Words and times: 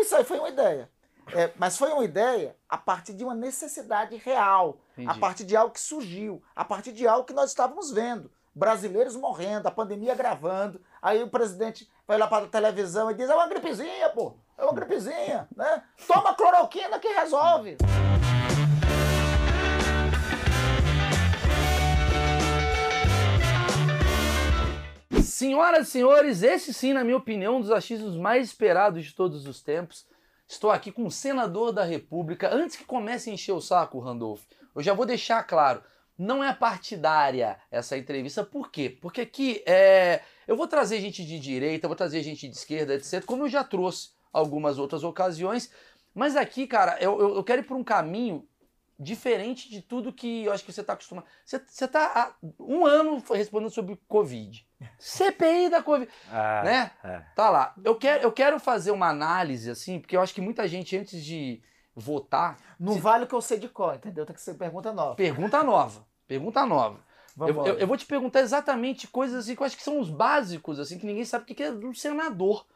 Não, 0.00 0.02
isso 0.02 0.16
aí 0.16 0.24
foi 0.24 0.38
uma 0.38 0.48
ideia. 0.48 0.90
É, 1.34 1.50
mas 1.56 1.76
foi 1.76 1.92
uma 1.92 2.02
ideia 2.02 2.56
a 2.66 2.78
partir 2.78 3.12
de 3.12 3.22
uma 3.22 3.34
necessidade 3.34 4.16
real, 4.16 4.80
Entendi. 4.96 5.08
a 5.08 5.20
partir 5.20 5.44
de 5.44 5.54
algo 5.54 5.72
que 5.72 5.80
surgiu, 5.80 6.42
a 6.56 6.64
partir 6.64 6.92
de 6.92 7.06
algo 7.06 7.24
que 7.24 7.34
nós 7.34 7.50
estávamos 7.50 7.92
vendo. 7.92 8.30
Brasileiros 8.52 9.14
morrendo, 9.14 9.68
a 9.68 9.70
pandemia 9.70 10.14
gravando. 10.14 10.80
Aí 11.00 11.22
o 11.22 11.30
presidente 11.30 11.88
vai 12.08 12.18
lá 12.18 12.26
para 12.26 12.46
a 12.46 12.48
televisão 12.48 13.10
e 13.10 13.14
diz: 13.14 13.28
é 13.28 13.34
uma 13.34 13.46
gripezinha, 13.46 14.08
pô, 14.08 14.34
é 14.58 14.64
uma 14.64 14.72
gripezinha, 14.72 15.46
né? 15.54 15.84
Toma 16.06 16.34
cloroquina 16.34 16.98
que 16.98 17.08
resolve. 17.08 17.76
Senhoras 25.40 25.88
e 25.88 25.90
senhores, 25.92 26.42
esse 26.42 26.70
sim, 26.74 26.92
na 26.92 27.02
minha 27.02 27.16
opinião, 27.16 27.56
um 27.56 27.60
dos 27.62 27.70
achismos 27.70 28.14
mais 28.14 28.48
esperados 28.48 29.02
de 29.02 29.14
todos 29.14 29.46
os 29.46 29.62
tempos. 29.62 30.04
Estou 30.46 30.70
aqui 30.70 30.92
com 30.92 31.06
o 31.06 31.10
senador 31.10 31.72
da 31.72 31.82
República. 31.82 32.54
Antes 32.54 32.76
que 32.76 32.84
comece 32.84 33.30
a 33.30 33.32
encher 33.32 33.52
o 33.52 33.60
saco, 33.62 33.98
Randolph, 34.00 34.42
eu 34.74 34.82
já 34.82 34.92
vou 34.92 35.06
deixar 35.06 35.42
claro. 35.44 35.82
Não 36.18 36.44
é 36.44 36.52
partidária 36.52 37.58
essa 37.70 37.96
entrevista. 37.96 38.44
Por 38.44 38.70
quê? 38.70 38.90
Porque 39.00 39.22
aqui 39.22 39.62
é, 39.64 40.20
eu 40.46 40.58
vou 40.58 40.68
trazer 40.68 41.00
gente 41.00 41.24
de 41.24 41.40
direita, 41.40 41.88
vou 41.88 41.96
trazer 41.96 42.22
gente 42.22 42.46
de 42.46 42.54
esquerda, 42.54 42.94
etc., 42.94 43.24
como 43.24 43.44
eu 43.44 43.48
já 43.48 43.64
trouxe 43.64 44.10
algumas 44.30 44.78
outras 44.78 45.02
ocasiões. 45.02 45.70
Mas 46.14 46.36
aqui, 46.36 46.66
cara, 46.66 46.98
eu, 47.00 47.18
eu, 47.18 47.42
quero 47.42 47.62
ir 47.62 47.64
por 47.64 47.78
um 47.78 47.82
caminho 47.82 48.46
diferente 48.98 49.70
de 49.70 49.80
tudo 49.80 50.12
que 50.12 50.44
eu 50.44 50.52
acho 50.52 50.66
que 50.66 50.70
você 50.70 50.82
está 50.82 50.92
acostumado. 50.92 51.26
Você, 51.46 51.58
você 51.66 51.88
tá 51.88 52.12
há 52.14 52.46
um 52.62 52.84
ano 52.84 53.24
respondendo 53.32 53.70
sobre 53.70 53.98
Covid. 54.06 54.68
CPI 54.98 55.68
da 55.70 55.82
Covid. 55.82 56.10
Ah, 56.30 56.62
né? 56.64 56.90
é. 57.04 57.22
Tá 57.34 57.50
lá. 57.50 57.74
Eu 57.84 57.94
quero, 57.96 58.22
eu 58.22 58.32
quero 58.32 58.58
fazer 58.60 58.90
uma 58.90 59.08
análise, 59.08 59.70
assim, 59.70 59.98
porque 60.00 60.16
eu 60.16 60.20
acho 60.20 60.34
que 60.34 60.40
muita 60.40 60.66
gente, 60.68 60.96
antes 60.96 61.22
de 61.24 61.62
votar, 61.94 62.56
Não 62.78 62.94
Se- 62.94 63.00
vale 63.00 63.24
o 63.24 63.26
que 63.26 63.34
eu 63.34 63.42
sei 63.42 63.58
de 63.58 63.68
cor, 63.68 63.94
entendeu? 63.94 64.24
Tem 64.24 64.34
que 64.34 64.40
ser 64.40 64.54
pergunta 64.54 64.92
nova. 64.92 65.14
pergunta 65.16 65.62
nova. 65.62 66.06
Pergunta 66.26 66.64
nova. 66.64 67.00
Eu, 67.38 67.66
eu- 67.66 67.78
eu 67.78 67.86
vou 67.86 67.96
te 67.96 68.06
perguntar 68.06 68.40
exatamente 68.40 69.06
coisas 69.08 69.44
assim 69.44 69.54
que 69.54 69.62
eu 69.62 69.66
acho 69.66 69.76
que 69.76 69.82
são 69.82 69.98
os 70.00 70.08
básicos, 70.10 70.78
assim, 70.78 70.98
que 70.98 71.06
ninguém 71.06 71.24
sabe 71.24 71.44
o 71.44 71.46
que 71.46 71.54
que 71.54 71.62
é 71.62 71.72
do 71.72 71.94
senador. 71.94 72.66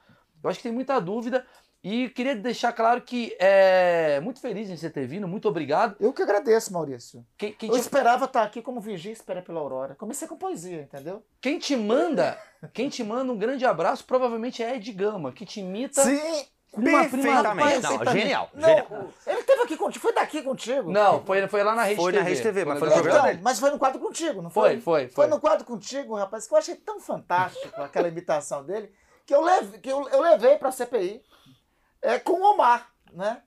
Eu 0.42 0.50
acho 0.50 0.58
que 0.58 0.62
tem 0.64 0.72
muita 0.72 1.00
dúvida. 1.00 1.46
E 1.84 2.08
queria 2.08 2.34
deixar 2.34 2.72
claro 2.72 3.02
que 3.02 3.36
é 3.38 4.18
muito 4.20 4.40
feliz 4.40 4.70
em 4.70 4.77
você 4.77 4.88
ter 4.88 5.06
vindo, 5.06 5.28
muito 5.28 5.46
obrigado. 5.46 5.94
Eu 6.00 6.14
que 6.14 6.22
agradeço, 6.22 6.72
Maurício. 6.72 7.27
Quem, 7.36 7.52
quem 7.52 7.68
Eu 7.68 7.74
te, 7.74 7.80
esperava 7.82 8.24
estar 8.24 8.42
aqui 8.42 8.62
como 8.62 8.80
vigia 8.80 9.12
espera 9.12 9.42
pela 9.42 9.60
aurora. 9.60 9.94
Comecei 9.94 10.27
com 10.27 10.34
poesia, 10.34 10.80
entendeu? 10.80 11.22
quem 11.42 11.58
te 11.58 11.77
manda, 11.77 12.38
quem 12.72 12.88
te 12.88 13.05
manda 13.05 13.30
um 13.30 13.36
grande 13.36 13.66
abraço 13.66 14.02
provavelmente 14.06 14.62
é 14.62 14.77
Ed 14.77 14.90
Gama, 14.94 15.30
que 15.30 15.44
te 15.44 15.60
imita 15.60 16.02
Sim, 16.02 16.46
uma 16.72 17.05
prima. 17.06 17.42
Perfeitamente. 17.42 17.68
Não, 17.74 17.80
perfeitamente. 17.90 18.18
genial, 18.22 18.50
Não, 18.55 18.68
genial. 18.68 19.08
ele 19.27 19.40
esteve 19.40 19.62
aqui 19.62 19.77
contigo, 19.77 20.02
foi 20.02 20.14
daqui 20.14 20.42
contigo. 20.42 20.90
Não, 20.90 21.22
foi, 21.22 21.46
foi 21.48 21.62
lá 21.62 21.74
na 21.74 21.82
Rede 21.82 22.00
Foi 22.00 22.12
TV. 22.12 22.22
na 22.24 22.28
Rede 22.30 22.42
TV, 22.42 22.64
mas 22.64 22.78
foi 22.78 22.88
no 22.88 22.94
programa 22.94 23.30
Então, 23.32 23.42
mas 23.42 23.60
foi 23.60 23.70
no 23.70 23.78
quadro 23.78 24.00
contigo, 24.00 24.40
não 24.40 24.48
Foi, 24.48 24.70
foi? 24.70 24.80
foi, 24.80 25.00
Foi 25.08 25.24
foi. 25.27 25.27
no 25.27 25.38
quadro 25.38 25.66
contigo, 25.66 26.14
rapaz, 26.16 26.46
que 26.46 26.55
eu 26.55 26.56
achei 26.56 26.77
tão 26.77 26.98
fantástico 26.98 27.78
aquela 27.82 28.08
imitação 28.08 28.64
dele, 28.64 28.90
que 29.27 29.34
eu 29.34 29.42
levei, 29.42 29.80
que 29.80 29.90
eu, 29.92 30.08
eu 30.08 30.20
levei 30.22 30.56
pra 30.56 30.72
CPI 30.72 31.22
é, 32.05 32.19
com 32.19 32.34
o 32.34 32.52
Omar, 32.52 32.91
né? 33.12 33.42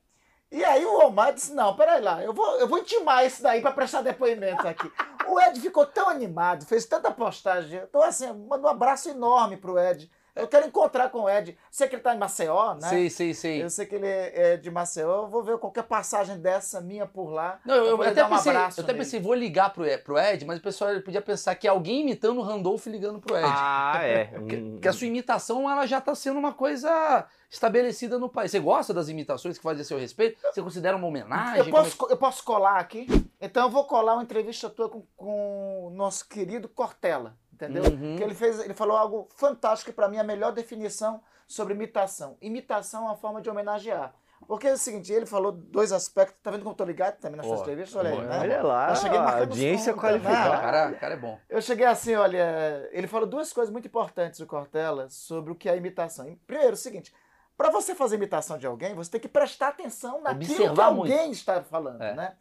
E 0.51 0.63
aí 0.63 0.85
o 0.85 1.05
Omar 1.05 1.33
disse, 1.33 1.53
não, 1.53 1.75
peraí 1.75 2.01
lá, 2.01 2.23
eu 2.23 2.33
vou, 2.33 2.57
eu 2.57 2.67
vou 2.67 2.79
intimar 2.79 3.23
esse 3.23 3.41
daí 3.43 3.61
pra 3.61 3.71
prestar 3.71 4.01
depoimento 4.01 4.67
aqui. 4.67 4.91
O 5.27 5.39
Ed 5.39 5.59
ficou 5.59 5.85
tão 5.85 6.09
animado, 6.09 6.65
fez 6.65 6.85
tanta 6.85 7.11
postagem. 7.11 7.81
Então, 7.83 8.01
assim, 8.01 8.31
manda 8.33 8.65
um 8.65 8.69
abraço 8.69 9.09
enorme 9.09 9.57
pro 9.57 9.77
Ed. 9.77 10.09
Eu 10.37 10.47
quero 10.47 10.67
encontrar 10.67 11.09
com 11.09 11.21
o 11.23 11.29
Ed. 11.29 11.57
Sei 11.71 11.87
que 11.87 11.95
ele 11.95 12.01
tá 12.01 12.13
em 12.15 12.17
Maceió, 12.17 12.75
né? 12.75 12.87
Sei, 12.89 13.09
sei, 13.09 13.33
sei. 13.33 13.63
Eu 13.63 13.69
sei 13.69 13.85
que 13.85 13.95
ele 13.95 14.07
é 14.07 14.53
é 14.53 14.57
de 14.57 14.69
Maceió. 14.71 15.23
Eu 15.23 15.27
vou 15.27 15.43
ver 15.43 15.57
qualquer 15.57 15.83
passagem 15.83 16.37
dessa 16.39 16.79
minha 16.81 17.05
por 17.05 17.29
lá. 17.29 17.59
Não, 17.65 17.75
eu, 17.75 18.01
até, 18.01 18.13
dar 18.15 18.27
um 18.27 18.29
pensei, 18.35 18.51
abraço 18.51 18.79
eu 18.79 18.83
até 18.83 18.93
nele. 18.93 19.03
pensei, 19.05 19.19
vou 19.19 19.33
ligar 19.33 19.73
pro 19.73 19.85
Ed, 19.85 20.03
pro 20.03 20.17
Ed, 20.17 20.45
mas 20.45 20.59
o 20.59 20.61
pessoal 20.61 20.91
podia 21.01 21.21
pensar 21.21 21.55
que 21.55 21.67
é 21.67 21.69
alguém 21.69 22.01
imitando 22.01 22.39
o 22.39 22.43
Randolph 22.43 22.85
ligando 22.87 23.19
pro 23.19 23.35
Ed. 23.35 23.45
Ah, 23.47 23.99
é. 24.03 24.25
Porque, 24.37 24.55
Hum. 24.57 24.71
porque 24.73 24.87
a 24.87 24.93
sua 24.93 25.07
imitação 25.07 25.69
ela 25.69 25.85
já 25.85 25.99
tá 25.99 26.13
sendo 26.15 26.37
uma 26.39 26.53
coisa 26.53 27.25
estabelecida 27.49 28.19
no 28.19 28.29
país. 28.29 28.51
Você 28.51 28.59
gosta 28.59 28.93
das 28.93 29.09
imitações 29.09 29.57
que 29.57 29.63
fazem 29.63 29.81
a 29.81 29.85
seu 29.85 29.97
respeito? 29.97 30.37
Você 30.53 30.61
considera 30.61 30.95
uma 30.95 31.07
homenagem? 31.07 31.59
Eu 31.65 31.69
posso, 31.71 31.97
co- 31.97 32.07
eu 32.09 32.17
posso 32.17 32.43
colar 32.43 32.77
aqui? 32.79 33.07
Então 33.41 33.63
eu 33.63 33.69
vou 33.69 33.85
colar 33.85 34.13
uma 34.15 34.23
entrevista 34.23 34.69
tua 34.69 34.89
com, 34.89 35.03
com 35.15 35.87
o 35.87 35.89
nosso 35.91 36.27
querido 36.27 36.67
Cortella, 36.67 37.35
entendeu? 37.65 37.83
Uhum. 37.83 38.15
Que 38.15 38.23
ele 38.23 38.35
fez, 38.35 38.59
ele 38.59 38.73
falou 38.73 38.95
algo 38.95 39.27
fantástico 39.35 39.91
para 39.91 40.07
mim, 40.07 40.17
a 40.17 40.23
melhor 40.23 40.51
definição 40.51 41.21
sobre 41.47 41.73
imitação. 41.73 42.37
Imitação 42.41 43.03
é 43.03 43.05
uma 43.07 43.15
forma 43.15 43.41
de 43.41 43.49
homenagear. 43.49 44.13
Porque 44.47 44.67
é 44.67 44.73
o 44.73 44.77
seguinte, 44.77 45.11
ele 45.11 45.25
falou 45.25 45.51
dois 45.51 45.91
aspectos, 45.91 46.37
tá 46.43 46.51
vendo 46.51 46.59
como 46.61 46.71
eu 46.71 46.77
tô 46.77 46.85
ligado 46.85 47.17
também 47.17 47.37
nessa 47.41 47.49
Ó, 47.49 47.59
entrevista? 47.59 47.97
Olha 47.97 48.11
aí, 48.11 48.21
né? 48.21 48.39
Olha 48.39 48.61
lá, 48.63 48.89
Eu 48.91 48.95
cheguei 48.95 49.19
os 49.19 49.33
audiência 49.33 49.91
né? 49.91 49.95
Pô, 49.95 50.01
qualificada. 50.01 50.49
o 50.57 50.61
cara, 50.61 50.93
cara 50.93 51.13
é 51.15 51.17
bom. 51.17 51.39
Eu 51.49 51.61
cheguei 51.61 51.85
assim, 51.87 52.13
olha, 52.15 52.87
ele 52.91 53.07
falou 53.07 53.27
duas 53.27 53.51
coisas 53.51 53.71
muito 53.71 53.87
importantes, 53.87 54.39
o 54.39 54.45
Cortella, 54.45 55.09
sobre 55.09 55.51
o 55.51 55.55
que 55.55 55.67
é 55.67 55.75
imitação. 55.75 56.37
Primeiro, 56.45 56.73
o 56.73 56.77
seguinte, 56.77 57.11
para 57.57 57.71
você 57.71 57.95
fazer 57.95 58.15
imitação 58.15 58.59
de 58.59 58.67
alguém, 58.67 58.93
você 58.93 59.09
tem 59.09 59.19
que 59.19 59.27
prestar 59.27 59.69
atenção 59.69 60.21
naquilo 60.21 60.45
que 60.45 60.61
Observar 60.61 60.85
alguém 60.85 61.31
está 61.31 61.63
falando, 61.63 62.01
É. 62.03 62.13
né? 62.13 62.35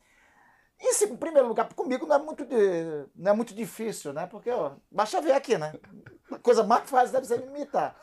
Em 0.79 1.17
primeiro 1.17 1.49
lugar, 1.49 1.73
comigo 1.75 2.07
não 2.07 2.17
é 2.17 2.19
muito, 2.19 2.45
de- 2.45 3.07
não 3.15 3.33
é 3.33 3.35
muito 3.35 3.55
difícil, 3.55 4.13
né? 4.13 4.27
Porque, 4.27 4.51
ó, 4.51 4.73
basta 4.91 5.21
ver 5.21 5.33
aqui, 5.33 5.57
né? 5.57 5.73
A 6.31 6.39
coisa 6.39 6.63
mais 6.63 6.89
fácil 6.89 7.13
deve 7.13 7.27
ser 7.27 7.41
imitar. 7.43 7.97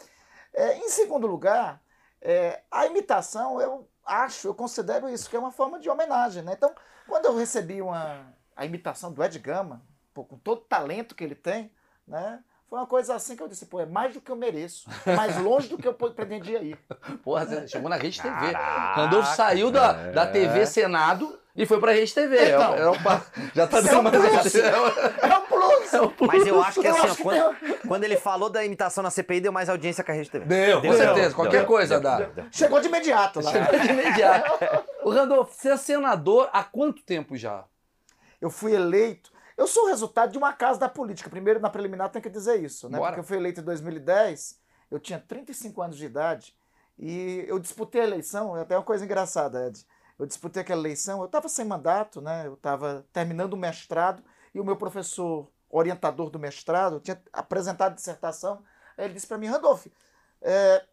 É, 0.53 0.77
em 0.77 0.89
segundo 0.89 1.27
lugar, 1.27 1.81
é, 2.21 2.61
a 2.71 2.85
imitação, 2.85 3.59
eu 3.61 3.87
acho, 4.05 4.47
eu 4.47 4.55
considero 4.55 5.07
isso, 5.09 5.29
que 5.29 5.35
é 5.35 5.39
uma 5.39 5.51
forma 5.51 5.79
de 5.79 5.89
homenagem, 5.89 6.41
né? 6.43 6.53
Então, 6.55 6.73
quando 7.07 7.25
eu 7.25 7.35
recebi 7.35 7.81
uma, 7.81 8.33
a 8.55 8.65
imitação 8.65 9.11
do 9.11 9.23
Ed 9.23 9.37
Gama, 9.39 9.81
pô, 10.13 10.23
com 10.23 10.37
todo 10.37 10.59
o 10.59 10.65
talento 10.65 11.15
que 11.15 11.23
ele 11.23 11.35
tem, 11.35 11.71
né? 12.07 12.39
Foi 12.69 12.79
uma 12.79 12.87
coisa 12.87 13.13
assim 13.13 13.35
que 13.35 13.43
eu 13.43 13.47
disse, 13.47 13.67
pô, 13.67 13.79
é 13.79 13.85
mais 13.85 14.15
do 14.15 14.21
que 14.21 14.31
eu 14.31 14.35
mereço, 14.35 14.89
mais 15.05 15.37
longe 15.39 15.67
do 15.67 15.77
que 15.77 15.87
eu 15.87 15.93
pretendia 15.93 16.61
ir. 16.63 16.77
Porra, 17.23 17.45
você 17.45 17.67
chegou 17.67 17.87
na 17.87 17.97
Rede 17.97 18.19
TV. 18.19 18.33
Caraca, 18.51 19.01
Randolph 19.01 19.27
saiu 19.35 19.69
da, 19.69 19.91
é. 19.91 20.11
da 20.11 20.25
TV 20.25 20.65
Senado 20.65 21.39
e 21.55 21.65
foi 21.65 21.79
pra 21.79 21.91
Rede 21.91 22.13
TV. 22.13 22.49
Então. 22.49 22.73
É, 22.75 22.79
é 22.81 22.89
um 22.89 22.93
já 23.53 23.67
tá 23.67 23.79
Isso 23.79 23.87
é 23.87 23.91
dando 23.91 23.99
um 23.99 24.03
mais. 24.03 24.51
plus. 24.51 24.55
É 24.55 24.79
um- 24.79 24.87
É 25.23 25.39
plus! 25.47 25.93
é 25.93 26.01
um 26.01 26.09
plus. 26.09 26.27
Mas 26.33 26.47
eu 26.47 26.61
acho 26.63 26.81
que 26.81 26.87
Eu 26.87 26.91
assim, 26.95 27.01
acho 27.05 27.11
ó, 27.13 27.15
que 27.15 27.23
quando, 27.23 27.77
quando 27.87 28.03
ele 28.03 28.17
falou 28.17 28.49
da 28.49 28.63
imitação 28.65 29.03
na 29.03 29.09
CPI, 29.11 29.41
deu 29.41 29.51
mais 29.51 29.69
audiência 29.69 30.03
que 30.03 30.11
a 30.11 30.13
Rede 30.13 30.29
TV. 30.31 30.45
Deu, 30.45 30.77
com 30.81 30.87
Deu, 30.87 30.93
certeza. 30.97 31.27
deu, 31.27 31.35
Qualquer 31.35 31.57
deu, 31.59 31.65
coisa 31.67 31.93
deu, 31.99 32.01
dá. 32.03 32.17
deu, 32.17 32.29
deu. 32.33 32.45
Chegou 32.51 32.79
de 32.79 32.87
imediato 32.87 33.39
lá. 33.41 33.51
Chegou 33.51 33.79
de 33.79 33.87
imediato. 33.89 34.51
O 35.03 35.09
Randolph, 35.09 35.51
você 35.51 35.69
é 35.69 35.75
senador 35.77 36.49
há 36.53 36.63
quanto 36.63 37.03
tempo 37.03 37.35
já? 37.35 37.65
Eu 38.39 38.49
fui 38.49 38.73
eleito. 38.73 39.31
Eu 39.57 39.67
sou 39.67 39.83
o 39.83 39.87
resultado 39.87 40.31
de 40.31 40.37
uma 40.37 40.53
casa 40.53 40.79
da 40.79 40.87
política. 40.87 41.29
Primeiro, 41.29 41.59
na 41.59 41.69
preliminar, 41.69 42.09
tem 42.09 42.21
que 42.21 42.29
dizer 42.29 42.63
isso, 42.63 42.89
né? 42.89 42.97
Bora. 42.97 43.11
Porque 43.11 43.19
eu 43.19 43.23
fui 43.25 43.35
eleito 43.37 43.59
em 43.59 43.63
2010, 43.65 44.57
eu 44.89 44.99
tinha 44.99 45.19
35 45.19 45.81
anos 45.81 45.97
de 45.97 46.05
idade 46.05 46.55
e 46.97 47.43
eu 47.47 47.59
disputei 47.59 47.99
a 48.01 48.03
eleição. 48.05 48.55
É 48.57 48.61
até 48.61 48.77
uma 48.77 48.83
coisa 48.83 49.03
engraçada, 49.03 49.67
Ed. 49.67 49.85
Eu 50.17 50.25
disputei 50.25 50.61
aquela 50.61 50.81
eleição, 50.81 51.19
eu 51.19 51.25
estava 51.25 51.49
sem 51.49 51.65
mandato, 51.65 52.21
né? 52.21 52.47
Eu 52.47 52.53
estava 52.53 53.05
terminando 53.11 53.53
o 53.53 53.57
mestrado 53.57 54.23
e 54.53 54.59
o 54.59 54.63
meu 54.63 54.75
professor 54.75 55.51
orientador 55.69 56.29
do 56.29 56.39
mestrado 56.39 56.99
tinha 56.99 57.21
apresentado 57.31 57.93
a 57.93 57.95
dissertação. 57.95 58.63
Aí 58.97 59.05
ele 59.05 59.13
disse 59.15 59.27
para 59.27 59.37
mim, 59.37 59.47
Randolph, 59.47 59.87
é, 60.41 60.85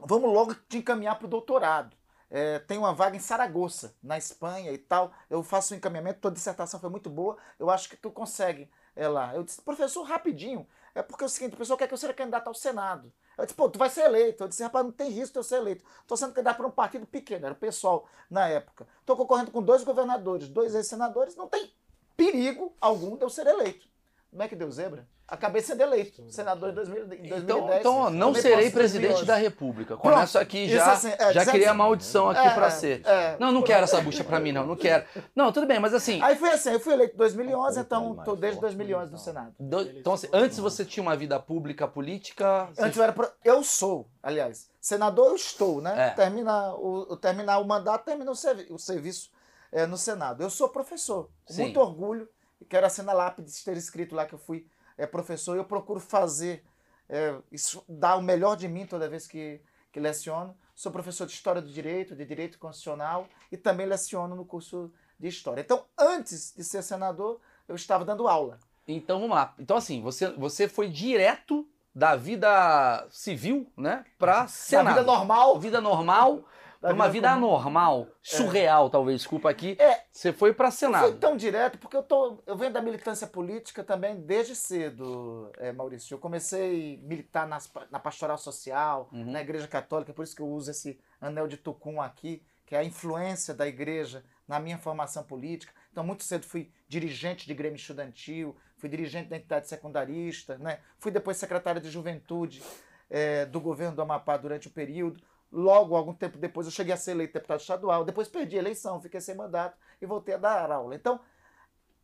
vamos 0.00 0.32
logo 0.32 0.54
te 0.54 0.78
encaminhar 0.78 1.16
para 1.16 1.26
o 1.26 1.30
doutorado. 1.30 1.96
É, 2.28 2.60
tem 2.60 2.78
uma 2.78 2.92
vaga 2.92 3.16
em 3.16 3.20
Saragoça, 3.20 3.94
na 4.02 4.18
Espanha 4.18 4.72
e 4.72 4.78
tal. 4.78 5.12
Eu 5.28 5.42
faço 5.42 5.74
o 5.74 5.76
encaminhamento, 5.76 6.20
tua 6.20 6.30
dissertação 6.30 6.78
foi 6.78 6.90
muito 6.90 7.10
boa, 7.10 7.36
eu 7.58 7.70
acho 7.70 7.88
que 7.88 7.96
tu 7.96 8.10
consegue 8.10 8.70
é, 8.94 9.08
lá. 9.08 9.34
Eu 9.34 9.42
disse, 9.42 9.60
professor, 9.62 10.02
rapidinho, 10.02 10.66
é 10.94 11.02
porque 11.02 11.24
é 11.24 11.26
o 11.26 11.30
seguinte, 11.30 11.54
o 11.54 11.56
pessoal 11.56 11.76
quer 11.78 11.88
que 11.88 11.94
eu 11.94 11.98
seja 11.98 12.14
candidato 12.14 12.48
ao 12.48 12.54
Senado. 12.54 13.12
Eu 13.40 13.46
disse, 13.46 13.56
pô, 13.56 13.68
tu 13.68 13.78
vai 13.78 13.88
ser 13.88 14.02
eleito. 14.02 14.44
Eu 14.44 14.48
disse, 14.48 14.62
rapaz, 14.62 14.84
não 14.84 14.92
tem 14.92 15.10
risco 15.10 15.32
de 15.32 15.38
eu 15.38 15.42
ser 15.42 15.56
eleito. 15.56 15.84
Estou 16.02 16.16
sendo 16.16 16.32
candidato 16.32 16.58
para 16.58 16.66
um 16.66 16.70
partido 16.70 17.06
pequeno, 17.06 17.46
era 17.46 17.54
o 17.54 17.58
pessoal 17.58 18.06
na 18.30 18.48
época. 18.48 18.86
Estou 19.00 19.16
concorrendo 19.16 19.50
com 19.50 19.62
dois 19.62 19.82
governadores, 19.82 20.48
dois 20.48 20.74
ex-senadores, 20.74 21.36
não 21.36 21.48
tem 21.48 21.72
perigo 22.16 22.74
algum 22.80 23.16
de 23.16 23.24
eu 23.24 23.30
ser 23.30 23.46
eleito. 23.46 23.89
Como 24.30 24.42
é 24.42 24.48
que 24.48 24.54
deu 24.54 24.70
zebra? 24.70 25.06
Acabei 25.26 25.62
sendo 25.62 25.80
eleito, 25.80 26.24
senador 26.28 26.70
em 26.70 26.74
2000 26.74 27.02
em 27.04 27.06
2010. 27.28 27.42
Então, 27.42 27.72
então 27.78 27.96
ó, 27.98 28.10
não 28.10 28.34
serei 28.34 28.68
presidente 28.70 29.24
da 29.24 29.36
República. 29.36 29.96
Pronto. 29.96 30.14
Começo 30.14 30.38
aqui 30.38 30.64
Isso 30.64 30.74
já, 30.74 30.92
assim, 30.92 31.08
é, 31.10 31.18
já 31.18 31.28
dizendo 31.40 31.50
criei 31.50 31.66
a 31.66 31.70
assim, 31.70 31.78
maldição 31.78 32.28
aqui 32.28 32.46
é, 32.48 32.50
pra 32.54 32.70
ser. 32.70 33.06
é. 33.06 33.36
não, 33.38 33.52
não 33.52 33.62
quero 33.62 33.84
essa 33.84 34.00
bucha 34.00 34.24
pra 34.24 34.40
mim, 34.40 34.50
não. 34.50 34.66
Não 34.66 34.74
quero. 34.76 35.04
Não, 35.34 35.52
tudo 35.52 35.66
bem, 35.66 35.78
mas 35.78 35.94
assim. 35.94 36.20
Aí 36.22 36.34
foi 36.36 36.50
assim, 36.50 36.70
eu 36.70 36.80
fui 36.80 36.92
eleito 36.94 37.14
em 37.14 37.18
2011, 37.18 37.78
Opa, 37.80 37.86
então 37.86 38.14
estou 38.18 38.36
desde 38.36 38.58
forte, 38.60 38.76
2011 38.76 39.02
no 39.04 39.08
então. 39.08 39.18
Senado. 39.24 39.54
do- 39.58 39.82
então, 39.98 40.12
assim, 40.14 40.28
antes 40.32 40.58
você 40.58 40.84
tinha 40.84 41.02
uma 41.02 41.16
vida 41.16 41.38
pública, 41.38 41.86
política. 41.86 42.66
você- 42.72 42.82
Antes 42.82 42.96
eu 42.96 43.02
era. 43.04 43.12
pro- 43.12 43.30
Eu 43.44 43.62
sou, 43.62 44.08
aliás, 44.22 44.68
senador 44.80 45.28
eu 45.28 45.36
estou, 45.36 45.80
né? 45.80 46.08
É. 46.08 46.10
Termina 46.10 46.72
o, 46.74 47.12
o- 47.12 47.16
terminar 47.16 47.58
o 47.58 47.64
mandato, 47.64 48.04
termina 48.04 48.30
o, 48.30 48.34
servi- 48.36 48.66
o 48.70 48.78
serviço 48.78 49.30
é, 49.70 49.86
no 49.86 49.96
Senado. 49.96 50.42
Eu 50.42 50.50
sou 50.50 50.68
professor, 50.68 51.30
com 51.44 51.52
Sim. 51.52 51.62
muito 51.62 51.78
orgulho. 51.78 52.28
E 52.60 52.64
Quero 52.64 52.86
assinar 52.86 53.14
lápide 53.14 53.50
de 53.50 53.64
ter 53.64 53.76
escrito 53.76 54.14
lá 54.14 54.26
que 54.26 54.34
eu 54.34 54.38
fui 54.38 54.66
é, 54.98 55.06
professor. 55.06 55.56
E 55.56 55.58
eu 55.58 55.64
procuro 55.64 55.98
fazer, 56.00 56.64
é, 57.08 57.34
isso, 57.50 57.82
dar 57.88 58.16
o 58.16 58.22
melhor 58.22 58.56
de 58.56 58.68
mim 58.68 58.86
toda 58.86 59.08
vez 59.08 59.26
que, 59.26 59.60
que 59.90 59.98
leciono. 59.98 60.56
sou 60.74 60.92
professor 60.92 61.26
de 61.26 61.32
História 61.32 61.62
do 61.62 61.72
Direito, 61.72 62.14
de 62.14 62.24
Direito 62.24 62.58
Constitucional 62.58 63.26
e 63.50 63.56
também 63.56 63.86
leciono 63.86 64.36
no 64.36 64.44
curso 64.44 64.92
de 65.18 65.28
História. 65.28 65.60
Então, 65.60 65.84
antes 65.98 66.54
de 66.56 66.64
ser 66.64 66.82
senador, 66.82 67.40
eu 67.68 67.74
estava 67.74 68.04
dando 68.04 68.28
aula. 68.28 68.58
Então 68.86 69.20
vamos 69.20 69.36
lá. 69.36 69.54
Então, 69.58 69.76
assim, 69.76 70.02
você, 70.02 70.30
você 70.32 70.68
foi 70.68 70.88
direto 70.88 71.66
da 71.94 72.16
vida 72.16 73.06
civil, 73.10 73.70
né? 73.76 74.04
Pra 74.18 74.42
Na 74.42 74.48
Senado. 74.48 74.94
vida 74.94 75.02
normal. 75.02 75.58
Vida 75.58 75.80
normal, 75.80 76.44
Da 76.80 76.92
uma 76.94 77.08
vida 77.10 77.30
anormal, 77.30 78.06
surreal, 78.22 78.88
talvez, 78.88 79.18
desculpa 79.20 79.50
aqui. 79.50 79.76
É. 79.78 80.02
Você 80.10 80.32
foi 80.32 80.54
pra 80.54 80.66
Não 80.66 80.72
foi 80.72 80.78
Senado. 80.78 81.18
tão 81.18 81.36
direto, 81.36 81.76
porque 81.78 81.94
eu, 81.96 82.02
tô, 82.02 82.42
eu 82.46 82.56
venho 82.56 82.72
da 82.72 82.80
militância 82.80 83.26
política 83.26 83.84
também 83.84 84.16
desde 84.16 84.56
cedo, 84.56 85.50
é, 85.58 85.72
Maurício. 85.72 86.14
Eu 86.14 86.18
comecei 86.18 86.98
a 87.02 87.06
militar 87.06 87.46
nas 87.46 87.70
na 87.90 87.98
pastoral 87.98 88.38
social, 88.38 89.08
Uhum. 89.12 89.30
na 89.30 89.40
Igreja 89.42 89.68
Católica, 89.68 90.12
por 90.14 90.22
isso 90.22 90.34
que 90.34 90.40
eu 90.42 90.48
uso 90.48 90.70
esse 90.70 90.98
anel 91.20 91.46
de 91.46 91.56
Tucum 91.58 92.00
aqui, 92.00 92.42
que 92.64 92.74
é 92.74 92.78
a 92.78 92.84
influência 92.84 93.52
da 93.52 93.66
igreja 93.66 94.24
na 94.48 94.58
minha 94.58 94.78
formação 94.78 95.22
política. 95.22 95.72
Então, 95.92 96.02
muito 96.02 96.22
cedo 96.24 96.46
fui 96.46 96.70
dirigente 96.88 97.46
de 97.46 97.52
Grêmio 97.52 97.76
Estudantil, 97.76 98.56
fui 98.78 98.88
dirigente 98.88 99.28
da 99.28 99.36
entidade 99.36 99.68
secundarista, 99.68 100.56
né? 100.56 100.78
fui 100.98 101.10
depois 101.12 101.36
secretário 101.36 101.80
de 101.80 101.90
Juventude 101.90 102.62
é, 103.10 103.44
do 103.44 103.60
governo 103.60 103.94
do 103.96 104.02
Amapá 104.02 104.36
durante 104.36 104.68
o 104.68 104.70
período. 104.70 105.20
Logo, 105.52 105.96
algum 105.96 106.14
tempo 106.14 106.38
depois, 106.38 106.66
eu 106.66 106.72
cheguei 106.72 106.94
a 106.94 106.96
ser 106.96 107.12
eleito 107.12 107.34
deputado 107.34 107.60
estadual. 107.60 108.04
Depois 108.04 108.28
perdi 108.28 108.56
a 108.56 108.60
eleição, 108.60 109.00
fiquei 109.00 109.20
sem 109.20 109.34
mandato 109.34 109.76
e 110.00 110.06
voltei 110.06 110.34
a 110.34 110.38
dar 110.38 110.70
aula. 110.70 110.94
Então, 110.94 111.20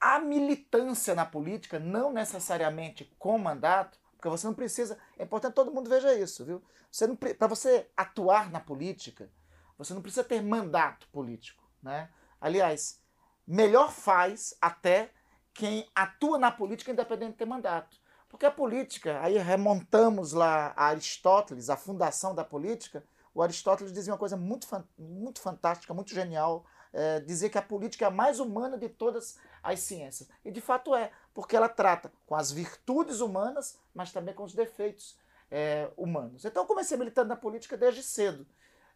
a 0.00 0.18
militância 0.18 1.14
na 1.14 1.24
política, 1.24 1.78
não 1.78 2.12
necessariamente 2.12 3.04
com 3.18 3.38
mandato, 3.38 3.98
porque 4.16 4.28
você 4.28 4.46
não 4.46 4.54
precisa. 4.54 4.98
É 5.18 5.24
importante 5.24 5.52
que 5.52 5.56
todo 5.56 5.72
mundo 5.72 5.88
veja 5.88 6.12
isso, 6.14 6.44
viu? 6.44 6.62
Você 6.90 7.06
não 7.06 7.16
Para 7.16 7.46
você 7.46 7.88
atuar 7.96 8.50
na 8.50 8.60
política, 8.60 9.30
você 9.78 9.94
não 9.94 10.02
precisa 10.02 10.24
ter 10.24 10.42
mandato 10.42 11.08
político. 11.08 11.64
Né? 11.82 12.10
Aliás, 12.40 13.00
melhor 13.46 13.92
faz 13.92 14.56
até 14.60 15.10
quem 15.54 15.88
atua 15.94 16.38
na 16.38 16.50
política 16.50 16.90
independente 16.90 17.32
de 17.32 17.38
ter 17.38 17.46
mandato. 17.46 17.96
Porque 18.28 18.44
a 18.44 18.50
política, 18.50 19.20
aí 19.22 19.38
remontamos 19.38 20.32
lá 20.32 20.74
a 20.76 20.86
Aristóteles, 20.86 21.70
a 21.70 21.76
fundação 21.76 22.34
da 22.34 22.44
política, 22.44 23.04
o 23.36 23.42
Aristóteles 23.42 23.92
dizia 23.92 24.14
uma 24.14 24.18
coisa 24.18 24.34
muito, 24.34 24.66
muito 24.98 25.42
fantástica, 25.42 25.92
muito 25.92 26.14
genial, 26.14 26.64
é, 26.90 27.20
dizia 27.20 27.50
que 27.50 27.58
a 27.58 27.62
política 27.62 28.06
é 28.06 28.08
a 28.08 28.10
mais 28.10 28.40
humana 28.40 28.78
de 28.78 28.88
todas 28.88 29.38
as 29.62 29.80
ciências. 29.80 30.26
E 30.42 30.50
de 30.50 30.62
fato 30.62 30.94
é, 30.94 31.12
porque 31.34 31.54
ela 31.54 31.68
trata 31.68 32.10
com 32.26 32.34
as 32.34 32.50
virtudes 32.50 33.20
humanas, 33.20 33.78
mas 33.94 34.10
também 34.10 34.34
com 34.34 34.42
os 34.42 34.54
defeitos 34.54 35.18
é, 35.50 35.90
humanos. 35.98 36.46
Então 36.46 36.62
eu 36.62 36.66
comecei 36.66 36.96
militando 36.96 37.28
na 37.28 37.36
política 37.36 37.76
desde 37.76 38.02
cedo. 38.02 38.46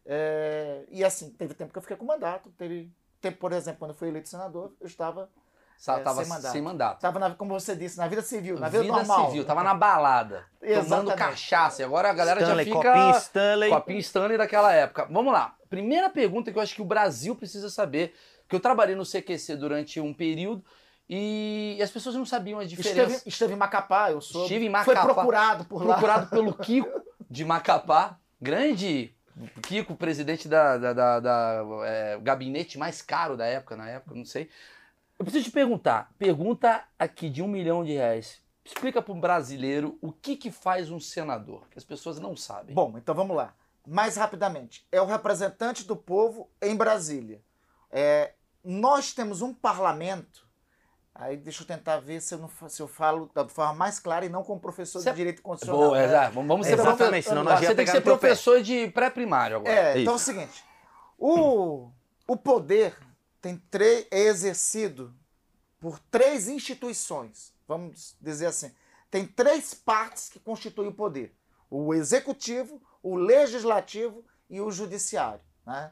É, 0.03 0.87
e 0.89 1.03
assim, 1.03 1.29
teve 1.29 1.53
tempo 1.53 1.71
que 1.71 1.77
eu 1.77 1.83
fiquei 1.83 1.95
com 1.95 2.05
mandato, 2.05 2.51
teve 2.57 2.91
tempo, 3.21 3.37
por 3.37 3.53
exemplo, 3.53 3.77
quando 3.77 3.91
eu 3.91 3.95
fui 3.95 4.07
eleito 4.07 4.27
senador, 4.27 4.73
eu 4.81 4.87
estava, 4.87 5.29
Sa- 5.81 5.97
É, 5.97 6.03
tava 6.03 6.21
sem 6.23 6.29
mandato. 6.29 6.51
sem 6.51 6.61
mandato. 6.61 6.95
estava 6.97 7.17
na, 7.17 7.31
como 7.31 7.59
você 7.59 7.75
disse, 7.75 7.97
na 7.97 8.07
vida 8.07 8.21
civil, 8.21 8.59
na 8.59 8.69
vida, 8.69 8.83
normal. 8.83 9.25
civil, 9.25 9.43
tava 9.43 9.63
na 9.63 9.73
balada, 9.73 10.45
tomando 10.59 10.77
Exatamente. 10.79 11.15
cachaça. 11.17 11.81
E 11.81 11.85
agora 11.85 12.11
a 12.11 12.13
galera 12.13 12.39
Stanley, 12.39 12.65
já 12.65 12.71
fica... 12.75 12.91
copinho 12.93 13.17
Stanley. 13.17 13.69
Copinho 13.71 13.99
Stanley 13.99 14.37
daquela 14.37 14.71
época. 14.71 15.07
Vamos 15.09 15.33
lá. 15.33 15.55
Primeira 15.71 16.07
pergunta 16.07 16.51
que 16.51 16.57
eu 16.59 16.61
acho 16.61 16.75
que 16.75 16.83
o 16.83 16.85
Brasil 16.85 17.35
precisa 17.35 17.67
saber, 17.67 18.13
que 18.47 18.55
eu 18.55 18.59
trabalhei 18.59 18.95
no 18.95 19.03
CQC 19.03 19.55
durante 19.55 19.99
um 19.99 20.13
período 20.13 20.63
e 21.09 21.79
as 21.81 21.89
pessoas 21.89 22.13
não 22.13 22.25
sabiam 22.27 22.59
a 22.59 22.63
diferença. 22.63 23.01
Esteve, 23.01 23.21
esteve 23.29 23.53
em 23.53 23.57
Macapá, 23.57 24.11
eu 24.11 24.21
sou. 24.21 24.43
Estive 24.43 24.65
em 24.67 24.83
Foi 24.83 24.93
Macapá. 24.93 25.13
procurado 25.15 25.65
por 25.65 25.83
lá. 25.83 25.93
procurado 25.95 26.27
pelo 26.29 26.53
Kiko 26.61 27.01
de 27.27 27.43
Macapá, 27.43 28.19
grande 28.39 29.15
Kiko, 29.63 29.95
presidente 29.95 30.47
da, 30.47 30.77
da, 30.77 30.93
da- 30.93 31.19
da, 31.19 31.63
é, 31.85 32.19
gabinete 32.21 32.77
mais 32.77 33.01
caro 33.01 33.35
da 33.35 33.47
época, 33.47 33.75
na 33.75 33.89
época, 33.89 34.13
não 34.13 34.25
sei. 34.25 34.47
Eu 35.21 35.23
preciso 35.23 35.45
te 35.45 35.51
perguntar, 35.51 36.09
pergunta 36.17 36.83
aqui 36.97 37.29
de 37.29 37.43
um 37.43 37.47
milhão 37.47 37.83
de 37.83 37.91
reais. 37.93 38.41
Explica 38.65 39.03
para 39.03 39.13
um 39.13 39.19
brasileiro 39.19 39.95
o 40.01 40.11
que, 40.11 40.35
que 40.35 40.49
faz 40.49 40.89
um 40.89 40.99
senador, 40.99 41.67
que 41.69 41.77
as 41.77 41.83
pessoas 41.83 42.19
não 42.19 42.35
sabem. 42.35 42.73
Bom, 42.73 42.97
então 42.97 43.13
vamos 43.13 43.37
lá. 43.37 43.53
Mais 43.85 44.17
rapidamente. 44.17 44.83
É 44.91 44.99
o 44.99 45.05
representante 45.05 45.83
do 45.83 45.95
povo 45.95 46.49
em 46.59 46.75
Brasília. 46.75 47.39
É, 47.91 48.33
nós 48.63 49.13
temos 49.13 49.43
um 49.43 49.53
parlamento. 49.53 50.47
Aí 51.13 51.37
deixa 51.37 51.61
eu 51.61 51.67
tentar 51.67 51.99
ver 51.99 52.19
se 52.19 52.33
eu, 52.33 52.39
não, 52.39 52.49
se 52.67 52.81
eu 52.81 52.87
falo 52.87 53.29
da 53.31 53.47
forma 53.47 53.75
mais 53.75 53.99
clara 53.99 54.25
e 54.25 54.29
não 54.29 54.41
como 54.43 54.59
professor 54.59 55.01
Cê- 55.01 55.11
de 55.11 55.17
direito 55.17 55.43
constitucional. 55.43 55.89
Boa, 55.89 55.99
né? 55.99 56.05
exato. 56.05 56.33
Vamos 56.33 56.65
ser 56.65 56.73
Exatamente, 56.73 56.97
professor- 56.97 57.29
senão 57.29 57.43
nós 57.43 57.59
Você 57.59 57.75
tem 57.75 57.85
que 57.85 57.91
ser 57.91 58.01
teu 58.01 58.17
pé. 58.17 58.19
professor 58.27 58.59
de 58.63 58.87
pré-primário 58.87 59.57
agora. 59.57 59.71
É, 59.71 60.01
então 60.01 60.13
é 60.13 60.15
o 60.15 60.19
seguinte: 60.19 60.63
o, 61.19 61.91
o 62.27 62.35
poder 62.35 62.95
tem 63.41 63.57
três, 63.69 64.07
é 64.11 64.19
exercido 64.19 65.13
por 65.79 65.99
três 66.11 66.47
instituições. 66.47 67.53
Vamos 67.67 68.15
dizer 68.21 68.47
assim. 68.47 68.71
Tem 69.09 69.25
três 69.25 69.73
partes 69.73 70.29
que 70.29 70.39
constituem 70.39 70.89
o 70.89 70.93
poder: 70.93 71.35
o 71.69 71.93
executivo, 71.93 72.81
o 73.01 73.15
legislativo 73.15 74.23
e 74.49 74.61
o 74.61 74.71
judiciário. 74.71 75.41
Né? 75.65 75.91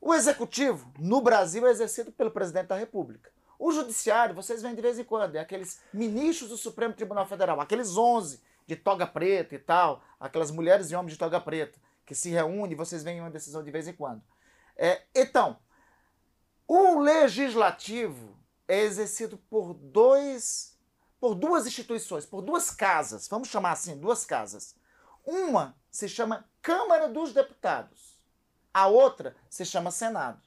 O 0.00 0.12
executivo, 0.12 0.92
no 0.98 1.20
Brasil, 1.20 1.66
é 1.66 1.70
exercido 1.70 2.12
pelo 2.12 2.30
presidente 2.30 2.68
da 2.68 2.76
República. 2.76 3.30
O 3.58 3.72
judiciário, 3.72 4.34
vocês 4.34 4.60
veem 4.60 4.74
de 4.74 4.82
vez 4.82 4.98
em 4.98 5.04
quando, 5.04 5.36
é 5.36 5.40
aqueles 5.40 5.80
ministros 5.92 6.50
do 6.50 6.56
Supremo 6.56 6.92
Tribunal 6.92 7.24
Federal, 7.24 7.60
aqueles 7.60 7.96
11 7.96 8.40
de 8.66 8.76
toga 8.76 9.06
preta 9.06 9.54
e 9.54 9.58
tal, 9.58 10.02
aquelas 10.18 10.50
mulheres 10.50 10.90
e 10.90 10.96
homens 10.96 11.12
de 11.12 11.18
toga 11.18 11.40
preta 11.40 11.78
que 12.04 12.14
se 12.14 12.30
reúnem 12.30 12.76
vocês 12.76 13.02
veem 13.02 13.20
uma 13.20 13.30
decisão 13.30 13.62
de 13.62 13.70
vez 13.70 13.88
em 13.88 13.92
quando. 13.92 14.22
É, 14.76 15.02
então, 15.14 15.58
o 16.66 17.00
legislativo 17.00 18.36
é 18.66 18.80
exercido 18.80 19.36
por 19.36 19.74
dois, 19.74 20.78
por 21.20 21.34
duas 21.34 21.66
instituições, 21.66 22.24
por 22.24 22.42
duas 22.42 22.70
casas, 22.70 23.28
vamos 23.28 23.48
chamar 23.48 23.72
assim, 23.72 23.98
duas 23.98 24.24
casas. 24.24 24.74
Uma 25.24 25.76
se 25.90 26.08
chama 26.08 26.48
Câmara 26.62 27.08
dos 27.08 27.32
Deputados, 27.32 28.18
a 28.72 28.86
outra 28.86 29.36
se 29.48 29.64
chama 29.64 29.90
Senado. 29.90 30.42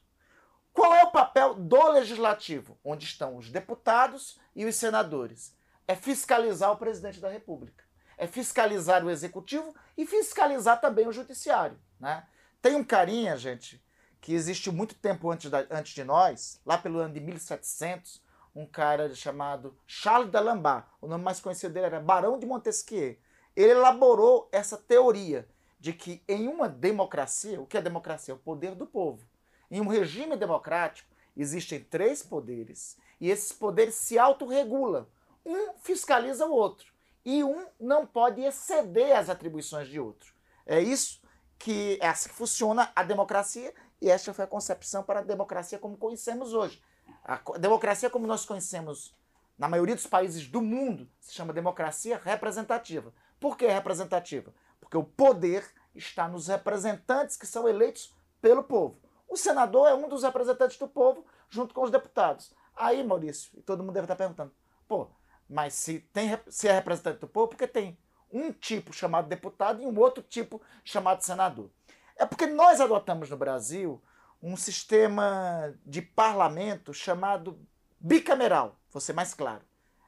Qual 0.74 0.94
é 0.94 1.04
o 1.04 1.12
papel 1.12 1.56
do 1.56 1.90
legislativo? 1.90 2.78
Onde 2.84 3.06
estão 3.06 3.38
os 3.38 3.50
deputados 3.50 4.40
e 4.56 4.64
os 4.66 4.76
senadores? 4.76 5.56
É 5.88 5.96
fiscalizar 5.96 6.72
o 6.72 6.78
presidente 6.78 7.20
da 7.20 7.30
República. 7.30 7.84
É 8.16 8.28
fiscalizar 8.28 9.04
o 9.04 9.10
executivo 9.10 9.74
e 9.98 10.06
fiscalizar 10.06 10.80
também 10.80 11.08
o 11.08 11.12
judiciário. 11.12 11.80
Né? 12.00 12.28
Tem 12.62 12.76
um 12.76 12.84
carinha, 12.84 13.36
gente, 13.38 13.84
que 14.22 14.34
existiu 14.34 14.74
muito 14.74 14.96
tempo 14.96 15.30
antes, 15.30 15.50
da- 15.50 15.66
antes 15.70 15.94
de 15.94 16.04
nós, 16.04 16.60
lá 16.66 16.78
pelo 16.78 17.00
ano 17.00 17.14
de 17.14 17.20
1700, 17.20 18.22
um 18.56 18.66
cara 18.66 19.14
chamado 19.14 19.78
Charles 19.86 20.32
d'Alembert. 20.32 20.86
O 21.00 21.08
nome 21.08 21.24
mais 21.24 21.40
conhecido 21.40 21.74
dele 21.74 21.86
era 21.86 22.00
Barão 22.00 22.40
de 22.40 22.46
Montesquieu. 22.46 23.18
Ele 23.56 23.72
elaborou 23.72 24.50
essa 24.52 24.78
teoria 24.78 25.48
de 25.80 25.94
que 25.94 26.24
em 26.28 26.48
uma 26.48 26.68
democracia, 26.68 27.62
o 27.62 27.66
que 27.68 27.78
é 27.78 27.82
democracia? 27.82 28.34
O 28.34 28.40
poder 28.40 28.74
do 28.74 28.86
povo. 28.88 29.26
Em 29.70 29.80
um 29.80 29.88
regime 29.88 30.36
democrático, 30.36 31.10
existem 31.36 31.80
três 31.80 32.24
poderes 32.24 32.98
e 33.22 33.30
esses 33.30 33.52
poderes 33.52 33.96
se 33.96 34.18
autorregulam. 34.18 35.08
Um 35.46 35.74
fiscaliza 35.80 36.46
o 36.46 36.52
outro 36.52 36.92
e 37.24 37.44
um 37.44 37.68
não 37.80 38.06
pode 38.08 38.42
exceder 38.42 39.16
as 39.16 39.30
atribuições 39.30 39.88
de 39.88 40.00
outro. 40.00 40.34
É 40.66 40.82
isso 40.82 41.22
que 41.60 41.98
é 42.02 42.08
assim 42.08 42.30
que 42.30 42.36
funciona 42.36 42.92
a 42.96 43.04
democracia 43.04 43.74
e 44.02 44.10
esta 44.10 44.34
foi 44.34 44.46
a 44.46 44.48
concepção 44.48 45.04
para 45.04 45.20
a 45.20 45.24
democracia 45.24 45.80
como 45.80 45.98
conhecemos 45.98 46.54
hoje. 46.54 46.82
A 47.24 47.42
democracia 47.58 48.10
como 48.10 48.28
nós 48.28 48.46
conhecemos 48.46 49.16
na 49.58 49.68
maioria 49.68 49.96
dos 49.96 50.06
países 50.06 50.48
do 50.48 50.62
mundo 50.62 51.10
se 51.20 51.34
chama 51.34 51.52
democracia 51.52 52.22
representativa. 52.24 53.12
Por 53.40 53.58
que 53.58 53.66
representativa? 53.68 54.54
Porque 54.80 54.98
o 54.98 55.04
poder 55.04 55.66
está 55.96 56.28
nos 56.28 56.48
representantes 56.48 57.36
que 57.36 57.48
são 57.48 57.68
eleitos 57.68 58.14
pelo 58.40 58.64
povo. 58.64 59.00
O 59.28 59.36
senador 59.36 59.88
é 59.88 59.94
um 59.94 60.08
dos 60.08 60.24
representantes 60.24 60.78
do 60.78 60.88
povo 60.88 61.26
junto 61.50 61.74
com 61.74 61.84
os 61.84 61.92
deputados. 61.92 62.54
Aí, 62.76 63.04
Maurício, 63.04 63.52
e 63.58 63.62
todo 63.62 63.84
mundo 63.84 63.94
deve 63.94 64.06
estar 64.06 64.16
perguntando, 64.16 64.54
pô, 64.88 65.10
mas 65.50 65.74
se, 65.74 66.00
tem, 66.14 66.38
se 66.48 66.68
é 66.68 66.72
representante 66.72 67.20
do 67.20 67.28
povo, 67.28 67.48
porque 67.48 67.68
tem 67.68 67.98
um 68.32 68.52
tipo 68.52 68.94
chamado 68.94 69.28
deputado 69.28 69.82
e 69.82 69.86
um 69.86 69.98
outro 70.00 70.22
tipo 70.22 70.62
chamado 70.84 71.24
senador. 71.24 71.72
É 72.18 72.26
porque 72.26 72.48
nós 72.48 72.82
adotamos 72.82 73.30
no 73.30 73.38
Brasil 73.38 74.02
um 74.42 74.56
sistema 74.56 75.74
de 75.86 76.02
parlamento 76.02 76.94
chamado 76.94 77.60
bicameral, 78.00 78.80
vou 78.92 79.02
ser 79.02 79.14
mais 79.14 79.34
claro. 79.34 79.62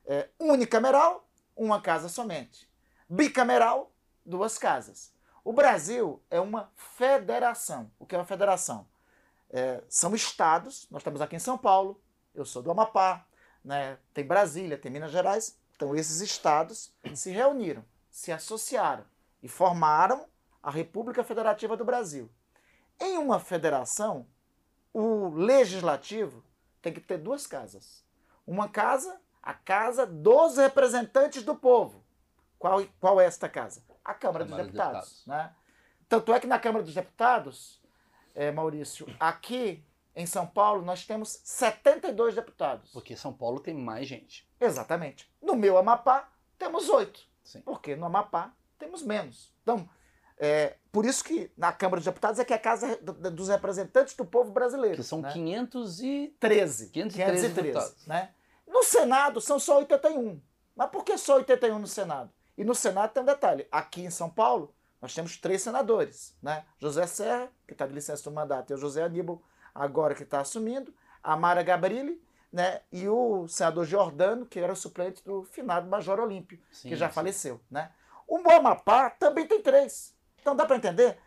É, 0.05 0.29
unicameral, 0.39 1.27
uma 1.55 1.81
casa 1.81 2.09
somente. 2.09 2.69
Bicameral, 3.07 3.91
duas 4.25 4.57
casas. 4.57 5.13
O 5.43 5.53
Brasil 5.53 6.21
é 6.29 6.39
uma 6.39 6.71
federação. 6.75 7.91
O 7.97 8.05
que 8.05 8.15
é 8.15 8.17
uma 8.17 8.25
federação? 8.25 8.87
É, 9.49 9.83
são 9.89 10.13
estados, 10.13 10.87
nós 10.91 11.01
estamos 11.01 11.21
aqui 11.21 11.35
em 11.35 11.39
São 11.39 11.57
Paulo, 11.57 11.99
eu 12.35 12.45
sou 12.45 12.61
do 12.61 12.69
Amapá, 12.69 13.25
né? 13.63 13.97
tem 14.13 14.23
Brasília, 14.23 14.77
tem 14.77 14.91
Minas 14.91 15.11
Gerais. 15.11 15.57
Então, 15.75 15.95
esses 15.95 16.21
estados 16.21 16.93
se 17.15 17.31
reuniram, 17.31 17.83
se 18.11 18.31
associaram 18.31 19.05
e 19.41 19.47
formaram 19.47 20.27
a 20.61 20.69
República 20.69 21.23
Federativa 21.23 21.75
do 21.75 21.85
Brasil. 21.85 22.29
Em 22.99 23.17
uma 23.17 23.39
federação, 23.39 24.27
o 24.93 25.29
legislativo 25.29 26.43
tem 26.81 26.93
que 26.93 26.99
ter 26.99 27.17
duas 27.17 27.47
casas. 27.47 28.03
Uma 28.45 28.67
casa, 28.67 29.19
a 29.41 29.53
casa 29.53 30.05
dos 30.05 30.57
representantes 30.57 31.43
do 31.43 31.55
povo. 31.55 32.03
Qual, 32.57 32.85
qual 32.99 33.21
é 33.21 33.25
esta 33.25 33.47
casa? 33.47 33.83
A 34.03 34.13
Câmara, 34.13 34.45
Câmara 34.45 34.45
dos 34.45 34.57
dos 34.57 34.65
Deputados. 34.67 35.09
Deputados. 35.09 35.27
Né? 35.27 35.55
Tanto 36.09 36.33
é 36.33 36.39
que 36.39 36.47
na 36.47 36.59
Câmara 36.59 36.83
dos 36.83 36.93
Deputados, 36.93 37.81
é, 38.35 38.51
Maurício, 38.51 39.05
aqui 39.19 39.85
em 40.15 40.25
São 40.25 40.45
Paulo 40.45 40.81
nós 40.81 41.05
temos 41.05 41.39
72 41.43 42.35
deputados. 42.35 42.91
Porque 42.91 43.15
São 43.15 43.31
Paulo 43.31 43.59
tem 43.59 43.73
mais 43.73 44.07
gente. 44.07 44.49
Exatamente. 44.59 45.31
No 45.41 45.55
meu 45.55 45.77
Amapá, 45.77 46.29
temos 46.57 46.89
oito. 46.89 47.21
Sim. 47.43 47.61
Porque 47.61 47.95
no 47.95 48.05
Amapá 48.05 48.53
temos 48.77 49.01
menos. 49.01 49.53
Então, 49.61 49.87
é, 50.39 50.77
por 50.91 51.05
isso 51.05 51.23
que 51.23 51.51
na 51.57 51.71
Câmara 51.73 51.97
dos 51.97 52.05
Deputados 52.05 52.39
é 52.39 52.45
que 52.45 52.53
é 52.53 52.55
a 52.55 52.59
casa 52.59 52.97
do- 53.01 53.13
do- 53.13 53.31
dos 53.31 53.49
representantes 53.49 54.15
do 54.15 54.25
povo 54.25 54.51
brasileiro. 54.51 54.95
Que 54.95 55.03
são 55.03 55.21
né? 55.21 55.31
500 55.31 55.99
e... 56.01 56.35
13. 56.39 56.89
513 56.89 57.49
deputados. 57.49 58.07
Né? 58.07 58.29
No 58.67 58.83
Senado 58.83 59.41
são 59.41 59.59
só 59.59 59.77
81. 59.79 60.39
Mas 60.75 60.89
por 60.89 61.03
que 61.03 61.17
só 61.17 61.35
81 61.35 61.77
no 61.77 61.87
Senado? 61.87 62.31
E 62.57 62.63
no 62.63 62.73
Senado 62.73 63.11
tem 63.11 63.21
um 63.21 63.25
detalhe. 63.25 63.67
Aqui 63.71 64.01
em 64.03 64.09
São 64.09 64.29
Paulo, 64.29 64.73
nós 65.01 65.13
temos 65.13 65.37
três 65.37 65.61
senadores. 65.61 66.35
Né? 66.41 66.63
José 66.79 67.05
Serra, 67.05 67.49
que 67.67 67.73
está 67.73 67.85
de 67.85 67.93
licença 67.93 68.23
do 68.23 68.31
mandato, 68.33 68.71
e 68.71 68.73
o 68.73 68.77
José 68.77 69.03
Aníbal, 69.03 69.41
agora 69.75 70.15
que 70.15 70.23
está 70.23 70.39
assumindo, 70.39 70.93
a 71.21 71.35
Mara 71.35 71.61
Gabrilli, 71.63 72.21
né? 72.51 72.81
e 72.91 73.07
o 73.07 73.47
senador 73.47 73.85
Giordano, 73.85 74.45
que 74.45 74.59
era 74.59 74.71
o 74.73 74.75
suplente 74.75 75.23
do 75.23 75.43
finado 75.43 75.87
Major 75.89 76.19
Olímpio, 76.19 76.59
Sim, 76.71 76.89
que 76.89 76.95
já 76.95 77.07
sim. 77.09 77.13
faleceu. 77.13 77.59
Né? 77.69 77.91
O 78.27 78.37
Amapá 78.49 79.09
também 79.09 79.45
tem 79.47 79.61
três. 79.61 80.13
Então 80.41 80.55
dá 80.55 80.65
para 80.65 80.75
entender? 80.77 81.17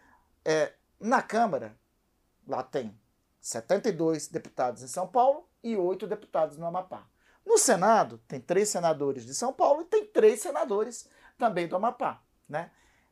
É, 0.45 0.73
na 1.01 1.23
Câmara, 1.23 1.77
lá 2.47 2.63
tem 2.63 2.99
72 3.41 4.29
deputados 4.29 4.83
em 4.83 4.89
São 4.89 5.07
Paulo 5.07 5.49
e 5.63 5.77
8 5.77 6.07
deputados 6.07 6.57
no 6.57 6.67
Amapá. 6.67 7.07
No 7.45 7.59
Senado, 7.59 8.19
tem 8.29 8.41
três 8.41 8.69
senadores 8.69 9.25
de 9.27 9.35
São 9.35 9.53
Paulo 9.53 9.83
e 9.83 9.87
tem 9.87 10.07
três 10.07 10.41
senadores 10.41 11.09
também 11.37 11.67
do 11.67 11.77
Amapá. 11.77 12.23
Né? 12.49 12.71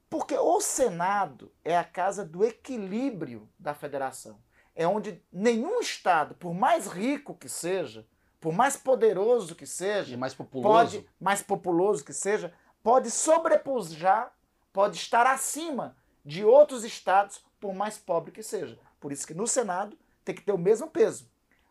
Porque 0.09 0.37
o 0.37 0.61
Senado 0.61 1.53
é 1.65 1.77
a 1.77 1.85
casa 1.85 2.25
do 2.25 2.45
equilíbrio 2.45 3.49
da 3.59 3.75
federação. 3.75 4.41
É 4.75 4.87
onde 4.87 5.23
nenhum 5.33 5.81
Estado, 5.81 6.35
por 6.37 6.55
mais 6.55 6.87
rico 6.87 7.35
que 7.35 7.49
seja, 7.49 8.07
por 8.41 8.53
mais 8.53 8.77
poderoso 8.77 9.55
que 9.55 9.67
seja, 9.67 10.15
E 10.15 10.17
mais 10.17 10.33
populoso. 10.33 10.69
pode, 10.69 11.11
mais 11.21 11.43
populoso 11.43 12.05
que 12.05 12.13
seja, 12.13 12.53
pode 12.83 13.11
sobrepujar, 13.11 14.33
pode 14.73 14.97
estar 14.97 15.27
acima 15.27 15.97
de 16.25 16.45
outros 16.45 16.85
estados, 16.85 17.45
por 17.59 17.75
mais 17.75 17.99
pobre 17.99 18.33
que 18.33 18.43
seja. 18.43 18.79
Por 18.99 19.13
isso 19.13 19.27
que 19.27 19.35
no 19.35 19.47
Senado 19.47 19.99
tem 20.25 20.35
que 20.35 20.43
ter 20.43 20.53
o 20.53 20.59
mesmo 20.59 20.89
peso. 20.89 21.31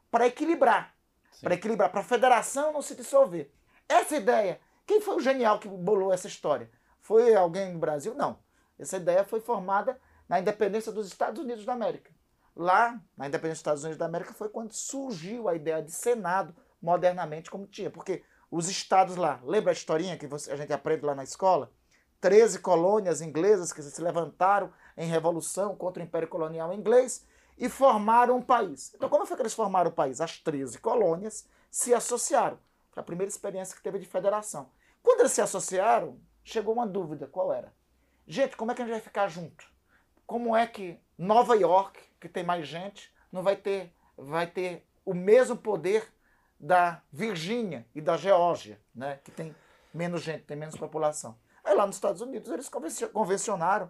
Para 0.10 0.27
equilibrar. 0.27 0.96
Para 1.41 1.53
equilibrar, 1.53 1.89
para 1.91 2.01
a 2.01 2.03
federação 2.03 2.74
não 2.74 2.82
se 2.82 2.96
dissolver. 2.96 3.51
Essa 3.88 4.18
ideia, 4.18 4.60
quem 4.86 5.00
foi 5.00 5.15
o 5.15 5.20
genial 5.20 5.60
que 5.60 5.68
bolou 5.68 6.12
essa 6.12 6.27
história? 6.27 6.70
Foi 7.01 7.34
alguém 7.34 7.74
no 7.74 7.79
Brasil? 7.79 8.13
Não. 8.13 8.39
Essa 8.77 8.98
ideia 8.98 9.24
foi 9.24 9.39
formada 9.39 10.00
na 10.27 10.39
independência 10.39 10.91
dos 10.91 11.08
Estados 11.08 11.41
Unidos 11.41 11.65
da 11.65 11.74
América. 11.74 12.12
Lá, 12.56 13.00
na 13.15 13.27
independência 13.27 13.53
dos 13.53 13.60
Estados 13.60 13.84
Unidos 13.84 13.98
da 13.98 14.06
América, 14.06 14.34
foi 14.34 14.50
quando 14.50 14.74
surgiu 14.74 15.48
a 15.48 15.56
ideia 15.56 15.82
de 15.82 15.91
Senado 15.91 16.56
modernamente 16.82 17.50
como 17.50 17.68
tinha. 17.68 17.89
Porque 17.89 18.24
os 18.51 18.68
estados 18.68 19.15
lá, 19.15 19.39
lembra 19.44 19.72
a 19.72 19.74
historinha 19.74 20.18
que 20.18 20.27
você- 20.27 20.51
a 20.51 20.56
gente 20.56 20.74
aprende 20.74 21.06
lá 21.06 21.15
na 21.15 21.24
escola? 21.24 21.72
Treze 22.20 22.60
colônias 22.60 23.22
inglesas 23.22 23.72
que 23.72 23.82
se 23.82 24.02
levantaram 24.02 24.72
em 24.98 25.08
revolução 25.08 25.76
contra 25.76 26.02
o 26.02 26.06
Império 26.06 26.28
Colonial 26.28 26.74
inglês 26.74 27.26
e 27.58 27.70
formaram 27.70 28.38
um 28.38 28.42
país. 28.42 28.94
Então, 28.96 29.10
como 29.10 29.26
foi 29.26 29.36
que 29.36 29.44
eles 29.44 29.54
formaram 29.54 29.90
o 29.90 29.94
país? 29.94 30.22
As 30.22 30.38
13 30.38 30.80
colônias 30.80 31.48
se 31.70 31.94
associaram. 31.94 32.58
Foi 32.92 33.02
a 33.02 33.06
primeira 33.06 33.30
experiência 33.30 33.76
que 33.76 33.84
teve 33.84 34.00
de 34.00 34.06
federação. 34.06 34.70
Quando 35.04 35.22
eles 35.22 35.32
se 35.32 35.42
associaram, 35.42 36.20
chegou 36.44 36.74
uma 36.74 36.88
dúvida: 36.88 37.28
qual 37.28 37.54
era? 37.54 37.74
Gente, 38.28 38.56
como 38.56 38.72
é 38.72 38.76
que 38.76 38.82
a 38.82 38.86
gente 38.86 38.94
vai 38.94 39.02
ficar 39.02 39.28
junto? 39.28 39.66
Como 40.26 40.56
é 40.56 40.68
que 40.68 41.00
Nova 41.18 41.56
York, 41.56 42.00
que 42.20 42.30
tem 42.30 42.44
mais 42.44 42.68
gente, 42.68 43.14
não 43.32 43.42
vai 43.42 43.56
ter, 43.56 43.94
vai 44.16 44.48
ter 44.48 44.86
o 45.06 45.14
mesmo 45.14 45.58
poder 45.58 46.08
da 46.60 47.02
Virgínia 47.12 47.88
e 47.96 48.02
da 48.02 48.18
Geórgia, 48.18 48.80
né? 48.94 49.20
que 49.24 49.32
tem 49.32 49.56
menos 49.94 50.22
gente, 50.22 50.44
tem 50.44 50.58
menos 50.58 50.76
população. 50.76 51.38
Lá 51.79 51.86
nos 51.88 51.95
Estados 51.95 52.21
Unidos 52.21 52.51
eles 52.51 52.67
convenci- 52.67 53.07
convencionaram 53.07 53.89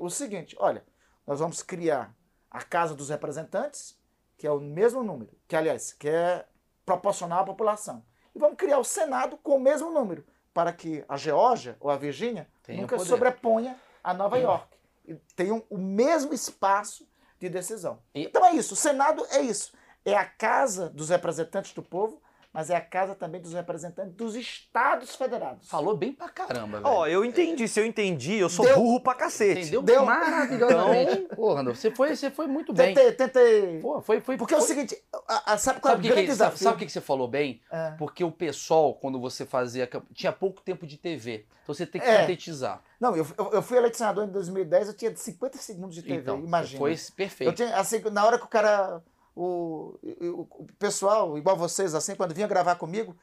o 0.00 0.10
seguinte: 0.10 0.56
olha, 0.58 0.84
nós 1.24 1.38
vamos 1.38 1.62
criar 1.62 2.12
a 2.50 2.60
Casa 2.64 2.92
dos 2.92 3.08
Representantes, 3.08 3.96
que 4.36 4.48
é 4.48 4.50
o 4.50 4.58
mesmo 4.58 5.04
número, 5.04 5.30
que 5.46 5.54
aliás, 5.54 5.92
que 5.92 6.08
é 6.08 6.44
proporcional 6.84 7.42
à 7.42 7.44
população. 7.44 8.04
E 8.34 8.38
vamos 8.40 8.56
criar 8.56 8.78
o 8.78 8.84
Senado 8.84 9.36
com 9.36 9.54
o 9.56 9.60
mesmo 9.60 9.92
número, 9.92 10.26
para 10.52 10.72
que 10.72 11.04
a 11.08 11.16
Geórgia 11.16 11.76
ou 11.78 11.88
a 11.88 11.96
Virgínia 11.96 12.48
nunca 12.68 12.96
poder. 12.96 13.08
sobreponha 13.08 13.76
a 14.02 14.12
Nova 14.12 14.36
York. 14.36 14.66
E 15.06 15.14
tenham 15.36 15.62
o 15.70 15.78
mesmo 15.78 16.34
espaço 16.34 17.08
de 17.38 17.48
decisão. 17.48 18.00
E- 18.12 18.24
Então 18.24 18.44
é 18.44 18.52
isso, 18.54 18.74
o 18.74 18.76
Senado 18.76 19.24
é 19.30 19.40
isso. 19.40 19.72
É 20.04 20.16
a 20.16 20.24
casa 20.24 20.88
dos 20.90 21.10
representantes 21.10 21.72
do 21.74 21.82
povo, 21.82 22.20
mas 22.52 22.68
é 22.70 22.76
a 22.76 22.80
casa 22.80 23.14
também 23.14 23.40
dos 23.40 23.52
representantes 23.52 24.12
dos 24.14 24.34
estados 24.34 25.14
federados. 25.14 25.68
Falou 25.68 25.96
bem 25.96 26.12
pra 26.12 26.28
caramba, 26.28 26.80
velho. 26.80 26.86
Ó, 26.86 27.06
eu 27.06 27.24
entendi. 27.24 27.68
Se 27.68 27.78
eu 27.80 27.86
entendi, 27.86 28.34
eu 28.34 28.48
sou 28.48 28.64
Deu- 28.64 28.74
burro 28.76 29.00
pra 29.00 29.14
cacete. 29.14 29.60
Entendeu 29.60 29.82
Deu- 29.82 30.04
maravilhosamente. 30.04 31.28
Pô, 31.36 31.54
Randolfo, 31.54 31.80
você 31.80 31.90
foi, 31.90 32.14
você 32.16 32.30
foi 32.30 32.46
muito 32.46 32.72
bem. 32.72 32.94
Tentei, 32.94 33.12
tentei. 33.12 33.78
Pô, 33.80 34.00
foi, 34.00 34.20
foi, 34.20 34.36
Porque 34.36 34.54
é 34.54 34.56
o 34.56 34.60
foi- 34.60 34.68
seguinte, 34.68 35.00
a- 35.28 35.52
a- 35.52 35.58
sabe 35.58 35.80
qual 35.80 35.92
é 35.92 35.96
Sabe 35.96 36.06
o 36.08 36.10
o 36.10 36.14
que, 36.14 36.14
grande 36.14 36.30
que, 36.30 36.36
sabe, 36.36 36.50
desafio? 36.50 36.64
sabe 36.64 36.76
o 36.76 36.78
que 36.78 36.86
que 36.86 36.92
você 36.92 37.00
falou 37.00 37.28
bem? 37.28 37.60
É. 37.70 37.92
Porque 37.92 38.24
o 38.24 38.32
pessoal, 38.32 38.94
quando 38.94 39.20
você 39.20 39.46
fazia. 39.46 39.88
Tinha 40.14 40.32
pouco 40.32 40.60
tempo 40.60 40.86
de 40.86 40.96
TV. 40.96 41.46
Então 41.62 41.74
você 41.74 41.86
tem 41.86 42.00
que 42.00 42.06
É. 42.06 42.20
sintetizar. 42.22 42.82
Não, 42.98 43.14
eu, 43.16 43.26
eu, 43.52 43.62
fui 43.62 43.78
eleito 43.78 43.96
senador 43.96 44.24
em 44.26 44.30
2010, 44.30 44.88
eu 44.88 44.94
tinha 44.94 45.14
50 45.14 45.56
segundos 45.58 45.94
de 45.94 46.02
TV, 46.02 46.16
então, 46.20 46.38
imagina. 46.40 46.78
foi 46.78 46.92
Eu 46.94 46.96
perfeito. 47.16 47.54
tinha, 47.54 47.76
assim, 47.76 48.00
na 48.10 48.24
hora 48.26 48.38
que 48.38 48.44
o 48.44 48.48
cara, 48.48 49.00
o, 49.34 49.98
o, 50.02 50.66
pessoal, 50.78 51.36
igual 51.38 51.56
vocês, 51.56 51.94
assim, 51.94 52.14
quando 52.14 52.34
vinha 52.34 52.46
gravar 52.46 52.76
comigo, 52.76 53.16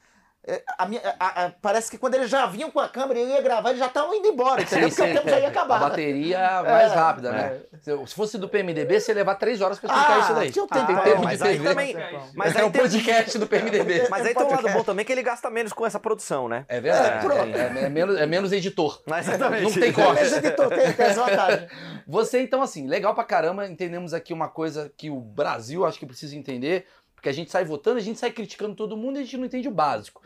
a 0.77 0.85
minha, 0.87 1.01
a- 1.19 1.45
a- 1.45 1.51
parece 1.61 1.91
que 1.91 1.97
quando 1.97 2.15
eles 2.15 2.29
já 2.29 2.45
vinham 2.45 2.71
com 2.71 2.79
a 2.79 2.87
câmera 2.87 3.19
e 3.19 3.23
eu 3.23 3.29
ia 3.29 3.41
gravar, 3.41 3.69
eles 3.69 3.79
já 3.79 3.87
estavam 3.87 4.13
indo 4.15 4.27
embora, 4.27 4.61
entendeu? 4.61 4.89
Sim, 4.89 4.95
Porque 4.95 5.11
sim. 5.11 5.11
o 5.11 5.15
tempo 5.21 5.29
já 5.29 5.39
ia 5.39 5.47
A 5.47 5.49
acabar. 5.49 5.79
bateria 5.79 6.63
mais 6.63 6.91
É, 6.91 6.95
rápida, 6.95 7.31
né? 7.31 7.59
Se 7.81 8.07
se 8.07 8.15
fosse 8.15 8.37
do 8.37 8.47
PMDB, 8.47 8.99
você 8.99 9.11
ia 9.11 9.15
levar 9.15 9.35
três 9.35 9.61
horas 9.61 9.77
pra 9.79 9.87
explicar 9.89 10.15
Ah, 10.15 10.19
isso 10.21 10.33
daí. 10.33 10.51
que 10.51 10.59
eu 10.59 10.67
Ah, 10.69 10.75
tem 10.75 10.85
tenho 10.85 11.01
tempo 11.03 11.23
mas 11.23 11.39
de 11.39 11.47
aí 11.47 11.53
TV. 11.57 11.69
também- 11.69 11.97
Mas 12.33 12.55
é 12.55 12.59
aí 12.59 12.65
o 12.65 12.71
tem- 12.71 12.81
podcast 12.81 13.37
do 13.37 13.47
PMDB. 13.47 14.07
Mas 14.09 14.25
aí 14.25 14.33
tem 14.33 14.45
um 14.45 14.49
lado 14.51 14.69
bom 14.69 14.83
também 14.83 15.05
que 15.05 15.11
ele 15.11 15.23
gasta 15.23 15.49
menos 15.49 15.73
com 15.73 15.85
essa 15.85 15.99
produção, 15.99 16.47
né? 16.47 16.65
É 16.69 16.79
verdade. 16.79 17.27
É. 17.27 17.81
É, 17.81 17.83
é 17.85 17.89
menos, 17.89 18.17
é 18.17 18.25
menos 18.25 18.51
editor. 18.51 19.01
Mas 19.05 19.27
exatamente. 19.27 19.63
Não 19.63 19.71
tem 19.73 19.91
corte. 19.91 20.21
Mas 20.21 20.33
editor, 20.37 20.69
tem, 20.69 20.93
tem 20.93 21.05
essa 21.05 21.23
vantagem. 21.23 21.67
Você, 22.07 22.41
então, 22.41 22.61
assim, 22.61 22.87
legal 22.87 23.13
pra 23.13 23.23
caramba. 23.23 23.67
Entendemos 23.67 24.13
aqui 24.13 24.31
uma 24.33 24.47
coisa 24.47 24.91
que 24.95 25.09
o 25.09 25.19
Brasil 25.19 25.85
acho 25.85 25.99
que 25.99 26.05
precisa 26.05 26.35
entender. 26.35 26.85
Porque 27.15 27.29
a 27.29 27.33
gente 27.33 27.49
sai 27.51 27.65
votando, 27.65 27.97
a 27.97 28.01
gente 28.01 28.19
sai 28.19 28.29
criticando 28.31 28.75
todo 28.75 28.95
mundo 28.95 29.17
e 29.17 29.21
a 29.21 29.23
gente 29.23 29.37
não 29.37 29.45
entende 29.45 29.67
o 29.67 29.71
básico. 29.71 30.21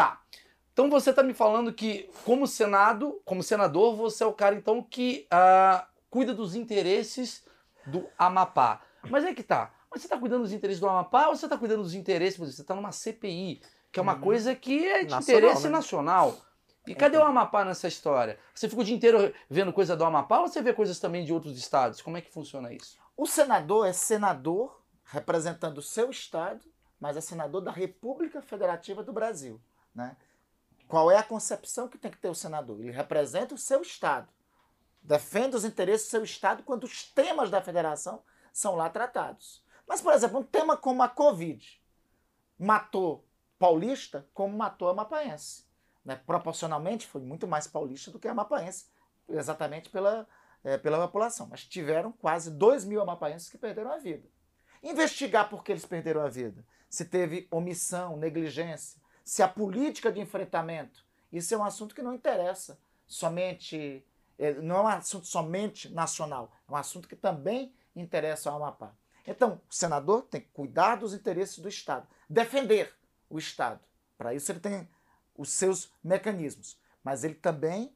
Tá. 0.00 0.20
Então 0.72 0.88
você 0.88 1.12
tá 1.12 1.22
me 1.22 1.34
falando 1.34 1.72
que, 1.72 2.08
como 2.24 2.46
Senado, 2.46 3.20
como 3.24 3.42
senador, 3.42 3.94
você 3.96 4.24
é 4.24 4.26
o 4.26 4.32
cara, 4.32 4.54
então, 4.54 4.82
que 4.82 5.26
ah, 5.30 5.86
cuida 6.08 6.32
dos 6.32 6.54
interesses 6.54 7.44
do 7.86 8.08
Amapá. 8.16 8.80
Mas 9.10 9.24
é 9.24 9.34
que 9.34 9.42
tá. 9.42 9.72
Mas 9.90 10.02
você 10.02 10.08
tá 10.08 10.16
cuidando 10.16 10.42
dos 10.42 10.52
interesses 10.52 10.80
do 10.80 10.88
Amapá 10.88 11.28
ou 11.28 11.36
você 11.36 11.46
tá 11.48 11.58
cuidando 11.58 11.82
dos 11.82 11.94
interesses, 11.94 12.38
você 12.38 12.64
tá 12.64 12.74
numa 12.74 12.92
CPI, 12.92 13.60
que 13.92 13.98
é 13.98 14.02
uma 14.02 14.14
Uhum. 14.14 14.20
coisa 14.20 14.54
que 14.54 14.86
é 14.86 15.04
de 15.04 15.10
Nacional, 15.10 15.40
interesse 15.40 15.64
né? 15.64 15.70
nacional. 15.70 16.38
E 16.86 16.94
cadê 16.94 17.18
o 17.18 17.22
Amapá 17.22 17.62
nessa 17.64 17.86
história? 17.88 18.38
Você 18.54 18.68
fica 18.68 18.80
o 18.80 18.84
dia 18.84 18.94
inteiro 18.96 19.34
vendo 19.50 19.72
coisa 19.72 19.94
do 19.94 20.04
Amapá 20.04 20.38
ou 20.40 20.48
você 20.48 20.62
vê 20.62 20.72
coisas 20.72 20.98
também 20.98 21.24
de 21.24 21.32
outros 21.32 21.58
estados? 21.58 22.00
Como 22.00 22.16
é 22.16 22.20
que 22.22 22.30
funciona 22.32 22.72
isso? 22.72 22.96
O 23.16 23.26
senador 23.26 23.86
é 23.86 23.92
senador 23.92 24.80
representando 25.04 25.78
o 25.78 25.82
seu 25.82 26.08
estado, 26.08 26.64
mas 26.98 27.16
é 27.16 27.20
senador 27.20 27.60
da 27.60 27.70
República 27.70 28.40
Federativa 28.40 29.02
do 29.02 29.12
Brasil. 29.12 29.60
Né? 29.94 30.16
Qual 30.86 31.10
é 31.10 31.16
a 31.16 31.22
concepção 31.22 31.88
que 31.88 31.98
tem 31.98 32.10
que 32.10 32.18
ter 32.18 32.28
o 32.28 32.34
senador? 32.34 32.80
Ele 32.80 32.90
representa 32.90 33.54
o 33.54 33.58
seu 33.58 33.80
estado, 33.82 34.28
defende 35.02 35.56
os 35.56 35.64
interesses 35.64 36.08
do 36.08 36.10
seu 36.10 36.24
estado 36.24 36.62
quando 36.62 36.84
os 36.84 37.04
temas 37.04 37.50
da 37.50 37.62
federação 37.62 38.22
são 38.52 38.74
lá 38.74 38.90
tratados. 38.90 39.64
Mas, 39.86 40.00
por 40.00 40.12
exemplo, 40.12 40.38
um 40.38 40.44
tema 40.44 40.76
como 40.76 41.02
a 41.02 41.08
Covid 41.08 41.80
matou 42.58 43.26
paulista 43.60 44.26
como 44.32 44.56
matou 44.56 44.88
amapaense. 44.88 45.66
Né? 46.02 46.16
Proporcionalmente, 46.26 47.06
foi 47.06 47.20
muito 47.20 47.46
mais 47.46 47.66
paulista 47.66 48.10
do 48.10 48.18
que 48.18 48.26
amapaense, 48.26 48.86
exatamente 49.28 49.90
pela, 49.90 50.26
eh, 50.64 50.78
pela 50.78 50.98
população. 51.06 51.46
Mas 51.46 51.64
tiveram 51.64 52.10
quase 52.10 52.50
2 52.50 52.86
mil 52.86 53.02
amapaenses 53.02 53.50
que 53.50 53.58
perderam 53.58 53.92
a 53.92 53.98
vida. 53.98 54.26
Investigar 54.82 55.50
por 55.50 55.62
que 55.62 55.72
eles 55.72 55.84
perderam 55.84 56.22
a 56.22 56.28
vida. 56.28 56.64
Se 56.88 57.04
teve 57.04 57.46
omissão, 57.50 58.16
negligência, 58.16 58.98
se 59.30 59.44
a 59.44 59.48
política 59.48 60.10
de 60.10 60.18
enfrentamento. 60.18 61.04
Isso 61.32 61.54
é 61.54 61.56
um 61.56 61.62
assunto 61.62 61.94
que 61.94 62.02
não 62.02 62.12
interessa 62.12 62.80
somente. 63.06 64.04
eh, 64.36 64.54
Não 64.54 64.78
é 64.78 64.80
um 64.80 64.88
assunto 64.88 65.24
somente 65.24 65.88
nacional, 65.88 66.50
é 66.68 66.72
um 66.72 66.74
assunto 66.74 67.06
que 67.06 67.14
também 67.14 67.72
interessam 67.94 68.52
ao 68.52 68.60
Amapá. 68.60 68.92
Então, 69.24 69.60
o 69.70 69.72
senador 69.72 70.22
tem 70.22 70.40
que 70.40 70.48
cuidar 70.48 70.96
dos 70.96 71.14
interesses 71.14 71.60
do 71.60 71.68
Estado, 71.68 72.08
defender 72.28 72.92
o 73.28 73.38
Estado. 73.38 73.78
Para 74.18 74.34
isso 74.34 74.50
ele 74.50 74.58
tem 74.58 74.88
os 75.38 75.50
seus 75.50 75.92
mecanismos. 76.02 76.76
Mas 77.04 77.22
ele 77.22 77.34
também 77.36 77.94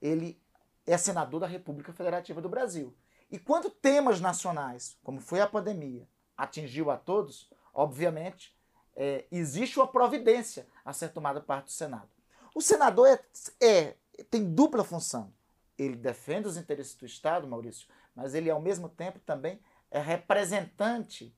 ele 0.00 0.36
é 0.84 0.98
senador 0.98 1.38
da 1.38 1.46
República 1.46 1.92
Federativa 1.92 2.42
do 2.42 2.48
Brasil. 2.48 2.92
E 3.30 3.38
quando 3.38 3.70
temas 3.70 4.20
nacionais, 4.20 4.98
como 5.04 5.20
foi 5.20 5.40
a 5.40 5.46
pandemia, 5.46 6.08
atingiu 6.36 6.90
a 6.90 6.96
todos, 6.96 7.48
obviamente, 7.72 8.52
é, 8.96 9.24
existe 9.30 9.78
uma 9.78 9.88
providência 9.88 10.66
a 10.84 10.92
ser 10.92 11.08
tomada 11.10 11.40
parte 11.40 11.66
do 11.66 11.72
Senado. 11.72 12.08
O 12.54 12.60
senador 12.60 13.08
é, 13.08 13.18
é, 13.60 13.96
tem 14.30 14.44
dupla 14.44 14.84
função. 14.84 15.32
Ele 15.78 15.96
defende 15.96 16.46
os 16.46 16.56
interesses 16.56 16.94
do 16.94 17.06
Estado, 17.06 17.48
Maurício, 17.48 17.88
mas 18.14 18.34
ele, 18.34 18.50
ao 18.50 18.60
mesmo 18.60 18.88
tempo, 18.88 19.18
também 19.20 19.58
é 19.90 19.98
representante 19.98 21.34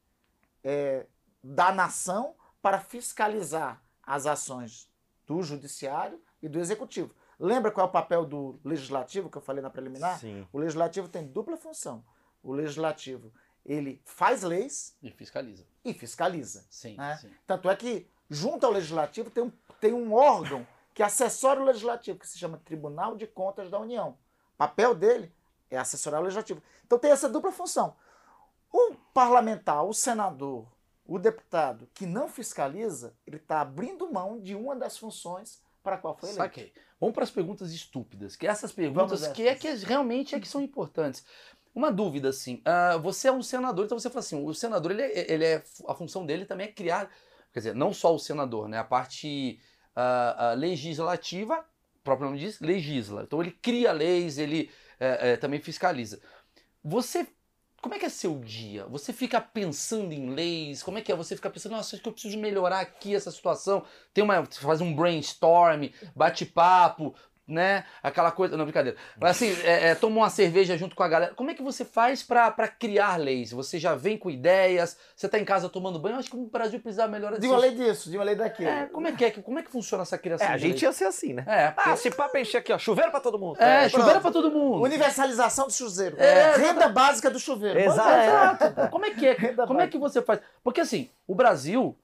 é, 0.62 1.06
da 1.42 1.72
nação 1.72 2.34
para 2.60 2.80
fiscalizar 2.80 3.82
as 4.02 4.26
ações 4.26 4.90
do 5.26 5.42
Judiciário 5.42 6.20
e 6.42 6.48
do 6.48 6.58
Executivo. 6.58 7.14
Lembra 7.38 7.70
qual 7.70 7.86
é 7.86 7.88
o 7.88 7.92
papel 7.92 8.24
do 8.24 8.58
Legislativo 8.64 9.30
que 9.30 9.38
eu 9.38 9.42
falei 9.42 9.62
na 9.62 9.70
preliminar? 9.70 10.18
Sim. 10.18 10.46
O 10.52 10.58
Legislativo 10.58 11.08
tem 11.08 11.26
dupla 11.26 11.56
função. 11.56 12.04
O 12.42 12.52
Legislativo 12.52 13.32
ele 13.64 14.00
faz 14.04 14.42
leis 14.42 14.96
E 15.02 15.10
fiscaliza. 15.10 15.64
E 15.84 15.92
fiscaliza. 15.92 16.64
Sim, 16.70 16.96
né? 16.96 17.16
sim. 17.20 17.30
Tanto 17.46 17.68
é 17.68 17.76
que, 17.76 18.08
junto 18.30 18.64
ao 18.64 18.72
Legislativo, 18.72 19.30
tem 19.30 19.44
um, 19.44 19.52
tem 19.80 19.92
um 19.92 20.14
órgão 20.14 20.66
que 20.94 21.02
assessora 21.02 21.60
o 21.60 21.64
Legislativo, 21.64 22.18
que 22.18 22.28
se 22.28 22.38
chama 22.38 22.60
Tribunal 22.64 23.16
de 23.16 23.26
Contas 23.26 23.70
da 23.70 23.78
União. 23.78 24.16
O 24.54 24.58
papel 24.58 24.94
dele 24.94 25.32
é 25.70 25.76
assessorar 25.76 26.20
o 26.20 26.24
Legislativo. 26.24 26.62
Então 26.86 26.98
tem 26.98 27.10
essa 27.10 27.28
dupla 27.28 27.52
função. 27.52 27.96
O 28.72 28.94
parlamentar, 29.12 29.84
o 29.84 29.92
senador, 29.92 30.66
o 31.06 31.18
deputado 31.18 31.88
que 31.92 32.06
não 32.06 32.28
fiscaliza, 32.28 33.14
ele 33.26 33.36
está 33.36 33.60
abrindo 33.60 34.10
mão 34.10 34.40
de 34.40 34.54
uma 34.54 34.74
das 34.74 34.96
funções 34.96 35.62
para 35.82 35.96
a 35.96 35.98
qual 35.98 36.16
foi 36.16 36.30
eleito. 36.30 36.42
Saquei. 36.42 36.72
Vamos 36.98 37.14
para 37.14 37.24
as 37.24 37.30
perguntas 37.30 37.72
estúpidas, 37.72 38.34
que 38.34 38.46
essas 38.46 38.72
perguntas 38.72 39.28
que 39.28 39.46
é 39.46 39.54
que 39.54 39.68
realmente 39.74 40.34
é 40.34 40.40
que 40.40 40.48
são 40.48 40.60
importantes. 40.60 41.24
Uma 41.74 41.90
dúvida 41.90 42.28
assim, 42.28 42.62
ah, 42.64 42.96
você 42.98 43.28
é 43.28 43.32
um 43.32 43.42
senador, 43.42 43.84
então 43.84 43.98
você 43.98 44.08
fala 44.08 44.20
assim, 44.20 44.44
o 44.44 44.54
senador 44.54 44.92
ele, 44.92 45.02
é- 45.02 45.32
ele 45.32 45.44
é 45.44 45.62
a 45.88 45.94
função 45.94 46.24
dele 46.24 46.44
também 46.44 46.68
é 46.68 46.72
criar, 46.72 47.10
quer 47.52 47.60
dizer, 47.60 47.74
não 47.74 47.92
só 47.92 48.14
o 48.14 48.18
senador, 48.18 48.68
né, 48.68 48.78
a 48.78 48.84
parte 48.84 49.58
ah, 49.96 50.50
ah, 50.50 50.54
legislativa, 50.54 51.58
o 52.00 52.04
próprio 52.04 52.26
nome 52.26 52.38
diz, 52.38 52.60
legisla. 52.60 53.22
Então 53.24 53.40
ele 53.40 53.50
cria 53.50 53.90
leis, 53.92 54.38
ele 54.38 54.70
eh, 55.00 55.32
eh, 55.32 55.36
também 55.36 55.60
fiscaliza. 55.60 56.20
Você 56.82 57.26
como 57.80 57.94
é 57.94 57.98
que 57.98 58.06
é 58.06 58.08
seu 58.08 58.38
dia? 58.38 58.86
Você 58.86 59.12
fica 59.12 59.38
pensando 59.42 60.10
em 60.14 60.30
leis? 60.30 60.82
Como 60.82 60.96
é 60.96 61.02
que 61.02 61.12
é? 61.12 61.16
Você 61.16 61.36
fica 61.36 61.50
pensando, 61.50 61.72
nossa, 61.72 61.94
acho 61.94 62.02
que 62.02 62.08
eu 62.08 62.14
preciso 62.14 62.38
melhorar 62.38 62.80
aqui 62.80 63.14
essa 63.14 63.30
situação. 63.30 63.84
Tem 64.14 64.24
uma, 64.24 64.42
faz 64.46 64.80
um 64.80 64.96
brainstorm, 64.96 65.90
bate-papo, 66.16 67.14
né? 67.46 67.84
Aquela 68.02 68.30
coisa. 68.30 68.56
Não, 68.56 68.64
brincadeira. 68.64 68.96
Mas 69.20 69.32
assim, 69.32 69.54
é, 69.64 69.90
é, 69.90 69.94
toma 69.94 70.16
uma 70.16 70.30
cerveja 70.30 70.76
junto 70.78 70.96
com 70.96 71.02
a 71.02 71.08
galera. 71.08 71.34
Como 71.34 71.50
é 71.50 71.54
que 71.54 71.62
você 71.62 71.84
faz 71.84 72.22
pra 72.22 72.50
pra 72.50 72.66
criar 72.68 73.16
leis? 73.16 73.50
Você 73.52 73.78
já 73.78 73.94
vem 73.94 74.16
com 74.16 74.30
ideias? 74.30 74.96
Você 75.14 75.28
tá 75.28 75.38
em 75.38 75.44
casa 75.44 75.68
tomando 75.68 75.98
banho? 75.98 76.14
Eu 76.14 76.20
acho 76.20 76.30
que 76.30 76.36
o 76.36 76.46
Brasil 76.46 76.80
precisa 76.80 77.06
melhorar 77.06 77.38
De 77.38 77.46
uma 77.46 77.58
lei 77.58 77.72
disso, 77.74 78.10
de 78.10 78.16
uma 78.16 78.24
lei 78.24 78.34
daquilo. 78.34 78.68
É, 78.70 78.86
como 78.86 79.06
é 79.06 79.12
que 79.12 79.24
é? 79.26 79.30
Como 79.30 79.58
é 79.58 79.62
que 79.62 79.70
funciona 79.70 80.02
essa 80.02 80.16
criação? 80.16 80.46
É, 80.46 80.50
a 80.52 80.56
gente 80.58 80.82
ia 80.82 80.92
ser 80.92 81.04
assim, 81.04 81.34
né? 81.34 81.44
É, 81.46 81.70
porque- 81.70 81.90
Ah, 81.90 81.96
se 81.96 82.10
papo 82.10 82.36
encher 82.38 82.58
aqui, 82.58 82.72
ó. 82.72 82.78
Chuveiro 82.78 83.10
pra 83.10 83.20
todo 83.20 83.38
mundo. 83.38 83.56
é, 83.60 83.88
pronto. 83.88 84.00
chuveiro 84.00 84.20
pra 84.20 84.30
todo 84.30 84.50
mundo. 84.50 84.82
Universalização 84.82 85.66
do 85.66 85.72
chuveiro. 85.72 86.16
É, 86.18 86.56
Renda 86.56 86.88
básica 86.88 87.30
do 87.30 87.38
chuveiro. 87.38 87.78
Exato. 87.78 88.08
É. 88.08 88.26
Exato. 88.26 88.90
Como 88.90 89.04
é 89.04 89.10
que 89.10 89.26
é? 89.26 89.32
Renda 89.34 89.66
Como 89.66 89.80
é 89.80 89.86
que 89.86 89.98
você 89.98 90.22
faz? 90.22 90.40
Porque 90.62 90.80
assim, 90.80 91.10
o 91.26 91.34
Brasil 91.34 91.96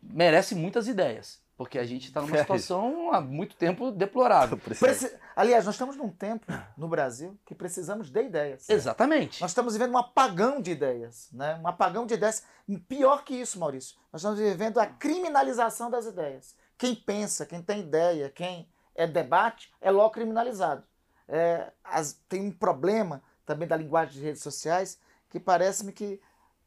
merece 0.00 0.54
muitas 0.54 0.86
ideias. 0.86 1.40
Porque 1.58 1.78
a 1.78 1.84
gente 1.84 2.06
está 2.06 2.22
numa 2.22 2.36
É. 2.36 2.40
situação 2.40 3.12
há 3.12 3.20
muito 3.20 3.54
tempo 3.56 3.90
deplorável. 3.90 4.56
Preci- 4.78 5.12
Aliás, 5.36 5.66
nós 5.66 5.74
estamos 5.74 5.96
num 5.96 6.08
tempo 6.08 6.46
no 6.76 6.88
Brasil 6.88 7.36
que 7.44 7.54
precisamos 7.54 8.10
de 8.10 8.22
ideias. 8.22 8.70
Exatamente. 8.70 9.40
Nós 9.42 9.50
estamos 9.50 9.74
vivendo 9.74 9.92
um 9.92 9.98
apagão 9.98 10.62
de 10.62 10.70
ideias, 10.70 11.28
né? 11.32 11.60
Um 11.62 11.66
apagão 11.68 12.06
de 12.06 12.14
ideias. 12.14 12.42
Pior 12.88 13.24
que 13.24 13.34
isso, 13.34 13.58
Maurício. 13.58 13.96
Nós 14.12 14.22
estamos 14.22 14.38
vivendo 14.38 14.78
a 14.78 14.86
criminalização 14.86 15.90
das 15.90 16.06
ideias. 16.06 16.54
Quem 16.78 16.94
pensa, 16.94 17.44
quem 17.44 17.60
tem 17.60 17.80
ideia, 17.80 18.30
quem 18.30 18.68
é 18.94 19.06
debate, 19.06 19.72
é 19.80 19.90
logo 19.90 20.10
criminalizado. 20.10 20.84
É, 21.28 21.72
as- 21.84 22.14
tem 22.28 22.40
um 22.40 22.50
problema 22.52 23.20
também 23.44 23.66
da 23.68 23.76
linguagem 23.76 24.14
de 24.14 24.20
redes 24.24 24.42
sociais 24.42 24.98
que 25.28 25.38
parece-me 25.40 25.92
que 25.92 26.20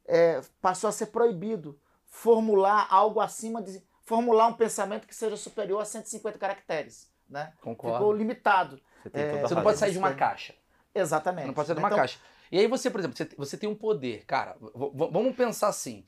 é, 0.06 0.42
passou 0.62 0.88
a 0.90 0.92
ser 0.92 1.08
proibido 1.08 1.80
formular 2.08 2.88
algo 2.90 3.20
acima 3.22 3.62
de 3.62 3.82
formular 4.12 4.48
um 4.48 4.54
pensamento 4.54 5.08
que 5.08 5.16
seja 5.16 5.38
superior 5.38 5.82
a 5.82 5.86
150 5.86 6.38
caracteres, 6.38 7.10
né? 7.30 7.54
Concordo. 7.62 7.98
Ficou 7.98 8.12
limitado. 8.12 8.82
Você 9.04 9.10
É, 9.14 9.42
Você 9.42 9.56
não 9.56 9.64
pode 9.64 9.78
sair 9.78 9.94
de 9.94 9.98
uma 9.98 10.14
caixa. 10.14 10.54
Exatamente. 10.94 11.48
Não 11.48 11.54
pode 11.54 11.68
sair 11.68 11.76
de 11.76 11.82
uma 11.82 11.88
Então, 11.88 11.98
caixa. 11.98 12.20
E 12.52 12.60
aí 12.60 12.68
você, 12.68 12.90
por 12.90 13.00
exemplo, 13.00 13.16
você, 13.16 13.30
você 13.38 13.56
tem 13.58 13.70
um 13.70 13.76
poder. 13.76 14.26
Cara, 14.26 14.58
vamos 14.76 15.34
pensar 15.34 15.70
assim. 15.70 16.06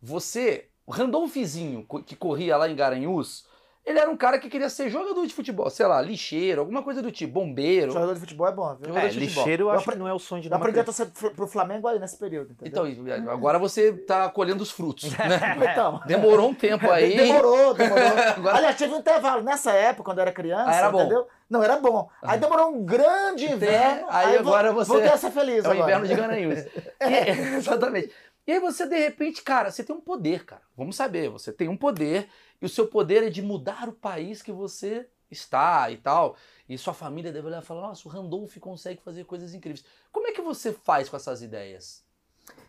Você, 0.00 0.68
o 0.86 0.92
Randolfizinho, 0.92 1.84
que 2.06 2.14
corria 2.14 2.56
lá 2.56 2.68
em 2.68 2.76
Garanhuns, 2.76 3.44
ele 3.84 3.98
era 3.98 4.10
um 4.10 4.16
cara 4.16 4.38
que 4.38 4.48
queria 4.48 4.68
ser 4.68 4.88
jogador 4.90 5.26
de 5.26 5.32
futebol, 5.34 5.68
sei 5.70 5.86
lá, 5.86 6.00
lixeiro, 6.02 6.60
alguma 6.60 6.82
coisa 6.82 7.00
do 7.02 7.10
tipo, 7.10 7.32
bombeiro. 7.32 7.92
Jogador 7.92 8.14
de 8.14 8.20
futebol 8.20 8.46
é 8.46 8.52
bom, 8.52 8.74
viu? 8.76 8.88
Jogador 8.88 9.06
É, 9.06 9.08
de 9.08 9.14
futebol. 9.18 9.36
lixeiro 9.44 9.62
eu 9.62 9.66
Eu 9.68 9.70
acho 9.72 9.80
apre- 9.82 9.92
que 9.94 9.98
não 9.98 10.08
é 10.08 10.12
o 10.12 10.18
sonho 10.18 10.42
de 10.42 10.50
Eu 10.50 10.56
aprendi 10.56 10.78
a 10.80 10.84
torcer 10.84 11.06
pro 11.34 11.46
Flamengo 11.46 11.88
aí 11.88 11.98
nesse 11.98 12.16
período, 12.18 12.52
entendeu? 12.52 12.86
Então, 12.86 13.32
agora 13.32 13.58
você 13.58 13.92
tá 13.92 14.28
colhendo 14.28 14.62
os 14.62 14.70
frutos, 14.70 15.10
né? 15.16 15.56
Então, 15.72 16.00
Demorou 16.06 16.50
um 16.50 16.54
tempo 16.54 16.88
aí. 16.92 17.16
demorou, 17.16 17.74
demorou. 17.74 18.04
Agora- 18.36 18.56
Aliás, 18.58 18.76
teve 18.76 18.92
um 18.94 18.98
intervalo. 18.98 19.42
Nessa 19.42 19.72
época, 19.72 20.04
quando 20.04 20.18
eu 20.18 20.22
era 20.22 20.32
criança, 20.32 20.70
Ah, 20.70 20.74
era 20.76 20.90
bom. 20.90 21.00
entendeu? 21.00 21.26
Não, 21.48 21.62
era 21.64 21.76
bom. 21.78 22.08
Aí 22.22 22.38
demorou 22.38 22.68
um 22.70 22.84
grande 22.84 23.44
inverno. 23.50 24.06
aí 24.08 24.34
vo- 24.38 24.50
agora 24.50 24.72
você- 24.72 24.92
Voltei 24.92 25.10
a 25.10 25.16
ser 25.16 25.30
feliz 25.32 25.64
É 25.64 25.68
o 25.68 25.72
agora. 25.72 25.80
inverno 25.90 26.06
de 26.06 26.14
Garanhuns. 26.14 26.58
E- 27.00 27.56
exatamente. 27.56 28.10
E 28.46 28.52
aí 28.52 28.60
você, 28.60 28.86
de 28.86 28.98
repente, 28.98 29.42
cara, 29.42 29.70
você 29.70 29.84
tem 29.84 29.94
um 29.94 30.00
poder, 30.00 30.44
cara. 30.44 30.62
Vamos 30.76 30.96
saber, 30.96 31.28
você 31.28 31.52
tem 31.52 31.68
um 31.68 31.76
poder 31.76 32.28
e 32.60 32.66
o 32.66 32.68
seu 32.68 32.86
poder 32.88 33.22
é 33.24 33.30
de 33.30 33.42
mudar 33.42 33.88
o 33.88 33.92
país 33.92 34.42
que 34.42 34.52
você 34.52 35.08
está 35.30 35.90
e 35.90 35.96
tal. 35.96 36.36
E 36.68 36.76
sua 36.76 36.94
família 36.94 37.32
deve 37.32 37.46
olhar 37.46 37.62
e 37.62 37.66
falar, 37.66 37.82
nossa, 37.82 38.08
o 38.08 38.10
Randolph 38.10 38.56
consegue 38.58 39.00
fazer 39.02 39.24
coisas 39.24 39.54
incríveis. 39.54 39.84
Como 40.10 40.26
é 40.26 40.32
que 40.32 40.42
você 40.42 40.72
faz 40.72 41.08
com 41.08 41.16
essas 41.16 41.42
ideias? 41.42 42.04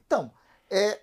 Então, 0.05 0.31
é, 0.69 0.99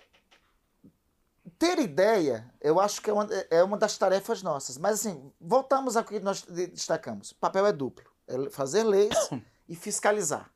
ter 1.57 1.79
ideia, 1.79 2.49
eu 2.61 2.79
acho 2.79 3.01
que 3.01 3.09
é 3.09 3.13
uma, 3.13 3.27
é 3.49 3.63
uma 3.63 3.77
das 3.77 3.97
tarefas 3.97 4.41
nossas. 4.41 4.77
Mas, 4.77 4.99
assim, 5.05 5.31
voltamos 5.39 5.97
ao 5.97 6.03
que 6.03 6.19
nós 6.19 6.43
de- 6.43 6.67
destacamos. 6.67 7.31
O 7.31 7.35
papel 7.35 7.65
é 7.65 7.73
duplo. 7.73 8.09
É 8.27 8.49
fazer 8.49 8.83
leis 8.83 9.29
e 9.67 9.75
fiscalizar. 9.75 10.49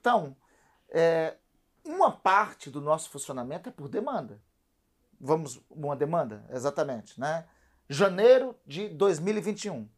Então, 0.00 0.36
é, 0.90 1.36
uma 1.84 2.10
parte 2.10 2.70
do 2.70 2.80
nosso 2.80 3.10
funcionamento 3.10 3.68
é 3.68 3.72
por 3.72 3.88
demanda. 3.88 4.40
Vamos, 5.20 5.60
uma 5.70 5.94
demanda, 5.96 6.44
exatamente, 6.50 7.18
né? 7.18 7.46
Janeiro 7.88 8.56
de 8.66 8.88
2021. 8.88 9.88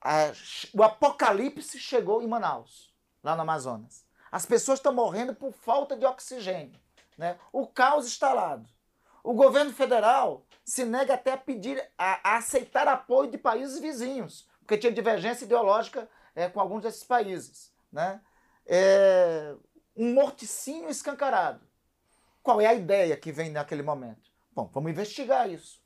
A- 0.00 0.32
o 0.72 0.82
apocalipse 0.82 1.78
chegou 1.78 2.22
em 2.22 2.26
Manaus, 2.26 2.94
lá 3.22 3.34
no 3.34 3.42
Amazonas. 3.42 4.04
As 4.30 4.44
pessoas 4.46 4.78
estão 4.78 4.92
morrendo 4.92 5.34
por 5.34 5.52
falta 5.52 5.96
de 5.96 6.04
oxigênio. 6.04 6.78
Né? 7.16 7.38
O 7.52 7.66
caos 7.66 8.06
instalado. 8.06 8.68
O 9.24 9.34
governo 9.34 9.72
federal 9.72 10.44
se 10.64 10.84
nega 10.84 11.14
até 11.14 11.32
a 11.32 11.36
pedir, 11.36 11.82
a, 11.98 12.32
a 12.32 12.36
aceitar 12.36 12.86
apoio 12.86 13.30
de 13.30 13.38
países 13.38 13.80
vizinhos, 13.80 14.46
porque 14.60 14.78
tinha 14.78 14.92
divergência 14.92 15.44
ideológica 15.44 16.08
eh, 16.36 16.48
com 16.48 16.60
alguns 16.60 16.82
desses 16.82 17.02
países. 17.02 17.72
Né? 17.90 18.20
É, 18.66 19.54
um 19.98 20.14
morticínio 20.14 20.88
escancarado. 20.88 21.60
Qual 22.42 22.60
é 22.60 22.66
a 22.66 22.74
ideia 22.74 23.16
que 23.16 23.32
vem 23.32 23.50
naquele 23.50 23.82
momento? 23.82 24.30
Bom, 24.54 24.70
vamos 24.72 24.90
investigar 24.90 25.50
isso. 25.50 25.82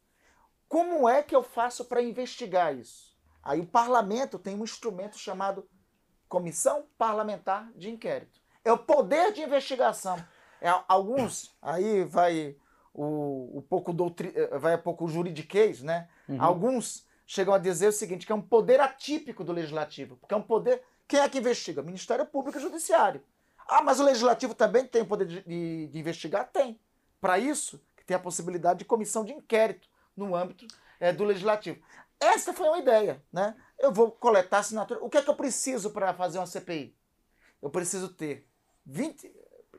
Como 0.68 1.08
é 1.08 1.22
que 1.22 1.34
eu 1.34 1.42
faço 1.42 1.86
para 1.86 2.02
investigar 2.02 2.74
isso? 2.76 3.16
Aí 3.42 3.60
o 3.60 3.66
parlamento 3.66 4.38
tem 4.38 4.54
um 4.54 4.62
instrumento 4.62 5.18
chamado 5.18 5.68
Comissão 6.28 6.86
Parlamentar 6.96 7.70
de 7.74 7.90
Inquérito. 7.90 8.40
É 8.64 8.72
o 8.72 8.78
poder 8.78 9.32
de 9.32 9.42
investigação. 9.42 10.22
É, 10.60 10.68
alguns, 10.86 11.56
aí 11.60 12.04
vai 12.04 12.56
o, 12.94 13.58
o 13.58 13.62
pouco 13.62 13.92
doutri, 13.92 14.32
eh, 14.34 14.58
vai 14.58 14.76
um 14.76 14.82
pouco 14.82 15.08
juridiquês, 15.08 15.82
né? 15.82 16.08
Uhum. 16.28 16.40
Alguns 16.40 17.06
chegam 17.26 17.52
a 17.52 17.58
dizer 17.58 17.88
o 17.88 17.92
seguinte, 17.92 18.24
que 18.24 18.32
é 18.32 18.34
um 18.34 18.40
poder 18.40 18.80
atípico 18.80 19.42
do 19.42 19.52
legislativo, 19.52 20.16
porque 20.16 20.34
é 20.34 20.36
um 20.36 20.42
poder. 20.42 20.82
Quem 21.08 21.18
é 21.18 21.28
que 21.28 21.38
investiga? 21.38 21.82
Ministério 21.82 22.24
Público 22.26 22.58
e 22.58 22.62
Judiciário. 22.62 23.22
Ah, 23.78 23.82
mas 23.82 24.00
o 24.00 24.04
legislativo 24.04 24.54
também 24.54 24.86
tem 24.86 25.02
o 25.02 25.06
poder 25.06 25.26
de, 25.26 25.42
de- 25.42 25.86
de 25.88 25.98
investigar? 25.98 26.48
Tem. 26.52 26.78
Para 27.20 27.38
isso, 27.38 27.80
tem 28.06 28.16
a 28.16 28.20
possibilidade 28.20 28.80
de 28.80 28.84
comissão 28.84 29.24
de 29.24 29.32
inquérito 29.32 29.88
no 30.16 30.34
âmbito 30.34 30.66
eh, 31.00 31.12
do 31.12 31.24
legislativo. 31.24 31.80
Essa 32.20 32.52
foi 32.52 32.68
uma 32.68 32.78
ideia, 32.78 33.22
né? 33.32 33.56
Eu 33.78 33.92
vou 33.92 34.10
coletar 34.12 34.58
assinatura. 34.58 35.02
O 35.02 35.08
que 35.08 35.18
é 35.18 35.22
que 35.22 35.30
eu 35.30 35.34
preciso 35.34 35.90
para 35.90 36.12
fazer 36.14 36.38
uma 36.38 36.46
CPI? 36.46 36.94
Eu 37.60 37.70
preciso 37.70 38.08
ter 38.08 38.46
20. 38.84 39.32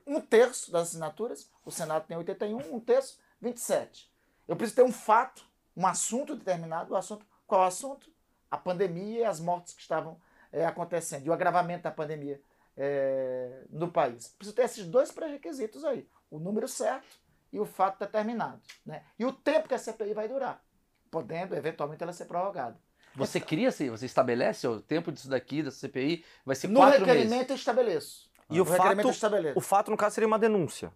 um 0.08 0.20
terço 0.20 0.72
das 0.72 0.90
assinaturas, 0.90 1.50
o 1.66 1.72
Senado 1.72 2.06
tem 2.08 2.18
81, 2.18 2.58
um 2.76 2.80
terço, 2.80 3.20
27. 3.42 4.12
Eu 4.48 4.56
preciso 4.56 4.76
ter 4.76 4.84
um 4.84 4.92
fato, 4.92 5.46
um 5.76 5.86
assunto 5.88 6.36
determinado, 6.36 6.94
o 6.94 6.98
assunto, 6.98 7.26
qual 7.48 7.64
é 7.64 7.68
assunto? 7.68 8.12
A 8.52 8.58
pandemia 8.58 9.20
e 9.22 9.24
as 9.26 9.40
mortes 9.40 9.74
que 9.74 9.82
estavam 9.82 10.20
é, 10.52 10.66
acontecendo, 10.66 11.26
e 11.26 11.30
o 11.30 11.34
agravamento 11.34 11.84
da 11.84 11.92
pandemia 11.92 12.42
é, 12.78 13.64
no 13.70 13.92
país. 13.92 14.30
Preciso 14.38 14.56
ter 14.56 14.64
esses 14.64 14.86
dois 14.88 15.12
pré-requisitos 15.12 15.84
aí, 15.86 16.08
o 16.30 16.40
número 16.40 16.68
certo 16.68 17.18
e 17.52 17.60
o 17.60 17.66
fato 17.66 18.00
determinado. 18.00 18.62
Né? 18.86 19.04
E 19.18 19.26
o 19.26 19.32
tempo 19.32 19.68
que 19.68 19.76
a 19.76 19.78
CPI 19.78 20.14
vai 20.14 20.28
durar, 20.28 20.64
podendo, 21.12 21.56
eventualmente, 21.56 22.02
ela 22.04 22.14
ser 22.14 22.26
prorrogada. 22.26 22.78
Você 23.16 23.40
cria, 23.40 23.70
assim, 23.70 23.92
você 23.92 24.08
estabelece 24.08 24.68
o 24.68 24.82
tempo 24.82 25.12
disso 25.12 25.30
daqui, 25.30 25.62
da 25.62 25.70
CPI, 25.70 26.26
vai 26.44 26.56
ser 26.56 26.68
No 26.68 26.80
quatro 26.80 27.00
requerimento 27.00 27.30
meses. 27.32 27.50
eu 27.52 27.56
estabeleço. 27.56 28.32
E 28.50 28.60
o 28.60 28.66
No 28.66 28.72
requerimento 28.72 28.98
fato, 28.98 29.08
eu 29.08 29.12
estabeleço. 29.12 29.58
o 29.58 29.62
fato, 29.62 29.92
no 29.92 29.98
caso, 29.98 30.16
seria 30.16 30.28
uma 30.28 30.40
denúncia. 30.40 30.92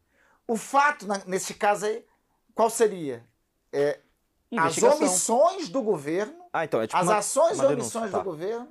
O 0.48 0.58
fato, 0.58 1.06
na- 1.06 1.22
nesse 1.28 1.54
caso 1.54 1.86
aí, 1.86 2.04
qual 2.56 2.70
seria? 2.72 3.24
É, 3.72 4.00
as 4.58 4.82
omissões 4.82 5.70
do 5.70 5.82
governo, 5.84 6.44
Ah, 6.52 6.66
então, 6.66 6.82
é 6.82 6.88
tipo 6.88 6.98
as 6.98 7.06
uma, 7.08 7.18
ações 7.18 7.60
e 7.60 7.66
omissões 7.66 8.10
tá. 8.12 8.18
do 8.18 8.24
governo 8.24 8.68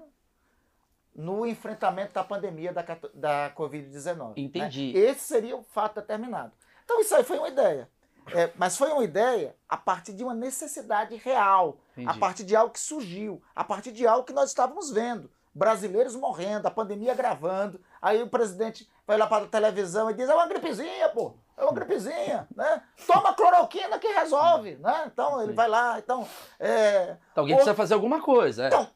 no 1.16 1.46
enfrentamento 1.46 2.12
da 2.12 2.22
pandemia 2.22 2.72
da, 2.72 2.85
da 3.14 3.50
Covid-19. 3.57 4.26
né? 4.29 4.33
Entendi. 4.37 4.92
Esse 4.96 5.20
seria 5.24 5.57
o 5.57 5.62
fato 5.62 5.94
determinado. 5.96 6.52
Então 6.85 7.00
isso 7.00 7.14
aí 7.14 7.24
foi 7.24 7.38
uma 7.38 7.48
ideia. 7.48 7.88
É, 8.35 8.50
mas 8.57 8.76
foi 8.76 8.90
uma 8.90 9.05
ideia 9.05 9.55
a 9.68 9.76
partir 9.76 10.12
de 10.12 10.22
uma 10.24 10.35
necessidade 10.35 11.14
real, 11.16 11.79
Entendi. 11.92 12.09
a 12.11 12.14
partir 12.18 12.44
de 12.44 12.57
algo 12.57 12.72
que 12.72 12.81
surgiu, 12.81 13.40
a 13.55 13.62
partir 13.62 13.92
de 13.92 14.05
algo 14.07 14.24
que 14.24 14.33
nós 14.33 14.50
estávamos 14.50 14.90
vendo. 14.90 15.31
Brasileiros 15.55 16.14
morrendo, 16.14 16.66
a 16.68 16.70
pandemia 16.70 17.12
agravando. 17.12 17.81
Aí 18.02 18.22
o 18.22 18.29
presidente 18.29 18.87
vai 19.07 19.16
lá 19.16 19.26
para 19.26 19.44
a 19.44 19.48
televisão 19.48 20.11
e 20.11 20.14
diz: 20.14 20.29
é 20.29 20.35
uma 20.35 20.46
gripezinha, 20.46 21.09
pô, 21.09 21.33
é 21.57 21.62
uma 21.62 21.72
gripezinha, 21.72 22.46
né? 22.55 22.83
Toma 23.07 23.33
cloroquina 23.33 23.98
que 23.98 24.07
resolve, 24.09 24.76
né? 24.76 25.05
Então 25.11 25.40
ele 25.42 25.55
vai 25.55 25.66
lá, 25.68 25.98
então. 25.98 26.29
é, 26.61 27.16
Então, 27.33 27.42
alguém 27.42 27.55
Ou- 27.55 27.59
precisa 27.61 27.74
fazer 27.74 27.94
alguma 27.94 28.20
coisa. 28.20 28.64
é. 28.64 28.66
Então, 28.66 28.87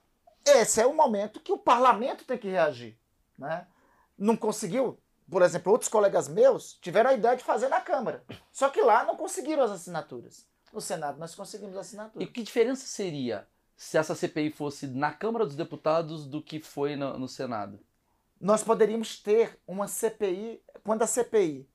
esse 0.44 0.80
é 0.80 0.86
o 0.86 0.94
momento 0.94 1.40
que 1.40 1.52
o 1.52 1.58
parlamento 1.58 2.24
tem 2.24 2.38
que 2.38 2.48
reagir. 2.48 2.98
Né? 3.38 3.66
Não 4.18 4.36
conseguiu? 4.36 4.98
Por 5.30 5.42
exemplo, 5.42 5.70
outros 5.72 5.88
colegas 5.88 6.28
meus 6.28 6.74
tiveram 6.74 7.10
a 7.10 7.14
ideia 7.14 7.36
de 7.36 7.44
fazer 7.44 7.68
na 7.68 7.80
Câmara. 7.80 8.24
Só 8.52 8.68
que 8.68 8.80
lá 8.82 9.04
não 9.04 9.16
conseguiram 9.16 9.62
as 9.62 9.70
assinaturas. 9.70 10.46
No 10.72 10.80
Senado 10.80 11.18
nós 11.18 11.34
conseguimos 11.34 11.76
as 11.76 11.86
E 11.86 11.88
assinaturas. 11.88 12.28
que 12.30 12.42
diferença 12.42 12.86
seria 12.86 13.46
se 13.76 13.96
essa 13.96 14.14
CPI 14.14 14.50
fosse 14.50 14.86
na 14.86 15.12
Câmara 15.12 15.46
dos 15.46 15.56
Deputados 15.56 16.26
do 16.26 16.42
que 16.42 16.60
foi 16.60 16.96
no, 16.96 17.18
no 17.18 17.28
Senado? 17.28 17.78
Nós 18.40 18.62
poderíamos 18.62 19.18
ter 19.20 19.58
uma 19.66 19.86
CPI, 19.88 20.62
quando 20.84 21.02
a 21.02 21.06
CPI 21.06 21.68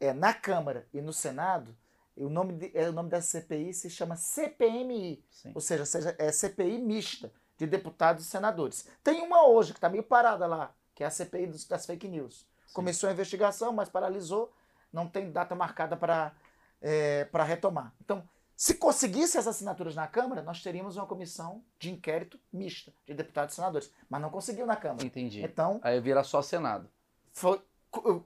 é 0.00 0.12
na 0.12 0.32
Câmara 0.34 0.86
e 0.92 1.00
no 1.00 1.12
Senado, 1.12 1.76
o 2.16 2.28
nome, 2.28 2.54
de- 2.54 2.70
é, 2.76 2.88
o 2.88 2.92
nome 2.92 3.08
da 3.10 3.20
CPI 3.20 3.72
se 3.74 3.88
chama 3.90 4.16
CPMI. 4.16 5.24
Sim. 5.30 5.52
Ou 5.54 5.60
seja, 5.60 5.84
seja, 5.84 6.14
é 6.18 6.30
CPI 6.32 6.78
mista 6.78 7.32
de 7.62 7.66
deputados 7.66 8.24
e 8.24 8.28
senadores. 8.28 8.88
Tem 9.04 9.22
uma 9.22 9.46
hoje 9.46 9.72
que 9.72 9.78
está 9.78 9.88
meio 9.88 10.02
parada 10.02 10.46
lá, 10.46 10.74
que 10.94 11.04
é 11.04 11.06
a 11.06 11.10
CPI 11.10 11.46
das 11.68 11.86
fake 11.86 12.08
news. 12.08 12.44
Começou 12.72 13.08
a 13.08 13.12
investigação, 13.12 13.72
mas 13.72 13.88
paralisou, 13.88 14.52
não 14.92 15.06
tem 15.06 15.30
data 15.30 15.54
marcada 15.54 15.96
para 15.96 16.32
é, 16.80 17.28
retomar. 17.46 17.94
Então, 18.00 18.28
se 18.56 18.74
conseguisse 18.74 19.38
as 19.38 19.46
assinaturas 19.46 19.94
na 19.94 20.08
Câmara, 20.08 20.42
nós 20.42 20.60
teríamos 20.60 20.96
uma 20.96 21.06
comissão 21.06 21.62
de 21.78 21.92
inquérito 21.92 22.38
mista 22.52 22.92
de 23.06 23.14
deputados 23.14 23.52
e 23.52 23.56
senadores. 23.56 23.92
Mas 24.10 24.20
não 24.20 24.30
conseguiu 24.30 24.66
na 24.66 24.74
Câmara. 24.74 25.06
Entendi. 25.06 25.42
Então, 25.42 25.80
Aí 25.84 26.00
vira 26.00 26.24
só 26.24 26.42
Senado. 26.42 26.88
foi, 27.32 27.62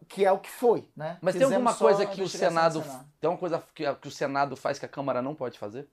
que 0.09 0.25
é 0.25 0.33
o 0.33 0.39
que 0.39 0.51
foi, 0.51 0.89
né? 0.97 1.19
Mas 1.21 1.35
tem 1.35 1.43
Fizemos 1.43 1.53
alguma 1.53 1.73
só 1.73 1.85
coisa 1.85 2.07
que 2.07 2.21
o 2.21 2.25
investigação 2.25 2.81
do 2.81 2.87
Senado. 2.87 3.09
Tem 3.21 3.29
alguma 3.29 3.39
coisa 3.39 3.63
que, 3.75 3.95
que 3.97 4.09
o 4.09 4.11
Senado 4.11 4.57
faz 4.57 4.79
que 4.79 4.87
a 4.87 4.89
Câmara 4.89 5.21
não 5.21 5.35
pode 5.35 5.59
fazer? 5.59 5.89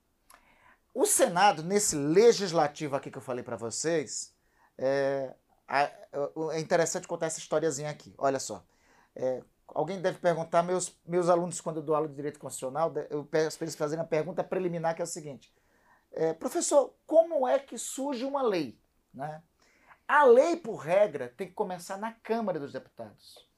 O 0.93 1.05
Senado, 1.05 1.63
nesse 1.63 1.95
legislativo 1.95 2.95
aqui 2.95 3.09
que 3.09 3.17
eu 3.17 3.21
falei 3.21 3.43
para 3.43 3.55
vocês, 3.55 4.33
é, 4.77 5.33
é 6.51 6.59
interessante 6.59 7.07
contar 7.07 7.25
essa 7.25 7.39
historiazinha 7.39 7.89
aqui. 7.89 8.13
Olha 8.17 8.39
só. 8.39 8.63
É, 9.15 9.41
alguém 9.67 9.99
deve 9.99 10.19
perguntar, 10.19 10.61
meus, 10.61 10.95
meus 11.05 11.29
alunos, 11.29 11.59
quando 11.59 11.77
eu 11.77 11.83
dou 11.83 11.95
aula 11.95 12.07
de 12.07 12.15
Direito 12.15 12.39
Constitucional, 12.39 12.93
eu 13.09 13.25
peço 13.25 13.57
para 13.57 13.65
eles 13.65 13.75
fazerem 13.75 14.03
a 14.03 14.07
pergunta 14.07 14.43
preliminar, 14.43 14.95
que 14.95 15.01
é 15.01 15.05
o 15.05 15.07
seguinte. 15.07 15.51
É, 16.11 16.31
professor, 16.31 16.93
como 17.07 17.47
é 17.47 17.57
que 17.57 17.77
surge 17.77 18.23
uma 18.23 18.43
lei? 18.43 18.79
Né? 19.11 19.41
A 20.07 20.25
lei, 20.25 20.55
por 20.57 20.75
regra, 20.75 21.33
tem 21.35 21.47
que 21.47 21.53
começar 21.53 21.97
na 21.97 22.11
Câmara 22.11 22.59
dos 22.59 22.71
Deputados. 22.71 23.49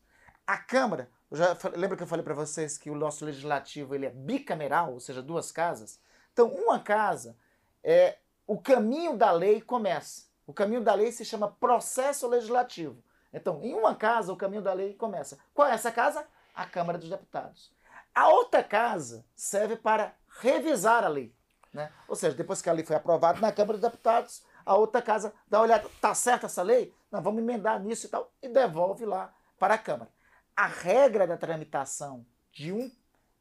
A 0.47 0.57
Câmara, 0.57 1.09
já 1.31 1.57
lembra 1.75 1.97
que 1.97 2.03
eu 2.03 2.07
falei 2.07 2.23
para 2.23 2.33
vocês 2.33 2.77
que 2.77 2.89
o 2.89 2.95
nosso 2.95 3.25
legislativo 3.25 3.93
ele 3.93 4.05
é 4.05 4.11
bicameral, 4.11 4.93
ou 4.93 4.99
seja, 5.01 5.21
duas 5.21 5.51
casas? 5.51 5.99
Então, 6.35 6.49
uma 6.49 6.77
casa, 6.81 7.37
é, 7.81 8.17
o 8.45 8.59
caminho 8.59 9.15
da 9.15 9.31
lei 9.31 9.61
começa. 9.61 10.23
O 10.45 10.53
caminho 10.53 10.81
da 10.81 10.93
lei 10.93 11.09
se 11.13 11.23
chama 11.23 11.49
processo 11.49 12.27
legislativo. 12.27 13.01
Então, 13.31 13.63
em 13.63 13.73
uma 13.73 13.95
casa, 13.95 14.33
o 14.33 14.35
caminho 14.35 14.61
da 14.61 14.73
lei 14.73 14.93
começa. 14.95 15.39
Qual 15.53 15.65
é 15.65 15.71
essa 15.71 15.93
casa? 15.93 16.27
A 16.53 16.65
Câmara 16.65 16.97
dos 16.97 17.09
Deputados. 17.09 17.71
A 18.13 18.27
outra 18.27 18.61
casa 18.61 19.25
serve 19.33 19.77
para 19.77 20.13
revisar 20.41 21.05
a 21.05 21.07
lei. 21.07 21.33
Né? 21.71 21.89
Ou 22.05 22.17
seja, 22.17 22.35
depois 22.35 22.61
que 22.61 22.69
a 22.69 22.73
lei 22.73 22.83
foi 22.83 22.97
aprovada 22.97 23.39
na 23.39 23.53
Câmara 23.53 23.77
dos 23.77 23.89
Deputados, 23.89 24.43
a 24.65 24.75
outra 24.75 25.01
casa 25.01 25.33
dá 25.47 25.59
uma 25.59 25.63
olhada, 25.63 25.89
tá 26.01 26.13
certa 26.13 26.47
essa 26.47 26.61
lei? 26.61 26.93
Nós 27.09 27.23
vamos 27.23 27.41
emendar 27.41 27.81
nisso 27.81 28.07
e 28.07 28.09
tal, 28.09 28.29
e 28.41 28.49
devolve 28.49 29.05
lá 29.05 29.33
para 29.57 29.75
a 29.75 29.77
Câmara. 29.77 30.11
A 30.53 30.67
regra 30.67 31.25
da 31.25 31.37
tramitação 31.37 32.25
de, 32.51 32.73
um, 32.73 32.91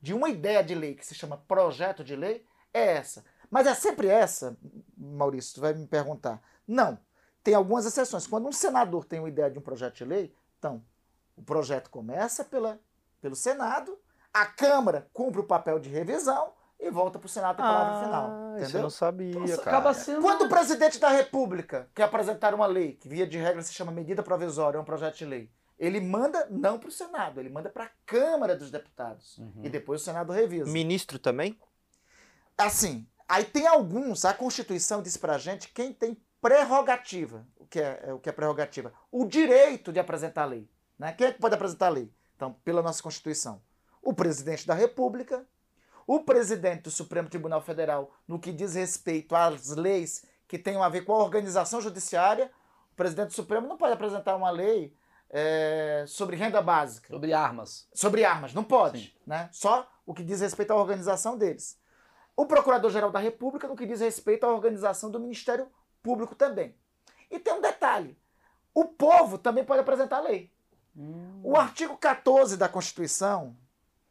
de 0.01 0.15
uma 0.15 0.29
ideia 0.29 0.63
de 0.63 0.77
lei 0.77 0.95
que 0.95 1.05
se 1.05 1.15
chama 1.15 1.37
projeto 1.49 2.05
de 2.05 2.15
lei 2.15 2.47
é 2.75 2.97
essa. 2.97 3.25
Mas 3.51 3.67
é 3.67 3.75
sempre 3.75 4.09
essa, 4.09 4.57
Maurício, 4.97 5.55
tu 5.55 5.61
vai 5.61 5.73
me 5.73 5.87
perguntar. 5.87 6.43
Não. 6.67 6.99
Tem 7.43 7.55
algumas 7.55 7.87
exceções. 7.87 8.27
Quando 8.27 8.49
um 8.49 8.53
senador 8.53 9.05
tem 9.05 9.21
uma 9.21 9.29
ideia 9.29 9.51
de 9.51 9.59
um 9.59 9.63
projeto 9.63 9.97
de 9.97 10.05
lei, 10.05 10.35
então, 10.59 10.83
o 11.37 11.43
projeto 11.43 11.89
começa 11.91 12.43
pela, 12.45 12.81
pelo 13.21 13.37
Senado, 13.37 13.97
a 14.33 14.45
Câmara 14.47 15.09
cumpre 15.13 15.41
o 15.41 15.45
papel 15.45 15.79
de 15.79 15.89
revisão 15.89 16.53
e 16.81 16.91
volta 16.91 17.19
para 17.19 17.27
o 17.27 17.29
Senado 17.29 17.57
ter 17.57 17.63
palavra 17.63 18.05
final. 18.05 18.31
Ah, 18.31 18.53
isso 18.55 18.59
eu 18.59 18.63
Entendeu? 18.65 18.83
não 18.83 18.91
sabia, 18.91 19.31
Então, 19.31 19.47
cara. 19.59 19.61
acaba 19.61 19.95
sendo. 19.95 20.21
Quando 20.23 20.43
o 20.47 20.49
presidente 20.49 20.99
da 20.99 21.09
República 21.11 21.89
quer 21.95 22.03
apresentar 22.05 22.55
uma 22.55 22.67
lei, 22.67 22.95
que 22.95 23.09
via 23.09 23.27
de 23.27 23.39
regra 23.39 23.63
se 23.63 23.73
chama 23.73 23.93
medida 23.93 24.23
provisória, 24.23 24.79
é 24.79 24.81
um 24.81 24.85
projeto 24.85 25.17
de 25.19 25.27
lei, 25.27 25.51
ele 25.79 26.01
manda 26.01 26.47
não 26.51 26.79
para 26.79 26.89
o 26.89 26.93
Senado, 26.93 27.39
ele 27.41 27.51
manda 27.51 27.69
para 27.69 27.85
a 27.85 27.91
Câmara 28.07 28.57
dos 28.57 28.71
Deputados. 28.71 29.39
Uhum. 29.39 29.61
E 29.63 29.69
depois 29.69 30.01
o 30.01 30.05
Senado 30.05 30.33
revisa. 30.33 30.71
Ministro 30.71 31.19
também? 31.19 31.59
Assim, 32.57 33.07
aí 33.29 33.45
tem 33.45 33.67
alguns, 33.67 34.25
a 34.25 34.33
Constituição 34.33 35.03
diz 35.03 35.17
pra 35.17 35.39
gente 35.39 35.69
quem 35.69 35.93
tem 35.93 36.21
prerrogativa. 36.41 37.47
O 37.57 37.67
que 37.67 37.81
é, 37.81 38.05
é 38.07 38.13
o 38.13 38.19
que 38.19 38.29
é 38.29 38.33
prerrogativa? 38.33 38.93
O 39.11 39.25
direito 39.27 39.93
de 39.93 39.99
apresentar 39.99 40.43
a 40.43 40.47
lei. 40.47 40.69
Né? 40.99 41.13
Quem 41.13 41.27
é 41.27 41.33
que 41.33 41.41
pode 41.41 41.55
apresentar 41.55 41.87
a 41.87 41.91
lei? 41.91 42.13
Então, 42.37 42.53
pela 42.65 42.83
nossa 42.83 43.03
Constituição. 43.03 43.63
O 44.03 44.13
presidente 44.13 44.67
da 44.67 44.75
República, 44.75 45.47
o 46.07 46.21
presidente 46.21 46.83
do 46.83 46.91
Supremo 46.91 47.29
Tribunal 47.29 47.63
Federal, 47.63 48.13
no 48.29 48.39
que 48.39 48.53
diz 48.53 48.75
respeito 48.75 49.35
às 49.35 49.71
leis 49.71 50.25
que 50.47 50.59
tenham 50.59 50.83
a 50.83 50.89
ver 50.89 51.05
com 51.05 51.15
a 51.15 51.23
organização 51.23 51.81
judiciária, 51.81 52.51
o 52.93 52.97
presidente 52.97 53.29
do 53.29 53.35
Supremo 53.35 53.67
não 53.67 53.79
pode 53.79 53.95
apresentar 53.95 54.37
uma 54.37 54.51
lei 54.51 54.95
é, 55.31 56.05
sobre 56.07 56.37
renda 56.37 56.61
básica 56.61 57.09
Sobre 57.09 57.33
armas. 57.33 57.89
sobre 57.95 58.25
armas, 58.25 58.55
não 58.55 58.63
pode, 58.63 58.99
Sim. 59.07 59.13
né? 59.27 59.49
Só 59.51 59.91
o 60.07 60.13
que 60.15 60.23
diz 60.23 60.41
respeito 60.41 60.73
à 60.73 60.77
organização 60.77 61.37
deles. 61.37 61.79
O 62.37 62.47
Procurador-Geral 62.47 63.11
da 63.11 63.19
República 63.19 63.69
no 63.69 63.77
que 63.77 63.87
diz 63.87 64.01
respeito 64.01 64.45
à 64.45 64.53
organização 64.53 65.11
do 65.11 65.21
Ministério 65.21 65.69
Público 66.03 66.35
também. 66.35 66.75
E 67.31 67.39
tem 67.39 67.55
um 67.55 67.61
detalhe: 67.61 68.19
o 68.75 68.85
povo 68.85 69.39
também 69.39 69.65
pode 69.65 69.81
apresentar 69.81 70.21
lei. 70.21 70.53
O 71.43 71.57
artigo 71.57 71.97
14 71.97 72.57
da 72.57 72.69
Constituição, 72.69 73.57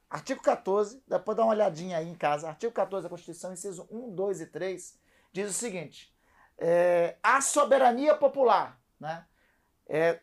artigo 0.09 0.41
14, 0.41 1.01
depois 1.07 1.37
dá 1.37 1.43
uma 1.43 1.51
olhadinha 1.51 1.97
aí 1.97 2.09
em 2.09 2.15
casa, 2.15 2.49
artigo 2.49 2.73
14 2.73 3.03
da 3.03 3.09
Constituição, 3.09 3.53
inciso 3.53 3.87
1, 3.89 4.13
2 4.13 4.41
e 4.41 4.45
3, 4.47 4.99
diz 5.31 5.49
o 5.49 5.53
seguinte: 5.53 6.13
é, 6.57 7.17
a 7.23 7.39
soberania 7.41 8.15
popular, 8.15 8.79
né? 8.99 9.25
É, 9.87 10.19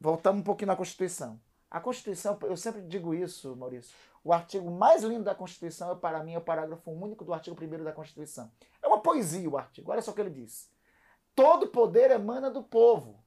voltamos 0.00 0.40
um 0.40 0.44
pouquinho 0.44 0.68
na 0.68 0.76
Constituição. 0.76 1.40
A 1.70 1.80
Constituição, 1.80 2.38
eu 2.42 2.56
sempre 2.56 2.82
digo 2.82 3.14
isso, 3.14 3.56
Maurício, 3.56 3.94
o 4.24 4.32
artigo 4.32 4.70
mais 4.70 5.02
lindo 5.02 5.24
da 5.24 5.34
Constituição, 5.34 5.90
é, 5.90 5.94
para 5.94 6.22
mim, 6.22 6.34
é 6.34 6.38
o 6.38 6.42
parágrafo 6.42 6.90
único 6.90 7.24
do 7.24 7.34
artigo 7.34 7.56
1 7.60 7.82
da 7.82 7.92
Constituição. 7.92 8.50
É 8.80 8.86
uma 8.86 9.00
poesia 9.00 9.48
o 9.48 9.58
artigo, 9.58 9.90
olha 9.90 10.02
só 10.02 10.12
o 10.12 10.14
que 10.14 10.20
ele 10.20 10.30
diz. 10.30 10.70
Todo 11.34 11.68
poder 11.68 12.10
emana 12.10 12.50
do 12.50 12.62
povo, 12.62 13.18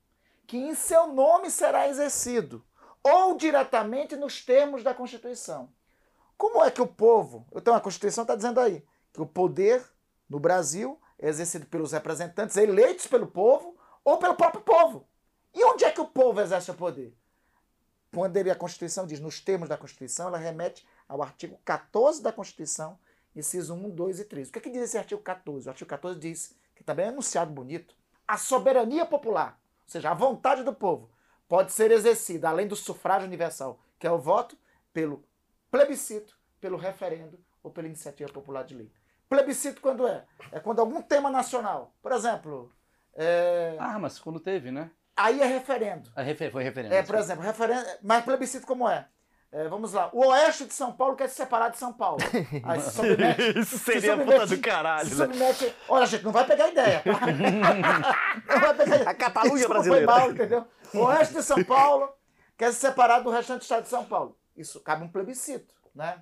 que 0.48 0.58
em 0.58 0.74
seu 0.74 1.08
nome 1.08 1.50
será 1.50 1.88
exercido, 1.88 2.64
ou 3.04 3.36
diretamente 3.36 4.16
nos 4.16 4.44
termos 4.44 4.84
da 4.84 4.94
Constituição. 4.94 5.70
Como 6.38 6.64
é 6.64 6.72
que 6.72 6.82
o 6.82 6.88
povo, 6.88 7.46
então 7.54 7.74
a 7.74 7.82
Constituição 7.82 8.24
está 8.24 8.36
dizendo 8.36 8.60
aí, 8.60 8.84
que 9.14 9.22
o 9.22 9.26
poder 9.26 9.86
no 10.30 10.40
Brasil 10.40 11.00
é 11.20 11.28
exercido 11.28 11.66
pelos 11.66 11.92
representantes 11.92 12.58
eleitos 12.58 13.08
pelo 13.08 13.28
povo 13.28 13.78
ou 14.04 14.18
pelo 14.18 14.36
próprio 14.36 14.62
povo. 14.62 15.08
E 15.54 15.64
onde 15.64 15.86
é 15.86 15.92
que 15.92 16.02
o 16.02 16.08
povo 16.08 16.42
exerce 16.42 16.72
o 16.72 16.76
poder? 16.76 17.16
Quando 18.16 18.38
ele, 18.38 18.50
a 18.50 18.56
Constituição 18.56 19.06
diz, 19.06 19.20
nos 19.20 19.42
termos 19.42 19.68
da 19.68 19.76
Constituição, 19.76 20.30
ela 20.30 20.38
remete 20.38 20.88
ao 21.06 21.22
artigo 21.22 21.60
14 21.66 22.24
da 22.24 22.32
Constituição, 22.32 22.98
inciso 23.36 23.74
1, 23.74 23.90
2 23.90 24.22
e 24.22 24.24
3. 24.24 24.48
O 24.48 24.52
que, 24.54 24.60
é 24.60 24.62
que 24.62 24.70
diz 24.70 24.84
esse 24.84 24.98
artigo 24.98 25.22
14? 25.22 25.68
O 25.68 25.72
artigo 25.72 25.90
14 25.90 26.18
diz, 26.18 26.56
que 26.74 26.82
também 26.82 27.08
é 27.08 27.10
enunciado 27.10 27.52
bonito, 27.52 27.94
a 28.26 28.38
soberania 28.38 29.06
popular, 29.06 29.60
ou 29.84 29.90
seja, 29.92 30.12
a 30.12 30.14
vontade 30.14 30.64
do 30.64 30.74
povo, 30.74 31.10
pode 31.46 31.74
ser 31.74 31.92
exercida, 31.92 32.48
além 32.48 32.70
do 32.70 32.76
sufrágio 32.78 33.28
universal, 33.28 33.82
que 34.00 34.08
é 34.08 34.12
o 34.12 34.18
voto, 34.18 34.58
pelo 34.94 35.22
plebiscito, 35.70 36.40
pelo 36.62 36.78
referendo 36.78 37.38
ou 37.62 37.70
pela 37.70 37.86
iniciativa 37.86 38.32
popular 38.32 38.64
de 38.64 38.76
lei. 38.76 38.90
Plebiscito 39.28 39.82
quando 39.82 40.08
é? 40.08 40.24
É 40.54 40.60
quando 40.62 40.80
algum 40.80 41.02
tema 41.02 41.30
nacional, 41.30 41.94
por 42.02 42.14
exemplo, 42.14 42.72
é, 43.14 43.76
Ah, 43.78 44.00
mas 44.00 44.20
quando 44.20 44.40
teve, 44.40 44.72
né? 44.72 44.90
Aí 45.16 45.42
é 45.42 45.46
referendo. 45.46 46.10
A 46.16 46.22
refer- 46.22 46.52
Foi 46.52 46.64
referendo. 46.64 46.94
É, 46.94 47.02
por 47.04 47.16
exemplo, 47.16 47.44
referendo, 47.44 47.86
mas 48.02 48.24
plebiscito 48.24 48.66
como 48.68 48.88
é? 48.90 49.08
É, 49.52 49.70
vamos 49.70 49.94
lá, 49.94 50.10
o 50.12 50.26
oeste 50.28 50.66
de 50.66 50.74
São 50.74 50.92
Paulo 50.92 51.16
quer 51.16 51.30
se 51.30 51.36
separar 51.36 51.70
de 51.70 51.78
São 51.78 51.94
Paulo. 51.94 52.18
Aí 52.66 52.82
se 52.82 52.92
submete, 52.92 53.60
Isso 53.60 53.78
se 53.78 53.86
seria 53.86 54.12
submete- 54.16 54.40
puta 54.42 54.48
do 54.56 54.62
caralho, 54.62 55.08
se 55.08 55.16
né? 55.16 55.26
submete- 55.28 55.76
Olha, 55.88 56.06
gente, 56.06 56.24
não 56.26 56.32
vai 56.34 56.46
pegar 56.46 56.68
ideia. 56.70 57.02
tá? 57.02 57.12
não 58.54 58.60
vai 58.60 58.74
pegar 58.74 58.96
ideia. 58.98 59.10
A 59.10 59.14
Catalunha 59.14 59.54
Desculpa, 59.56 59.74
brasileira. 59.76 60.06
Foi 60.12 60.20
mal, 60.20 60.32
entendeu? 60.32 60.68
O 60.94 61.00
oeste 61.06 61.34
de 61.36 61.44
São 61.44 61.64
Paulo 61.64 62.10
quer 62.58 62.74
se 62.74 62.80
separar 62.80 63.20
do 63.20 63.30
restante 63.30 63.60
do 63.60 63.64
estado 63.64 63.84
de 63.84 63.90
São 63.90 64.04
Paulo. 64.04 64.38
Isso 64.58 64.80
cabe 64.82 65.04
um 65.06 65.10
plebiscito, 65.10 65.74
né? 65.94 66.22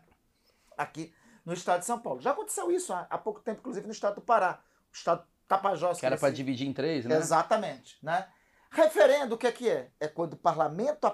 Aqui 0.78 1.14
no 1.44 1.54
estado 1.54 1.80
de 1.80 1.86
São 1.86 1.98
Paulo. 2.00 2.22
Já 2.22 2.32
aconteceu 2.32 2.70
isso 2.72 2.94
há, 2.94 3.08
há 3.10 3.18
pouco 3.18 3.40
tempo, 3.42 3.60
inclusive 3.62 3.86
no 3.88 3.94
estado 3.94 4.16
do 4.16 4.22
Pará. 4.22 4.60
O 4.92 4.96
estado 4.96 5.24
Tapajós. 5.48 6.00
Que 6.00 6.06
era 6.06 6.18
pra 6.18 6.30
esse- 6.30 6.36
dividir 6.38 6.68
em 6.68 6.74
três, 6.74 7.06
né? 7.06 7.16
Exatamente. 7.18 7.98
Né? 8.04 8.28
Referendo, 8.74 9.36
o 9.36 9.38
que 9.38 9.46
é 9.48 9.52
que 9.52 9.70
é? 9.70 9.92
É 10.00 10.08
quando 10.08 10.34
o 10.34 10.38
parlamento 10.38 11.06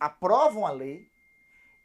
aprova 0.00 0.58
uma 0.58 0.70
lei 0.72 1.08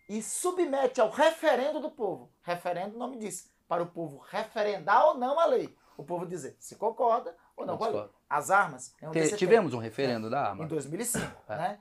e 0.10 0.24
submete 0.24 1.00
ao 1.00 1.12
referendo 1.12 1.80
do 1.80 1.92
povo. 1.92 2.32
Referendo, 2.42 2.96
o 2.96 3.00
nome 3.00 3.18
diz, 3.18 3.48
para 3.68 3.84
o 3.84 3.88
povo 3.88 4.18
referendar 4.18 5.06
ou 5.06 5.14
não 5.16 5.40
a 5.40 5.46
lei. 5.46 5.78
O 5.96 6.04
povo 6.04 6.26
dizer 6.26 6.56
se 6.60 6.76
concorda 6.78 7.36
ou 7.56 7.64
não 7.66 7.74
Não 7.74 7.78
com 7.78 7.84
a 7.84 7.88
lei. 7.90 7.96
discorda. 8.02 8.20
As 8.28 8.50
armas 8.50 8.96
é 9.00 9.08
um 9.08 9.12
Te- 9.12 9.38
tivemos 9.38 9.74
um 9.74 9.78
referendo 9.78 10.30
da 10.32 10.38
tema, 10.38 10.50
arma. 10.50 10.64
em 10.64 10.68
2005. 10.68 11.26
É. 11.48 11.56
Né? 11.58 11.80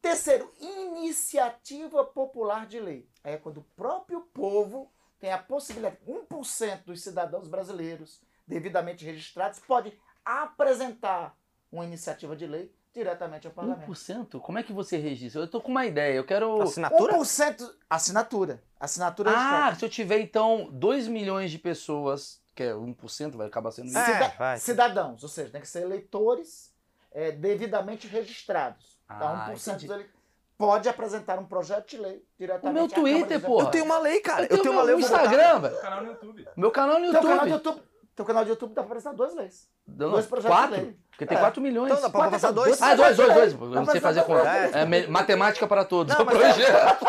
Terceiro, 0.00 0.50
iniciativa 0.58 2.02
popular 2.04 2.66
de 2.66 2.80
lei. 2.80 3.06
É 3.22 3.36
quando 3.36 3.58
o 3.58 3.64
próprio 3.76 4.22
povo 4.32 4.90
tem 5.18 5.30
a 5.30 5.38
possibilidade, 5.38 5.98
1% 6.06 6.84
dos 6.84 7.02
cidadãos 7.02 7.46
brasileiros 7.46 8.22
devidamente 8.46 9.04
registrados 9.04 9.58
pode 9.58 9.92
apresentar 10.24 11.36
uma 11.70 11.84
iniciativa 11.84 12.34
de 12.36 12.46
lei 12.46 12.72
diretamente 12.92 13.46
ao 13.46 13.52
parlamento. 13.52 13.88
1%? 13.90 14.40
Como 14.40 14.58
é 14.58 14.62
que 14.62 14.72
você 14.72 14.96
registra? 14.96 15.42
Eu 15.42 15.48
tô 15.48 15.60
com 15.60 15.70
uma 15.70 15.86
ideia. 15.86 16.14
Eu 16.14 16.24
quero. 16.24 16.60
Assinatura? 16.62 17.12
1% 17.14 17.70
assinatura. 17.88 18.62
Assinatura 18.78 19.30
Ah, 19.30 19.34
registrada. 19.34 19.76
se 19.76 19.84
eu 19.84 19.88
tiver 19.88 20.18
então 20.20 20.68
2 20.72 21.06
milhões 21.06 21.50
de 21.50 21.58
pessoas, 21.58 22.40
que 22.54 22.62
é 22.64 22.74
1%, 22.74 23.36
vai 23.36 23.46
acabar 23.46 23.70
sendo. 23.70 23.96
É, 23.96 24.04
Cida- 24.04 24.34
vai. 24.38 24.58
cidadãos, 24.58 25.22
ou 25.22 25.28
seja, 25.28 25.50
tem 25.50 25.60
que 25.60 25.68
ser 25.68 25.82
eleitores 25.82 26.70
é, 27.12 27.30
devidamente 27.32 28.06
registrados. 28.06 28.98
Ah, 29.08 29.16
Então, 29.16 29.54
1% 29.54 29.68
entendi. 29.68 29.86
dos 29.86 29.94
eleitores 29.96 30.20
pode 30.56 30.88
apresentar 30.88 31.38
um 31.38 31.44
projeto 31.46 31.88
de 31.90 31.96
lei 31.98 32.16
O 32.18 32.22
diretamente 32.38 32.74
meu 32.74 32.84
à 32.84 32.88
Câmara 32.88 33.12
Twitter, 33.18 33.40
porra. 33.40 33.64
Eu 33.66 33.70
tenho 33.70 33.84
uma 33.84 33.98
lei, 33.98 34.20
cara. 34.20 34.42
Eu 34.50 34.58
tenho 34.62 34.72
uma 34.72 34.82
lei, 34.82 34.94
meu 34.94 35.04
eu. 35.06 35.10
Instagram, 35.10 35.58
velho. 35.60 35.80
Canal 35.80 36.02
no 36.02 36.06
YouTube. 36.12 36.48
Meu 36.56 36.70
canal 36.70 36.98
no 37.00 37.10
Teu 37.10 37.20
canal 37.22 37.46
YouTube. 37.46 37.46
de 37.46 37.52
YouTube, 37.52 37.82
teu 38.16 38.24
canal 38.24 38.44
de 38.44 38.50
YouTube 38.50 38.70
dá 38.74 38.82
pra 38.82 38.90
apresentar 38.92 39.14
duas 39.14 39.34
leis. 39.34 39.68
Não, 39.86 40.10
dois 40.10 40.26
projetos 40.26 40.56
de 40.56 40.62
quatro? 40.62 40.76
lei. 40.76 40.96
Porque 41.10 41.26
tem 41.26 41.36
É. 41.36 41.40
4 41.40 41.62
milhões. 41.62 41.90
Então 41.90 42.02
dá 42.02 42.10
pra 42.10 42.30
passar 42.30 42.50
então, 42.50 42.64
dois. 42.64 42.78
dois 42.78 42.82
Ah, 42.82 42.94
dois, 42.94 43.16
dois, 43.16 43.34
dois. 43.34 43.52
Eu 43.52 43.68
não 43.70 43.84
sei 43.86 44.00
fazer 44.00 44.22
conta. 44.24 44.48
É 44.48 44.84
me- 44.86 45.06
matemática 45.06 45.66
para 45.66 45.84
todos. 45.84 46.14
Não, 46.14 46.22
o 46.22 46.26
mas 46.26 46.36
é- 46.36 46.40
projeto. 46.40 47.06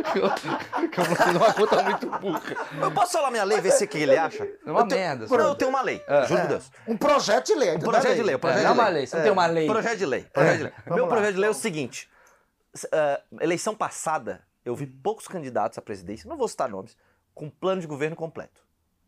eu 0.98 1.04
vou 1.04 1.16
fazer 1.16 1.36
uma 1.36 1.52
conta 1.54 1.82
muito 1.82 2.06
burra. 2.18 2.42
Eu 2.80 2.90
posso 2.92 3.12
falar 3.12 3.30
minha 3.30 3.44
lei 3.44 3.58
e 3.58 3.60
ver 3.60 3.72
se 3.72 3.84
o 3.84 3.88
que 3.88 3.98
ele 3.98 4.16
acha? 4.16 4.44
É 4.44 4.70
uma 4.70 4.80
Eu 4.80 4.88
tenho- 4.88 5.00
merda. 5.00 5.20
Não, 5.22 5.28
sabe? 5.28 5.42
eu 5.42 5.54
tenho 5.54 5.70
uma 5.70 5.82
lei. 5.82 6.02
É. 6.06 6.26
Juro 6.26 6.40
por 6.40 6.48
Deus. 6.48 6.70
Um 6.88 6.96
projeto 6.96 7.46
de 7.46 7.54
lei. 7.54 7.76
Um 7.76 7.80
projeto 7.80 8.14
de 8.16 8.22
lei. 8.22 8.36
um 8.36 8.38
projeto 8.38 8.58
É, 8.58 8.60
de 8.60 8.64
não 8.66 8.70
é 8.70 8.74
uma 8.74 8.88
lei. 8.88 9.06
você 9.06 9.16
não 9.16 9.22
tem 9.22 9.32
uma 9.32 9.46
lei. 9.46 9.66
Projeto 9.66 9.98
de 9.98 10.06
lei. 10.06 10.22
Projeto 10.32 10.56
de 10.56 10.62
lei. 10.64 10.72
Meu 10.86 11.04
lá. 11.04 11.08
projeto 11.10 11.34
de 11.34 11.40
lei 11.40 11.48
é 11.48 11.50
o 11.50 11.54
seguinte. 11.54 12.08
Eleição 13.40 13.74
passada, 13.74 14.42
eu 14.64 14.74
vi 14.74 14.86
poucos 14.86 15.26
candidatos 15.28 15.76
à 15.78 15.82
presidência, 15.82 16.28
não 16.28 16.36
vou 16.36 16.48
citar 16.48 16.68
nomes, 16.68 16.96
com 17.34 17.50
plano 17.50 17.80
de 17.80 17.86
governo 17.86 18.16
completo. 18.16 18.62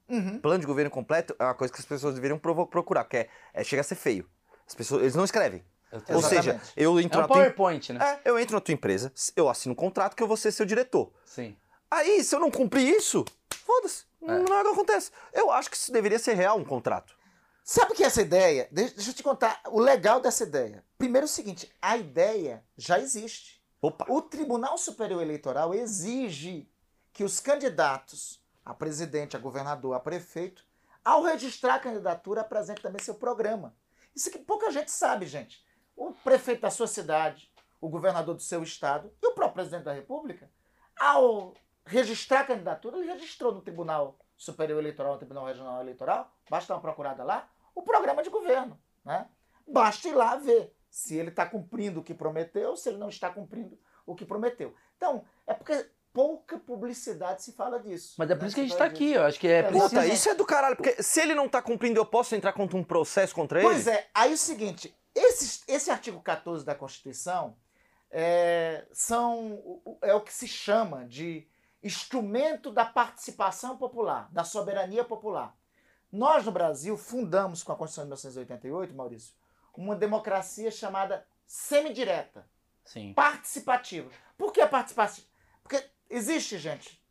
Uhum. 0.08 0.38
Plano 0.40 0.60
de 0.60 0.66
governo 0.66 0.90
completo 0.90 1.34
é 1.38 1.44
uma 1.44 1.54
coisa 1.54 1.72
que 1.72 1.80
as 1.80 1.86
pessoas 1.86 2.14
deveriam 2.14 2.38
procurar, 2.38 3.04
que 3.04 3.16
é, 3.16 3.28
é 3.54 3.64
chega 3.64 3.80
a 3.80 3.84
ser 3.84 3.94
feio. 3.94 4.28
As 4.66 4.74
pessoas, 4.74 5.02
eles 5.02 5.14
não 5.14 5.24
escrevem. 5.24 5.64
Eu 5.90 6.00
tenho- 6.00 6.16
Ou 6.18 6.24
seja, 6.24 6.60
eu 6.76 6.98
é 6.98 7.02
entro 7.02 7.18
um 7.18 7.22
na 7.22 7.28
tua, 7.28 7.36
PowerPoint, 7.36 7.92
né? 7.92 8.20
é, 8.24 8.30
eu 8.30 8.38
entro 8.38 8.54
na 8.54 8.60
tua 8.60 8.72
empresa, 8.72 9.12
eu 9.36 9.48
assino 9.48 9.72
um 9.72 9.76
contrato 9.76 10.16
que 10.16 10.22
eu 10.22 10.26
vou 10.26 10.36
ser 10.36 10.50
seu 10.52 10.64
diretor. 10.64 11.12
Sim. 11.24 11.56
Aí, 11.90 12.24
se 12.24 12.34
eu 12.34 12.40
não 12.40 12.50
cumprir 12.50 12.88
isso, 12.88 13.24
foda-se. 13.64 14.04
Não 14.20 14.34
é 14.34 14.60
o 14.60 14.64
que 14.64 14.70
acontece. 14.70 15.10
Eu 15.32 15.50
acho 15.50 15.68
que 15.68 15.76
isso 15.76 15.92
deveria 15.92 16.18
ser 16.18 16.34
real, 16.34 16.56
um 16.56 16.64
contrato. 16.64 17.14
Sabe 17.64 17.94
que 17.94 18.02
essa 18.02 18.22
ideia, 18.22 18.68
deixa, 18.72 18.94
deixa 18.94 19.10
eu 19.10 19.14
te 19.14 19.22
contar 19.22 19.60
o 19.68 19.78
legal 19.80 20.20
dessa 20.20 20.44
ideia. 20.44 20.84
Primeiro 20.96 21.24
é 21.26 21.28
o 21.28 21.28
seguinte, 21.28 21.70
a 21.80 21.96
ideia 21.96 22.64
já 22.76 22.98
existe. 22.98 23.62
Opa. 23.80 24.06
O 24.08 24.22
Tribunal 24.22 24.78
Superior 24.78 25.20
Eleitoral 25.22 25.74
exige 25.74 26.68
que 27.12 27.22
os 27.22 27.38
candidatos 27.40 28.41
a 28.64 28.74
presidente, 28.74 29.36
a 29.36 29.40
governador, 29.40 29.94
a 29.94 30.00
prefeito, 30.00 30.64
ao 31.04 31.22
registrar 31.22 31.76
a 31.76 31.80
candidatura, 31.80 32.42
apresentem 32.42 32.82
também 32.82 33.02
seu 33.02 33.14
programa. 33.14 33.74
Isso 34.14 34.30
que 34.30 34.38
pouca 34.38 34.70
gente 34.70 34.90
sabe, 34.90 35.26
gente. 35.26 35.64
O 35.96 36.12
prefeito 36.12 36.62
da 36.62 36.70
sua 36.70 36.86
cidade, 36.86 37.52
o 37.80 37.88
governador 37.88 38.34
do 38.34 38.42
seu 38.42 38.62
estado 38.62 39.12
e 39.20 39.26
o 39.26 39.32
próprio 39.32 39.54
presidente 39.54 39.84
da 39.84 39.92
República, 39.92 40.50
ao 40.96 41.54
registrar 41.84 42.40
a 42.40 42.44
candidatura, 42.44 42.98
ele 42.98 43.12
registrou 43.12 43.52
no 43.52 43.60
Tribunal 43.60 44.18
Superior 44.36 44.78
Eleitoral, 44.78 45.12
no 45.12 45.18
Tribunal 45.18 45.46
Regional 45.46 45.80
Eleitoral, 45.80 46.32
basta 46.48 46.72
uma 46.72 46.80
procurada 46.80 47.24
lá, 47.24 47.48
o 47.74 47.82
programa 47.82 48.22
de 48.22 48.30
governo. 48.30 48.78
Né? 49.04 49.26
Basta 49.66 50.08
ir 50.08 50.14
lá 50.14 50.36
ver 50.36 50.74
se 50.88 51.16
ele 51.16 51.30
está 51.30 51.46
cumprindo 51.46 52.00
o 52.00 52.04
que 52.04 52.14
prometeu, 52.14 52.76
se 52.76 52.88
ele 52.88 52.98
não 52.98 53.08
está 53.08 53.30
cumprindo 53.30 53.78
o 54.06 54.14
que 54.14 54.24
prometeu. 54.24 54.74
Então, 54.96 55.24
é 55.46 55.54
porque 55.54 55.90
pouca 56.12 56.58
publicidade 56.58 57.42
se 57.42 57.52
fala 57.52 57.80
disso. 57.80 58.14
Mas 58.18 58.30
é 58.30 58.34
por 58.34 58.42
né? 58.42 58.46
isso 58.46 58.54
que 58.54 58.60
a 58.60 58.64
gente 58.64 58.76
tá 58.76 58.88
disso. 58.88 59.02
aqui. 59.02 59.12
Eu 59.12 59.24
acho 59.24 59.40
que 59.40 59.48
é 59.48 59.58
É, 59.58 59.62
preciso. 59.62 59.88
Puta, 59.88 60.06
isso 60.06 60.28
é 60.28 60.34
do 60.34 60.44
caralho, 60.44 60.76
porque 60.76 61.02
se 61.02 61.20
ele 61.20 61.34
não 61.34 61.48
tá 61.48 61.62
cumprindo, 61.62 61.98
eu 61.98 62.06
posso 62.06 62.34
entrar 62.34 62.52
contra 62.52 62.76
um 62.76 62.84
processo 62.84 63.34
contra 63.34 63.60
ele? 63.60 63.68
Pois 63.68 63.86
é, 63.86 64.06
aí 64.14 64.30
é 64.30 64.34
o 64.34 64.38
seguinte, 64.38 64.94
esse, 65.14 65.62
esse 65.66 65.90
artigo 65.90 66.20
14 66.20 66.64
da 66.64 66.74
Constituição 66.74 67.56
é, 68.10 68.84
são, 68.92 69.80
é 70.02 70.14
o 70.14 70.20
que 70.20 70.32
se 70.32 70.46
chama 70.46 71.04
de 71.06 71.46
instrumento 71.82 72.70
da 72.70 72.84
participação 72.84 73.76
popular, 73.76 74.28
da 74.30 74.44
soberania 74.44 75.04
popular. 75.04 75.56
Nós, 76.10 76.44
no 76.44 76.52
Brasil, 76.52 76.96
fundamos 76.96 77.62
com 77.62 77.72
a 77.72 77.76
Constituição 77.76 78.04
de 78.04 78.08
1988, 78.08 78.94
Maurício, 78.94 79.34
uma 79.74 79.96
democracia 79.96 80.70
chamada 80.70 81.26
semidireta, 81.46 82.46
Sim. 82.84 83.14
participativa. 83.14 84.10
Por 84.36 84.52
que 84.52 84.64
participativa? 84.66 85.26
Porque 85.62 85.82
existe, 86.12 86.58
gente, 86.58 87.02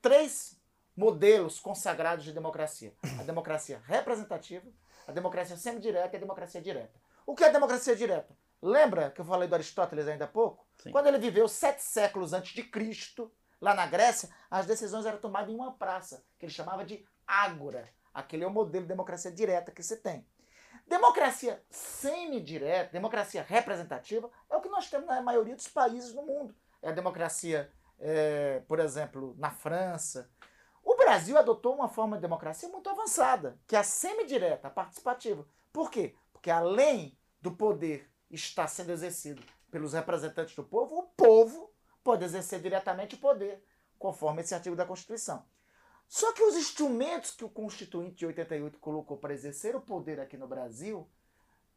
três 0.00 0.58
modelos 0.96 1.58
consagrados 1.60 2.24
de 2.24 2.32
democracia: 2.32 2.94
a 3.18 3.22
democracia 3.22 3.82
representativa, 3.84 4.66
a 5.06 5.12
democracia 5.12 5.56
semidireta 5.56 6.14
e 6.14 6.16
a 6.16 6.20
democracia 6.20 6.62
direta. 6.62 6.98
O 7.26 7.34
que 7.34 7.44
é 7.44 7.50
democracia 7.50 7.96
direta? 7.96 8.36
Lembra 8.62 9.10
que 9.10 9.20
eu 9.20 9.24
falei 9.24 9.48
do 9.48 9.54
Aristóteles 9.54 10.08
ainda 10.08 10.24
há 10.24 10.28
pouco? 10.28 10.66
Sim. 10.82 10.90
Quando 10.90 11.06
ele 11.06 11.18
viveu 11.18 11.46
sete 11.46 11.82
séculos 11.82 12.32
antes 12.32 12.54
de 12.54 12.62
Cristo, 12.62 13.30
lá 13.60 13.74
na 13.74 13.86
Grécia, 13.86 14.30
as 14.50 14.66
decisões 14.66 15.04
eram 15.04 15.18
tomadas 15.18 15.50
em 15.50 15.54
uma 15.54 15.72
praça, 15.72 16.24
que 16.38 16.46
ele 16.46 16.52
chamava 16.52 16.84
de 16.84 17.06
ágora. 17.26 17.88
Aquele 18.12 18.44
é 18.44 18.46
o 18.46 18.50
modelo 18.50 18.84
de 18.84 18.88
democracia 18.88 19.30
direta 19.30 19.72
que 19.72 19.82
se 19.82 19.96
tem. 19.96 20.26
Democracia 20.86 21.62
semidireta, 21.70 22.92
democracia 22.92 23.42
representativa, 23.42 24.30
é 24.50 24.56
o 24.56 24.60
que 24.60 24.68
nós 24.68 24.88
temos 24.88 25.06
na 25.06 25.20
maioria 25.22 25.56
dos 25.56 25.68
países 25.68 26.14
no 26.14 26.22
mundo. 26.22 26.54
É 26.82 26.90
a 26.90 26.92
democracia, 26.92 27.70
é, 27.98 28.60
por 28.66 28.78
exemplo, 28.78 29.34
na 29.38 29.50
França. 29.50 30.30
O 30.82 30.96
Brasil 30.96 31.36
adotou 31.38 31.74
uma 31.74 31.88
forma 31.88 32.16
de 32.16 32.22
democracia 32.22 32.68
muito 32.68 32.88
avançada, 32.90 33.58
que 33.66 33.76
é 33.76 33.78
a 33.78 33.84
semidireta, 33.84 34.68
a 34.68 34.70
participativa. 34.70 35.46
Por 35.72 35.90
quê? 35.90 36.14
Porque 36.32 36.50
além 36.50 37.18
do 37.40 37.52
poder 37.52 38.10
estar 38.30 38.66
sendo 38.68 38.92
exercido 38.92 39.42
pelos 39.70 39.92
representantes 39.92 40.54
do 40.54 40.62
povo, 40.62 40.98
o 40.98 41.02
povo 41.02 41.72
pode 42.02 42.24
exercer 42.24 42.60
diretamente 42.60 43.14
o 43.14 43.18
poder, 43.18 43.64
conforme 43.98 44.42
esse 44.42 44.54
artigo 44.54 44.76
da 44.76 44.84
Constituição. 44.84 45.44
Só 46.06 46.32
que 46.32 46.42
os 46.42 46.54
instrumentos 46.54 47.30
que 47.30 47.44
o 47.44 47.48
Constituinte 47.48 48.16
de 48.16 48.26
88 48.26 48.78
colocou 48.78 49.16
para 49.16 49.32
exercer 49.32 49.74
o 49.74 49.80
poder 49.80 50.20
aqui 50.20 50.36
no 50.36 50.46
Brasil, 50.46 51.08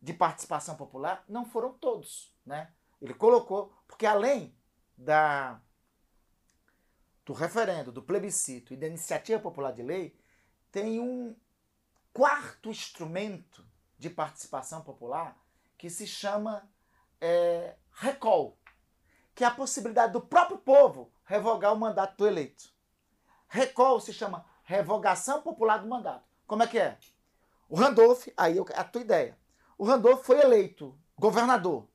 de 0.01 0.13
participação 0.13 0.75
popular, 0.75 1.23
não 1.27 1.45
foram 1.45 1.73
todos. 1.73 2.35
Né? 2.45 2.71
Ele 3.01 3.13
colocou, 3.13 3.73
porque 3.87 4.05
além 4.05 4.55
da, 4.97 5.61
do 7.27 7.33
referendo, 7.33 7.91
do 7.91 8.01
plebiscito 8.01 8.73
e 8.73 8.77
da 8.77 8.87
iniciativa 8.87 9.37
popular 9.37 9.73
de 9.73 9.83
lei, 9.83 10.17
tem 10.71 10.97
um 11.01 11.35
quarto 12.13 12.69
instrumento 12.69 13.67
de 13.99 14.09
participação 14.09 14.81
popular 14.81 15.37
que 15.77 15.89
se 15.89 16.07
chama 16.07 16.67
é, 17.19 17.75
recall, 17.91 18.57
que 19.35 19.43
é 19.43 19.47
a 19.47 19.51
possibilidade 19.51 20.13
do 20.13 20.21
próprio 20.21 20.57
povo 20.57 21.11
revogar 21.25 21.73
o 21.73 21.77
mandato 21.77 22.15
do 22.15 22.25
eleito. 22.25 22.73
Recall 23.49 23.99
se 23.99 24.13
chama 24.13 24.45
revogação 24.63 25.41
popular 25.41 25.79
do 25.79 25.87
mandato. 25.89 26.23
Como 26.47 26.63
é 26.63 26.67
que 26.67 26.79
é? 26.79 26.97
O 27.67 27.75
Randolph, 27.75 28.29
aí 28.37 28.57
é 28.57 28.79
a 28.79 28.85
tua 28.85 29.01
ideia. 29.01 29.37
O 29.77 29.83
Randolph 29.83 30.25
foi 30.25 30.39
eleito 30.39 30.97
governador, 31.19 31.89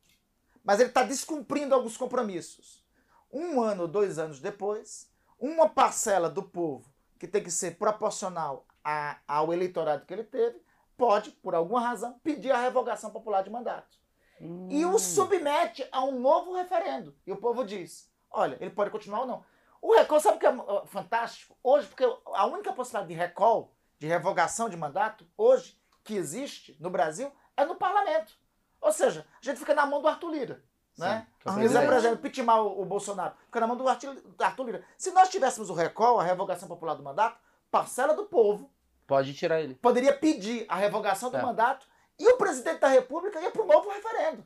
mas 0.63 0.79
ele 0.79 0.91
está 0.91 1.03
descumprindo 1.03 1.75
alguns 1.75 1.97
compromissos. 1.97 2.85
Um 3.33 3.63
ano 3.63 3.89
dois 3.89 4.19
anos 4.19 4.39
depois, 4.39 5.11
uma 5.43 5.69
parcela 5.69 6.31
do 6.31 6.43
povo 6.43 6.89
que 7.19 7.27
tem 7.27 7.43
que 7.43 7.51
ser 7.51 7.77
proporcional 7.77 8.65
a, 8.85 9.19
ao 9.27 9.53
eleitorado 9.53 10.07
que 10.07 10.15
ele 10.15 10.23
teve, 10.23 10.63
pode, 10.97 11.31
por 11.33 11.53
alguma 11.53 11.81
razão, 11.81 12.19
pedir 12.23 12.53
a 12.53 12.61
revogação 12.61 13.11
popular 13.11 13.43
de 13.43 13.51
mandato. 13.51 13.99
Hum. 14.41 14.69
E 14.71 14.87
o 14.87 14.99
submete 15.01 15.87
a 15.91 16.05
um 16.05 16.21
novo 16.21 16.55
referendo. 16.55 17.17
E 17.27 17.33
o 17.33 17.37
povo 17.37 17.65
diz: 17.65 18.09
olha, 18.31 18.57
ele 18.61 18.71
pode 18.71 18.91
continuar 18.91 19.23
ou 19.23 19.27
não. 19.27 19.45
O 19.81 19.95
recall, 19.95 20.21
sabe 20.21 20.37
o 20.37 20.41
que 20.41 20.47
é 20.47 20.87
fantástico? 20.87 21.57
Hoje, 21.61 21.89
porque 21.89 22.05
a 22.27 22.47
única 22.47 22.73
possibilidade 22.73 23.13
de 23.13 23.19
recall, 23.19 23.75
de 23.99 24.07
revogação 24.07 24.69
de 24.69 24.77
mandato, 24.77 25.27
hoje, 25.37 25.77
que 26.05 26.15
existe 26.15 26.77
no 26.79 26.89
Brasil, 26.89 27.33
é 27.57 27.65
no 27.65 27.75
parlamento. 27.75 28.33
Ou 28.81 28.93
seja, 28.93 29.27
a 29.41 29.45
gente 29.45 29.59
fica 29.59 29.75
na 29.75 29.87
mão 29.87 30.01
do 30.01 30.07
Arthur 30.07 30.31
Lira. 30.31 30.65
Sim, 31.03 31.09
né? 31.09 31.27
Quiser, 31.61 31.85
por 31.85 31.95
exemplo, 31.95 32.19
pitimar 32.19 32.63
o, 32.63 32.83
o, 32.83 32.85
Bolsonaro, 32.85 33.35
fica 33.47 33.61
na 33.61 33.67
mão 33.67 33.77
do 33.77 33.89
Arthur 33.89 34.65
Lira. 34.65 34.85
Se 34.97 35.11
nós 35.11 35.29
tivéssemos 35.29 35.71
o 35.71 35.75
recall, 35.75 36.21
a 36.21 36.25
revogação 36.25 36.69
popular 36.69 36.95
do 36.95 37.03
mandato, 37.03 37.39
parcela 37.71 38.15
do 38.15 38.25
povo. 38.25 38.71
Pode 39.07 39.35
tirar 39.35 39.61
ele. 39.61 39.75
Poderia 39.75 40.17
pedir 40.17 40.65
a 40.69 40.77
revogação 40.77 41.31
do 41.31 41.37
é. 41.37 41.43
mandato 41.43 41.87
e 42.19 42.29
o 42.29 42.37
presidente 42.37 42.81
da 42.81 42.89
República 42.89 43.41
ia 43.41 43.51
para 43.51 43.63
o 43.63 43.67
novo 43.67 43.91
referendo 43.91 44.45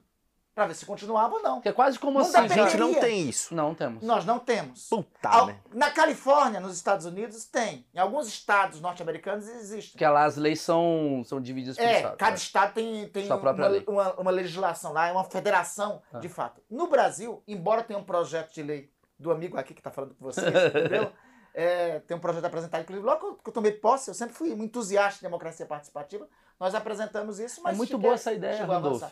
para 0.56 0.68
ver 0.68 0.74
se 0.74 0.86
continuava 0.86 1.34
ou 1.34 1.42
não. 1.42 1.60
Que 1.60 1.68
é 1.68 1.72
quase 1.72 1.98
como 1.98 2.18
não 2.18 2.26
assim. 2.26 2.38
A 2.38 2.48
gente 2.48 2.78
não 2.78 2.94
tem 2.94 3.28
isso. 3.28 3.54
Não 3.54 3.74
temos. 3.74 4.02
Nós 4.02 4.24
não 4.24 4.38
temos. 4.38 4.88
Puta, 4.88 5.28
Ao, 5.28 5.46
né? 5.48 5.60
Na 5.70 5.90
Califórnia, 5.90 6.60
nos 6.60 6.74
Estados 6.74 7.04
Unidos, 7.04 7.44
tem. 7.44 7.86
Em 7.94 7.98
alguns 7.98 8.26
estados 8.26 8.80
norte-americanos 8.80 9.46
existe. 9.46 9.90
Porque 9.92 10.06
lá 10.06 10.24
as 10.24 10.38
leis 10.38 10.62
são, 10.62 11.22
são 11.26 11.42
divididas 11.42 11.76
por 11.76 11.84
é, 11.84 11.96
estado. 11.96 12.16
Cada 12.16 12.32
é. 12.32 12.36
estado 12.36 12.72
tem, 12.72 13.06
tem 13.10 13.26
uma, 13.26 13.82
uma, 13.86 14.12
uma, 14.14 14.30
legislação 14.30 14.94
lá, 14.94 15.08
é 15.08 15.12
uma 15.12 15.24
federação, 15.24 16.00
ah. 16.10 16.20
de 16.20 16.28
fato. 16.30 16.62
No 16.70 16.88
Brasil, 16.88 17.42
embora 17.46 17.82
tenha 17.82 17.98
um 17.98 18.04
projeto 18.04 18.54
de 18.54 18.62
lei 18.62 18.90
do 19.18 19.30
amigo 19.30 19.58
aqui 19.58 19.74
que 19.74 19.80
está 19.80 19.90
falando 19.90 20.14
com 20.14 20.24
você, 20.24 20.40
entendeu? 20.74 21.12
É, 21.52 22.00
tem 22.00 22.16
um 22.16 22.20
projeto 22.20 22.46
apresentado, 22.46 22.80
inclusive, 22.80 23.06
logo 23.06 23.34
que 23.34 23.50
eu 23.50 23.52
tomei 23.52 23.72
posse, 23.72 24.08
eu 24.08 24.14
sempre 24.14 24.34
fui 24.34 24.54
um 24.54 24.62
entusiasta 24.62 25.18
de 25.18 25.22
democracia 25.22 25.66
participativa, 25.66 26.26
nós 26.58 26.74
apresentamos 26.74 27.38
isso, 27.38 27.62
mas... 27.62 27.74
É 27.74 27.76
muito 27.76 27.98
boa 27.98 28.14
essa 28.14 28.32
ideia, 28.32 28.64
Rodolfo. 28.64 29.06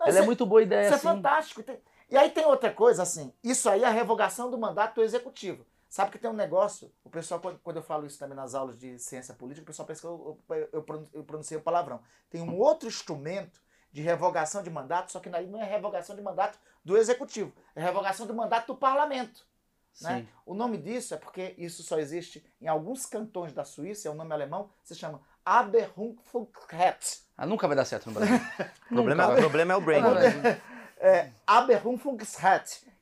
Não, 0.00 0.06
Ela 0.08 0.18
é, 0.18 0.22
é 0.22 0.24
muito 0.24 0.46
boa 0.46 0.62
ideia, 0.62 0.86
Isso 0.86 0.94
assim. 0.94 1.08
é 1.08 1.12
fantástico. 1.12 1.62
E 2.08 2.16
aí 2.16 2.30
tem 2.30 2.44
outra 2.46 2.72
coisa, 2.72 3.02
assim, 3.02 3.32
isso 3.44 3.68
aí 3.68 3.84
é 3.84 3.86
a 3.86 3.90
revogação 3.90 4.50
do 4.50 4.58
mandato 4.58 4.96
do 4.96 5.02
executivo. 5.02 5.64
Sabe 5.88 6.10
que 6.10 6.18
tem 6.18 6.30
um 6.30 6.34
negócio, 6.34 6.90
o 7.04 7.10
pessoal, 7.10 7.40
quando 7.62 7.76
eu 7.76 7.82
falo 7.82 8.06
isso 8.06 8.18
também 8.18 8.36
nas 8.36 8.54
aulas 8.54 8.78
de 8.78 8.98
ciência 8.98 9.34
política, 9.34 9.64
o 9.64 9.66
pessoal 9.66 9.86
pensa 9.86 10.00
que 10.00 10.06
eu, 10.06 10.38
eu, 10.72 11.08
eu 11.12 11.24
pronunciei 11.24 11.58
o 11.58 11.62
palavrão. 11.62 12.00
Tem 12.30 12.40
um 12.40 12.56
outro 12.56 12.88
instrumento 12.88 13.60
de 13.92 14.00
revogação 14.00 14.62
de 14.62 14.70
mandato, 14.70 15.10
só 15.10 15.20
que 15.20 15.28
aí 15.34 15.46
não 15.46 15.60
é 15.60 15.64
revogação 15.64 16.14
de 16.14 16.22
mandato 16.22 16.58
do 16.84 16.96
executivo, 16.96 17.52
é 17.74 17.82
revogação 17.82 18.26
do 18.26 18.32
mandato 18.32 18.68
do 18.68 18.76
parlamento. 18.76 19.44
Né? 20.00 20.26
O 20.46 20.54
nome 20.54 20.78
disso 20.78 21.14
é 21.14 21.16
porque 21.16 21.54
isso 21.58 21.82
só 21.82 21.98
existe 21.98 22.44
em 22.60 22.68
alguns 22.68 23.04
cantões 23.04 23.52
da 23.52 23.64
Suíça, 23.64 24.08
é 24.08 24.10
um 24.10 24.14
nome 24.14 24.32
alemão, 24.32 24.70
se 24.84 24.94
chama 24.94 25.20
Aberhungfugheit. 25.44 27.22
Ah, 27.36 27.46
nunca 27.46 27.66
vai 27.66 27.76
dar 27.76 27.84
certo 27.84 28.06
no 28.06 28.12
Brasil. 28.12 28.36
o, 28.90 28.94
problema, 28.94 29.22
é, 29.24 29.26
o 29.26 29.36
problema 29.36 29.72
é 29.72 29.76
o 29.76 29.80
brain. 29.80 30.02
é, 30.98 31.30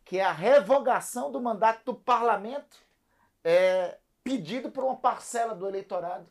que 0.04 0.18
é 0.18 0.24
a 0.24 0.32
revogação 0.32 1.30
do 1.30 1.40
mandato 1.40 1.84
do 1.84 1.94
parlamento 1.94 2.76
é, 3.44 3.98
pedido 4.22 4.70
por 4.70 4.84
uma 4.84 4.96
parcela 4.96 5.54
do 5.54 5.66
eleitorado. 5.66 6.26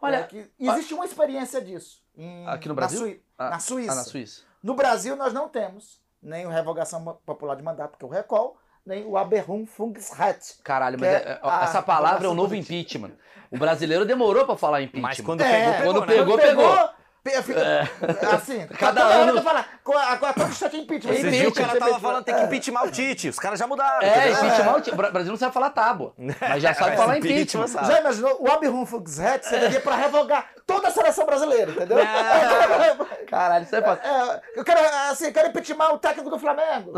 Olha, 0.00 0.16
é, 0.16 0.22
que 0.24 0.50
existe 0.58 0.94
uma 0.94 1.04
experiência 1.04 1.60
disso. 1.60 2.02
Em, 2.16 2.46
aqui 2.46 2.68
no 2.68 2.74
Brasil? 2.74 3.00
Na, 3.00 3.06
Sui 3.06 3.22
ah, 3.38 3.50
na 3.50 3.58
Suíça. 3.58 3.92
Ah, 3.92 3.94
na 3.94 4.04
Suíça. 4.04 4.42
No 4.62 4.74
Brasil 4.74 5.16
nós 5.16 5.32
não 5.32 5.48
temos 5.48 6.00
nem 6.22 6.44
a 6.44 6.50
revogação 6.50 7.18
popular 7.24 7.56
de 7.56 7.62
mandato, 7.62 7.96
que 7.96 8.04
é 8.04 8.08
o 8.08 8.10
recall, 8.10 8.58
nem 8.86 9.04
o 9.04 9.16
Aberhungfugheit. 9.16 10.54
Caralho, 10.62 10.98
mas 10.98 11.08
é, 11.08 11.40
é 11.42 11.64
essa 11.64 11.82
palavra 11.82 12.26
é 12.26 12.30
o 12.30 12.34
novo 12.34 12.54
impeachment. 12.54 13.10
O 13.50 13.58
brasileiro 13.58 14.04
demorou 14.04 14.46
para 14.46 14.56
falar 14.56 14.82
impeachment. 14.82 15.08
Mas 15.08 15.20
quando 15.20 15.40
é, 15.40 15.78
pegou, 15.78 15.92
quando 15.92 16.06
pegou, 16.06 16.36
né? 16.36 16.42
pegou. 16.44 16.72
pegou. 16.72 16.95
Fica, 17.42 17.60
é. 17.60 17.88
Assim, 18.34 18.66
cada 18.78 19.02
ano. 19.02 19.42
Fala, 19.42 19.64
a 20.08 20.32
todo 20.32 20.48
instante 20.48 20.76
é 20.76 20.80
impeachment. 20.80 21.12
Esse 21.12 21.30
dia 21.30 21.48
o 21.48 21.54
cara 21.54 21.78
tava 21.78 22.00
falando 22.00 22.24
tem 22.24 22.34
que 22.34 22.42
impeachment 22.42 22.82
o 22.82 22.90
Tite. 22.90 23.28
Os 23.28 23.38
caras 23.38 23.58
já 23.58 23.66
mudaram. 23.66 24.06
É, 24.06 24.30
impeachment 24.30 24.72
o 24.72 24.80
Tite. 24.80 24.94
O 24.94 24.96
Brasil 24.96 25.30
não 25.30 25.36
sabe 25.36 25.54
falar 25.54 25.70
tábua. 25.70 26.14
Mas 26.40 26.62
já 26.62 26.74
sabe 26.74 26.96
falar 26.96 27.18
impeachment. 27.18 27.66
Sabe. 27.68 27.86
Já 27.86 28.00
imaginou? 28.00 28.36
O 28.40 28.50
Abirrum 28.50 28.86
Fuxret 28.86 29.44
seria 29.44 29.80
pra 29.80 29.96
revogar 29.96 30.46
toda 30.66 30.88
a 30.88 30.90
seleção 30.90 31.24
brasileira, 31.24 31.70
entendeu? 31.70 31.98
Caralho, 33.28 33.64
isso 33.64 33.76
é 33.76 33.82
fácil. 33.82 34.04
É, 34.04 34.40
eu 34.56 34.64
quero, 34.64 34.80
assim, 35.10 35.26
eu 35.26 35.32
quero 35.32 35.48
impeachment 35.48 35.90
o 35.92 35.98
técnico 35.98 36.30
do 36.30 36.38
Flamengo. 36.38 36.92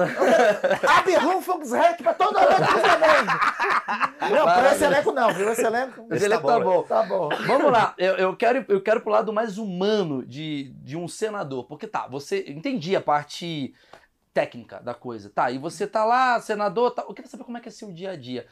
Abirrum 0.99 1.43
Fuxret 1.43 2.03
pra 2.03 2.15
todo 2.15 2.37
o 2.37 2.41
elenco 2.41 2.63
do 2.63 2.81
Flamengo. 2.81 3.33
Não, 4.31 4.45
pra 4.45 4.73
esse 4.73 4.85
elenco 4.85 5.13
não, 5.13 5.33
viu? 5.33 5.53
Esse 5.53 5.65
elenco. 5.65 6.07
Esse 6.11 6.25
elenco 6.25 6.47
tá, 6.47 6.53
tá 6.55 6.61
bom. 6.61 6.83
Tá 6.83 7.03
bom. 7.03 7.29
Vamos 7.47 7.73
lá. 7.73 7.95
Eu, 7.99 8.17
eu, 8.17 8.37
quero, 8.37 8.65
eu 8.69 8.81
quero 8.81 9.01
pro 9.01 9.13
lado 9.13 9.33
mais 9.33 9.59
humano 9.59 10.18
de, 10.27 10.71
de 10.83 10.97
um 10.97 11.09
senador. 11.09 11.65
Porque 11.65 11.87
tá, 11.87 12.07
você 12.07 12.45
entendi 12.49 12.95
a 12.97 13.01
parte 13.01 13.75
técnica 14.33 14.81
da 14.81 14.95
coisa. 14.95 15.31
Tá, 15.31 15.51
e 15.51 15.59
você 15.59 15.87
tá 15.87 16.05
lá, 16.05 16.41
senador, 16.41 16.93
tá, 16.93 17.03
eu 17.03 17.15
queria 17.15 17.31
saber 17.31 17.45
como 17.45 17.59
é 17.59 17.61
que 17.61 17.69
é 17.69 17.73
seu 17.73 17.93
dia 17.93 18.11
a 18.11 18.17
dia. 18.17 18.47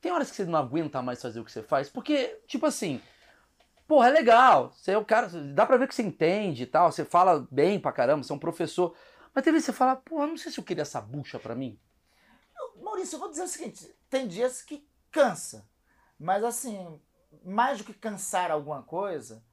Tem 0.00 0.12
horas 0.12 0.30
que 0.30 0.36
você 0.36 0.44
não 0.44 0.58
aguenta 0.58 1.02
mais 1.02 1.20
fazer 1.20 1.40
o 1.40 1.44
que 1.44 1.52
você 1.52 1.62
faz? 1.62 1.88
Porque, 1.88 2.40
tipo 2.46 2.66
assim, 2.66 3.00
porra, 3.86 4.08
é 4.08 4.10
legal. 4.10 4.72
Você 4.72 4.92
é 4.92 4.98
o 4.98 5.04
cara, 5.04 5.28
dá 5.28 5.66
pra 5.66 5.76
ver 5.76 5.88
que 5.88 5.94
você 5.94 6.02
entende 6.02 6.62
e 6.64 6.66
tal, 6.66 6.90
você 6.90 7.04
fala 7.04 7.46
bem 7.50 7.80
pra 7.80 7.92
caramba, 7.92 8.22
você 8.22 8.32
é 8.32 8.34
um 8.34 8.38
professor. 8.38 8.94
Mas 9.34 9.44
tem 9.44 9.52
vezes 9.52 9.66
você 9.66 9.72
fala, 9.72 9.96
porra, 9.96 10.26
não 10.26 10.36
sei 10.36 10.52
se 10.52 10.58
eu 10.58 10.64
queria 10.64 10.82
essa 10.82 11.00
bucha 11.00 11.38
pra 11.38 11.54
mim. 11.54 11.78
Maurício, 12.80 13.16
eu 13.16 13.20
vou 13.20 13.30
dizer 13.30 13.42
o 13.42 13.48
seguinte: 13.48 13.94
tem 14.08 14.26
dias 14.26 14.62
que 14.62 14.86
cansa. 15.10 15.68
Mas 16.18 16.42
assim, 16.42 17.00
mais 17.44 17.78
do 17.78 17.84
que 17.84 17.94
cansar 17.94 18.50
alguma 18.50 18.82
coisa, 18.82 19.44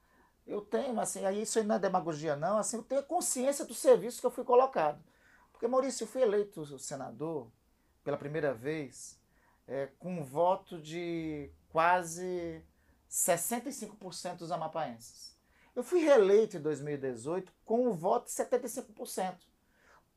eu 0.46 0.60
tenho, 0.60 0.98
assim, 1.00 1.24
aí 1.24 1.42
isso 1.42 1.58
aí 1.58 1.64
não 1.64 1.74
é 1.74 1.78
demagogia 1.78 2.36
não, 2.36 2.58
assim, 2.58 2.76
eu 2.76 2.82
tenho 2.82 3.02
consciência 3.02 3.64
do 3.64 3.74
serviço 3.74 4.20
que 4.20 4.26
eu 4.26 4.30
fui 4.30 4.44
colocado. 4.44 5.02
Porque, 5.52 5.66
Maurício, 5.66 6.04
eu 6.04 6.08
fui 6.08 6.22
eleito 6.22 6.78
senador 6.78 7.50
pela 8.04 8.16
primeira 8.16 8.54
vez 8.54 9.18
é, 9.66 9.88
com 9.98 10.20
um 10.20 10.22
voto 10.22 10.80
de 10.80 11.50
quase 11.70 12.62
65% 13.10 14.36
dos 14.36 14.52
amapaenses. 14.52 15.34
Eu 15.74 15.82
fui 15.82 16.00
reeleito 16.00 16.56
em 16.56 16.60
2018 16.60 17.52
com 17.64 17.88
um 17.88 17.92
voto 17.92 18.26
de 18.26 18.32
75%. 18.32 19.36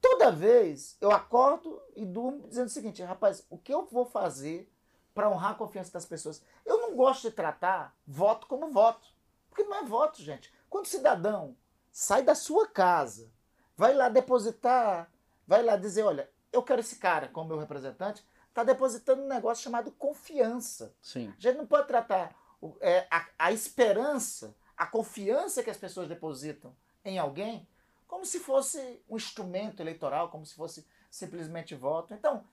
Toda 0.02 0.32
vez 0.32 0.96
eu 1.02 1.12
acordo 1.12 1.82
e 1.96 2.06
durmo 2.06 2.48
dizendo 2.48 2.68
o 2.68 2.72
seguinte, 2.72 3.04
rapaz, 3.04 3.46
o 3.50 3.58
que 3.58 3.74
eu 3.74 3.86
vou 3.86 4.06
fazer 4.06 4.72
para 5.14 5.30
honrar 5.30 5.52
a 5.52 5.56
confiança 5.56 5.92
das 5.92 6.06
pessoas? 6.06 6.42
Eu 6.66 6.78
não 6.78 6.96
gosto 6.96 7.30
de 7.30 7.36
tratar 7.36 7.94
voto 8.08 8.48
como 8.48 8.72
voto. 8.72 9.08
Porque 9.50 9.64
não 9.64 9.78
é 9.78 9.84
voto, 9.84 10.22
gente. 10.22 10.54
Quando 10.70 10.86
o 10.86 10.90
cidadão 10.90 11.56
sai 11.92 12.22
da 12.22 12.36
sua 12.36 12.68
casa, 12.68 13.32
vai 13.76 13.94
lá 13.94 14.10
depositar, 14.10 15.12
vai 15.48 15.64
lá 15.64 15.76
dizer, 15.76 16.04
olha, 16.04 16.30
eu 16.52 16.62
quero 16.64 16.82
esse 16.82 16.98
cara 16.98 17.28
como 17.28 17.50
meu 17.50 17.58
representante, 17.58 18.26
está 18.48 18.64
depositando 18.64 19.24
um 19.24 19.28
negócio 19.28 19.64
chamado 19.64 19.92
confiança. 19.92 20.94
Sim. 21.02 21.34
A 21.38 21.42
gente 21.42 21.58
não 21.58 21.66
pode 21.66 21.88
tratar 21.88 22.36
é, 22.82 23.08
a, 23.10 23.26
a 23.38 23.52
esperança, 23.52 24.56
a 24.76 24.86
confiança 24.86 25.64
que 25.64 25.70
as 25.70 25.78
pessoas 25.78 26.08
depositam 26.08 26.76
em 27.04 27.18
alguém 27.18 27.68
como 28.08 28.26
se 28.26 28.40
fosse 28.40 29.02
um 29.08 29.16
instrumento 29.16 29.82
eleitoral, 29.82 30.30
como 30.30 30.46
se 30.46 30.56
fosse 30.56 30.86
simplesmente 31.12 31.76
voto. 31.76 32.14
Então, 32.14 32.44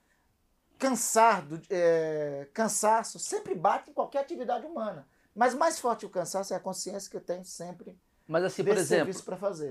cansar 0.79 1.45
do, 1.47 1.61
é, 1.71 2.47
cansaço 2.53 3.19
sempre 3.19 3.55
bate 3.55 3.91
em 3.91 3.95
qualquer 3.95 4.21
atividade 4.21 4.67
humana. 4.67 5.09
Mas 5.37 5.55
mais 5.55 5.79
forte 5.79 6.07
o 6.07 6.09
cansaço 6.09 6.55
é 6.55 6.57
a 6.57 6.61
consciência 6.61 7.11
que 7.11 7.17
eu 7.17 7.21
tenho 7.21 7.45
sempre. 7.45 7.95
Mas 8.27 8.43
assim, 8.43 8.65
por 8.65 8.77
exemplo, 8.77 9.13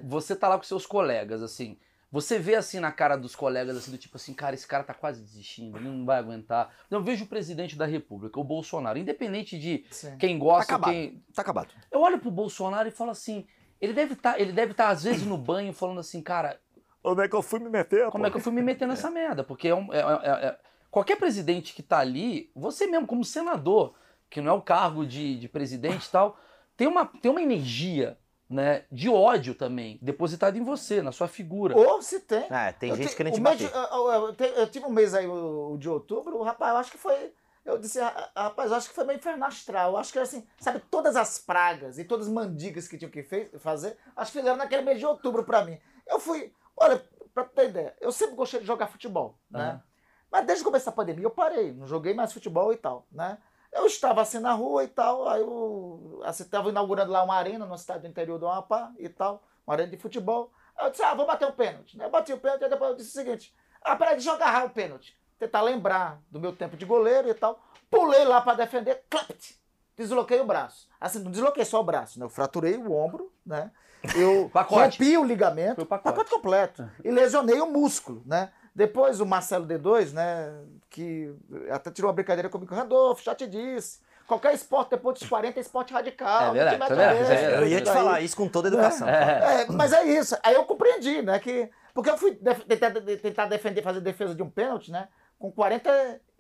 você 0.04 0.36
tá 0.36 0.48
lá 0.48 0.58
com 0.58 0.64
seus 0.64 0.86
colegas, 0.86 1.42
assim, 1.42 1.78
você 2.12 2.40
vê 2.40 2.56
assim 2.56 2.80
na 2.80 2.92
cara 2.92 3.18
dos 3.18 3.36
colegas, 3.36 3.76
assim, 3.76 3.92
do 3.92 3.98
tipo 3.98 4.16
assim, 4.16 4.34
cara, 4.34 4.56
esse 4.56 4.66
cara 4.66 4.84
tá 4.84 4.94
quase 4.94 5.22
desistindo, 5.22 5.78
ele 5.78 5.90
não 5.90 6.06
vai 6.06 6.20
aguentar. 6.20 6.72
Eu 6.90 7.04
vejo 7.04 7.26
o 7.26 7.28
presidente 7.28 7.76
da 7.76 7.86
república, 7.86 8.40
o 8.40 8.44
Bolsonaro, 8.44 8.98
independente 8.98 9.60
de 9.60 9.86
Sim. 9.92 10.16
quem 10.18 10.40
gosta, 10.40 10.68
tá 10.68 10.76
acabado. 10.76 10.92
quem... 10.92 11.24
Tá 11.34 11.42
acabado. 11.42 11.74
Eu 11.92 12.00
olho 12.00 12.20
pro 12.20 12.32
Bolsonaro 12.32 12.88
e 12.88 12.92
falo 12.92 13.12
assim, 13.12 13.46
ele 13.82 13.92
deve 13.92 14.14
estar, 14.14 14.34
tá, 14.34 14.40
ele 14.40 14.54
deve 14.54 14.72
estar 14.72 14.86
tá, 14.86 14.90
às 14.92 15.04
vezes 15.04 15.26
no 15.26 15.38
banho 15.38 15.74
falando 15.74 16.00
assim, 16.00 16.22
cara... 16.22 16.58
Como 17.02 17.22
é 17.22 17.28
que 17.28 17.36
eu 17.36 17.42
fui 17.42 17.60
me 17.60 17.70
meter, 17.70 18.10
Como 18.10 18.24
pô? 18.24 18.28
é 18.28 18.32
que 18.32 18.38
eu 18.38 18.42
fui 18.42 18.54
me 18.54 18.62
meter 18.62 18.88
nessa 18.88 19.12
merda? 19.12 19.44
Porque 19.44 19.68
é, 19.68 19.76
um, 19.76 19.94
é, 19.94 20.00
é, 20.00 20.46
é 20.48 20.60
qualquer 20.90 21.18
presidente 21.18 21.74
que 21.74 21.84
tá 21.84 22.00
ali, 22.00 22.50
você 22.56 22.88
mesmo 22.88 23.06
como 23.06 23.26
senador 23.26 23.94
que 24.30 24.42
não 24.42 24.52
é 24.52 24.56
o 24.56 24.62
cargo 24.62 25.06
de, 25.06 25.38
de 25.40 25.48
presidente 25.48 26.06
e 26.08 26.12
tal, 26.12 26.38
tem 26.76 26.88
uma, 26.88 27.06
tem 27.06 27.32
uma 27.32 27.42
energia 27.42 28.18
né, 28.50 28.86
de 28.92 29.10
ódio 29.10 29.56
também, 29.56 29.98
depositado 30.02 30.58
em 30.58 30.64
você, 30.64 31.02
na 31.02 31.12
sua 31.12 31.28
figura. 31.28 31.76
Ou 31.76 32.02
se 32.02 32.20
tem. 32.20 32.46
É, 32.52 32.72
tem 32.74 32.90
Eu 32.92 32.96
gente 32.96 33.10
te- 33.10 33.16
querendo 33.16 33.34
te 33.34 33.40
o 33.40 33.44
mês 33.44 33.58
de- 33.58 33.64
bater. 33.66 33.78
eu, 33.78 34.12
eu- 34.12 34.36
eu 34.38 34.46
eu 34.58 34.70
tive 34.70 34.86
um 34.86 34.92
mês 34.92 35.14
aí, 35.14 35.26
o, 35.26 35.74
o 35.74 35.78
de 35.78 35.90
outubro, 35.90 36.38
o 36.38 36.44
rapaz, 36.44 36.72
eu 36.74 36.78
acho 36.78 36.92
que 36.92 36.98
foi. 36.98 37.34
Eu 37.64 37.80
disse, 37.80 38.00
"Ah, 38.00 38.30
ah, 38.36 38.44
rapaz, 38.44 38.70
eu 38.70 38.78
acho 38.78 38.90
que 38.90 38.94
foi 38.94 39.06
meio 39.06 39.18
inferno 39.18 39.44
astral. 39.44 39.92
Eu 39.94 39.98
acho 39.98 40.14
que 40.14 40.20
assim, 40.20 40.46
sabe, 40.60 40.80
todas 40.92 41.16
as 41.16 41.40
pragas 41.40 41.98
e 41.98 42.04
todas 42.04 42.28
as 42.28 42.32
mandigas 42.34 42.88
que 42.88 42.96
tinham 42.96 43.10
que 43.10 43.24
fe- 43.24 43.50
fazer, 43.58 43.98
acho 44.16 44.32
que 44.32 44.38
fizeram 44.38 44.58
naquele 44.58 44.84
mês 44.84 45.00
de 45.00 45.06
outubro 45.08 45.44
pra 45.44 45.66
mim. 45.66 45.80
Eu 46.06 46.20
fui, 46.20 46.54
olha, 46.78 47.04
pra 47.34 47.44
ter 47.46 47.70
ideia, 47.70 47.96
eu 48.00 48.12
sempre 48.12 48.36
gostei 48.36 48.60
de 48.60 48.68
jogar 48.68 48.86
futebol, 48.88 49.40
né? 49.50 49.70
Aham. 49.70 49.84
Mas 50.32 50.46
desde 50.46 50.62
o 50.64 50.66
começo 50.66 50.86
da 50.86 50.92
pandemia 50.92 51.24
eu 51.26 51.32
parei, 51.32 51.72
não 51.74 51.88
joguei 51.88 52.14
mais 52.14 52.32
futebol 52.32 52.72
e 52.72 52.78
tal, 52.78 53.08
né? 53.12 53.40
Eu 53.76 53.86
estava 53.88 54.22
assim 54.22 54.40
na 54.40 54.54
rua 54.54 54.84
e 54.84 54.88
tal, 54.88 55.28
aí 55.28 55.42
eu 55.42 56.22
assim, 56.24 56.44
estava 56.44 56.70
inaugurando 56.70 57.12
lá 57.12 57.24
uma 57.24 57.36
arena 57.36 57.66
no 57.66 57.78
cidade 57.78 58.02
do 58.04 58.08
interior 58.08 58.40
do 58.40 58.48
Amapá 58.48 58.92
e 58.98 59.10
tal, 59.10 59.44
uma 59.68 59.74
arena 59.76 59.92
de 59.92 59.98
futebol. 59.98 60.50
Aí 60.78 60.88
eu 60.88 60.92
disse, 60.92 61.04
ah, 61.04 61.14
vou 61.14 61.26
bater 61.26 61.48
um 61.48 61.52
pênalti. 61.52 61.98
né? 61.98 62.06
Eu 62.06 62.10
bati 62.10 62.32
o 62.34 62.38
pênalti 62.40 62.64
e 62.64 62.70
depois 62.70 62.92
eu 62.92 62.96
disse 62.98 63.10
o 63.10 63.14
seguinte, 63.24 63.54
ah, 63.82 63.96
peraí, 63.96 64.16
deixa 64.16 64.30
eu 64.30 64.36
agarrar 64.36 64.66
o 64.66 64.70
pênalti. 64.70 65.18
Tentar 65.38 65.62
lembrar 65.62 66.20
do 66.32 66.40
meu 66.40 66.56
tempo 66.56 66.78
de 66.78 66.86
goleiro 66.86 67.28
e 67.30 67.34
tal. 67.34 67.60
Pulei 67.90 68.24
lá 68.24 68.40
para 68.42 68.56
defender, 68.58 69.04
clapt, 69.10 69.60
desloquei 69.98 70.40
o 70.40 70.46
braço. 70.46 70.88
Assim, 71.00 71.20
não 71.20 71.30
desloquei 71.30 71.66
só 71.66 71.82
o 71.82 71.84
braço, 71.84 72.18
né? 72.18 72.26
Eu 72.26 72.30
fraturei 72.30 72.78
o 72.78 72.94
ombro, 72.94 73.32
né? 73.46 73.72
Eu 74.16 74.50
Pacote. 74.54 74.98
rompi 75.04 75.18
o 75.18 75.24
ligamento, 75.24 75.82
o 75.82 75.86
pacote. 75.86 76.30
completo. 76.30 76.90
E 77.04 77.12
lesionei 77.12 77.60
o 77.60 77.66
músculo, 77.68 78.24
né? 78.26 78.52
Depois 78.76 79.22
o 79.22 79.26
Marcelo 79.26 79.66
D2, 79.66 80.12
né, 80.12 80.54
que 80.90 81.34
até 81.72 81.90
tirou 81.90 82.10
uma 82.10 82.14
brincadeira 82.16 82.50
comigo, 82.50 82.76
Randolfo, 82.76 83.24
já 83.24 83.34
te 83.34 83.48
disse, 83.48 84.02
qualquer 84.28 84.54
esporte 84.54 84.90
depois 84.90 85.18
dos 85.18 85.30
40 85.30 85.58
é 85.58 85.62
esporte 85.62 85.94
radical. 85.94 86.54
É 86.54 86.66
verdade, 86.66 86.82
te 86.82 86.88
tá 86.98 87.14
É, 87.34 87.58
Eu 87.62 87.68
ia 87.68 87.80
te 87.80 87.86
daí. 87.86 87.94
falar 87.94 88.20
isso 88.22 88.36
com 88.36 88.50
toda 88.50 88.68
a 88.68 88.72
educação. 88.72 89.08
É. 89.08 89.62
É, 89.62 89.66
mas 89.72 89.94
é 89.94 90.04
isso. 90.04 90.36
Aí 90.44 90.56
eu 90.56 90.66
compreendi, 90.66 91.22
né? 91.22 91.40
Que, 91.40 91.70
porque 91.94 92.10
eu 92.10 92.18
fui 92.18 92.32
def- 92.32 92.66
tentar, 92.66 92.92
tentar 92.92 93.46
defender, 93.46 93.82
fazer 93.82 94.02
defesa 94.02 94.36
de 94.36 94.44
um 94.44 94.50
pênalti, 94.50 94.92
né? 94.92 95.08
Com 95.40 95.50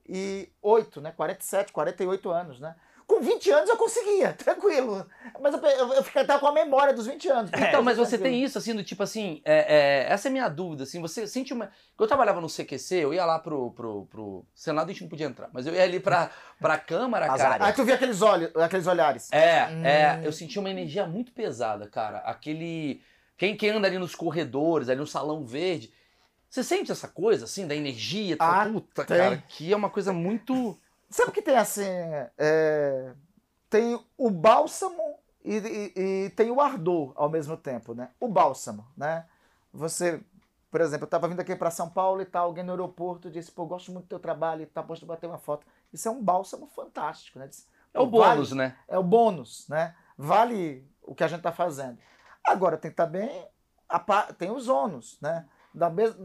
48, 0.10 1.02
né? 1.02 1.14
47, 1.16 1.72
48 1.72 2.30
anos, 2.30 2.60
né? 2.60 2.76
Com 3.08 3.22
20 3.22 3.52
anos 3.52 3.70
eu 3.70 3.78
conseguia, 3.78 4.34
tranquilo. 4.38 5.06
Mas 5.40 5.54
eu, 5.54 5.60
eu, 5.64 5.94
eu 5.94 6.04
ficava 6.04 6.40
com 6.40 6.48
a 6.48 6.52
memória 6.52 6.92
dos 6.94 7.06
20 7.06 7.28
anos. 7.30 7.52
Então, 7.56 7.84
mas 7.84 7.98
você 7.98 8.18
tem 8.18 8.44
isso, 8.44 8.58
assim, 8.58 8.74
do 8.74 8.84
tipo 8.84 9.04
assim, 9.04 9.42
é, 9.46 10.06
é, 10.08 10.12
essa 10.12 10.28
é 10.28 10.30
a 10.30 10.32
minha 10.32 10.50
dúvida, 10.50 10.84
assim, 10.84 11.00
você 11.00 11.28
sente 11.28 11.54
uma... 11.54 11.70
Eu 12.00 12.08
trabalhava 12.08 12.42
no 12.42 12.48
CQC, 12.50 12.96
eu 12.96 13.14
ia 13.14 13.24
lá 13.24 13.38
pro, 13.38 13.72
pro, 13.72 14.06
pro 14.08 14.46
Senado, 14.56 14.90
a 14.90 14.92
gente 14.92 15.04
não 15.04 15.10
podia 15.10 15.28
entrar, 15.28 15.50
mas 15.54 15.68
eu 15.68 15.74
ia 15.76 15.84
ali 15.84 16.00
pra, 16.00 16.32
pra 16.60 16.78
Câmara, 16.80 17.32
As 17.32 17.40
cara. 17.42 17.66
Aí 17.66 17.74
tu 17.74 17.84
via 17.84 17.94
aqueles, 17.96 18.22
olhos, 18.24 18.56
aqueles 18.56 18.88
olhares. 18.88 19.32
É, 19.32 19.68
Hum. 19.68 19.86
é, 19.86 20.22
eu 20.24 20.32
senti 20.34 20.58
uma 20.58 20.70
energia 20.70 21.06
muito 21.06 21.32
pesada, 21.32 21.88
cara. 21.88 22.18
Aquele. 22.20 23.02
Quem, 23.38 23.56
quem 23.56 23.70
anda 23.70 23.88
ali 23.88 23.98
nos 24.00 24.16
corredores, 24.16 24.90
ali 24.90 25.00
no 25.00 25.08
salão 25.08 25.46
verde. 25.46 25.94
Você 26.50 26.64
sente 26.64 26.92
essa 26.92 27.08
coisa, 27.08 27.46
assim, 27.46 27.68
da 27.68 27.76
energia? 27.76 28.36
Ah, 28.40 28.66
Puta, 28.72 29.04
tem. 29.06 29.18
cara, 29.18 29.44
que 29.50 29.72
é 29.72 29.76
uma 29.76 29.90
coisa 29.90 30.14
muito. 30.14 30.80
Sabe 31.10 31.32
que 31.32 31.42
tem 31.42 31.56
assim? 31.58 31.84
é, 32.38 33.14
tem 33.70 34.00
o 34.18 34.30
bálsamo 34.32 35.20
e, 35.44 35.58
e- 35.58 36.26
e 36.26 36.30
tem 36.32 36.52
o 36.52 36.62
ardor 36.62 37.14
ao 37.16 37.30
mesmo 37.30 37.58
tempo, 37.58 37.94
né? 37.94 38.12
O 38.20 38.28
bálsamo, 38.28 38.86
né? 38.98 39.28
Você, 39.74 40.22
por 40.72 40.82
exemplo, 40.82 41.04
eu 41.04 41.08
estava 41.08 41.28
vindo 41.28 41.40
aqui 41.42 41.56
para 41.56 41.72
São 41.72 41.90
Paulo 41.90 42.22
e 42.22 42.26
tal, 42.26 42.48
alguém 42.48 42.64
no 42.64 42.72
aeroporto 42.72 43.30
disse, 43.32 43.52
pô, 43.52 43.66
gosto 43.66 43.92
muito 43.92 44.06
do 44.06 44.10
teu 44.10 44.20
trabalho 44.20 44.64
e 44.64 44.66
tal, 44.66 44.86
posso 44.86 45.06
bater 45.06 45.28
uma 45.28 45.38
foto. 45.38 45.68
Isso 45.94 46.08
é 46.08 46.12
um 46.12 46.22
bálsamo 46.24 46.68
fantástico, 46.68 47.40
né? 47.40 47.48
Diz, 47.48 47.68
É 47.94 48.00
o 48.00 48.08
"Pô, 48.08 48.20
vale- 48.20 48.42
bônus, 48.42 48.52
né? 48.52 48.76
é 48.88 48.98
o 49.00 49.04
bônus, 49.04 49.68
né? 49.70 49.96
Vale 50.18 50.88
o 51.04 51.16
que 51.16 51.24
a 51.24 51.28
gente 51.28 51.40
está 51.40 51.52
fazendo. 51.52 51.98
Agora 52.44 52.78
tem 52.78 52.92
também 52.92 53.48
a 53.90 54.00
tem 54.34 54.52
os 54.52 54.68
ônus, 54.68 55.18
né? 55.22 55.48
Da 55.74 55.90
mes... 55.90 56.16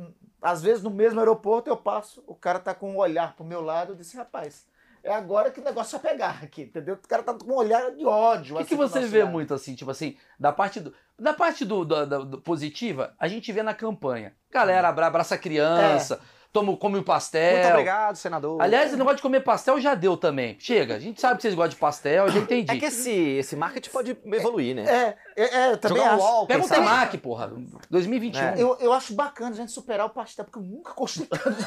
Às 0.43 0.63
vezes 0.63 0.83
no 0.83 0.91
mesmo 0.91 1.19
aeroporto 1.21 1.69
eu 1.69 1.77
passo, 1.77 2.23
o 2.27 2.35
cara 2.35 2.59
tá 2.59 2.75
com 2.75 2.93
um 2.93 2.97
olhar 2.99 3.35
pro 3.37 3.45
meu 3.45 3.61
lado, 3.61 3.93
eu 3.93 3.97
disse, 3.97 4.17
rapaz, 4.17 4.67
é 5.03 5.13
agora 5.13 5.51
que 5.51 5.61
o 5.61 5.65
negócio 5.65 5.99
vai 5.99 6.13
pegar 6.13 6.41
aqui, 6.43 6.63
entendeu? 6.63 6.95
O 6.95 7.09
cara 7.09 7.23
tá 7.23 7.35
com 7.35 7.51
um 7.53 7.57
olhar 7.57 7.91
de 7.93 8.05
ódio. 8.05 8.55
O 8.55 8.59
que, 8.59 8.63
assim, 8.65 8.69
que 8.71 8.77
você 8.77 9.01
vê 9.07 9.23
lado. 9.23 9.33
muito 9.33 9.55
assim, 9.55 9.75
tipo 9.75 9.91
assim, 9.91 10.17
da 10.39 10.53
parte 10.53 10.81
do. 10.81 10.93
Da 11.19 11.33
parte 11.35 11.65
do, 11.65 11.85
do- 11.85 12.07
do- 12.07 12.25
do 12.25 12.41
positiva, 12.41 13.15
a 13.19 13.29
gente 13.29 13.51
vê 13.53 13.63
na 13.63 13.75
campanha. 13.75 14.35
Galera 14.51 14.89
abra- 14.89 15.07
abraça 15.07 15.35
a 15.35 15.39
criança, 15.39 16.21
toma, 16.53 16.77
come 16.77 16.99
o 16.99 17.03
pastel. 17.03 17.53
Muito 17.59 17.69
obrigado, 17.71 18.17
senador. 18.17 18.61
Aliás, 18.61 18.93
o 18.93 18.97
negócio 18.97 19.17
de 19.17 19.23
comer 19.23 19.41
pastel 19.41 19.81
já 19.81 19.95
deu 19.95 20.17
também. 20.17 20.57
Chega, 20.59 20.97
a 20.97 20.99
gente 20.99 21.21
sabe 21.21 21.37
que 21.37 21.43
vocês 21.43 21.55
gostam 21.55 21.71
de 21.71 21.77
pastel, 21.77 22.27
eu 22.27 22.33
já 22.33 22.39
entendi. 22.41 22.71
é 22.73 22.77
que 22.79 22.85
esse, 22.87 23.11
esse 23.11 23.55
marketing 23.57 23.91
pode 23.91 24.19
evoluir, 24.25 24.75
né? 24.75 24.85
É, 24.85 25.43
é, 25.43 25.57
é, 25.59 25.73
eu 25.73 25.77
também 25.79 25.99
Jogar 25.99 26.13
um 26.13 26.15
acho. 26.17 26.25
LOL, 26.25 26.47
Pega 26.47 26.63
sabe? 26.65 26.81
Temaki, 26.81 27.19
porra. 27.19 27.53
2021. 27.91 28.41
É. 28.43 28.55
Eu, 28.57 28.77
eu 28.81 28.93
acho 28.93 29.15
bacana 29.15 29.51
a 29.51 29.55
gente 29.55 29.71
superar 29.73 30.07
o 30.07 30.11
pastel, 30.11 30.45
porque 30.45 30.59
eu 30.59 30.63
nunca 30.63 30.93
gostei 30.93 31.27
tanto. 31.31 31.51
de- 31.51 31.65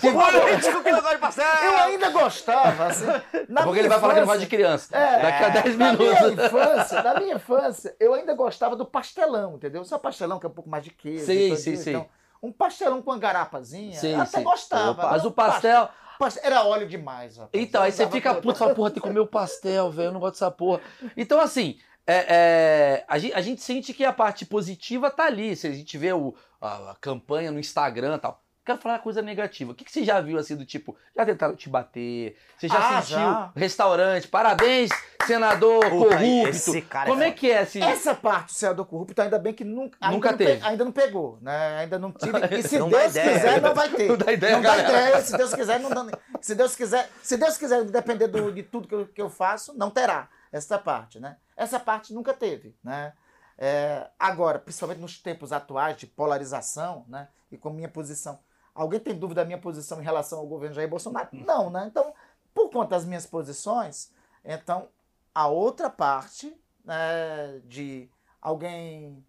Que 0.00 0.10
político 0.12 0.82
que 0.82 0.90
não 0.90 1.00
gosta 1.00 1.14
de 1.14 1.20
pastel! 1.20 1.44
Eu 1.64 1.76
ainda 1.78 2.10
gostava, 2.10 2.86
assim. 2.86 3.06
Na 3.48 3.62
Porque 3.62 3.78
ele 3.80 3.88
vai 3.88 4.00
falar 4.00 4.14
que 4.14 4.20
não 4.20 4.26
gosta 4.26 4.38
infância- 4.38 4.38
de 4.40 4.46
criança. 4.46 4.96
É, 4.96 5.22
Daqui 5.22 5.44
a 5.44 5.48
10 5.48 5.76
Na 5.78 5.92
minha 5.92 6.20
minutos. 6.22 6.44
infância, 6.44 7.02
na 7.02 7.20
minha 7.20 7.34
infância, 7.36 7.96
eu 8.00 8.14
ainda 8.14 8.34
gostava 8.34 8.76
do 8.76 8.84
pastelão, 8.86 9.54
entendeu? 9.56 9.84
Só 9.84 9.98
pastelão 9.98 10.38
que 10.38 10.46
é 10.46 10.48
um 10.48 10.52
pouco 10.52 10.70
mais 10.70 10.84
de 10.84 10.90
queijo. 10.90 11.24
Sei, 11.24 11.52
isso. 11.52 11.76
sei. 11.76 11.92
Então, 11.94 12.06
um 12.42 12.52
pastelão 12.52 13.02
com 13.02 13.18
garapazinha, 13.18 13.98
Sei, 13.98 14.14
eu 14.14 14.20
até 14.20 14.30
sei. 14.30 14.42
gostava. 14.44 14.90
Opa. 14.92 15.10
Mas 15.10 15.24
o 15.24 15.30
pastel. 15.30 15.88
pastel- 16.18 16.42
Era 16.44 16.64
óleo 16.64 16.88
demais, 16.88 17.36
rapaz. 17.36 17.50
Então, 17.62 17.82
aí 17.82 17.92
você 17.92 18.08
fica 18.08 18.34
puto, 18.34 18.58
fala, 18.58 18.74
porra, 18.74 18.90
tem 18.90 19.00
que 19.02 19.08
comer 19.08 19.20
o 19.20 19.26
pastel, 19.26 19.90
velho, 19.90 20.08
eu 20.08 20.12
não 20.12 20.20
gosto 20.20 20.34
dessa 20.34 20.50
porra. 20.50 20.80
Então, 21.16 21.40
assim, 21.40 21.78
é, 22.06 22.26
é, 22.28 23.04
a, 23.08 23.18
gente, 23.18 23.34
a 23.34 23.40
gente 23.40 23.60
sente 23.62 23.92
que 23.94 24.04
a 24.04 24.12
parte 24.12 24.44
positiva 24.46 25.10
tá 25.10 25.24
ali. 25.24 25.54
Se 25.54 25.66
a 25.66 25.72
gente 25.72 25.96
vê 25.98 26.12
o, 26.12 26.34
a, 26.60 26.90
a 26.92 26.94
campanha 27.00 27.50
no 27.50 27.60
Instagram 27.60 28.16
e 28.16 28.18
tal. 28.18 28.42
Quero 28.64 28.78
falar 28.78 28.98
coisa 28.98 29.22
negativa. 29.22 29.72
O 29.72 29.74
que, 29.74 29.84
que 29.84 29.90
você 29.90 30.04
já 30.04 30.20
viu 30.20 30.38
assim 30.38 30.54
do 30.54 30.66
tipo, 30.66 30.94
já 31.16 31.24
tentaram 31.24 31.56
te 31.56 31.68
bater? 31.68 32.36
Você 32.58 32.68
já 32.68 32.78
Ah, 32.98 33.00
sentiu 33.02 33.16
já. 33.18 33.52
restaurante? 33.56 34.28
Parabéns, 34.28 34.90
senador 35.26 35.80
Puta, 35.88 36.16
corrupto. 36.16 36.48
esse 36.50 36.82
cara 36.82 37.08
é 37.08 37.10
Como 37.10 37.22
é 37.22 37.26
foda. 37.28 37.36
que 37.38 37.50
é 37.50 37.58
assim? 37.60 37.82
Essa 37.82 38.14
parte 38.14 38.46
do 38.48 38.52
senador 38.52 38.84
corrupto, 38.86 39.20
ainda 39.22 39.38
bem 39.38 39.54
que 39.54 39.64
nunca, 39.64 39.96
ainda 40.00 40.14
Nunca 40.14 40.30
não 40.32 40.38
pe- 40.38 40.44
teve. 40.44 40.66
ainda 40.66 40.84
não 40.84 40.92
pegou, 40.92 41.38
né? 41.40 41.78
Ainda 41.78 41.98
não 41.98 42.12
tive. 42.12 42.32
E 42.60 42.62
se 42.62 42.78
Não 42.78 42.90
dá 42.90 42.98
Deus 42.98 43.12
ideia. 43.12 43.32
quiser, 43.32 43.60
não 43.62 43.74
vai 43.74 43.88
ter. 43.88 44.08
Não 44.10 44.16
dá 44.18 44.32
ideia, 44.32 44.54
Não 44.56 44.62
dá 44.62 44.76
ideia. 44.78 45.20
Se 45.22 45.36
Deus 45.36 45.54
quiser, 45.54 45.80
não 45.80 45.90
dá. 45.90 46.18
Se 46.42 46.54
Deus 46.54 46.76
quiser, 46.76 47.10
se 47.22 47.36
Deus 47.38 47.56
quiser 47.56 47.84
depender 47.84 48.28
do- 48.28 48.52
de 48.52 48.62
tudo 48.62 48.86
que 48.86 48.94
eu, 48.94 49.06
que 49.06 49.22
eu 49.22 49.30
faço, 49.30 49.72
não 49.76 49.90
terá 49.90 50.28
essa 50.52 50.78
parte, 50.78 51.18
né? 51.18 51.36
Essa 51.56 51.80
parte 51.80 52.12
nunca 52.12 52.34
teve, 52.34 52.76
né? 52.84 53.14
É, 53.56 54.06
agora, 54.18 54.58
principalmente 54.58 55.00
nos 55.00 55.18
tempos 55.18 55.50
atuais 55.52 55.96
de 55.96 56.06
polarização, 56.06 57.04
né? 57.08 57.28
E 57.52 57.56
com 57.58 57.70
minha 57.70 57.88
posição. 57.88 58.38
Alguém 58.80 58.98
tem 58.98 59.14
dúvida 59.14 59.42
da 59.42 59.44
minha 59.44 59.58
posição 59.60 60.00
em 60.00 60.04
relação 60.04 60.38
ao 60.38 60.46
governo 60.46 60.74
Jair 60.74 60.88
Bolsonaro? 60.88 61.28
Não, 61.32 61.68
né? 61.68 61.84
Então, 61.86 62.14
por 62.54 62.70
conta 62.70 62.90
das 62.90 63.04
minhas 63.04 63.26
posições, 63.26 64.10
então 64.42 64.88
a 65.34 65.48
outra 65.48 65.90
parte 65.90 66.56
né, 66.82 67.60
de 67.64 68.08
alguém 68.40 69.22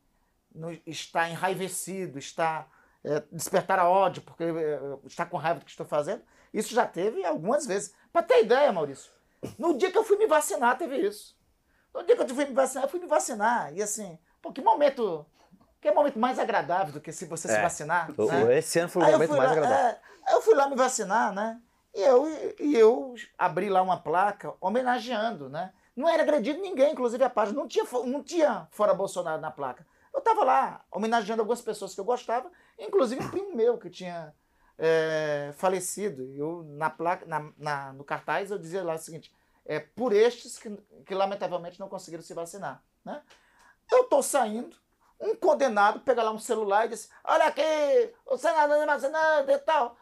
no- 0.56 0.72
está 0.86 1.30
enraivecido, 1.30 2.18
está 2.18 2.66
é, 3.04 3.22
despertar 3.30 3.78
a 3.78 3.90
ódio 3.90 4.22
porque 4.22 4.46
é, 4.46 4.80
está 5.06 5.26
com 5.26 5.36
raiva 5.36 5.60
do 5.60 5.66
que 5.66 5.72
estou 5.72 5.86
fazendo, 5.86 6.24
isso 6.54 6.74
já 6.74 6.88
teve 6.88 7.26
algumas 7.26 7.66
vezes. 7.68 7.94
Para 8.14 8.24
ter 8.24 8.46
ideia, 8.46 8.72
Maurício, 8.72 9.12
no 9.60 9.78
dia 9.78 9.92
que 9.92 9.98
eu 9.98 10.04
fui 10.06 10.16
me 10.18 10.28
vacinar, 10.28 10.78
teve 10.78 10.96
isso. 10.96 11.38
No 11.94 12.04
dia 12.06 12.16
que 12.16 12.22
eu 12.22 12.28
fui 12.36 12.46
me 12.46 12.54
vacinar, 12.54 12.86
eu 12.86 12.90
fui 12.90 13.02
me 13.02 13.08
vacinar. 13.08 13.74
E 13.76 13.82
assim, 13.84 14.18
pô, 14.42 14.54
que 14.54 14.62
momento. 14.62 15.26
Que 15.82 15.92
momento 15.92 16.20
mais 16.20 16.38
agradável 16.38 16.94
do 16.94 17.02
que 17.02 17.12
se 17.12 17.26
você 17.26 17.48
se 17.48 17.56
É. 17.56 17.62
vacinar. 17.62 18.12
O- 18.16 18.26
né? 18.28 18.60
Esse 18.60 18.80
ano 18.80 18.90
foi 18.90 19.02
o 19.04 19.12
momento 19.12 19.30
mais 19.36 19.50
lá, 19.50 19.52
agradável. 19.52 20.00
é, 20.28 20.34
eu 20.36 20.42
fui 20.42 20.54
lá 20.54 20.70
me 20.70 20.76
vacinar, 20.76 21.34
né? 21.34 21.60
E 21.94 22.02
eu, 22.02 22.28
e 22.60 22.76
eu 22.76 23.16
abri 23.38 23.68
lá 23.70 23.82
uma 23.82 24.00
placa 24.00 24.54
homenageando, 24.62 25.50
né? 25.50 25.74
Não 25.96 26.08
era 26.08 26.24
agredido 26.24 26.62
ninguém, 26.62 26.94
inclusive 26.94 27.22
a 27.24 27.30
página. 27.30 27.60
Não 27.60 27.68
tinha, 27.68 27.84
não 28.06 28.24
tinha 28.24 28.68
fora 28.72 28.94
Bolsonaro 28.94 29.42
na 29.42 29.52
placa. 29.52 29.86
Eu 30.14 30.22
tava 30.22 30.44
lá 30.44 30.86
homenageando 30.92 31.42
algumas 31.42 31.62
pessoas 31.62 31.94
que 31.94 32.00
eu 32.00 32.06
gostava, 32.06 32.50
inclusive 32.78 33.22
um 33.24 33.30
primo 33.30 33.56
meu 33.56 33.78
que 33.78 33.90
tinha 33.90 34.34
é, 34.78 35.52
falecido. 35.58 36.24
Eu, 36.36 36.64
na 36.78 36.90
placa, 36.90 37.26
na, 37.26 37.52
na- 37.58 37.94
no 37.94 38.04
cartaz, 38.04 38.52
eu 38.52 38.58
dizia 38.60 38.84
lá 38.84 38.94
o 38.94 38.98
seguinte: 39.00 39.34
é, 39.66 39.80
por 39.80 40.14
estes 40.14 40.58
que, 40.60 40.70
que 41.06 41.14
lamentavelmente 41.16 41.80
não 41.80 41.90
conseguiram 41.90 42.24
se 42.24 42.34
vacinar. 42.34 42.82
Né? 43.04 43.22
Eu 43.92 44.06
tô 44.06 44.22
saindo, 44.24 44.78
um 45.22 45.36
condenado 45.36 46.00
pega 46.02 46.24
lá 46.24 46.32
um 46.32 46.40
celular 46.40 46.86
e 46.86 46.90
diz: 46.90 47.10
Olha 47.24 47.46
aqui, 47.46 47.62
o 48.26 48.38
senador 48.38 48.78
é 48.78 48.86
vacinado 48.86 49.52
e 49.52 49.60
tal. 49.60 49.96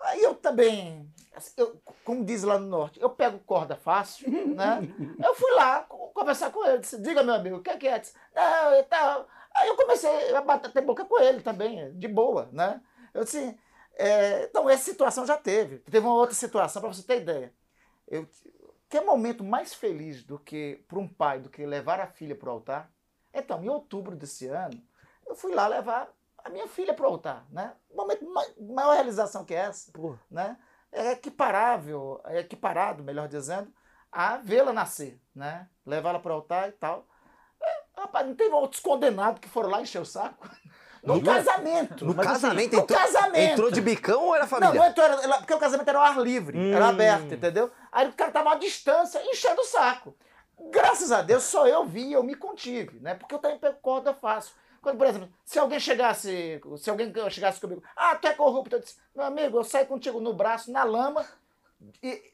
Aí 0.00 0.20
eu 0.22 0.34
também, 0.34 1.08
assim, 1.32 1.52
eu, 1.56 1.80
como 2.04 2.24
diz 2.24 2.42
lá 2.42 2.58
no 2.58 2.66
norte, 2.66 3.00
eu 3.00 3.08
pego 3.10 3.38
corda 3.40 3.76
fácil, 3.76 4.28
né? 4.56 4.80
Eu 5.24 5.34
fui 5.36 5.50
lá 5.52 5.82
co- 5.82 6.08
conversar 6.08 6.50
com 6.50 6.64
ele, 6.66 6.78
disse, 6.78 7.00
diga 7.00 7.22
meu 7.22 7.34
amigo, 7.34 7.56
o 7.58 7.62
que 7.62 7.70
é 7.70 7.76
que 7.76 7.86
é? 7.86 7.98
Disse, 8.00 8.14
não, 8.34 8.74
e 8.74 8.82
tal. 8.84 9.28
Aí 9.54 9.68
eu 9.68 9.76
comecei 9.76 10.34
a 10.34 10.40
bater 10.40 10.82
boca 10.82 11.04
com 11.04 11.20
ele 11.20 11.40
também, 11.40 11.96
de 11.96 12.08
boa, 12.08 12.48
né? 12.50 12.80
Eu 13.14 13.22
disse, 13.22 13.56
é, 13.94 14.44
então 14.44 14.68
essa 14.68 14.82
situação 14.82 15.24
já 15.24 15.36
teve. 15.36 15.78
Teve 15.80 16.04
uma 16.04 16.16
outra 16.16 16.34
situação, 16.34 16.82
para 16.82 16.92
você 16.92 17.02
ter 17.02 17.20
ideia. 17.20 17.54
Eu 18.08 18.26
que 18.88 19.00
momento 19.00 19.42
mais 19.42 19.72
feliz 19.72 20.22
do 20.22 20.38
que 20.38 20.84
para 20.86 20.98
um 20.98 21.08
pai 21.08 21.40
do 21.40 21.48
que 21.48 21.64
levar 21.64 21.98
a 21.98 22.06
filha 22.06 22.36
para 22.36 22.50
o 22.50 22.52
altar? 22.52 22.91
Então, 23.32 23.62
em 23.62 23.68
outubro 23.68 24.14
desse 24.16 24.46
ano, 24.46 24.80
eu 25.26 25.34
fui 25.34 25.54
lá 25.54 25.66
levar 25.66 26.08
a 26.44 26.48
minha 26.50 26.66
filha 26.68 26.92
para 26.92 27.04
o 27.06 27.08
altar, 27.10 27.44
né? 27.50 27.72
Momento 27.94 28.26
maior 28.60 28.94
realização 28.94 29.44
que 29.44 29.54
essa, 29.54 29.90
Pô. 29.92 30.16
né? 30.30 30.56
É 30.90 31.12
equiparável, 31.12 32.20
é 32.26 32.40
equiparado, 32.40 33.02
melhor 33.02 33.28
dizendo, 33.28 33.72
a 34.10 34.36
vê-la 34.36 34.72
nascer, 34.72 35.18
né? 35.34 35.68
Levá-la 35.86 36.18
para 36.18 36.32
o 36.32 36.34
altar 36.36 36.68
e 36.68 36.72
tal. 36.72 37.06
É, 37.62 38.00
rapaz, 38.00 38.26
não 38.26 38.34
teve 38.34 38.54
outros 38.54 38.80
condenados 38.82 39.40
que 39.40 39.48
foram 39.48 39.70
lá 39.70 39.80
encher 39.80 40.00
o 40.00 40.06
saco? 40.06 40.48
No, 41.04 41.16
No- 41.16 41.22
casamento. 41.24 42.04
No 42.04 42.12
assim, 42.12 42.20
casamento, 42.22 42.76
no 42.76 42.82
entrou, 42.82 42.96
casamento. 43.00 43.36
entrou 43.52 43.70
de 43.72 43.80
bicão 43.80 44.22
ou 44.22 44.36
era 44.36 44.44
Não, 44.44 44.48
família? 44.48 44.74
não 44.80 44.86
entrou, 44.86 45.04
era- 45.04 45.38
porque 45.38 45.52
o 45.52 45.58
casamento 45.58 45.88
era 45.88 45.98
ao 45.98 46.04
ar 46.04 46.16
livre, 46.20 46.56
era 46.72 46.86
Hum. 46.86 46.88
aberto, 46.90 47.34
entendeu? 47.34 47.72
Aí 47.90 48.08
o 48.08 48.12
cara 48.12 48.30
tava 48.30 48.52
à 48.52 48.54
distância, 48.54 49.20
enchendo 49.24 49.60
o 49.62 49.64
saco. 49.64 50.14
Graças 50.70 51.12
a 51.12 51.22
Deus, 51.22 51.42
só 51.42 51.66
eu 51.66 51.84
vi 51.84 52.08
e 52.08 52.12
eu 52.12 52.22
me 52.22 52.34
contive, 52.34 53.00
né? 53.00 53.14
Porque 53.14 53.34
eu 53.34 53.38
também 53.38 53.58
pego 53.58 53.78
corda 53.80 54.14
fácil. 54.14 54.54
Quando, 54.80 54.98
por 54.98 55.06
exemplo, 55.06 55.28
se 55.44 55.58
alguém 55.58 55.78
chegasse, 55.78 56.60
se 56.78 56.90
alguém 56.90 57.12
chegasse 57.30 57.60
comigo, 57.60 57.82
ah, 57.96 58.16
tu 58.16 58.26
é 58.26 58.34
corrupto, 58.34 58.76
eu 58.76 58.80
disse, 58.80 58.96
meu 59.14 59.24
amigo, 59.24 59.58
eu 59.58 59.64
saio 59.64 59.86
contigo 59.86 60.20
no 60.20 60.34
braço, 60.34 60.72
na 60.72 60.82
lama, 60.82 61.24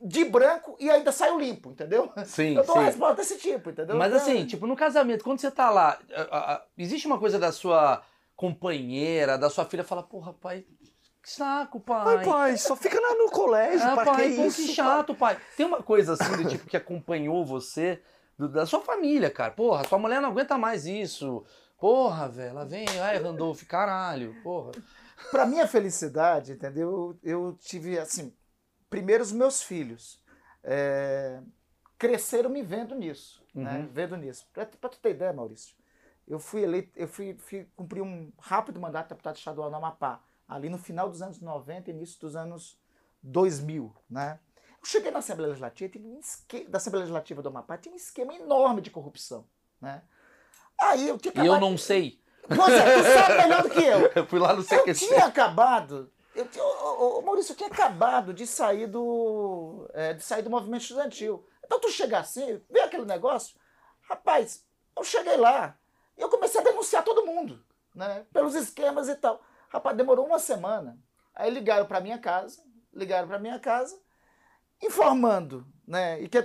de 0.01 0.25
branco 0.25 0.77
e 0.81 0.91
ainda 0.91 1.13
saio 1.13 1.39
limpo, 1.39 1.71
entendeu? 1.71 2.11
Sim, 2.25 2.57
eu 2.57 2.65
dou 2.65 2.75
uma 2.75 2.83
sim. 2.83 2.89
resposta 2.89 3.17
desse 3.17 3.39
tipo, 3.39 3.71
entendeu? 3.71 3.97
Mas 3.97 4.13
Então, 4.13 4.23
assim, 4.23 4.47
tipo, 4.47 4.67
no 4.67 4.77
casamento, 4.77 5.25
quando 5.25 5.41
você 5.41 5.51
tá 5.51 5.71
lá, 5.71 5.99
existe 6.77 7.07
uma 7.07 7.19
coisa 7.19 7.39
da 7.39 7.53
sua 7.53 8.03
companheira, 8.35 9.37
da 9.37 9.51
sua 9.51 9.65
filha, 9.65 9.85
fala, 9.85 10.03
porra, 10.03 10.33
pai, 10.33 10.65
que 11.23 11.31
saco, 11.31 11.81
pai. 11.81 12.19
Ai, 12.19 12.25
pai, 12.25 12.57
só 12.57 12.75
fica 12.77 12.99
lá 13.01 13.15
no 13.15 13.31
colégio, 13.31 13.87
Ah, 13.87 13.95
pra 13.95 14.05
pai, 14.07 14.31
que 14.31 14.37
pô, 14.37 14.45
isso? 14.47 14.57
que 14.63 14.69
chato, 14.75 15.15
pai. 15.15 15.39
Tem 15.57 15.67
uma 15.67 15.83
coisa 15.83 16.15
assim 16.15 16.37
do 16.43 16.49
tipo 16.49 16.67
que 16.67 16.77
acompanhou 16.77 17.45
você, 17.45 18.03
do- 18.39 18.49
da 18.49 18.65
sua 18.67 18.81
família, 18.81 19.31
cara. 19.31 19.53
Porra, 19.53 19.85
sua 19.87 19.99
mulher 19.99 20.21
não 20.23 20.31
aguenta 20.31 20.57
mais 20.57 20.87
isso. 20.87 21.45
Porra, 21.79 22.29
velho, 22.29 22.51
ela 22.51 22.65
vem, 22.65 22.87
ai, 23.01 23.19
Randolph, 23.19 23.63
caralho, 23.65 24.35
porra. 24.43 24.73
Pra 25.31 25.45
minha 25.47 25.67
felicidade, 25.67 26.53
entendeu? 26.53 27.19
Eu, 27.23 27.57
tive, 27.61 27.99
assim, 27.99 28.33
primeiro 28.89 29.23
os 29.23 29.33
meus 29.33 29.63
filhos 29.63 30.23
é, 30.65 31.41
cresceram 31.99 32.51
me 32.51 32.63
vendo 32.63 32.95
nisso, 32.95 33.45
né? 33.55 33.79
Uhum. 33.79 33.89
Vendo 33.93 34.17
nisso. 34.17 34.47
Pra, 34.53 34.65
pra 34.67 34.89
tu 34.91 34.99
ter 34.99 35.11
ideia, 35.11 35.33
Maurício, 35.33 35.75
eu 36.27 36.39
fui 36.39 36.63
eleito, 36.63 36.91
eu 36.97 37.07
fui, 37.09 37.35
fui 37.39 37.67
cumprir 37.77 38.03
um 38.03 38.33
rápido 38.39 38.81
mandato 38.81 39.05
de 39.07 39.11
deputado 39.11 39.37
estadual 39.37 39.71
no 39.71 39.77
Amapá, 39.77 40.21
ali 40.49 40.69
no 40.69 40.79
final 40.79 41.09
dos 41.09 41.21
anos 41.23 41.41
90 41.41 41.91
início 41.91 42.19
dos 42.21 42.35
anos 42.35 42.79
2000, 43.23 43.95
né? 44.09 44.41
Eu 44.81 44.85
cheguei 44.87 45.11
na 45.11 45.19
Assembleia 45.19 45.49
Legislativa, 45.49 45.93
tinha 45.93 46.05
um 46.09 46.19
esque- 46.21 46.65
da 46.69 46.79
Assembleia 46.79 47.03
Legislativa 47.03 47.43
do 47.43 47.49
Amapá, 47.49 47.77
tinha 47.77 47.93
um 47.93 47.97
esquema 47.97 48.35
enorme 48.35 48.81
de 48.81 48.91
corrupção, 48.91 49.45
né? 49.81 50.03
Aí 50.81 51.09
eu 51.09 51.19
tinha 51.19 51.35
E 51.43 51.47
eu 51.47 51.61
não 51.61 51.77
sei. 51.77 52.21
Pois 52.47 52.73
é, 52.73 52.97
tu 52.97 53.05
sabe 53.05 53.35
melhor 53.43 53.63
do 53.63 53.71
que 53.71 53.85
eu. 53.85 54.11
Eu 54.17 54.27
fui 54.27 54.39
lá 54.39 54.55
no 54.55 54.61
Eu 54.61 54.65
CQC. 54.65 55.07
tinha 55.09 55.27
acabado. 55.27 56.11
Eu, 56.35 56.47
ô, 56.57 57.19
ô, 57.19 57.23
Maurício, 57.23 57.53
eu 57.53 57.57
tinha 57.57 57.69
acabado 57.69 58.33
de 58.33 58.47
sair 58.47 58.87
do. 58.87 59.87
é, 59.93 60.15
de 60.15 60.23
sair 60.23 60.41
do 60.43 60.49
movimento 60.49 60.83
estudantil. 60.83 61.45
Então 61.65 61.79
tu 61.81 61.91
chegar 61.91 62.21
assim, 62.21 62.63
vê 62.71 62.81
aquele 62.81 63.05
negócio. 63.05 63.55
Rapaz, 64.09 64.65
eu 64.97 65.05
cheguei 65.05 65.37
lá 65.37 65.77
e 66.17 66.23
eu 66.23 66.29
comecei 66.31 66.61
a 66.61 66.65
denunciar 66.65 67.05
todo 67.05 67.27
mundo, 67.27 67.63
né? 67.95 68.25
Pelos 68.33 68.55
esquemas 68.55 69.09
e 69.09 69.17
tal. 69.17 69.43
Rapaz, 69.69 69.97
demorou 69.97 70.27
uma 70.27 70.39
semana. 70.39 70.99
Aí 71.35 71.51
ligaram 71.51 71.87
para 71.87 72.01
minha 72.01 72.19
casa, 72.19 72.63
ligaram 72.93 73.29
para 73.29 73.39
minha 73.39 73.59
casa, 73.59 73.99
informando, 74.83 75.67
né? 75.87 76.21
E, 76.21 76.29
que, 76.29 76.39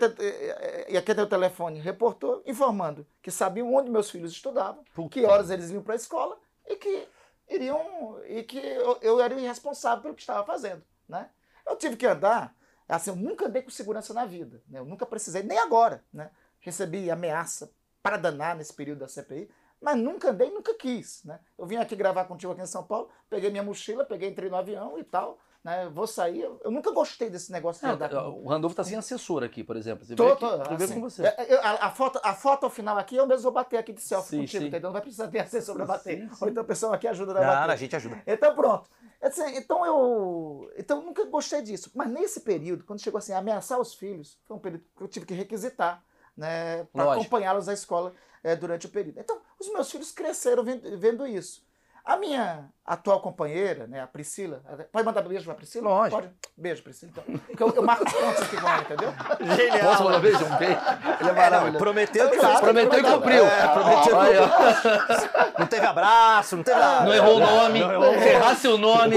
e 0.90 0.98
aqui 0.98 1.16
tem 1.16 1.24
o 1.24 1.28
telefone 1.28 1.80
reportou, 1.80 2.44
informando 2.46 3.06
que 3.22 3.32
sabiam 3.32 3.74
onde 3.74 3.90
meus 3.90 4.10
filhos 4.10 4.32
estudavam, 4.32 4.84
que 5.10 5.26
horas 5.26 5.50
eles 5.50 5.72
iam 5.72 5.84
para 5.84 5.94
a 5.94 5.96
escola 5.96 6.38
e 6.68 6.76
que 6.76 7.08
iriam 7.50 8.20
e 8.26 8.44
que 8.44 8.58
eu, 8.58 8.98
eu 9.02 9.22
era 9.22 9.36
o 9.36 9.40
irresponsável 9.40 10.02
pelo 10.02 10.16
que 10.16 10.22
estava 10.22 10.46
fazendo, 10.46 10.84
né? 11.08 11.30
Eu 11.66 11.76
tive 11.76 11.96
que 11.96 12.06
andar, 12.06 12.56
assim, 12.88 13.10
eu 13.10 13.16
nunca 13.16 13.46
andei 13.46 13.62
com 13.62 13.70
segurança 13.70 14.14
na 14.14 14.26
vida, 14.26 14.62
né? 14.68 14.80
Eu 14.80 14.86
nunca 14.86 15.06
precisei, 15.06 15.44
nem 15.44 15.58
agora, 15.60 16.04
né? 16.12 16.32
Recebi 16.60 17.10
ameaça 17.10 17.72
para 18.02 18.18
danar 18.18 18.56
nesse 18.56 18.74
período 18.74 19.00
da 19.00 19.08
CPI, 19.08 19.50
mas 19.84 19.98
nunca 19.98 20.30
andei, 20.30 20.50
nunca 20.50 20.74
quis, 20.74 21.24
né? 21.26 21.40
Eu 21.58 21.66
vim 21.66 21.76
aqui 21.76 21.96
gravar 21.96 22.24
contigo 22.26 22.54
aqui 22.54 22.62
em 22.62 22.66
São 22.66 22.84
Paulo, 22.84 23.10
peguei 23.30 23.52
minha 23.52 23.62
mochila, 23.64 24.06
peguei, 24.06 24.30
entrei 24.30 24.50
no 24.50 24.56
avião 24.56 24.98
e 24.98 25.04
tal, 25.04 25.38
né? 25.64 25.90
Vou 25.94 26.08
sair, 26.08 26.42
eu, 26.42 26.72
nunca 26.72 26.92
gostei 26.92 27.30
desse 27.30 27.52
negócio 27.52 27.82
de 27.82 27.88
Não, 27.88 27.96
andar 27.96 28.10
com... 28.10 28.44
o 28.44 28.48
Randolph 28.48 28.74
tá 28.74 28.84
sem 28.84 28.98
assessor 28.98 29.44
aqui, 29.44 29.64
por 29.64 29.76
exemplo. 29.76 30.06
Você 30.06 30.16
Tô, 30.16 30.30
aqui, 30.30 30.40
tô, 30.40 30.48
assim, 30.48 30.94
com 30.96 31.02
você. 31.02 31.24
é, 31.26 31.54
é, 31.54 31.56
a, 31.58 31.88
a 31.88 31.92
foto, 31.92 32.20
a 32.24 32.34
foto 32.34 32.64
ao 32.64 32.70
final 32.70 32.98
aqui, 32.98 33.16
eu 33.16 33.28
mesmo 33.28 33.44
vou 33.44 33.52
bater 33.52 33.78
aqui 33.78 33.92
de 33.92 34.02
selfie 34.02 34.30
Sim, 34.30 34.38
contigo, 34.40 34.62
sim. 34.64 34.68
entendeu? 34.70 34.88
Não 34.88 34.94
vai 34.94 35.02
precisar 35.02 35.28
ter 35.28 35.40
assessor 35.40 35.76
para 35.76 35.86
bater. 35.86 36.18
Sim, 36.22 36.30
sim. 36.30 36.38
Ou 36.42 36.50
então 36.50 36.64
o 36.64 36.66
pessoal 36.66 36.94
aqui 36.94 37.08
ajuda 37.08 37.32
a 37.32 37.36
Não, 37.36 37.42
bater. 37.42 37.72
a 37.72 37.76
gente 37.76 37.96
ajuda. 37.96 38.22
Então 38.26 38.56
pronto. 38.56 38.90
Assim, 39.22 39.56
então 39.56 39.86
eu. 39.86 40.70
Então 40.78 40.98
eu 41.00 41.04
nunca 41.04 41.24
gostei 41.26 41.62
disso. 41.62 41.90
Mas 41.96 42.10
nesse 42.10 42.42
período, 42.42 42.84
quando 42.84 43.02
chegou 43.02 43.18
assim, 43.18 43.32
a 43.32 43.38
ameaçar 43.38 43.80
os 43.80 43.94
filhos, 43.94 44.38
foi 44.46 44.58
um 44.58 44.60
período 44.60 44.84
que 44.98 45.04
eu 45.04 45.08
tive 45.08 45.26
que 45.26 45.34
requisitar, 45.34 46.04
né? 46.36 46.84
Para 46.86 47.14
acompanhá-los 47.14 47.68
à 47.70 47.74
escola 47.74 48.14
eh, 48.44 48.56
durante 48.56 48.88
o 48.88 48.90
período. 48.90 49.20
Então, 49.20 49.42
os 49.60 49.72
meus 49.72 49.90
filhos 49.90 50.12
cresceram 50.12 50.64
vendo, 50.64 50.98
vendo 50.98 51.28
isso. 51.28 51.66
A 52.06 52.18
minha 52.18 52.66
atual 52.86 53.22
companheira, 53.22 53.88
né, 53.88 54.02
a 54.02 54.08
Priscila, 54.08 54.62
pode 54.92 55.06
mandar 55.06 55.22
beijo 55.22 55.46
pra 55.46 55.56
Priscila? 55.56 55.88
Lógico. 55.90 56.22
Pode. 56.22 56.34
Beijo, 56.58 56.84
Priscila. 56.84 57.12
Então, 57.14 57.40
porque 57.48 57.64
eu, 57.64 57.74
eu 57.78 57.82
marco 57.82 58.04
os 58.06 58.12
pontos 58.12 58.42
aqui 58.44 58.58
com 58.58 58.68
ela, 58.68 58.82
entendeu? 58.82 59.14
Genial. 59.56 59.80
Posso 59.90 60.04
mandar 60.04 60.20
beijo? 60.20 60.44
Um 60.46 60.58
beijo? 60.58 60.80
Ele 61.22 61.30
é 61.30 61.34
maravilhoso. 61.34 61.78
prometeu 61.78 62.30
que 62.30 62.38
Claro. 62.38 62.60
Prometeu 62.60 63.00
e 63.00 63.04
cumpriu. 63.04 63.46
é, 63.46 63.68
prometeu. 63.70 64.18
Ó. 64.18 65.60
Não 65.60 65.66
teve 65.68 65.86
abraço, 65.86 66.58
não 66.58 66.64
teve 66.64 66.78
nada. 66.80 67.06
Não 67.06 67.14
errou 67.14 67.36
o 67.38 67.40
nome. 67.40 67.80
Se 68.20 68.28
errasse 68.30 68.68
o 68.68 68.78
nome. 68.78 69.16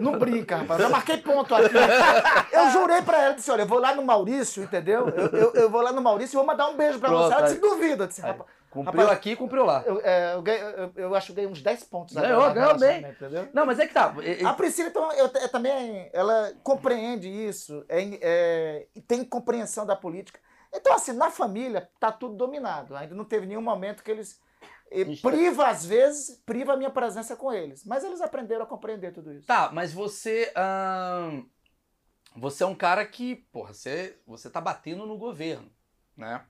Não 0.00 0.18
brinca, 0.18 0.56
rapaz. 0.56 0.80
Eu 0.80 0.86
já 0.86 0.90
marquei 0.90 1.18
ponto 1.18 1.54
aqui. 1.54 1.74
Eu 2.52 2.70
jurei 2.70 3.02
pra 3.02 3.22
ela, 3.22 3.34
disse, 3.34 3.50
olha, 3.50 3.62
eu 3.62 3.66
vou 3.66 3.78
lá 3.78 3.94
no 3.94 4.02
Maurício, 4.02 4.62
entendeu? 4.62 5.08
Eu, 5.10 5.26
eu, 5.28 5.52
eu 5.54 5.70
vou 5.70 5.82
lá 5.82 5.92
no 5.92 6.00
Maurício 6.00 6.36
e 6.36 6.38
vou 6.38 6.46
mandar 6.46 6.68
um 6.68 6.74
beijo 6.76 6.98
pra 6.98 7.10
Pronto, 7.10 7.24
você. 7.26 7.32
Ela 7.34 7.42
disse, 7.42 7.60
duvida. 7.60 8.04
Eu 8.04 8.08
disse, 8.08 8.22
rapaz, 8.22 8.48
Cumpriu 8.72 9.02
Rapaz, 9.02 9.18
aqui 9.18 9.32
e 9.32 9.36
cumpriu 9.36 9.66
lá. 9.66 9.82
eu, 9.84 10.00
é, 10.02 10.32
eu, 10.32 10.40
ganhei- 10.40 10.62
eu- 10.62 10.92
eu 10.96 11.14
acho 11.14 11.26
que 11.26 11.32
ganhei 11.34 11.50
uns 11.50 11.60
10 11.60 11.84
pontos. 11.84 12.14
Ganhou, 12.14 12.40
agora 12.40 12.48
no 12.48 12.54
ganhou 12.54 12.78
bem. 12.78 12.88
relacionamento, 12.88 13.24
Entendeu? 13.24 13.48
Não, 13.52 13.66
mas 13.66 13.78
é 13.78 13.86
que 13.86 13.92
tá. 13.92 14.14
A 14.46 14.52
Priscila, 14.54 14.88
então, 14.88 15.12
eu, 15.12 15.26
eu 15.26 15.48
também, 15.50 16.08
ela 16.10 16.54
compreende 16.62 17.28
isso, 17.28 17.84
é, 17.86 18.02
é, 18.22 18.88
e 18.94 19.02
tem 19.02 19.22
compreensão 19.26 19.84
da 19.84 19.94
política. 19.94 20.40
Então, 20.72 20.94
assim, 20.94 21.12
na 21.12 21.30
família, 21.30 21.86
tá 22.00 22.10
tudo 22.10 22.34
dominado. 22.34 22.96
Ainda 22.96 23.14
não 23.14 23.26
teve 23.26 23.44
nenhum 23.44 23.60
momento 23.60 24.02
que 24.02 24.10
eles. 24.10 24.40
Priva, 25.20 25.68
às 25.68 25.84
vezes, 25.84 26.42
priva 26.46 26.72
a 26.72 26.76
minha 26.76 26.90
presença 26.90 27.36
com 27.36 27.52
eles. 27.52 27.84
Mas 27.84 28.02
eles 28.04 28.22
aprenderam 28.22 28.64
a 28.64 28.66
compreender 28.66 29.12
tudo 29.12 29.34
isso. 29.34 29.46
Tá, 29.46 29.70
mas 29.70 29.92
você. 29.92 30.50
ahn, 30.56 31.42
você 32.34 32.64
é 32.64 32.66
um 32.66 32.74
cara 32.74 33.04
que, 33.04 33.36
porra, 33.52 33.74
você, 33.74 34.18
você 34.26 34.48
tá 34.48 34.62
batendo 34.62 35.04
no 35.04 35.18
governo, 35.18 35.70
né? 36.16 36.42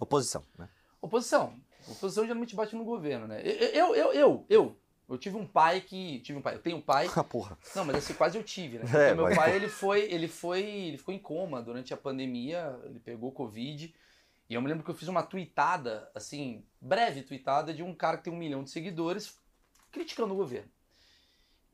Oposição, 0.00 0.42
né? 0.58 0.68
Oposição. 1.00 1.54
Oposição 1.88 2.24
geralmente 2.24 2.54
bate 2.56 2.74
no 2.74 2.84
governo, 2.84 3.26
né? 3.26 3.40
Eu, 3.44 3.94
eu, 3.94 4.12
eu, 4.12 4.46
eu, 4.48 4.76
eu 5.08 5.18
tive 5.18 5.36
um 5.36 5.46
pai 5.46 5.80
que. 5.80 6.20
Tive 6.20 6.38
um 6.38 6.42
pai. 6.42 6.54
Eu 6.56 6.62
tenho 6.62 6.76
um 6.78 6.82
pai. 6.82 7.08
Ah, 7.16 7.22
porra. 7.24 7.56
Não, 7.74 7.84
mas 7.84 7.96
assim, 7.96 8.14
quase 8.14 8.36
eu 8.36 8.42
tive, 8.42 8.78
né? 8.78 8.84
É, 9.10 9.14
meu 9.14 9.24
mas- 9.24 9.36
pai, 9.36 9.54
ele 9.54 9.68
foi, 9.68 10.02
ele 10.12 10.28
foi. 10.28 10.62
Ele 10.62 10.98
ficou 10.98 11.14
em 11.14 11.18
coma 11.18 11.62
durante 11.62 11.94
a 11.94 11.96
pandemia, 11.96 12.78
ele 12.84 12.98
pegou 13.00 13.30
Covid. 13.32 13.94
E 14.48 14.54
eu 14.54 14.62
me 14.62 14.68
lembro 14.68 14.84
que 14.84 14.90
eu 14.90 14.94
fiz 14.94 15.08
uma 15.08 15.22
tweetada, 15.24 16.08
assim, 16.14 16.64
breve 16.80 17.22
tweetada, 17.22 17.74
de 17.74 17.82
um 17.82 17.92
cara 17.94 18.16
que 18.16 18.24
tem 18.24 18.32
um 18.32 18.36
milhão 18.36 18.62
de 18.62 18.70
seguidores 18.70 19.36
criticando 19.90 20.34
o 20.34 20.36
governo. 20.36 20.70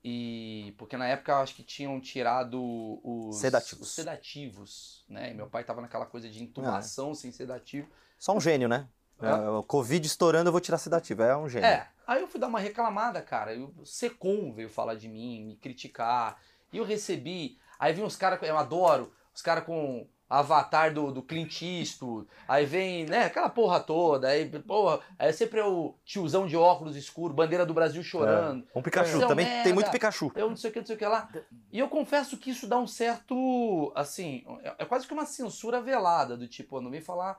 E 0.05 0.75
porque 0.79 0.97
na 0.97 1.07
época 1.07 1.31
eu 1.33 1.37
acho 1.37 1.55
que 1.55 1.63
tinham 1.63 2.01
tirado 2.01 2.61
os 3.05 3.37
Sedativos. 3.39 3.87
os 3.89 3.95
sedativos, 3.95 5.05
né? 5.09 5.31
E 5.31 5.35
meu 5.35 5.47
pai 5.49 5.63
tava 5.65 5.81
naquela 5.81 6.07
coisa 6.07 6.29
de 6.29 6.43
intubação 6.43 7.15
sem 7.15 7.31
sedativo. 7.31 7.89
Só 8.19 8.35
um 8.37 8.41
gênio, 8.41 8.69
né? 8.69 8.89
É, 9.21 9.49
o 9.51 9.63
Covid 9.63 10.07
estourando, 10.07 10.49
eu 10.49 10.53
vou 10.53 10.61
tirar 10.61 10.79
sedativo. 10.79 11.23
É 11.23 11.37
um 11.37 11.49
gênio. 11.49 11.67
É, 11.67 11.87
aí 12.07 12.21
eu 12.21 12.29
fui 12.29 12.41
dar 12.41 12.49
uma 12.49 12.59
reclamada, 12.61 13.21
cara. 13.23 13.57
O 13.57 13.85
Secom 13.85 14.53
veio 14.53 14.69
falar 14.69 14.95
de 14.95 15.09
mim, 15.09 15.45
me 15.45 15.57
criticar. 15.57 16.39
E 16.73 16.79
eu 16.79 16.85
recebi. 16.85 17.59
Aí 17.79 17.93
vem 17.93 18.05
os 18.05 18.17
caras, 18.17 18.41
eu 18.43 18.57
adoro, 18.57 19.13
os 19.35 19.43
caras 19.43 19.65
com 19.65 20.07
avatar 20.29 20.95
do, 20.95 21.13
do 21.13 21.23
Clint 21.23 21.61
Eastwood. 21.61 22.27
Aí 22.49 22.65
vem, 22.65 23.05
né, 23.05 23.25
aquela 23.25 23.51
porra 23.51 23.79
toda. 23.81 24.29
Aí, 24.29 24.49
porra, 24.63 25.01
aí 25.19 25.31
sempre 25.33 25.61
é 25.61 25.65
o 25.65 25.95
tiozão 26.07 26.47
de 26.47 26.57
óculos 26.57 26.97
escuro, 26.97 27.35
bandeira 27.35 27.67
do 27.67 27.75
Brasil 27.75 28.03
chorando. 28.03 28.67
Um 28.75 28.81
Pikachu. 28.81 29.21
É 29.21 29.25
um 29.27 29.29
Também 29.29 29.45
merda. 29.45 29.63
tem 29.65 29.75
muito 29.75 29.91
Pikachu. 29.91 30.33
Eu 30.35 30.49
não 30.49 30.57
sei 30.57 30.71
o 30.71 30.73
que, 30.73 30.79
não 30.79 30.87
sei 30.87 30.97
o 30.97 30.99
que 30.99 31.05
lá. 31.07 31.29
E 31.71 31.79
eu 31.79 31.89
confesso 31.89 32.39
que 32.39 32.51
isso 32.51 32.67
dá 32.67 32.79
um 32.79 32.87
certo. 32.87 33.93
Assim, 33.95 34.43
é- 34.63 34.77
é 34.79 34.85
quase 34.87 35.07
que 35.07 35.13
uma 35.13 35.27
censura 35.27 35.83
velada, 35.83 36.35
do 36.35 36.49
tipo, 36.49 36.81
não 36.81 36.91
vem 36.91 37.03
falar 37.03 37.39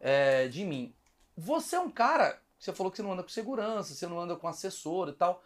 é, 0.00 0.46
de 0.46 0.64
mim. 0.64 0.94
Você 1.40 1.76
é 1.76 1.80
um 1.80 1.90
cara. 1.90 2.38
Você 2.58 2.72
falou 2.72 2.90
que 2.90 2.96
você 2.98 3.02
não 3.02 3.12
anda 3.12 3.22
com 3.22 3.28
segurança, 3.30 3.94
você 3.94 4.06
não 4.06 4.20
anda 4.20 4.36
com 4.36 4.46
assessor 4.46 5.08
e 5.08 5.12
tal. 5.12 5.42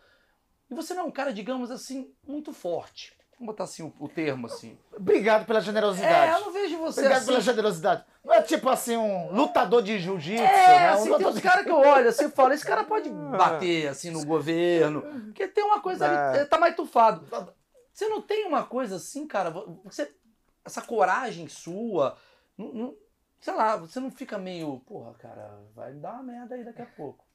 E 0.71 0.75
você 0.75 0.95
não 0.95 1.03
é 1.03 1.07
um 1.07 1.11
cara, 1.11 1.33
digamos 1.33 1.71
assim, 1.71 2.13
muito 2.27 2.53
forte. 2.53 3.13
Vamos 3.39 3.47
botar 3.53 3.65
assim 3.65 3.83
o, 3.83 3.93
o 4.01 4.09
termo 4.09 4.47
assim. 4.47 4.79
Obrigado 4.97 5.45
pela 5.47 5.59
É, 5.59 5.61
eu 5.61 5.65
generosidade. 5.65 6.41
não 6.41 6.53
vejo 6.53 6.79
você 6.79 7.01
Obrigado 7.01 7.19
assim, 7.19 7.27
pela 7.27 7.41
generosidade. 7.41 8.05
Não 8.25 8.33
é 8.33 8.43
tipo 8.43 8.69
assim 8.69 8.97
um 8.97 9.33
lutador 9.33 9.83
de 9.83 9.99
jiu-jitsu, 9.99 10.43
É, 10.43 10.67
né? 10.81 10.91
Um 10.91 10.95
assim, 10.95 11.17
tem 11.17 11.27
uns 11.27 11.35
de- 11.35 11.41
caras 11.43 11.65
que 11.65 11.71
eu 11.71 11.77
olho 11.79 12.09
assim 12.09 12.25
e 12.27 12.31
falo, 12.31 12.53
esse 12.55 12.65
cara 12.65 12.85
pode 12.85 13.11
bater 13.11 13.89
assim 13.89 14.11
no 14.11 14.25
governo, 14.25 15.03
porque 15.27 15.47
tem 15.49 15.63
uma 15.65 15.81
coisa 15.81 16.07
ali, 16.07 16.39
É. 16.39 16.45
tá 16.45 16.59
mais 16.59 16.75
tufado. 16.75 17.27
Você 17.93 18.09
não 18.09 18.23
tem 18.23 18.47
uma 18.47 18.65
coisa 18.65 18.97
assim, 18.97 19.27
cara, 19.27 19.51
você, 19.85 20.11
essa 20.65 20.81
coragem 20.81 21.47
sua, 21.49 22.17
não- 22.57 22.73
não- 22.73 22.95
sei 23.45 23.55
lá, 23.55 23.77
você 23.77 24.01
não 24.01 24.11
fica 24.11 24.39
meio, 24.39 24.81
porra, 24.87 25.13
cara, 25.19 25.61
vai 25.75 25.93
dar 25.93 26.15
uma 26.15 26.23
merda 26.23 26.55
aí 26.55 26.65
daqui 26.65 26.81
a 26.81 26.87
pouco. 26.87 27.27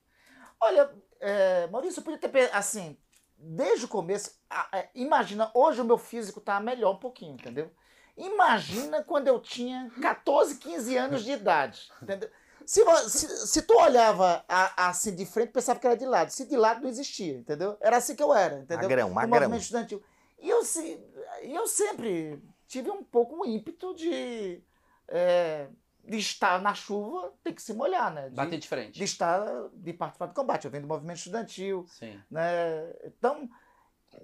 Olha, 0.59 0.91
é, 1.19 1.67
Maurício, 1.67 1.99
eu 1.99 2.03
podia 2.03 2.17
ter, 2.17 2.49
assim, 2.51 2.97
desde 3.37 3.85
o 3.85 3.87
começo, 3.87 4.31
a- 4.49 4.67
é, 4.73 4.89
imagina, 4.95 5.51
hoje 5.53 5.79
o 5.81 5.85
meu 5.85 5.99
físico 5.99 6.41
tá 6.41 6.59
melhor 6.59 6.93
um 6.95 6.99
pouquinho, 6.99 7.35
entendeu? 7.35 7.71
Imagina 8.17 9.03
quando 9.03 9.27
eu 9.27 9.39
tinha 9.39 9.91
14, 10.01 10.57
15 10.57 10.97
anos 10.97 11.23
de 11.23 11.31
idade, 11.33 11.91
entendeu? 12.01 12.27
Se, 12.65 12.83
se, 13.07 13.47
se 13.47 13.61
tu 13.61 13.75
olhava 13.79 14.43
a- 14.49 14.87
assim 14.89 15.15
de 15.15 15.27
frente, 15.27 15.51
pensava 15.51 15.79
que 15.79 15.85
era 15.85 15.95
de 15.95 16.07
lado. 16.07 16.31
Se 16.31 16.43
de 16.47 16.57
lado 16.57 16.81
não 16.81 16.89
existia, 16.89 17.35
entendeu? 17.37 17.77
Era 17.79 17.97
assim 17.97 18.15
que 18.15 18.23
eu 18.23 18.33
era, 18.33 18.55
entendeu? 18.59 18.89
Magrão, 18.89 19.09
No 19.09 19.15
magrão. 19.15 19.39
movimento 19.41 19.61
estudantil. 19.61 20.03
E 20.39 20.49
eu, 20.49 20.65
se, 20.65 20.99
e 21.43 21.53
eu 21.53 21.67
sempre 21.67 22.43
tive 22.67 22.89
um 22.89 23.03
pouco 23.03 23.35
um 23.35 23.45
ímpeto 23.45 23.93
de, 23.95 24.61
é, 25.07 25.67
de 26.09 26.17
estar 26.17 26.61
na 26.61 26.73
chuva, 26.73 27.33
tem 27.43 27.53
que 27.53 27.61
se 27.61 27.73
molhar, 27.73 28.13
né? 28.13 28.29
De, 28.29 28.35
Bater 28.35 28.57
de 28.57 28.67
frente. 28.67 28.97
de 28.97 29.03
estar, 29.03 29.45
de 29.73 29.93
participar 29.93 30.25
do 30.27 30.33
combate. 30.33 30.65
Eu 30.65 30.71
venho 30.71 30.83
do 30.83 30.87
movimento 30.87 31.17
estudantil, 31.17 31.85
Sim. 31.87 32.19
né? 32.29 32.91
Então, 33.05 33.49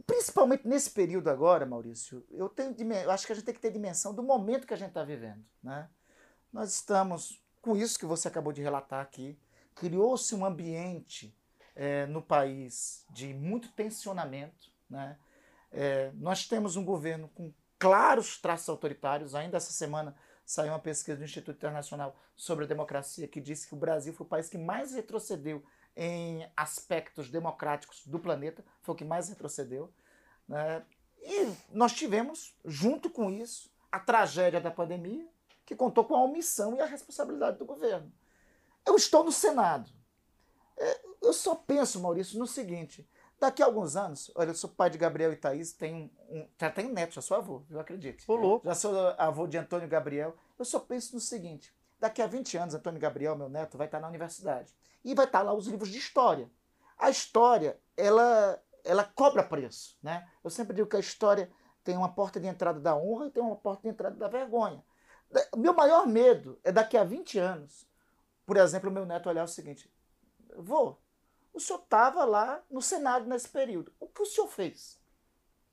principalmente 0.08 0.68
nesse 0.68 0.90
período 0.90 1.30
agora, 1.30 1.66
Maurício, 1.66 2.26
eu, 2.32 2.50
tenho, 2.50 2.76
eu 2.94 3.12
acho 3.12 3.26
que 3.26 3.32
a 3.32 3.36
gente 3.36 3.46
tem 3.46 3.54
que 3.54 3.62
ter 3.62 3.72
dimensão 3.72 4.14
do 4.14 4.24
momento 4.24 4.66
que 4.66 4.74
a 4.74 4.78
gente 4.78 4.90
está 4.90 5.04
vivendo, 5.04 5.44
né? 5.62 5.88
Nós 6.52 6.74
estamos, 6.74 7.42
com 7.62 7.76
isso 7.76 8.00
que 8.00 8.06
você 8.06 8.28
acabou 8.28 8.52
de 8.52 8.62
relatar 8.62 9.02
aqui, 9.02 9.38
criou-se 9.76 10.34
um 10.34 10.46
ambiente 10.46 11.36
eh, 11.76 12.06
no 12.08 12.22
país 12.22 13.06
de 13.12 13.34
muito 13.34 13.72
tensionamento, 13.74 14.72
né? 14.90 15.18
Eh, 15.72 16.12
nós 16.16 16.48
temos 16.48 16.76
um 16.78 16.86
governo 16.86 17.30
com 17.36 17.54
claros 17.78 18.40
traços 18.40 18.70
autoritários. 18.70 19.36
Ainda 19.36 19.58
essa 19.58 19.74
semana 19.74 20.16
saiu 20.46 20.72
uma 20.72 20.80
pesquisa 20.80 21.18
do 21.18 21.24
Instituto 21.24 21.56
Internacional 21.58 22.16
sobre 22.36 22.66
a 22.66 22.68
Democracia 22.68 23.28
que 23.28 23.42
disse 23.42 23.68
que 23.68 23.74
o 23.74 23.78
Brasil 23.78 24.14
foi 24.14 24.26
o 24.26 24.30
país 24.30 24.48
que 24.48 24.58
mais 24.58 24.94
retrocedeu 24.94 25.64
em 25.96 26.48
aspectos 26.56 27.30
democráticos 27.30 28.06
do 28.06 28.20
planeta, 28.20 28.64
foi 28.82 28.94
o 28.94 28.98
que 28.98 29.06
mais 29.06 29.30
retrocedeu. 29.30 29.92
né? 30.48 30.86
E 31.22 31.52
nós 31.72 31.94
tivemos, 31.94 32.56
junto 32.64 33.10
com 33.10 33.32
isso, 33.32 33.72
a 33.92 34.00
tragédia 34.00 34.62
da 34.62 34.70
pandemia, 34.70 35.28
que 35.66 35.76
contou 35.76 36.06
com 36.06 36.16
a 36.16 36.24
omissão 36.24 36.76
e 36.76 36.82
a 36.82 36.86
responsabilidade 36.86 37.58
do 37.58 37.66
governo. 37.66 38.12
Eu 38.86 38.96
estou 38.96 39.24
no 39.24 39.32
Senado. 39.32 39.90
É, 40.78 41.02
Eu 41.22 41.34
só 41.34 41.56
penso, 41.56 42.00
Maurício, 42.00 42.38
no 42.38 42.46
seguinte: 42.46 43.08
daqui 43.40 43.62
a 43.62 43.66
alguns 43.66 43.96
anos, 43.96 44.32
olha, 44.36 44.50
eu 44.50 44.56
sou 44.56 44.70
pai 44.70 44.90
de 44.90 44.98
Gabriel 44.98 45.34
e 45.34 45.36
Thaís, 45.36 45.74
tenho 45.74 46.10
um, 46.30 46.48
já 46.60 46.70
tenho 46.70 46.94
neto, 46.94 47.16
já 47.16 47.22
sou 47.22 47.38
avô, 47.38 47.64
eu 47.70 47.80
acredito. 47.80 48.24
Louco. 48.32 48.66
Já 48.66 48.76
sou 48.76 48.96
avô 49.18 49.48
de 49.48 49.58
Antônio 49.58 49.88
Gabriel. 49.88 50.36
Eu 50.58 50.66
só 50.66 50.80
penso 50.80 51.14
no 51.16 51.20
seguinte: 51.20 51.74
daqui 52.00 52.22
a 52.22 52.28
20 52.28 52.58
anos, 52.58 52.76
Antônio 52.76 53.00
Gabriel, 53.00 53.36
meu 53.36 53.50
neto, 53.50 53.78
vai 53.78 53.88
estar 53.88 54.00
na 54.00 54.08
universidade. 54.08 54.74
E 55.04 55.14
vai 55.14 55.26
estar 55.26 55.42
lá 55.42 55.54
os 55.54 55.68
livros 55.68 55.90
de 55.90 55.98
história. 55.98 56.50
A 56.98 57.10
história, 57.10 57.80
ela, 57.96 58.60
ela 58.84 59.04
cobra 59.04 59.44
preço. 59.44 59.98
Né? 60.02 60.28
Eu 60.44 60.50
sempre 60.50 60.76
digo 60.76 60.88
que 60.88 60.96
a 60.96 61.00
história 61.00 61.52
tem 61.84 61.96
uma 61.96 62.10
porta 62.10 62.40
de 62.40 62.48
entrada 62.48 62.80
da 62.80 62.96
honra 62.96 63.28
e 63.28 63.32
tem 63.32 63.44
uma 63.44 63.56
porta 63.56 63.84
de 63.84 63.90
entrada 63.90 64.16
da 64.16 64.28
vergonha. 64.28 64.84
Meu 65.56 65.74
maior 65.74 66.08
medo 66.08 66.60
é 66.64 66.72
daqui 66.72 66.98
a 66.98 67.04
20 67.04 67.38
anos, 67.38 67.88
por 68.46 68.58
exemplo, 68.58 68.90
o 68.90 68.94
meu 68.94 69.06
neto 69.06 69.28
olhar 69.28 69.44
o 69.44 69.48
seguinte: 69.48 69.92
vô, 70.58 70.98
o 71.58 71.60
senhor 71.60 71.80
estava 71.80 72.24
lá 72.26 72.62
no 72.70 72.82
Senado 72.82 73.26
nesse 73.28 73.50
período. 73.50 73.92
O 74.00 74.08
que 74.08 74.22
o 74.22 74.26
senhor 74.26 74.48
fez? 74.48 75.00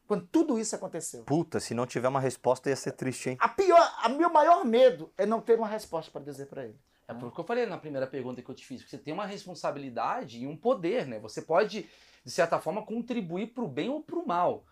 Quando 0.06 0.26
tudo 0.26 0.58
isso 0.58 0.74
aconteceu. 0.74 1.24
Puta, 1.24 1.58
se 1.60 1.74
não 1.74 1.86
tiver 1.86 2.08
uma 2.08 2.20
resposta 2.20 2.68
ia 2.68 2.76
ser 2.76 2.92
triste, 2.92 3.30
hein? 3.30 3.36
A 3.40 3.48
pior, 3.48 3.80
a 4.02 4.08
meu 4.08 4.30
maior 4.30 4.64
medo 4.64 5.12
é 5.16 5.24
não 5.24 5.40
ter 5.40 5.56
uma 5.58 5.68
resposta 5.68 6.10
para 6.10 6.20
dizer 6.22 6.46
para 6.46 6.64
ele. 6.64 6.78
É 7.08 7.14
por 7.14 7.32
que 7.32 7.40
eu 7.40 7.44
falei 7.44 7.66
na 7.66 7.78
primeira 7.78 8.06
pergunta 8.06 8.40
que 8.42 8.48
eu 8.50 8.54
te 8.54 8.64
fiz, 8.64 8.82
que 8.82 8.90
você 8.90 8.98
tem 8.98 9.12
uma 9.12 9.26
responsabilidade 9.26 10.38
e 10.42 10.46
um 10.46 10.56
poder, 10.56 11.06
né? 11.06 11.18
Você 11.20 11.42
pode, 11.42 11.88
de 12.24 12.30
certa 12.30 12.58
forma, 12.60 12.84
contribuir 12.84 13.48
para 13.48 13.64
o 13.64 13.68
bem 13.68 13.88
ou 13.90 14.02
para 14.02 14.16
o 14.16 14.26
mal. 14.26 14.64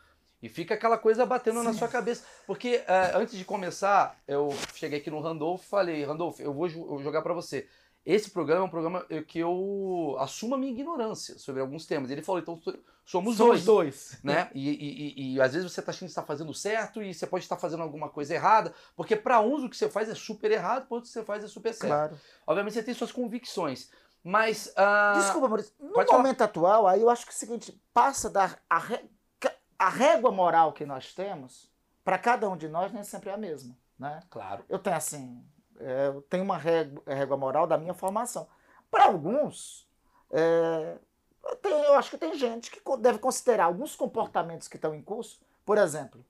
E 0.42 0.48
fica 0.48 0.74
aquela 0.74 0.96
coisa 0.96 1.26
batendo 1.26 1.62
na 1.62 1.72
sua 1.74 1.86
cabeça. 1.88 2.24
Porque 2.46 2.82
eh, 2.86 3.12
antes 3.14 3.36
de 3.36 3.44
começar, 3.44 4.18
eu 4.26 4.48
cheguei 4.74 4.98
aqui 4.98 5.11
no 5.11 5.20
Randolph 5.20 5.62
e 5.62 5.68
falei, 5.68 6.02
Randolph, 6.04 6.40
eu 6.40 6.52
vou 6.54 6.66
jo- 6.66 6.80
eu 6.80 6.86
vou 6.88 7.02
jogar 7.02 7.20
para 7.22 7.34
você. 7.34 7.68
Esse 8.05 8.30
programa 8.30 8.62
é 8.62 8.64
um 8.66 8.70
programa 8.70 9.07
eh, 9.11 9.22
que 9.22 9.38
eu 9.38 10.16
assumo 10.18 10.55
a 10.55 10.59
minha 10.59 10.72
ignorância 10.72 11.38
sobre 11.38 11.61
alguns 11.61 11.84
temas. 11.86 12.11
Ele 12.11 12.22
falou, 12.22 12.40
então 12.40 12.61
somos, 13.05 13.36
dois 13.36 13.64
dois. 13.64 14.18
né? 14.24 14.51
E, 14.55 14.70
e, 14.70 14.74
e- 14.74 15.34
e 15.34 15.40
às 15.40 15.53
vezes 15.53 15.70
você 15.70 15.80
está 15.80 15.90
achando 15.90 16.07
que 16.07 16.12
está 16.12 16.22
fazendo 16.22 16.55
certo 16.55 17.03
e 17.03 17.12
você 17.12 17.26
pode 17.26 17.44
estar 17.44 17.57
fazendo 17.59 17.82
alguma 17.82 18.09
coisa 18.09 18.34
errada, 18.34 18.72
porque 18.96 19.14
para 19.14 19.40
uns 19.40 19.62
o 19.62 19.68
que 19.68 19.76
você 19.76 19.88
faz 19.88 20.09
é 20.09 20.14
super 20.14 20.51
errado, 20.51 20.86
para 20.86 20.94
outros 20.94 21.11
o 21.11 21.12
que 21.14 21.20
você 21.20 21.26
faz 21.26 21.44
é 21.44 21.46
super 21.48 21.74
certo. 21.74 21.88
Claro. 21.90 22.18
Obviamente 22.46 22.72
você 22.74 22.82
tem 22.82 22.94
suas 22.94 23.12
convicções, 23.12 23.90
mas 24.24 24.72
ah, 24.76 25.14
Desculpa, 25.18 25.48
Maurício. 25.48 25.74
No 25.78 25.92
pode 25.92 26.09
falar. 26.09 26.22
momento 26.22 26.40
atual, 26.42 26.86
aí 26.86 27.03
eu 27.03 27.11
acho 27.11 27.24
que 27.26 27.32
é 27.32 27.34
o 27.34 27.38
seguinte: 27.38 27.80
passa 27.92 28.30
da 28.30 28.57
a, 28.68 28.78
ré- 28.78 29.05
a 29.78 29.88
régua 29.90 30.30
moral 30.32 30.72
que 30.72 30.86
nós 30.86 31.12
temos, 31.14 31.70
para 32.05 32.16
cada 32.18 32.48
um 32.48 32.57
de 32.57 32.68
nós, 32.68 32.92
nem 32.92 33.05
sempre 33.05 33.28
é 33.30 33.34
a 33.34 33.38
mesma. 33.38 33.76
Né? 33.98 34.20
claro, 34.30 34.64
Eu 34.68 34.78
tenho 34.78 34.96
assim, 34.96 35.44
é, 35.81 36.07
eu 36.09 36.22
tenho 36.22 36.45
uma 36.45 36.57
régua, 36.57 37.03
régua 37.07 37.37
moral 37.37 37.66
da 37.66 37.78
minha 37.78 37.95
formação. 37.95 38.47
Para 38.91 39.05
alguns, 39.05 39.89
é, 40.31 40.99
eu, 41.45 41.57
tenho- 41.57 41.76
eu 41.85 41.95
acho 41.95 42.11
que 42.11 42.18
tem 42.18 42.35
gente 42.35 42.70
que 42.70 42.81
deve 42.99 43.18
considerar 43.18 43.64
alguns 43.64 43.97
comportamentos 43.97 44.68
que 44.68 44.76
estão 44.76 44.95
em 44.95 45.03
curso. 45.03 45.41
Por 45.64 45.78
exemplo, 45.78 46.24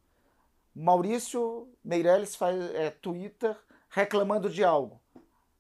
Maurício 0.74 1.68
Meirelles 1.84 2.36
faz 2.36 2.56
é, 2.74 2.90
Twitter 2.90 3.56
reclamando 3.88 4.48
de 4.48 4.62
algo. 4.64 5.00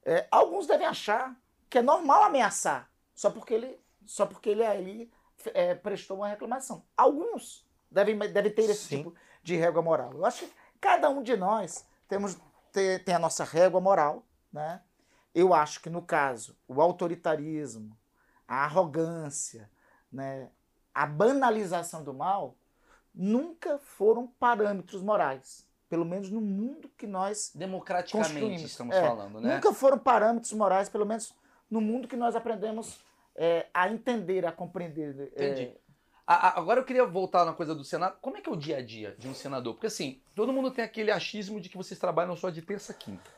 É, 0.04 0.26
alguns 0.30 0.66
devem 0.66 0.86
achar 0.86 1.36
que 1.68 1.78
é 1.78 1.82
normal 1.82 2.22
ameaçar 2.24 2.90
só 3.14 3.30
porque 3.30 3.52
ele, 3.54 3.78
só 4.06 4.24
porque 4.24 4.50
ele 4.50 4.64
ali 4.64 5.12
é, 5.52 5.74
prestou 5.74 6.18
uma 6.18 6.28
reclamação. 6.28 6.84
Alguns 6.96 7.66
devem, 7.90 8.16
devem 8.18 8.52
ter 8.52 8.62
esse 8.62 8.86
Sim. 8.86 8.96
tipo 8.98 9.14
de 9.42 9.56
régua 9.56 9.82
moral. 9.82 10.12
Eu 10.12 10.24
acho 10.24 10.46
que 10.46 10.52
cada 10.80 11.08
um 11.10 11.22
de 11.22 11.36
nós 11.36 11.86
temos 12.08 12.36
tem, 12.72 12.98
tem 12.98 13.14
a 13.14 13.18
nossa 13.18 13.44
régua 13.44 13.80
moral, 13.80 14.24
né? 14.52 14.80
Eu 15.34 15.54
acho 15.54 15.80
que 15.80 15.88
no 15.88 16.02
caso 16.02 16.56
o 16.66 16.80
autoritarismo, 16.80 17.96
a 18.48 18.64
arrogância, 18.64 19.70
né, 20.10 20.50
a 20.92 21.06
banalização 21.06 22.02
do 22.02 22.12
mal 22.12 22.56
nunca 23.14 23.78
foram 23.78 24.26
parâmetros 24.26 25.02
morais, 25.02 25.66
pelo 25.88 26.04
menos 26.04 26.30
no 26.30 26.40
mundo 26.40 26.88
que 26.96 27.06
nós 27.06 27.52
democraticamente 27.54 28.64
estamos 28.64 28.96
É, 28.96 29.00
falando, 29.00 29.40
né? 29.40 29.54
nunca 29.54 29.72
foram 29.72 29.98
parâmetros 29.98 30.52
morais, 30.52 30.88
pelo 30.88 31.06
menos 31.06 31.32
no 31.70 31.80
mundo 31.80 32.08
que 32.08 32.16
nós 32.16 32.34
aprendemos 32.34 33.00
é, 33.36 33.68
a 33.72 33.88
entender, 33.88 34.44
a 34.44 34.52
compreender. 34.52 35.32
é, 35.36 35.44
Entendi. 35.46 35.76
A- 36.32 36.46
a- 36.48 36.58
agora 36.60 36.78
eu 36.78 36.84
queria 36.84 37.04
voltar 37.04 37.44
na 37.44 37.52
coisa 37.52 37.74
do 37.74 37.82
Senado. 37.82 38.14
Como 38.20 38.36
é 38.36 38.40
que 38.40 38.48
é 38.48 38.52
o 38.52 38.56
dia 38.56 38.76
a 38.76 38.82
dia 38.82 39.16
de 39.18 39.26
um 39.26 39.34
senador? 39.34 39.74
Porque 39.74 39.88
assim, 39.88 40.20
todo 40.32 40.52
mundo 40.52 40.70
tem 40.70 40.84
aquele 40.84 41.10
achismo 41.10 41.60
de 41.60 41.68
que 41.68 41.76
vocês 41.76 41.98
trabalham 41.98 42.36
só 42.36 42.50
de 42.50 42.62
terça 42.62 42.92
a 42.92 42.94
quinta. 42.94 43.28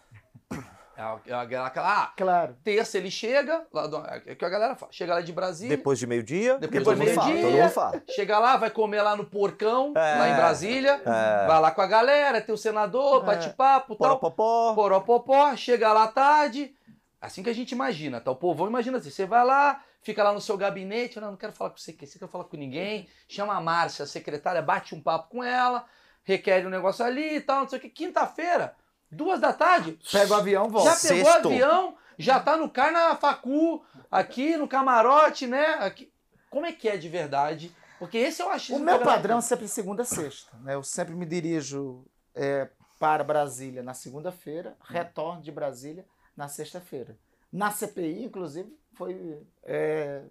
É 0.95 1.01
a- 1.01 1.19
é 1.27 1.33
aquela, 1.33 1.67
aquela- 1.69 2.03
ah, 2.03 2.13
Claro. 2.15 2.55
terça 2.63 2.99
ele 2.99 3.11
chega, 3.11 3.67
lá 3.73 3.87
do, 3.87 3.97
é 3.97 4.33
o 4.35 4.37
que 4.37 4.45
a 4.45 4.49
galera 4.51 4.75
fala, 4.77 4.93
chega 4.93 5.15
lá 5.15 5.23
de 5.23 5.33
Brasília, 5.33 5.75
Depois 5.75 5.99
de 5.99 6.07
meio-dia, 6.07 6.59
Depois 6.59 6.85
fala, 6.85 7.31
meio-dia. 7.31 8.03
chega 8.11 8.39
lá, 8.39 8.59
vai 8.59 8.69
comer 8.71 9.01
lá 9.01 9.17
no 9.17 9.25
porcão, 9.25 9.95
É. 9.97 10.19
lá 10.19 10.29
em 10.29 10.35
Brasília, 10.37 11.01
É. 11.03 11.47
vai 11.47 11.61
lá 11.63 11.71
com 11.71 11.81
a 11.81 11.87
galera, 11.87 12.43
tem 12.43 12.55
o 12.55 12.59
senador, 12.59 13.23
É. 13.23 13.25
bate-papo, 13.27 13.97
tal. 13.97 14.19
Poropopó. 14.21 14.75
Poropopó, 14.75 15.57
chega 15.57 15.91
lá 15.95 16.03
à 16.05 16.09
tarde. 16.09 16.77
Assim 17.23 17.43
que 17.43 17.49
a 17.49 17.55
gente 17.55 17.73
imagina, 17.73 18.21
tá? 18.21 18.31
O 18.31 18.37
povão 18.37 18.67
imagina 18.67 18.99
assim: 18.99 19.09
você 19.09 19.25
vai 19.25 19.47
lá, 19.47 19.83
fica 20.03 20.23
lá 20.23 20.33
no 20.33 20.41
seu 20.41 20.57
gabinete, 20.57 21.21
não, 21.21 21.31
não 21.31 21.37
quero 21.37 21.53
falar 21.53 21.71
com 21.71 21.79
você, 21.79 21.93
você 21.93 22.19
quer 22.19 22.29
falar 22.29 22.45
com 22.45 22.57
ninguém. 22.57 23.09
Chama 23.29 23.55
a 23.55 23.61
Márcia, 23.61 24.05
a 24.05 24.07
secretária, 24.07 24.61
bate 24.61 24.95
um 24.95 25.01
papo 25.01 25.31
com 25.31 25.43
ela, 25.43 25.87
requer 26.25 26.67
um 26.67 26.71
negócio 26.71 27.05
ali 27.05 27.37
e 27.37 27.41
tal, 27.41 27.63
não 27.63 27.69
sei 27.69 27.79
o 27.79 27.83
que. 27.83 27.89
Quinta-feira, 27.89 28.77
duas 29.11 29.41
da 29.41 29.53
tarde, 29.53 29.99
Pega 30.11 30.35
o 30.35 30.37
avião, 30.37 30.69
volta. 30.69 30.91
já 30.91 31.09
pegou 31.09 31.31
o 31.31 31.35
avião, 31.35 31.97
já 32.19 32.41
tá 32.41 32.57
no 32.57 32.69
car 32.69 32.93
na 32.93 33.17
facu, 33.17 33.85
aqui 34.11 34.57
no 34.57 34.69
camarote, 34.69 35.47
né? 35.47 35.65
Aqui. 35.81 36.13
Como 36.51 36.67
é 36.67 36.73
que 36.73 36.89
é 36.89 36.97
de 36.97 37.09
verdade? 37.09 37.75
Porque 37.99 38.19
esse 38.19 38.43
é 38.43 38.45
o 38.45 38.51
achismo. 38.51 38.83
O 38.83 38.85
meu 38.85 38.99
padrão 39.01 39.39
é 39.39 39.41
sempre 39.41 39.69
segunda 39.69 40.03
a 40.03 40.05
sexta. 40.05 40.51
Né? 40.59 40.75
Eu 40.75 40.83
sempre 40.83 41.15
me 41.15 41.25
dirijo 41.25 42.05
é, 42.35 42.69
para 42.99 43.25
Brasília 43.25 43.83
na 43.83 43.95
segunda-feira, 43.95 44.77
retorno 44.83 45.41
de 45.41 45.53
Brasília 45.53 46.05
na 46.37 46.49
sexta-feira. 46.49 47.17
Na 47.53 47.71
CPI, 47.71 48.25
inclusive, 48.25 48.77
foi. 48.95 49.41
é, 49.65 50.25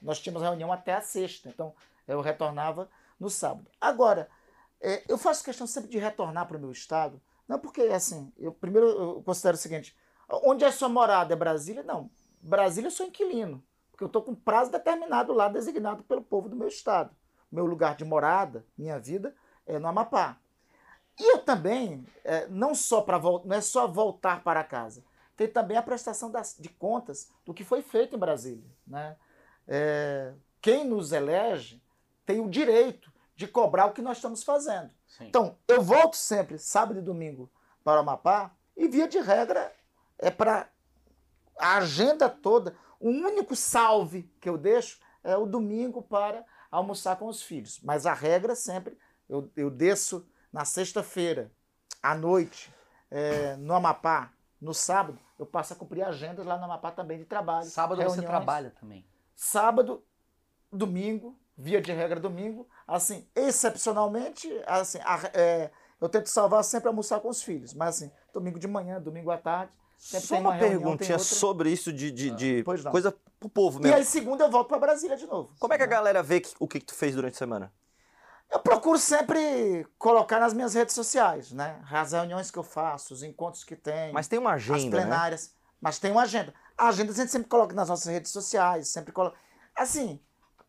nós 0.00 0.20
tínhamos 0.20 0.42
reunião 0.42 0.72
até 0.72 0.94
a 0.94 1.00
sexta, 1.00 1.48
então 1.48 1.74
eu 2.06 2.20
retornava 2.20 2.88
no 3.18 3.28
sábado. 3.28 3.70
Agora, 3.80 4.28
é, 4.80 5.02
eu 5.08 5.18
faço 5.18 5.44
questão 5.44 5.66
sempre 5.66 5.90
de 5.90 5.98
retornar 5.98 6.46
para 6.46 6.56
o 6.56 6.60
meu 6.60 6.70
estado 6.70 7.20
Não, 7.48 7.58
porque 7.58 7.82
assim, 7.82 8.32
eu 8.38 8.52
primeiro 8.52 8.86
eu 8.86 9.22
considero 9.22 9.56
o 9.56 9.60
seguinte: 9.60 9.96
onde 10.44 10.64
é 10.64 10.70
sua 10.70 10.88
morada? 10.88 11.32
É 11.32 11.36
Brasília? 11.36 11.82
Não. 11.82 12.10
Brasília 12.40 12.88
eu 12.88 12.92
sou 12.92 13.06
inquilino, 13.06 13.62
porque 13.90 14.04
eu 14.04 14.08
estou 14.08 14.22
com 14.22 14.34
prazo 14.34 14.70
determinado 14.70 15.32
lá, 15.32 15.48
designado 15.48 16.04
pelo 16.04 16.22
povo 16.22 16.48
do 16.48 16.56
meu 16.56 16.68
estado. 16.68 17.14
Meu 17.50 17.66
lugar 17.66 17.96
de 17.96 18.04
morada, 18.04 18.64
minha 18.76 18.98
vida, 18.98 19.34
é 19.66 19.78
no 19.78 19.88
Amapá. 19.88 20.38
E 21.18 21.32
eu 21.32 21.38
também, 21.42 22.06
é, 22.22 22.46
não 22.46 22.74
só 22.74 23.00
para 23.00 23.18
não 23.18 23.52
é 23.52 23.60
só 23.60 23.88
voltar 23.88 24.44
para 24.44 24.62
casa, 24.62 25.02
tem 25.38 25.46
também 25.46 25.76
a 25.76 25.82
prestação 25.82 26.32
das, 26.32 26.56
de 26.58 26.68
contas 26.68 27.30
do 27.46 27.54
que 27.54 27.62
foi 27.62 27.80
feito 27.80 28.16
em 28.16 28.18
Brasília. 28.18 28.68
Né? 28.84 29.16
É, 29.68 30.34
quem 30.60 30.84
nos 30.84 31.12
elege 31.12 31.80
tem 32.26 32.40
o 32.40 32.50
direito 32.50 33.12
de 33.36 33.46
cobrar 33.46 33.86
o 33.86 33.92
que 33.92 34.02
nós 34.02 34.18
estamos 34.18 34.42
fazendo. 34.42 34.90
Sim. 35.06 35.28
Então, 35.28 35.56
eu 35.68 35.80
volto 35.80 36.16
sempre, 36.16 36.58
sábado 36.58 36.98
e 36.98 37.02
domingo, 37.02 37.48
para 37.84 37.98
o 37.98 38.00
Amapá, 38.00 38.52
e 38.76 38.88
via 38.88 39.06
de 39.06 39.20
regra 39.20 39.72
é 40.18 40.28
para 40.28 40.68
a 41.56 41.76
agenda 41.76 42.28
toda. 42.28 42.76
O 42.98 43.08
único 43.08 43.54
salve 43.54 44.28
que 44.40 44.48
eu 44.48 44.58
deixo 44.58 44.98
é 45.22 45.36
o 45.36 45.46
domingo 45.46 46.02
para 46.02 46.44
almoçar 46.68 47.14
com 47.14 47.28
os 47.28 47.40
filhos. 47.40 47.78
Mas 47.84 48.06
a 48.06 48.12
regra 48.12 48.56
sempre, 48.56 48.98
eu, 49.28 49.48
eu 49.56 49.70
desço 49.70 50.28
na 50.52 50.64
sexta-feira, 50.64 51.52
à 52.02 52.16
noite, 52.16 52.74
é, 53.08 53.54
no 53.56 53.72
Amapá, 53.72 54.32
no 54.60 54.74
sábado, 54.74 55.18
eu 55.38 55.46
passo 55.46 55.72
a 55.72 55.76
cumprir 55.76 56.02
agendas 56.02 56.44
lá 56.44 56.56
no 56.58 56.64
Amapá 56.64 56.90
também 56.90 57.18
de 57.18 57.24
trabalho. 57.24 57.66
Sábado 57.66 57.98
reuniões. 57.98 58.20
você 58.20 58.26
trabalha 58.26 58.70
também. 58.80 59.06
Sábado, 59.34 60.04
domingo, 60.72 61.38
via 61.56 61.80
de 61.80 61.92
regra 61.92 62.18
domingo, 62.18 62.68
assim, 62.86 63.26
excepcionalmente, 63.34 64.48
assim, 64.66 64.98
a, 65.02 65.30
é, 65.32 65.70
eu 66.00 66.08
tento 66.08 66.28
salvar 66.28 66.64
sempre 66.64 66.88
almoçar 66.88 67.20
com 67.20 67.28
os 67.28 67.42
filhos, 67.42 67.72
mas 67.72 67.96
assim, 67.96 68.10
domingo 68.32 68.58
de 68.58 68.66
manhã, 68.66 69.00
domingo 69.00 69.30
à 69.30 69.38
tarde, 69.38 69.72
Sempre 69.98 70.28
Só 70.28 70.36
uma, 70.36 70.50
uma 70.50 70.58
perguntinha 70.58 71.18
sobre 71.18 71.70
isso 71.70 71.92
de, 71.92 72.12
de, 72.12 72.30
de 72.30 72.64
ah, 72.86 72.90
coisa 72.90 73.14
pro 73.40 73.48
povo 73.48 73.80
mesmo. 73.80 73.96
E 73.96 73.98
aí, 73.98 74.04
segunda, 74.04 74.44
eu 74.44 74.50
volto 74.50 74.68
para 74.68 74.78
Brasília 74.78 75.16
de 75.16 75.26
novo. 75.26 75.52
Como 75.58 75.74
é 75.74 75.76
que 75.76 75.82
a 75.82 75.88
galera 75.88 76.22
vê 76.22 76.40
que, 76.40 76.54
o 76.60 76.68
que, 76.68 76.78
que 76.78 76.86
tu 76.86 76.94
fez 76.94 77.16
durante 77.16 77.34
a 77.34 77.38
semana? 77.38 77.72
Eu 78.50 78.60
procuro 78.60 78.98
sempre 78.98 79.86
colocar 79.98 80.40
nas 80.40 80.54
minhas 80.54 80.74
redes 80.74 80.94
sociais, 80.94 81.52
né? 81.52 81.80
As 81.90 82.12
reuniões 82.12 82.50
que 82.50 82.58
eu 82.58 82.62
faço, 82.62 83.12
os 83.12 83.22
encontros 83.22 83.62
que 83.62 83.76
tem. 83.76 84.12
Mas 84.12 84.26
tem 84.26 84.38
uma 84.38 84.52
agenda. 84.52 84.78
As 84.78 84.84
né? 84.84 84.90
plenárias. 84.90 85.48
Né? 85.48 85.54
Mas 85.80 85.98
tem 85.98 86.10
uma 86.10 86.22
agenda. 86.22 86.54
A 86.76 86.88
agenda 86.88 87.12
a 87.12 87.14
gente 87.14 87.30
sempre 87.30 87.48
coloca 87.48 87.74
nas 87.74 87.88
nossas 87.88 88.06
redes 88.06 88.30
sociais, 88.30 88.88
sempre 88.88 89.12
coloca. 89.12 89.36
Assim, 89.76 90.18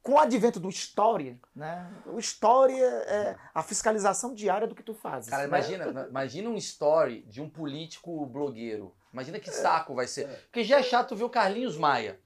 com 0.02 0.14
o 0.14 0.20
advento 0.20 0.60
do 0.60 0.70
História, 0.70 1.40
né? 1.56 1.90
O 2.06 2.20
História 2.20 2.84
é 2.84 3.36
a 3.54 3.64
fiscalização 3.64 4.34
diária 4.34 4.68
do 4.68 4.76
que 4.76 4.84
tu 4.84 4.94
fazes. 4.94 5.30
Cara, 5.30 5.44
né? 5.44 5.48
imagina, 5.48 6.08
imagina 6.10 6.50
um 6.50 6.56
story 6.56 7.22
de 7.28 7.42
um 7.42 7.50
político 7.50 8.26
blogueiro. 8.26 8.94
Imagina 9.14 9.40
que 9.40 9.52
saco 9.52 9.96
vai 9.96 10.08
ser. 10.08 10.28
Porque 10.44 10.64
já 10.64 10.80
é 10.80 10.84
chato 10.84 11.16
ver 11.16 11.24
o 11.24 11.30
Carlinhos 11.30 11.78
Maia 11.78 12.20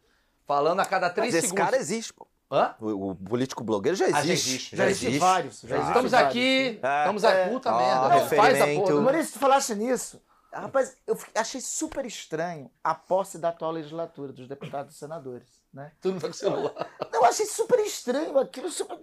falando 0.46 0.80
a 0.80 0.86
cada 0.86 1.10
três 1.10 1.34
Mas 1.34 1.44
segundos. 1.44 1.62
Esse 1.62 1.72
cara 1.72 1.82
existe, 1.82 2.14
pô. 2.14 2.28
Hã? 2.54 2.76
O, 2.80 3.10
o 3.10 3.16
político 3.16 3.64
blogueiro 3.64 3.98
já 3.98 4.06
existe. 4.06 4.22
Ah, 4.22 4.26
já 4.28 4.34
existe. 4.34 4.76
Já, 4.76 4.84
já 4.84 4.90
existe, 4.92 5.18
vários. 5.18 5.62
Já 5.62 5.76
existe 5.76 5.90
estamos 5.90 6.12
vários. 6.12 6.30
aqui, 6.30 6.80
é. 6.84 7.00
estamos 7.00 7.26
aqui, 7.26 7.50
puta 7.50 7.70
é. 7.70 7.78
merda. 7.78 8.10
Não, 8.10 8.30
faz 8.30 8.62
a 8.62 8.66
porra. 8.68 9.02
Maurício, 9.02 9.34
tu 9.34 9.40
falaste 9.40 9.74
nisso. 9.74 10.22
Rapaz, 10.54 10.96
eu 11.08 11.18
achei 11.34 11.60
super 11.60 12.06
estranho 12.06 12.70
a 12.84 12.94
posse 12.94 13.40
da 13.40 13.50
atual 13.50 13.72
legislatura, 13.72 14.32
dos 14.32 14.48
deputados 14.48 14.94
e 14.94 14.98
senadores. 15.00 15.50
Né? 15.74 15.92
Tu 16.00 16.12
não 16.12 16.20
tá 16.20 16.28
com 16.28 16.34
celular. 16.34 16.74
Não, 17.12 17.22
eu 17.22 17.26
achei 17.26 17.48
super 17.48 17.80
estranho 17.80 18.38
aquilo. 18.38 18.70
Super... 18.70 19.00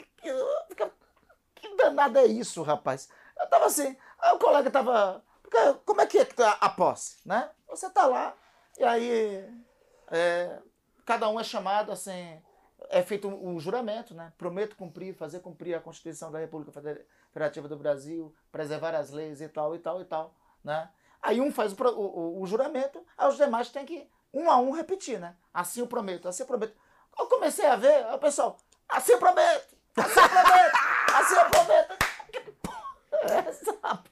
Que 1.57 1.76
danada 1.76 2.20
é 2.20 2.26
isso, 2.26 2.62
rapaz? 2.62 3.09
Eu 3.36 3.48
tava 3.48 3.66
assim, 3.66 3.96
aí 4.20 4.32
o 4.32 4.38
colega 4.38 4.70
tava. 4.70 5.24
Como 5.84 6.01
é 6.01 6.07
que 6.07 6.18
é 6.18 6.28
a 6.61 6.68
posse, 6.68 7.16
né? 7.26 7.51
Você 7.68 7.90
tá 7.90 8.07
lá, 8.07 8.32
e 8.78 8.84
aí 8.84 9.44
é, 10.09 10.57
cada 11.05 11.28
um 11.28 11.40
é 11.40 11.42
chamado 11.42 11.90
assim. 11.90 12.40
É 12.89 13.03
feito 13.03 13.28
um, 13.28 13.55
um 13.55 13.61
juramento, 13.61 14.14
né? 14.14 14.33
Prometo 14.39 14.76
cumprir, 14.76 15.14
fazer 15.14 15.41
cumprir 15.41 15.74
a 15.74 15.81
Constituição 15.81 16.33
da 16.33 16.39
República 16.39 16.72
Federativa 17.33 17.68
do 17.68 17.76
Brasil, 17.76 18.35
preservar 18.51 18.95
as 18.95 19.11
leis 19.11 19.41
e 19.41 19.49
tal, 19.49 19.74
e 19.74 19.78
tal, 19.78 20.01
e 20.01 20.05
tal, 20.05 20.35
né? 20.64 20.89
Aí 21.22 21.41
um 21.41 21.53
faz 21.53 21.72
o, 21.72 21.85
o, 21.85 22.41
o 22.41 22.47
juramento, 22.47 23.05
aí 23.16 23.28
os 23.28 23.37
demais 23.37 23.68
têm 23.70 23.85
que, 23.85 24.09
um 24.33 24.51
a 24.51 24.57
um, 24.57 24.70
repetir, 24.70 25.20
né? 25.20 25.37
Assim 25.53 25.81
eu 25.81 25.87
prometo, 25.87 26.28
assim 26.28 26.43
eu 26.43 26.47
prometo. 26.47 26.74
Eu 27.18 27.26
comecei 27.26 27.66
a 27.66 27.76
ver, 27.76 28.07
o 28.14 28.18
pessoal, 28.18 28.57
assim 28.89 29.12
eu 29.12 29.18
prometo, 29.18 29.76
assim 29.97 30.20
eu 30.20 30.28
prometo, 30.28 30.76
assim 31.14 31.35
eu 31.35 31.51
prometo. 31.51 31.99
Que 32.33 32.41
porra 32.41 32.85
é 33.12 33.49
essa? 33.49 34.03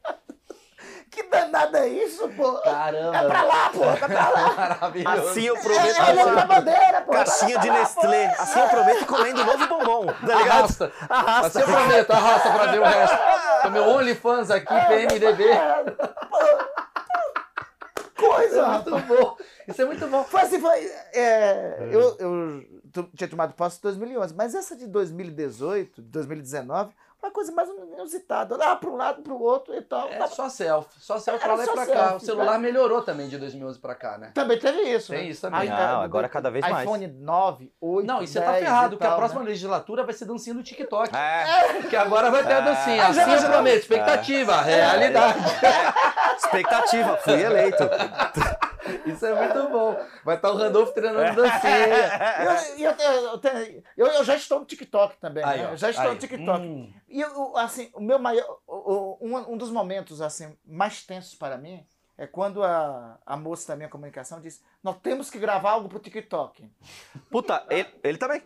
Que 1.18 1.24
danada 1.24 1.80
é 1.80 1.88
isso, 1.88 2.28
pô? 2.28 2.52
Caramba. 2.60 3.16
É 3.16 3.26
pra 3.26 3.42
lá, 3.42 3.70
pô. 3.70 3.84
É 3.84 3.96
pra 3.96 4.28
lá. 4.28 4.54
Maravilhoso. 4.56 5.28
Assim 5.30 5.42
eu 5.42 5.56
prometo. 5.56 6.00
É, 6.00 6.14
é, 6.14 6.20
é 6.20 6.46
bandeira, 6.46 7.00
pô. 7.00 7.12
Caixinha 7.12 7.58
de 7.58 7.70
Nestlé. 7.70 8.26
Assim 8.38 8.60
eu 8.60 8.68
prometo 8.68 9.06
comendo 9.06 9.44
novo 9.44 9.66
bombom. 9.66 10.06
Tá 10.06 10.36
ligado? 10.36 10.50
Arrasta. 10.50 10.92
Arrasta. 11.08 11.46
Assim 11.46 11.60
eu 11.60 11.76
prometo. 11.76 12.10
Arrasta 12.12 12.50
pra 12.50 12.66
ver 12.66 12.80
o 12.80 12.84
resto. 12.84 13.18
Tô 13.62 13.70
meu 13.70 13.88
OnlyFans 13.88 14.50
aqui, 14.52 14.72
é, 14.72 14.84
PMDB. 14.86 15.44
É, 15.44 15.84
coisa, 18.16 18.46
Isso 18.46 18.58
é 18.60 18.68
muito 18.68 19.06
bom. 19.08 19.36
Isso 19.66 19.82
é 19.82 19.84
muito 19.84 20.06
bom. 20.06 20.24
Foi 20.24 20.40
assim, 20.42 20.60
foi. 20.60 20.84
É, 21.14 21.88
eu, 21.90 22.16
eu 22.20 22.64
tinha 23.16 23.28
tomado 23.28 23.54
posse 23.54 23.78
em 23.78 23.82
2011, 23.82 24.34
mas 24.36 24.54
essa 24.54 24.76
de 24.76 24.86
2018, 24.86 26.00
de 26.00 26.08
2019 26.10 26.92
uma 27.28 27.32
coisa 27.32 27.52
mais 27.52 27.68
inusitada. 27.68 28.54
Olhar 28.54 28.76
para 28.76 28.90
um 28.90 28.96
lado, 28.96 29.22
para 29.22 29.32
o 29.32 29.40
outro 29.40 29.74
e 29.74 29.82
tal. 29.82 30.08
É 30.08 30.26
só 30.26 30.48
selfie. 30.48 31.00
Só 31.00 31.18
selfie 31.18 31.44
para 31.44 31.54
lá 31.54 31.64
e 31.64 31.68
para 31.68 31.86
cá. 31.86 32.16
O 32.16 32.20
celular 32.20 32.52
né? 32.52 32.58
melhorou 32.58 33.02
também 33.02 33.28
de 33.28 33.38
2011 33.38 33.78
para 33.78 33.94
cá, 33.94 34.18
né? 34.18 34.32
Também 34.34 34.58
teve 34.58 34.82
isso. 34.82 35.12
Tem 35.12 35.24
né? 35.24 35.30
isso 35.30 35.42
também. 35.42 35.68
Não, 35.68 36.00
agora 36.00 36.26
é 36.26 36.30
cada 36.30 36.50
vez 36.50 36.68
mais. 36.68 36.84
iPhone 36.84 37.06
9, 37.06 37.72
8, 37.80 38.06
Não, 38.06 38.22
e 38.22 38.26
você 38.26 38.40
tá 38.40 38.54
ferrado, 38.54 38.96
porque 38.96 39.06
a 39.06 39.16
próxima 39.16 39.42
né? 39.42 39.48
legislatura 39.48 40.04
vai 40.04 40.14
ser 40.14 40.24
dancinha 40.24 40.54
do 40.54 40.62
TikTok. 40.62 41.14
É. 41.14 41.82
Que 41.88 41.96
agora 41.96 42.30
vai 42.30 42.44
ter 42.44 42.54
a 42.54 42.60
dancinha. 42.60 43.02
É. 43.02 43.06
Assim 43.06 43.44
eu 43.44 43.50
prometo. 43.50 43.78
Expectativa, 43.78 44.52
é. 44.52 44.62
realidade. 44.64 45.38
É. 45.64 46.36
Expectativa, 46.36 47.16
fui 47.18 47.42
eleito. 47.42 47.84
Isso 49.06 49.26
é 49.26 49.34
muito 49.34 49.68
bom. 49.70 49.96
Vai 50.24 50.36
estar 50.36 50.50
o 50.50 50.56
Randolph 50.56 50.90
treinando 50.92 51.42
dancinha. 51.42 51.88
Eu, 52.78 52.90
eu, 52.90 53.40
eu, 53.96 54.06
eu, 54.06 54.24
já 54.24 54.36
estou 54.36 54.60
no 54.60 54.64
TikTok 54.64 55.16
também. 55.18 55.44
Aí, 55.44 55.62
né? 55.62 55.76
Já 55.76 55.90
estou 55.90 56.06
aí. 56.06 56.14
no 56.14 56.18
TikTok. 56.18 56.60
Hum. 56.60 56.92
E 57.08 57.22
assim, 57.56 57.90
o 57.94 58.00
meu 58.00 58.18
maior. 58.18 58.58
Um, 58.68 59.52
um 59.52 59.56
dos 59.56 59.70
momentos 59.70 60.20
assim, 60.20 60.56
mais 60.64 61.02
tensos 61.02 61.34
para 61.34 61.56
mim 61.58 61.84
é 62.16 62.26
quando 62.26 62.62
a, 62.64 63.18
a 63.24 63.36
moça 63.36 63.68
da 63.68 63.76
minha 63.76 63.88
comunicação 63.88 64.40
disse: 64.40 64.60
Nós 64.82 64.96
temos 65.00 65.30
que 65.30 65.38
gravar 65.38 65.70
algo 65.70 65.88
pro 65.88 66.00
TikTok. 66.00 66.68
Puta, 67.30 67.64
ele, 67.70 67.88
ele 68.02 68.18
também. 68.18 68.42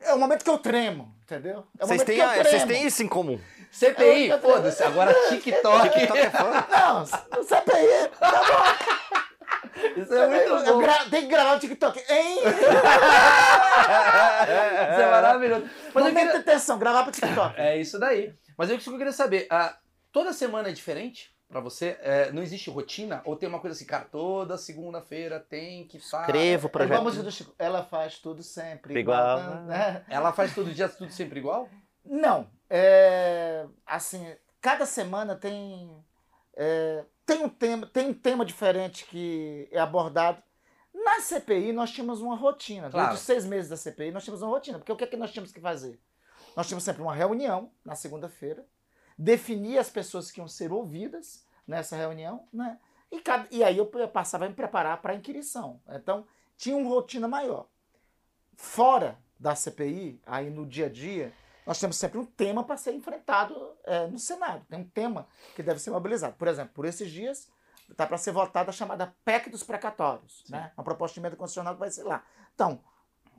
É 0.00 0.12
o 0.12 0.18
momento 0.18 0.44
que 0.44 0.50
eu 0.50 0.58
tremo, 0.58 1.14
entendeu? 1.22 1.66
É 1.78 1.86
vocês, 1.86 2.04
têm, 2.04 2.18
vocês 2.18 2.64
têm 2.64 2.86
isso 2.86 3.02
em 3.02 3.08
comum. 3.08 3.40
CPI, 3.70 4.30
foda-se, 4.40 4.82
agora 4.82 5.14
TikTok. 5.30 5.90
TikTok 5.90 6.18
é 6.18 6.30
foda. 6.30 6.66
Não, 6.70 7.06
CPI, 7.06 8.08
tá 8.18 8.30
bom. 8.30 9.25
Isso 9.96 10.14
é 10.14 10.26
muito 10.26 10.48
bom. 10.48 10.58
Eu 10.58 10.78
gra... 10.78 11.04
Tem 11.10 11.22
que 11.22 11.28
gravar 11.28 11.56
o 11.56 11.60
TikTok, 11.60 11.98
hein? 12.08 12.38
Isso 12.44 12.64
é 15.00 15.10
maravilhoso. 15.10 15.68
Mas 15.94 16.04
Não 16.04 16.14
queria... 16.14 16.38
atenção, 16.38 16.78
gravar 16.78 17.02
pro 17.02 17.12
TikTok. 17.12 17.60
É 17.60 17.76
isso 17.78 17.98
daí. 17.98 18.34
Mas 18.56 18.70
eu, 18.70 18.76
eu 18.76 18.98
queria 18.98 19.12
saber, 19.12 19.46
uh, 19.52 19.74
toda 20.12 20.32
semana 20.32 20.68
é 20.68 20.72
diferente? 20.72 21.34
Pra 21.48 21.60
você, 21.60 21.96
é, 22.00 22.32
não 22.32 22.42
existe 22.42 22.68
rotina? 22.70 23.22
Ou 23.24 23.36
tem 23.36 23.48
uma 23.48 23.60
coisa 23.60 23.76
assim, 23.76 23.84
cara, 23.86 24.04
toda 24.04 24.58
segunda-feira 24.58 25.38
tem 25.38 25.86
que 25.86 26.00
fazer. 26.00 26.22
Escrevo 26.22 26.66
o 26.66 26.70
projeto. 26.70 26.96
Vamos 26.96 27.16
do 27.16 27.30
Chico. 27.30 27.54
Ela 27.56 27.84
faz 27.84 28.18
tudo 28.18 28.42
sempre 28.42 28.98
igual. 28.98 29.38
igual 29.38 29.62
né? 29.62 30.04
Ela 30.10 30.32
faz 30.32 30.52
todo 30.52 30.74
dia 30.74 30.88
tudo 30.88 31.12
sempre 31.12 31.38
igual? 31.38 31.68
Não. 32.04 32.48
É, 32.68 33.64
assim, 33.86 34.34
cada 34.60 34.84
semana 34.86 35.36
tem. 35.36 36.04
É, 36.56 37.04
tem 37.26 37.44
um 37.44 37.48
tema, 37.48 37.86
tem 37.86 38.08
um 38.08 38.14
tema 38.14 38.44
diferente 38.44 39.04
que 39.04 39.68
é 39.72 39.80
abordado. 39.80 40.40
Na 40.94 41.20
CPI 41.20 41.72
nós 41.72 41.90
tínhamos 41.90 42.20
uma 42.20 42.36
rotina. 42.36 42.88
Claro. 42.88 42.92
Durante 42.92 43.18
os 43.18 43.20
seis 43.20 43.44
meses 43.44 43.68
da 43.68 43.76
CPI 43.76 44.12
nós 44.12 44.24
tínhamos 44.24 44.42
uma 44.42 44.50
rotina. 44.50 44.78
Porque 44.78 44.92
o 44.92 44.96
que 44.96 45.04
é 45.04 45.06
que 45.06 45.16
nós 45.16 45.32
tínhamos 45.32 45.52
que 45.52 45.60
fazer? 45.60 46.00
Nós 46.54 46.66
tínhamos 46.66 46.84
sempre 46.84 47.02
uma 47.02 47.14
reunião 47.14 47.70
na 47.84 47.94
segunda-feira, 47.94 48.64
definir 49.18 49.78
as 49.78 49.90
pessoas 49.90 50.30
que 50.30 50.40
iam 50.40 50.48
ser 50.48 50.72
ouvidas 50.72 51.44
nessa 51.66 51.96
reunião, 51.96 52.46
né? 52.52 52.78
E, 53.10 53.20
cada, 53.20 53.46
e 53.50 53.62
aí 53.62 53.76
eu 53.76 53.86
passava 53.86 54.46
a 54.46 54.48
me 54.48 54.54
preparar 54.54 55.00
para 55.02 55.12
a 55.12 55.16
inquirição. 55.16 55.80
Então, 55.88 56.26
tinha 56.56 56.76
uma 56.76 56.88
rotina 56.88 57.28
maior. 57.28 57.66
Fora 58.56 59.18
da 59.38 59.54
CPI, 59.54 60.20
aí 60.24 60.48
no 60.48 60.64
dia 60.64 60.86
a 60.86 60.88
dia, 60.88 61.32
nós 61.66 61.80
temos 61.80 61.96
sempre 61.96 62.18
um 62.18 62.24
tema 62.24 62.62
para 62.62 62.76
ser 62.76 62.94
enfrentado 62.94 63.74
é, 63.84 64.06
no 64.06 64.18
Senado. 64.18 64.64
Tem 64.68 64.78
um 64.78 64.88
tema 64.88 65.26
que 65.54 65.62
deve 65.62 65.80
ser 65.80 65.90
mobilizado. 65.90 66.36
Por 66.36 66.46
exemplo, 66.46 66.72
por 66.72 66.84
esses 66.84 67.10
dias 67.10 67.50
está 67.90 68.06
para 68.06 68.16
ser 68.16 68.32
votada 68.32 68.70
a 68.70 68.72
chamada 68.72 69.14
PEC 69.24 69.50
dos 69.50 69.62
precatórios, 69.62 70.44
né? 70.48 70.72
uma 70.76 70.84
proposta 70.84 71.14
de 71.14 71.20
emenda 71.20 71.36
constitucional 71.36 71.74
que 71.74 71.80
vai 71.80 71.90
ser 71.90 72.04
lá. 72.04 72.24
Então, 72.54 72.80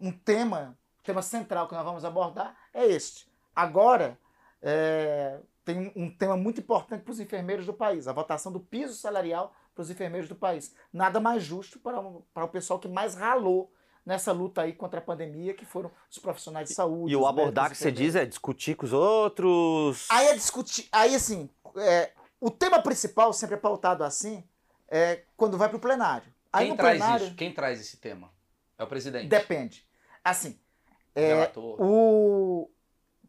um 0.02 0.12
tema, 0.12 0.78
tema 1.04 1.22
central 1.22 1.68
que 1.68 1.74
nós 1.74 1.84
vamos 1.84 2.04
abordar 2.04 2.56
é 2.74 2.86
este. 2.86 3.30
Agora, 3.56 4.20
é, 4.62 5.40
tem 5.64 5.92
um 5.96 6.10
tema 6.10 6.38
muito 6.38 6.62
importante 6.62 7.04
para 7.04 7.12
os 7.12 7.20
enfermeiros 7.20 7.66
do 7.66 7.74
país, 7.74 8.08
a 8.08 8.14
votação 8.14 8.52
do 8.52 8.60
piso 8.60 8.96
salarial 8.96 9.54
para 9.74 9.82
os 9.82 9.90
enfermeiros 9.90 10.30
do 10.30 10.36
país. 10.36 10.76
Nada 10.92 11.20
mais 11.20 11.44
justo 11.44 11.80
para, 11.80 12.02
para 12.34 12.46
o 12.46 12.50
pessoal 12.50 12.80
que 12.80 12.88
mais 12.88 13.16
ralou 13.16 13.72
nessa 14.08 14.32
luta 14.32 14.62
aí 14.62 14.72
contra 14.72 15.00
a 15.00 15.04
pandemia, 15.04 15.54
que 15.54 15.66
foram 15.66 15.92
os 16.10 16.18
profissionais 16.18 16.70
de 16.70 16.74
saúde. 16.76 17.12
E 17.12 17.16
o 17.16 17.28
abordar 17.28 17.70
que 17.70 17.76
você 17.76 17.92
diz 17.92 18.16
é 18.16 18.26
discutir 18.26 18.74
com 18.74 18.86
os 18.86 18.94
outros. 18.94 20.08
Aí 20.10 20.28
é 20.28 20.34
discutir. 20.34 20.88
Aí, 20.94 21.14
assim, 21.14 21.50
é, 21.76 22.12
o 22.40 22.50
tema 22.50 22.82
principal, 22.82 23.34
sempre 23.34 23.56
é 23.56 23.60
pautado 23.60 24.06
assim, 24.06 24.46
é 24.88 25.24
quando 25.36 25.58
vai 25.58 25.68
para 25.68 25.76
o 25.76 25.82
plenário. 25.82 26.34
Aí 26.54 26.68
Quem 26.68 26.72
no 26.72 26.78
traz 26.78 26.98
plenário. 26.98 27.26
isso? 27.26 27.36
Quem 27.36 27.54
traz 27.54 27.82
esse 27.82 27.98
tema? 27.98 28.32
É 28.78 28.84
o 28.86 28.88
presidente. 28.88 29.28
Depende. 29.28 29.86
Assim, 30.24 30.58
é, 31.14 31.34
Relator. 31.34 31.76
o 31.78 32.72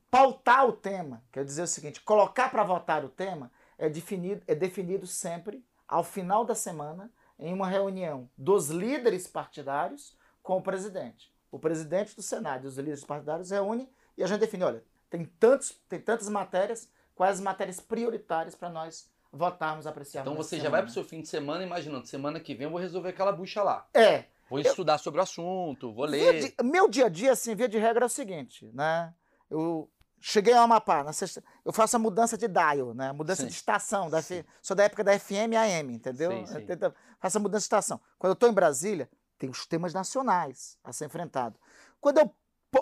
pautar 0.09 0.65
o 0.65 0.73
tema, 0.73 1.25
quer 1.33 1.45
dizer 1.45 1.63
o 1.63 1.67
seguinte, 1.67 2.01
colocar 2.03 2.51
para 2.51 2.63
votar 2.63 3.05
o 3.05 3.09
tema 3.09 3.51
é 3.77 3.89
definido, 3.89 4.43
é 4.47 4.55
definido 4.55 5.09
sempre 5.09 5.65
ao 5.89 6.05
final 6.05 6.45
da 6.45 6.55
semana 6.55 7.11
em 7.37 7.53
uma 7.53 7.69
reunião 7.69 8.31
dos 8.39 8.71
líderes 8.71 9.27
partidários 9.27 10.17
com 10.49 10.57
o 10.57 10.63
presidente. 10.63 11.31
O 11.53 11.59
presidente 11.59 12.17
do 12.17 12.23
Senado 12.23 12.65
e 12.65 12.69
os 12.69 12.79
líderes 12.79 13.05
partidários 13.05 13.51
reúnem 13.51 13.87
e 14.17 14.25
a 14.25 14.27
gente 14.27 14.41
define, 14.41 14.65
olha, 14.65 14.83
tem 15.11 15.27
tantos, 15.39 15.73
tem 15.87 16.01
tantas 16.01 16.27
matérias, 16.31 16.89
quais 17.15 17.35
as 17.35 17.41
matérias 17.43 17.81
prioritárias 17.81 18.55
para 18.55 18.71
nós 18.71 19.11
votarmos, 19.31 19.87
apreciarmos. 19.87 20.33
Então 20.33 20.43
você 20.43 20.57
já 20.57 20.63
semana. 20.63 20.71
vai 20.79 20.83
pro 20.85 20.91
seu 20.95 21.05
fim 21.05 21.21
de 21.21 21.29
semana 21.29 21.63
imaginando, 21.63 22.07
semana 22.07 22.41
que 22.41 22.55
vem 22.55 22.65
eu 22.65 22.71
vou 22.71 22.81
resolver 22.81 23.11
aquela 23.11 23.31
bucha 23.31 23.63
lá. 23.63 23.87
É, 23.93 24.25
Vou 24.49 24.59
estudar 24.59 24.97
sobre 24.97 25.21
o 25.21 25.23
assunto, 25.23 25.93
vou 25.93 26.07
ler. 26.07 26.41
de- 26.41 26.55
meu 26.65 26.89
dia 26.89 27.05
a 27.05 27.09
dia, 27.11 27.33
assim, 27.33 27.55
via 27.55 27.69
de 27.69 27.77
regra 27.77 28.07
é 28.07 28.07
o 28.07 28.09
seguinte, 28.09 28.71
né? 28.73 29.13
Eu 29.51 29.91
cheguei 30.19 30.55
ao 30.55 30.65
Amapá, 30.65 31.05
na 31.05 31.13
sexta, 31.13 31.45
eu 31.63 31.75
faço 31.75 31.95
a 31.97 31.99
mudança 31.99 32.39
de 32.39 32.49
dial, 32.49 32.95
né? 32.95 33.13
Mudança 33.13 33.43
Sim. 33.43 33.49
de 33.49 33.53
estação, 33.55 34.09
da 34.09 34.23
F- 34.23 34.47
sou 34.63 34.75
da 34.75 34.85
época 34.85 35.05
da 35.05 35.13
FM 35.19 35.53
e 35.53 35.57
AM, 35.57 35.93
entendeu? 35.93 36.31
Sim, 36.33 36.47
sim. 36.47 36.55
Eu 36.55 36.67
tento- 36.67 36.95
faço 37.21 37.37
a 37.37 37.41
mudança 37.43 37.61
de 37.61 37.65
estação. 37.65 38.01
Quando 38.19 38.31
eu 38.31 38.33
estou 38.35 38.49
em 38.49 38.53
Brasília, 38.55 39.07
tem 39.39 39.49
os 39.51 39.67
temas 39.67 39.95
nacionais 39.95 40.77
a 40.85 40.93
ser 40.93 41.07
enfrentado. 41.07 41.59
Quando 42.01 42.19
eu 42.19 42.35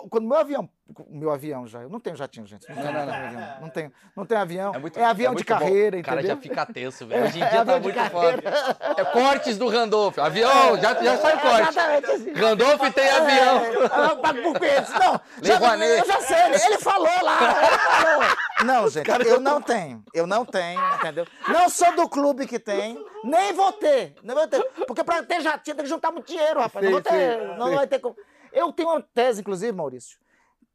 quando 0.09 0.27
meu 0.27 0.37
avião, 0.37 0.69
meu 1.07 1.31
avião 1.31 1.65
já, 1.65 1.81
eu 1.81 1.89
não 1.89 1.97
tenho 1.97 2.13
jatinho, 2.17 2.45
gente. 2.45 2.67
Não, 2.67 2.75
Não, 2.75 2.91
não, 2.91 3.05
não, 3.05 3.61
não. 3.61 3.69
tenho 3.69 3.87
avião, 3.87 3.91
não 4.17 4.25
tenho, 4.25 4.41
avião. 4.41 4.75
É, 4.75 4.79
muito- 4.79 5.01
avião 5.01 5.31
de 5.31 5.35
muito 5.37 5.47
bom. 5.53 5.59
carreira, 5.59 5.97
O 5.97 6.03
cara 6.03 6.17
entendeu? 6.19 6.35
já 6.35 6.41
fica 6.41 6.65
tenso, 6.65 7.07
velho. 7.07 7.23
Hoje 7.23 7.39
em 7.39 7.41
É, 7.41 7.49
dia 7.49 7.55
tá 7.65 7.75
avião 7.75 7.79
de 7.79 7.83
muito 7.83 7.95
carreira. 8.11 8.41
foda. 8.51 9.01
É 9.01 9.05
cortes 9.05 9.57
do 9.57 9.69
Randolph. 9.69 10.19
Avião, 10.19 10.77
já, 10.77 10.93
já 11.01 11.17
sai 11.17 11.35
o 11.37 11.39
corte. 11.39 11.69
Exatamente 11.69 12.05
assim. 12.11 12.33
Randolph 12.33 12.93
tem 12.93 13.09
avião. 13.09 13.57
É, 13.63 14.59
peso. 14.59 14.91
Não, 14.99 15.21
já, 15.41 15.55
eu 15.85 16.05
já 16.05 16.21
sei, 16.21 16.37
ele, 16.47 16.55
ele 16.65 16.77
falou 16.79 17.23
lá. 17.23 17.39
Ele 17.39 17.77
falou. 17.77 18.37
Não, 18.65 18.89
gente, 18.89 19.09
eu 19.27 19.39
não 19.39 19.61
tenho. 19.61 20.03
Eu 20.13 20.25
não 20.27 20.43
tenho, 20.45 20.81
entendeu? 20.95 21.25
Não 21.47 21.69
sou 21.69 21.95
do 21.95 22.09
clube 22.09 22.47
que 22.47 22.57
tem, 22.59 23.03
nem 23.23 23.53
vou 23.53 23.71
ter. 23.73 24.15
Nem 24.23 24.35
vou 24.35 24.47
ter. 24.47 24.63
Porque 24.87 25.03
pra 25.03 25.23
ter 25.23 25.41
jatinho 25.41 25.75
tem 25.75 25.83
que 25.85 25.89
juntar 25.89 26.11
muito 26.11 26.27
dinheiro, 26.27 26.59
rapaz. 26.59 26.83
não 26.83 26.89
Sim, 26.89 26.93
vou 26.93 27.01
ter. 27.01 27.39
sim, 27.39 27.57
não 27.57 27.67
sim. 27.69 27.75
vai 27.75 27.87
ter 27.87 27.99
como. 27.99 28.15
Eu 28.51 28.71
tenho 28.73 28.89
uma 28.89 29.01
tese, 29.01 29.41
inclusive, 29.41 29.71
Maurício. 29.71 30.17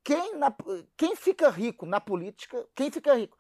Quem, 0.04 0.36
na- 0.36 0.54
quem 0.96 1.14
fica 1.16 1.48
rico 1.48 1.86
na 1.86 2.00
política, 2.00 2.64
quem 2.74 2.90
fica 2.90 3.14
rico? 3.14 3.36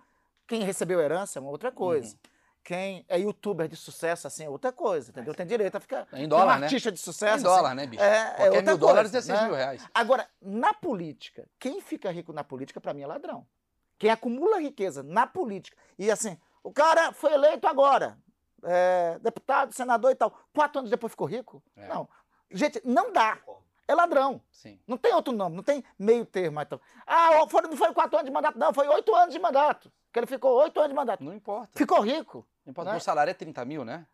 Quem 0.46 0.62
recebeu 0.62 1.00
herança 1.00 1.38
é 1.38 1.40
uma 1.42 1.50
outra 1.50 1.70
coisa. 1.72 2.08
Uhum. 2.12 2.32
Quem 2.64 3.04
é 3.08 3.18
youtuber 3.18 3.66
de 3.66 3.74
sucesso, 3.76 4.26
assim, 4.28 4.44
é 4.44 4.48
outra 4.48 4.70
coisa, 4.70 5.10
entendeu? 5.10 5.34
Tem 5.34 5.44
direito 5.44 5.74
a 5.76 5.80
ficar. 5.80 6.02
Em 6.12 6.16
Tem 6.16 6.24
um 6.26 6.28
dólar, 6.28 6.58
né? 6.60 6.66
artista 6.66 6.92
de 6.92 6.98
Em 7.00 7.02
sucesso. 7.02 7.42
dólar, 7.42 7.68
assim, 7.70 7.76
né, 7.76 7.86
bicho? 7.86 8.02
É, 8.02 8.34
é 8.38 8.44
outra 8.50 8.62
mil 8.62 8.78
dólares, 8.78 9.10
coisa, 9.10 9.26
16 9.26 9.40
né? 9.40 9.46
mil 9.48 9.56
reais. 9.56 9.84
Agora, 9.92 10.28
na 10.40 10.72
política, 10.72 11.48
quem 11.58 11.80
fica 11.80 12.10
rico 12.12 12.32
na 12.32 12.44
política, 12.44 12.80
pra 12.80 12.94
mim, 12.94 13.02
é 13.02 13.06
ladrão. 13.06 13.44
Quem 13.98 14.10
acumula 14.10 14.60
riqueza 14.60 15.02
na 15.02 15.26
política. 15.26 15.76
E 15.98 16.10
assim, 16.10 16.36
o 16.62 16.72
cara 16.72 17.12
foi 17.12 17.32
eleito 17.32 17.66
agora, 17.68 18.18
é, 18.64 19.18
deputado, 19.20 19.72
senador 19.72 20.10
e 20.10 20.14
tal. 20.14 20.36
Quatro 20.52 20.78
anos 20.80 20.90
depois 20.90 21.12
ficou 21.12 21.26
rico? 21.26 21.62
É. 21.76 21.86
Não. 21.88 22.08
Gente, 22.50 22.80
não 22.84 23.12
dá. 23.12 23.38
É 23.86 23.94
ladrão. 23.94 24.40
Sim. 24.50 24.78
Não 24.86 24.96
tem 24.96 25.12
outro 25.12 25.32
nome, 25.32 25.56
não 25.56 25.62
tem 25.62 25.84
meio 25.98 26.24
termo. 26.24 26.60
Então. 26.60 26.80
Ah, 27.06 27.46
foram- 27.48 27.68
não 27.68 27.76
foi 27.76 27.92
quatro 27.92 28.16
anos 28.16 28.26
de 28.28 28.32
mandato, 28.32 28.58
não, 28.58 28.72
foi 28.72 28.86
oito 28.88 29.14
anos 29.14 29.34
de 29.34 29.40
mandato. 29.40 29.92
Que 30.12 30.18
ele 30.18 30.26
ficou 30.26 30.54
oito 30.60 30.78
anos 30.78 30.90
de 30.90 30.94
mandato. 30.94 31.24
Não 31.24 31.34
importa. 31.34 31.70
Ficou 31.74 32.00
rico. 32.00 32.46
Não 32.64 32.70
importa. 32.70 32.90
né? 32.90 32.94
Meu 32.94 33.00
salário 33.00 33.30
é 33.30 33.34
30 33.34 33.64
mil, 33.64 33.84
né? 33.84 34.06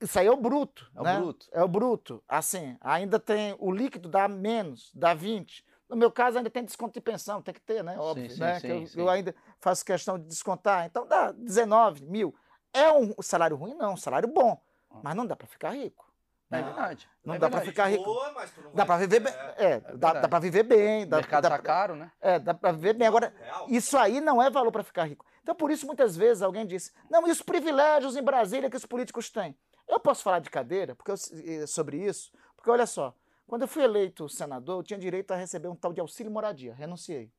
Isso 0.00 0.18
aí 0.18 0.26
é 0.26 0.30
o 0.30 0.36
bruto. 0.36 0.90
É 0.94 1.00
o 1.00 1.04
né? 1.04 1.16
bruto. 1.16 1.46
É 1.52 1.62
o 1.62 1.68
bruto. 1.68 2.22
Assim, 2.28 2.76
ainda 2.80 3.18
tem. 3.20 3.54
O 3.60 3.70
líquido 3.70 4.08
dá 4.08 4.26
menos, 4.26 4.90
dá 4.92 5.14
20. 5.14 5.64
No 5.88 5.96
meu 5.96 6.10
caso, 6.10 6.36
ainda 6.38 6.50
tem 6.50 6.64
desconto 6.64 6.92
de 6.94 7.00
pensão, 7.00 7.40
tem 7.40 7.54
que 7.54 7.60
ter, 7.60 7.82
né? 7.82 7.96
Óbvio. 7.98 8.30
sim, 8.30 8.40
né? 8.40 8.60
sim, 8.60 8.66
que 8.66 8.72
eu, 8.72 8.86
sim. 8.86 9.00
eu 9.00 9.08
ainda 9.08 9.34
faço 9.58 9.84
questão 9.84 10.18
de 10.18 10.26
descontar. 10.26 10.84
Então 10.86 11.06
dá 11.06 11.32
19 11.32 12.04
mil. 12.04 12.34
É 12.72 12.92
um 12.92 13.14
salário 13.22 13.56
ruim? 13.56 13.74
Não, 13.74 13.94
um 13.94 13.96
salário 13.96 14.28
bom. 14.28 14.60
Mas 15.02 15.14
não 15.16 15.26
dá 15.26 15.34
para 15.34 15.46
ficar 15.46 15.70
rico. 15.70 16.06
É 16.50 16.56
né? 16.56 16.62
verdade. 16.62 17.08
Não 17.24 17.34
É 17.34 17.38
dá 17.38 17.48
para 17.50 17.60
ficar 17.62 17.86
rico. 17.88 18.04
Boa, 18.04 18.32
mas 18.32 18.50
tu 18.50 18.60
não 18.62 18.70
Dá 18.72 18.84
vai- 18.84 18.86
para 18.86 18.96
viver 19.06 19.20
bem. 19.20 19.32
É, 19.32 19.54
É, 19.72 19.80
dá, 19.96 20.12
dá 20.14 20.28
para 20.28 20.38
viver 20.38 20.62
bem. 20.62 21.04
O 21.04 21.06
Dá, 21.06 21.16
mercado 21.18 21.42
dá 21.42 21.48
tá 21.50 21.54
pra- 21.56 21.64
caro, 21.64 21.94
né? 21.96 22.10
É, 22.20 22.38
dá 22.38 22.54
para 22.54 22.72
viver 22.72 22.92
bem. 22.94 23.06
Agora, 23.06 23.34
real. 23.38 23.66
isso 23.68 23.96
aí 23.98 24.20
não 24.20 24.42
é 24.42 24.50
valor 24.50 24.72
para 24.72 24.82
ficar 24.82 25.04
rico. 25.04 25.24
Então, 25.42 25.54
por 25.54 25.70
isso, 25.70 25.86
muitas 25.86 26.16
vezes 26.16 26.42
alguém 26.42 26.66
disse: 26.66 26.92
não, 27.10 27.26
e 27.26 27.30
os 27.30 27.42
privilégios 27.42 28.16
em 28.16 28.22
Brasília 28.22 28.68
que 28.70 28.76
os 28.76 28.84
políticos 28.86 29.30
têm? 29.30 29.56
Eu 29.86 29.98
posso 30.00 30.22
falar 30.22 30.38
de 30.40 30.50
cadeira 30.50 30.94
porque 30.94 31.10
eu- 31.10 31.62
eh, 31.62 31.66
sobre 31.66 31.98
isso, 31.98 32.30
porque 32.56 32.70
olha 32.70 32.86
só, 32.86 33.14
quando 33.48 33.62
eu 33.62 33.68
fui 33.68 33.82
eleito 33.82 34.28
senador, 34.28 34.80
eu 34.80 34.82
tinha 34.82 34.98
direito 34.98 35.32
a 35.32 35.36
receber 35.36 35.68
um 35.68 35.74
tal 35.74 35.90
de 35.90 36.00
auxílio 36.02 36.30
moradia, 36.30 36.74
renunciei. 36.74 37.32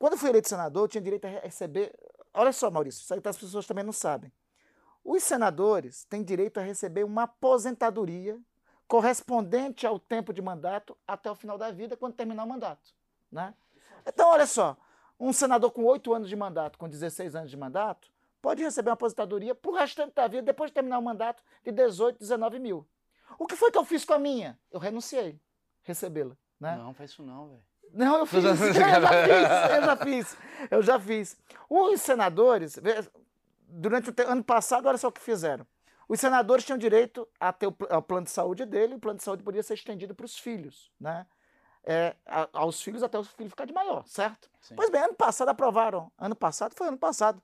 Quando 0.00 0.14
eu 0.14 0.18
fui 0.18 0.28
eleito 0.28 0.48
senador, 0.48 0.82
eu 0.82 0.88
tinha 0.88 1.00
direito 1.00 1.24
a 1.26 1.28
re- 1.28 1.38
receber. 1.38 1.96
Olha 2.34 2.52
só, 2.52 2.68
Maurício, 2.72 3.02
isso 3.02 3.14
aí 3.14 3.20
as 3.24 3.38
pessoas 3.38 3.64
também 3.68 3.84
não 3.84 3.92
sabem. 3.92 4.32
Os 5.04 5.22
senadores 5.22 6.04
têm 6.06 6.24
direito 6.24 6.58
a 6.58 6.62
receber 6.64 7.04
uma 7.04 7.22
aposentadoria 7.22 8.36
correspondente 8.88 9.86
ao 9.86 10.00
tempo 10.00 10.32
de 10.32 10.42
mandato 10.42 10.98
até 11.06 11.30
o 11.30 11.36
final 11.36 11.56
da 11.56 11.70
vida, 11.70 11.96
quando 11.96 12.14
terminar 12.14 12.42
o 12.42 12.48
mandato. 12.48 12.92
Né? 13.30 13.54
Então, 14.04 14.28
olha 14.28 14.46
só, 14.46 14.76
um 15.20 15.32
senador 15.32 15.70
com 15.70 15.84
8 15.84 16.12
anos 16.14 16.28
de 16.28 16.34
mandato, 16.34 16.76
com 16.76 16.88
16 16.88 17.36
anos 17.36 17.50
de 17.50 17.56
mandato, 17.56 18.10
pode 18.42 18.60
receber 18.60 18.90
uma 18.90 18.94
aposentadoria 18.94 19.54
para 19.54 19.70
o 19.70 19.74
restante 19.74 20.14
da 20.14 20.26
vida, 20.26 20.42
depois 20.42 20.70
de 20.70 20.74
terminar 20.74 20.98
o 20.98 21.02
mandato, 21.02 21.44
de 21.62 21.70
18, 21.70 22.18
19 22.18 22.58
mil. 22.58 22.84
O 23.38 23.46
que 23.46 23.56
foi 23.56 23.70
que 23.70 23.78
eu 23.78 23.84
fiz 23.84 24.04
com 24.04 24.14
a 24.14 24.18
minha? 24.18 24.58
Eu 24.70 24.80
renunciei 24.80 25.40
recebê-la. 25.82 26.36
Né? 26.58 26.76
Não, 26.76 26.94
faz 26.94 27.10
isso 27.10 27.22
não, 27.22 27.48
velho. 27.48 27.62
Não, 27.92 28.18
eu 28.18 28.26
fiz. 28.26 28.44
eu 28.44 28.56
já 28.56 28.56
fiz, 28.56 28.76
eu 29.70 29.82
já 29.82 29.96
fiz. 29.96 30.36
Eu 30.70 30.82
já 30.82 31.00
fiz. 31.00 31.36
Os 31.68 32.00
senadores, 32.00 32.78
durante 33.68 34.10
o 34.10 34.14
ano 34.28 34.44
passado, 34.44 34.86
olha 34.86 34.98
só 34.98 35.08
o 35.08 35.12
que 35.12 35.20
fizeram. 35.20 35.66
Os 36.08 36.20
senadores 36.20 36.64
tinham 36.64 36.78
direito 36.78 37.28
a 37.40 37.52
ter 37.52 37.66
o, 37.66 37.72
plano 37.72 38.24
de 38.24 38.30
saúde 38.30 38.64
dele, 38.64 38.94
o 38.94 38.98
plano 38.98 39.18
de 39.18 39.24
saúde 39.24 39.42
podia 39.42 39.62
ser 39.62 39.74
estendido 39.74 40.14
para 40.14 40.26
os 40.26 40.38
filhos, 40.38 40.92
né? 41.00 41.26
É, 41.88 42.16
aos 42.52 42.82
filhos 42.82 43.02
até 43.02 43.16
o 43.16 43.22
filho 43.22 43.48
ficar 43.48 43.64
de 43.64 43.72
maior, 43.72 44.04
certo? 44.06 44.50
Sim. 44.60 44.74
Pois 44.74 44.90
bem, 44.90 45.02
ano 45.02 45.14
passado 45.14 45.48
aprovaram. 45.48 46.10
Ano 46.18 46.34
passado 46.34 46.74
foi 46.74 46.88
ano 46.88 46.98
passado. 46.98 47.40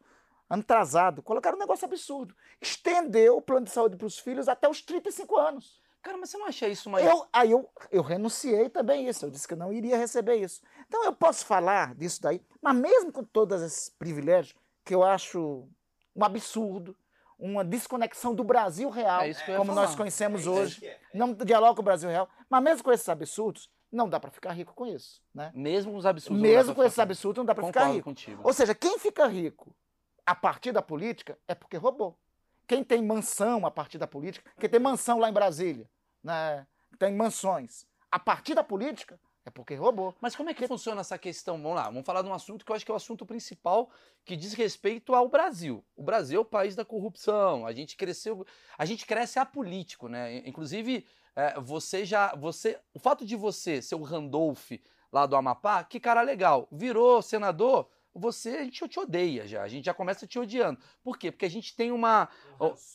Ano 0.53 0.61
atrasado. 0.61 1.23
Colocaram 1.23 1.57
um 1.57 1.61
negócio 1.61 1.87
absurdo. 1.87 2.35
Estendeu 2.61 3.39
o 3.39 3.43
plano 3.43 3.65
de 3.65 3.73
saúde 3.73 3.97
para 3.97 4.07
os 4.07 4.19
filhos 4.19 4.49
até 4.49 4.69
os 4.69 4.83
35 4.83 5.39
anos. 5.39 5.81
Cara, 6.03 6.19
mas 6.19 6.29
você 6.29 6.37
não 6.37 6.47
acha 6.47 6.69
isso 6.69 6.91
uma. 6.91 7.01
Eu, 7.01 7.25
aí 7.33 7.53
eu, 7.53 7.71
eu 7.91 8.03
renunciei 8.03 8.69
também 8.69 9.09
isso, 9.09 9.25
eu 9.25 9.31
disse 9.31 9.49
que 9.49 9.55
eu 9.55 9.59
não 9.59 9.73
iria 9.73 9.97
receber 9.97 10.35
isso. 10.35 10.61
Então 10.87 11.05
eu 11.05 11.13
posso 11.13 11.47
falar 11.47 11.95
disso 11.95 12.21
daí, 12.21 12.43
mas 12.61 12.77
mesmo 12.77 13.11
com 13.13 13.25
todos 13.25 13.63
esses 13.63 13.89
privilégios, 13.89 14.55
que 14.85 14.95
eu 14.95 15.03
acho 15.03 15.67
um 16.15 16.25
absurdo, 16.25 16.95
uma 17.39 17.65
desconexão 17.65 18.35
do 18.35 18.45
Brasil 18.45 18.91
real, 18.91 19.23
É 19.23 19.33
como 19.57 19.73
falar. 19.73 19.83
nós 19.87 19.95
conhecemos 19.95 20.47
É 20.47 20.51
hoje, 20.51 20.81
que 20.81 20.87
é. 20.87 20.99
não 21.15 21.33
dialoga 21.33 21.77
com 21.77 21.83
o 21.83 21.85
Brasil 21.85 22.11
real, 22.11 22.29
mas 22.51 22.63
mesmo 22.63 22.85
com 22.85 22.93
esses 22.93 23.09
absurdos, 23.09 23.71
não 23.91 24.09
dá 24.09 24.19
para 24.19 24.31
ficar 24.31 24.53
rico 24.53 24.75
com 24.75 24.87
isso. 24.87 25.23
Né? 25.33 25.51
Mesmo 25.55 25.97
os 25.97 26.05
absurdos. 26.05 26.43
mesmo 26.43 26.75
com 26.75 26.83
esses 26.83 26.99
absurdos, 26.99 27.39
não 27.39 27.45
dá 27.47 27.55
para 27.55 27.67
ficar 27.67 27.87
rico. 27.87 28.05
contigo. 28.05 28.41
Ou 28.45 28.53
seja, 28.53 28.75
quem 28.75 28.99
fica 28.99 29.27
rico 29.27 29.75
a 30.27 30.35
partir 30.35 30.73
da 30.73 30.83
política 30.83 31.39
é 31.47 31.55
porque 31.55 31.77
roubou. 31.77 32.19
Quem 32.67 32.83
tem 32.83 33.03
mansão 33.03 33.67
a 33.67 33.71
partir 33.71 33.99
da 33.99 34.07
política, 34.07 34.51
quem 34.59 34.69
tem 34.69 34.81
mansão 34.81 35.19
lá 35.19 35.29
em 35.29 35.33
Brasília, 35.33 35.89
né, 36.23 36.67
tem 36.99 37.13
mansões 37.13 37.85
a 38.11 38.19
partir 38.19 38.55
da 38.55 38.63
política, 38.63 39.19
é 39.45 39.51
porque 39.51 39.75
roubou. 39.75 40.15
Mas 40.21 40.37
como 40.37 40.51
é 40.51 40.55
que 40.55 40.67
funciona 40.69 41.01
essa 41.01 41.19
questão? 41.19 41.61
Vamos 41.61 41.77
lá, 41.77 41.85
vamos 41.85 42.05
falar 42.05 42.23
de 42.23 42.29
um 42.29 42.35
assunto 42.35 42.65
que 42.65 42.71
eu 42.71 42.77
acho 42.77 42.85
que 42.85 42.91
é 42.91 42.95
o 42.95 42.97
assunto 42.97 43.27
principal 43.27 43.91
que 44.25 44.37
diz 44.37 44.53
respeito 44.53 45.15
ao 45.15 45.29
Brasil. 45.29 45.85
O 45.97 46.03
Brasil 46.03 46.39
é 46.39 46.43
o 46.43 46.45
país 46.45 46.77
da 46.77 46.85
corrupção. 46.85 47.67
A 47.67 47.73
gente 47.73 47.97
cresceu, 47.97 48.47
a 48.79 48.85
gente 48.85 49.05
cresce 49.05 49.39
apolítico, 49.39 50.09
né? 50.09 50.37
Inclusive, 50.47 51.05
é, 51.35 51.59
você 51.59 52.05
já, 52.05 52.35
você, 52.37 52.79
o 52.95 52.99
fato 52.99 53.25
de 53.25 53.35
você 53.35 53.83
ser 53.83 53.97
o 53.97 54.03
Randolph 54.03 54.73
lá 55.11 55.27
do 55.27 55.35
Amapá, 55.35 55.83
que 55.85 55.99
cara 55.99 56.23
legal, 56.23 56.69
virou 56.71 57.21
senador, 57.21 57.89
você 58.15 58.51
a 58.51 58.65
gente 58.65 58.87
te 58.89 59.01
odeia 59.01 59.47
já. 59.47 59.63
A 59.63 59.69
gente 59.69 59.85
já 59.87 59.95
começa 59.95 60.27
te 60.27 60.39
odiando. 60.39 60.79
Por 61.03 61.19
quê? 61.19 61.31
Porque 61.33 61.47
a 61.47 61.51
gente 61.51 61.75
tem 61.75 61.91
uma 61.93 62.29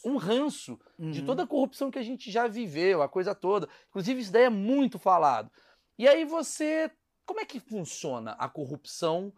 um 0.06 0.18
ranço 0.18 0.80
de 0.98 1.20
Uhum. 1.20 1.26
toda 1.26 1.44
a 1.44 1.48
corrupção 1.48 1.90
que 1.92 2.00
a 2.00 2.04
gente 2.04 2.32
já 2.32 2.48
viveu, 2.48 3.02
a 3.02 3.10
coisa 3.10 3.34
toda. 3.36 3.68
Inclusive, 3.90 4.22
isso 4.22 4.32
daí 4.32 4.44
é 4.44 4.50
muito 4.50 4.98
falado. 5.00 5.52
E 5.98 6.08
aí 6.08 6.26
você. 6.26 6.92
Como 7.26 7.40
é 7.42 7.46
que 7.46 7.60
funciona 7.60 8.32
a 8.34 8.48
corrupção 8.48 9.34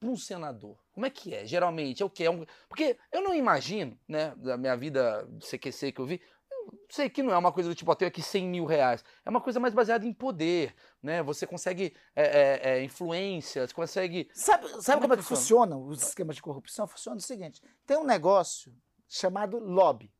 para 0.00 0.08
um 0.08 0.16
senador? 0.16 0.76
Como 0.92 1.06
é 1.06 1.10
que 1.10 1.32
é? 1.32 1.46
Geralmente 1.46 2.02
é 2.02 2.06
o 2.06 2.10
que? 2.10 2.24
É 2.24 2.30
um... 2.30 2.44
Porque 2.68 2.98
eu 3.12 3.22
não 3.22 3.32
imagino, 3.32 3.96
né, 4.08 4.34
da 4.36 4.56
minha 4.56 4.76
vida 4.76 5.24
de 5.30 5.46
CQC 5.46 5.92
que 5.92 6.00
eu 6.00 6.06
vi, 6.06 6.14
eu 6.14 6.41
sei 6.88 7.08
que 7.08 7.22
não 7.22 7.32
é 7.32 7.38
uma 7.38 7.52
coisa 7.52 7.68
do 7.68 7.74
tipo, 7.74 7.90
ó, 7.90 7.94
tenho 7.94 8.08
aqui 8.08 8.22
100 8.22 8.48
mil 8.48 8.64
reais. 8.64 9.04
É 9.24 9.30
uma 9.30 9.40
coisa 9.40 9.58
mais 9.58 9.72
baseada 9.72 10.06
em 10.06 10.12
poder, 10.12 10.74
né? 11.02 11.22
Você 11.22 11.46
consegue 11.46 11.94
é, 12.14 12.22
é, 12.22 12.70
é, 12.70 12.84
influência, 12.84 13.66
você 13.66 13.74
consegue... 13.74 14.30
Sabe, 14.34 14.68
sabe 14.82 15.00
como, 15.00 15.14
é 15.14 15.16
que 15.16 15.22
funciona 15.22 15.76
os 15.76 16.02
esquemas 16.02 16.36
de 16.36 16.42
corrupção? 16.42 16.86
Funciona 16.86 17.18
o 17.18 17.22
seguinte, 17.22 17.62
tem 17.86 17.96
um 17.96 18.04
negócio 18.04 18.74
chamado 19.08 19.58
lobby. 19.58 20.12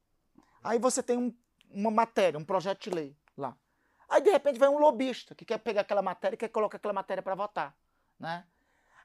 Aí 0.62 0.78
você 0.78 1.02
tem 1.02 1.18
um, 1.18 1.34
uma 1.70 1.90
matéria, 1.90 2.38
um 2.38 2.44
projeto 2.44 2.82
de 2.82 2.90
lei 2.90 3.16
lá. 3.36 3.56
Aí 4.08 4.20
de 4.20 4.30
repente 4.30 4.58
vai 4.58 4.68
um 4.68 4.78
lobista 4.78 5.34
que 5.34 5.44
quer 5.44 5.58
pegar 5.58 5.80
aquela 5.82 6.02
matéria 6.02 6.34
e 6.34 6.38
quer 6.38 6.48
colocar 6.48 6.76
aquela 6.76 6.92
matéria 6.92 7.22
para 7.22 7.34
votar, 7.34 7.76
né? 8.18 8.44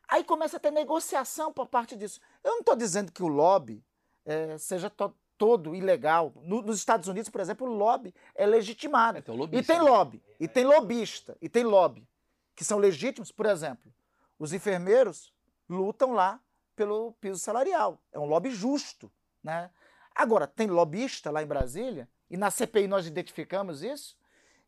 Aí 0.08 0.24
começa 0.24 0.58
a 0.58 0.60
ter 0.60 0.72
negociação 0.72 1.52
por 1.52 1.68
parte 1.68 1.96
disso. 1.96 2.22
Eu 2.44 2.52
não 2.52 2.60
estou 2.60 2.76
dizendo 2.76 3.12
que 3.12 3.22
o 3.22 3.28
lobby 3.28 3.86
é, 4.26 4.58
seja 4.58 4.90
to 4.90 5.14
todo 5.38 5.76
ilegal. 5.76 6.34
No, 6.44 6.62
nos 6.62 6.78
Estados 6.78 7.08
Unidos, 7.08 7.30
por 7.30 7.42
exemplo, 7.42 7.68
o 7.68 7.74
lobby 7.74 8.14
é 8.36 8.46
legitimado. 8.46 9.20
É, 9.20 9.22
tem 9.22 9.36
e 9.52 9.64
tem 9.64 9.78
né? 9.78 9.82
lobby, 9.84 10.24
e 10.40 10.48
tem 10.48 10.66
lobista, 10.66 11.38
e 11.42 11.50
tem 11.50 11.64
lobby, 11.64 12.08
que 12.56 12.64
são 12.64 12.78
legítimos. 12.78 13.32
Por 13.32 13.46
exemplo, 13.46 13.94
os 14.40 14.54
enfermeiros 14.54 15.34
lutam 15.70 16.14
lá 16.14 16.40
pelo 16.76 17.14
piso 17.14 17.40
salarial. 17.40 18.02
É 18.12 18.20
um 18.20 18.26
lobby 18.26 18.50
justo. 18.52 19.12
Né? 19.44 19.70
Agora, 20.14 20.48
tem 20.48 20.68
lobista 20.68 21.32
lá 21.32 21.42
em 21.42 21.48
Brasília, 21.48 22.10
e 22.30 22.38
na 22.38 22.52
CPI 22.52 22.88
nós 22.88 23.08
identificamos 23.08 23.82
isso, 23.82 24.18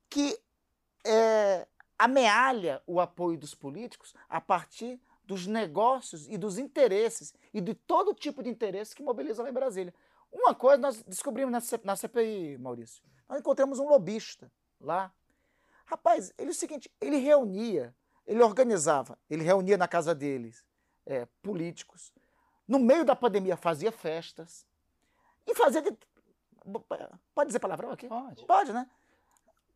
que 0.09 0.39
é, 1.05 1.67
amealha 1.97 2.81
o 2.87 2.99
apoio 2.99 3.37
dos 3.37 3.53
políticos 3.53 4.13
a 4.29 4.39
partir 4.39 4.99
dos 5.25 5.45
negócios 5.45 6.27
e 6.27 6.37
dos 6.37 6.57
interesses 6.57 7.33
e 7.53 7.61
de 7.61 7.75
todo 7.75 8.15
tipo 8.15 8.41
de 8.41 8.49
interesse 8.49 8.95
que 8.95 9.03
mobilizam 9.03 9.43
lá 9.43 9.51
em 9.51 9.53
Brasília. 9.53 9.93
Uma 10.31 10.53
coisa 10.53 10.77
nós 10.77 11.01
descobrimos 11.03 11.69
na 11.83 11.95
CPI, 11.95 12.57
Maurício. 12.57 13.03
Nós 13.27 13.39
encontramos 13.39 13.79
um 13.79 13.87
lobista 13.87 14.51
lá. 14.79 15.11
Rapaz, 15.85 16.33
ele 16.37 16.49
é 16.49 16.51
o 16.51 16.55
seguinte, 16.55 16.91
ele 17.01 17.17
reunia, 17.17 17.95
ele 18.25 18.43
organizava, 18.43 19.17
ele 19.29 19.43
reunia 19.43 19.77
na 19.77 19.87
casa 19.87 20.13
deles 20.13 20.63
é, 21.05 21.25
políticos. 21.41 22.13
No 22.67 22.77
meio 22.77 23.03
da 23.03 23.15
pandemia 23.15 23.57
fazia 23.57 23.91
festas. 23.91 24.65
E 25.47 25.55
fazia 25.55 25.81
de... 25.81 25.91
Pode 27.33 27.47
dizer 27.47 27.59
palavrão 27.59 27.91
aqui? 27.91 28.07
Pode. 28.07 28.45
Pode, 28.45 28.71
né? 28.71 28.87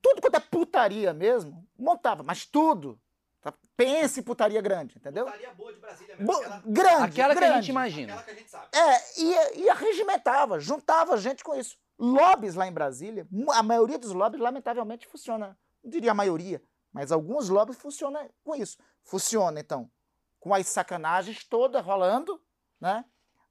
Tudo 0.01 0.21
quanto 0.21 0.35
é 0.35 0.39
putaria 0.39 1.13
mesmo, 1.13 1.67
montava, 1.79 2.21
mas 2.21 2.45
tudo. 2.45 2.99
Tá? 3.43 3.53
Pense 3.75 4.21
em 4.21 4.23
putaria 4.23 4.61
grande, 4.61 4.97
entendeu? 4.97 5.25
Putaria 5.25 5.53
boa 5.53 5.73
de 5.73 5.79
Brasília 5.79 6.15
mesmo. 6.15 6.31
Bo 6.31 6.39
aquela... 6.39 6.61
Grande, 6.65 7.03
Aquela 7.03 7.33
grande. 7.33 7.39
que 7.39 7.43
a 7.43 7.61
gente 7.61 7.69
imagina. 7.69 8.13
Aquela 8.13 8.23
que 8.23 8.31
a 8.31 8.35
gente 8.35 8.49
sabe. 8.49 8.67
É, 8.73 9.21
e, 9.21 9.63
e 9.63 9.69
arregimentava, 9.69 10.59
juntava 10.61 11.17
gente 11.17 11.43
com 11.43 11.53
isso. 11.53 11.77
Lobbies 11.99 12.55
lá 12.55 12.65
em 12.65 12.71
Brasília, 12.71 13.27
a 13.49 13.61
maioria 13.61 13.99
dos 13.99 14.13
lobbies, 14.13 14.41
lamentavelmente, 14.41 15.07
funciona. 15.07 15.57
Não 15.83 15.91
diria 15.91 16.11
a 16.11 16.15
maioria, 16.15 16.63
mas 16.91 17.11
alguns 17.11 17.49
lobbies 17.49 17.77
funcionam 17.77 18.29
com 18.43 18.55
isso. 18.55 18.77
Funciona, 19.03 19.59
então, 19.59 19.91
com 20.39 20.53
as 20.53 20.65
sacanagens 20.67 21.43
todas 21.43 21.83
rolando, 21.83 22.41
né? 22.79 23.03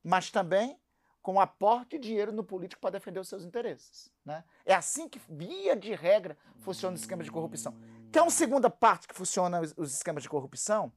mas 0.03 0.30
também 0.30 0.78
com 1.20 1.38
aporte 1.38 1.99
de 1.99 2.09
dinheiro 2.09 2.32
no 2.32 2.43
político 2.43 2.80
para 2.80 2.90
defender 2.90 3.20
os 3.20 3.28
seus 3.28 3.45
interesses. 3.45 4.11
Né? 4.24 4.43
É 4.64 4.74
assim 4.74 5.09
que, 5.09 5.20
via 5.28 5.76
de 5.76 5.95
regra, 5.95 6.36
funciona 6.61 6.97
o 6.97 6.99
esquema 6.99 7.22
de 7.22 7.30
corrupção. 7.30 7.74
Quer 8.13 8.21
uma 8.21 8.31
segunda 8.31 8.69
parte 8.69 9.09
que 9.09 9.15
funciona 9.15 9.63
os, 9.63 9.95
esquemas 9.95 10.23
de 10.23 10.29
corrupção? 10.29 10.93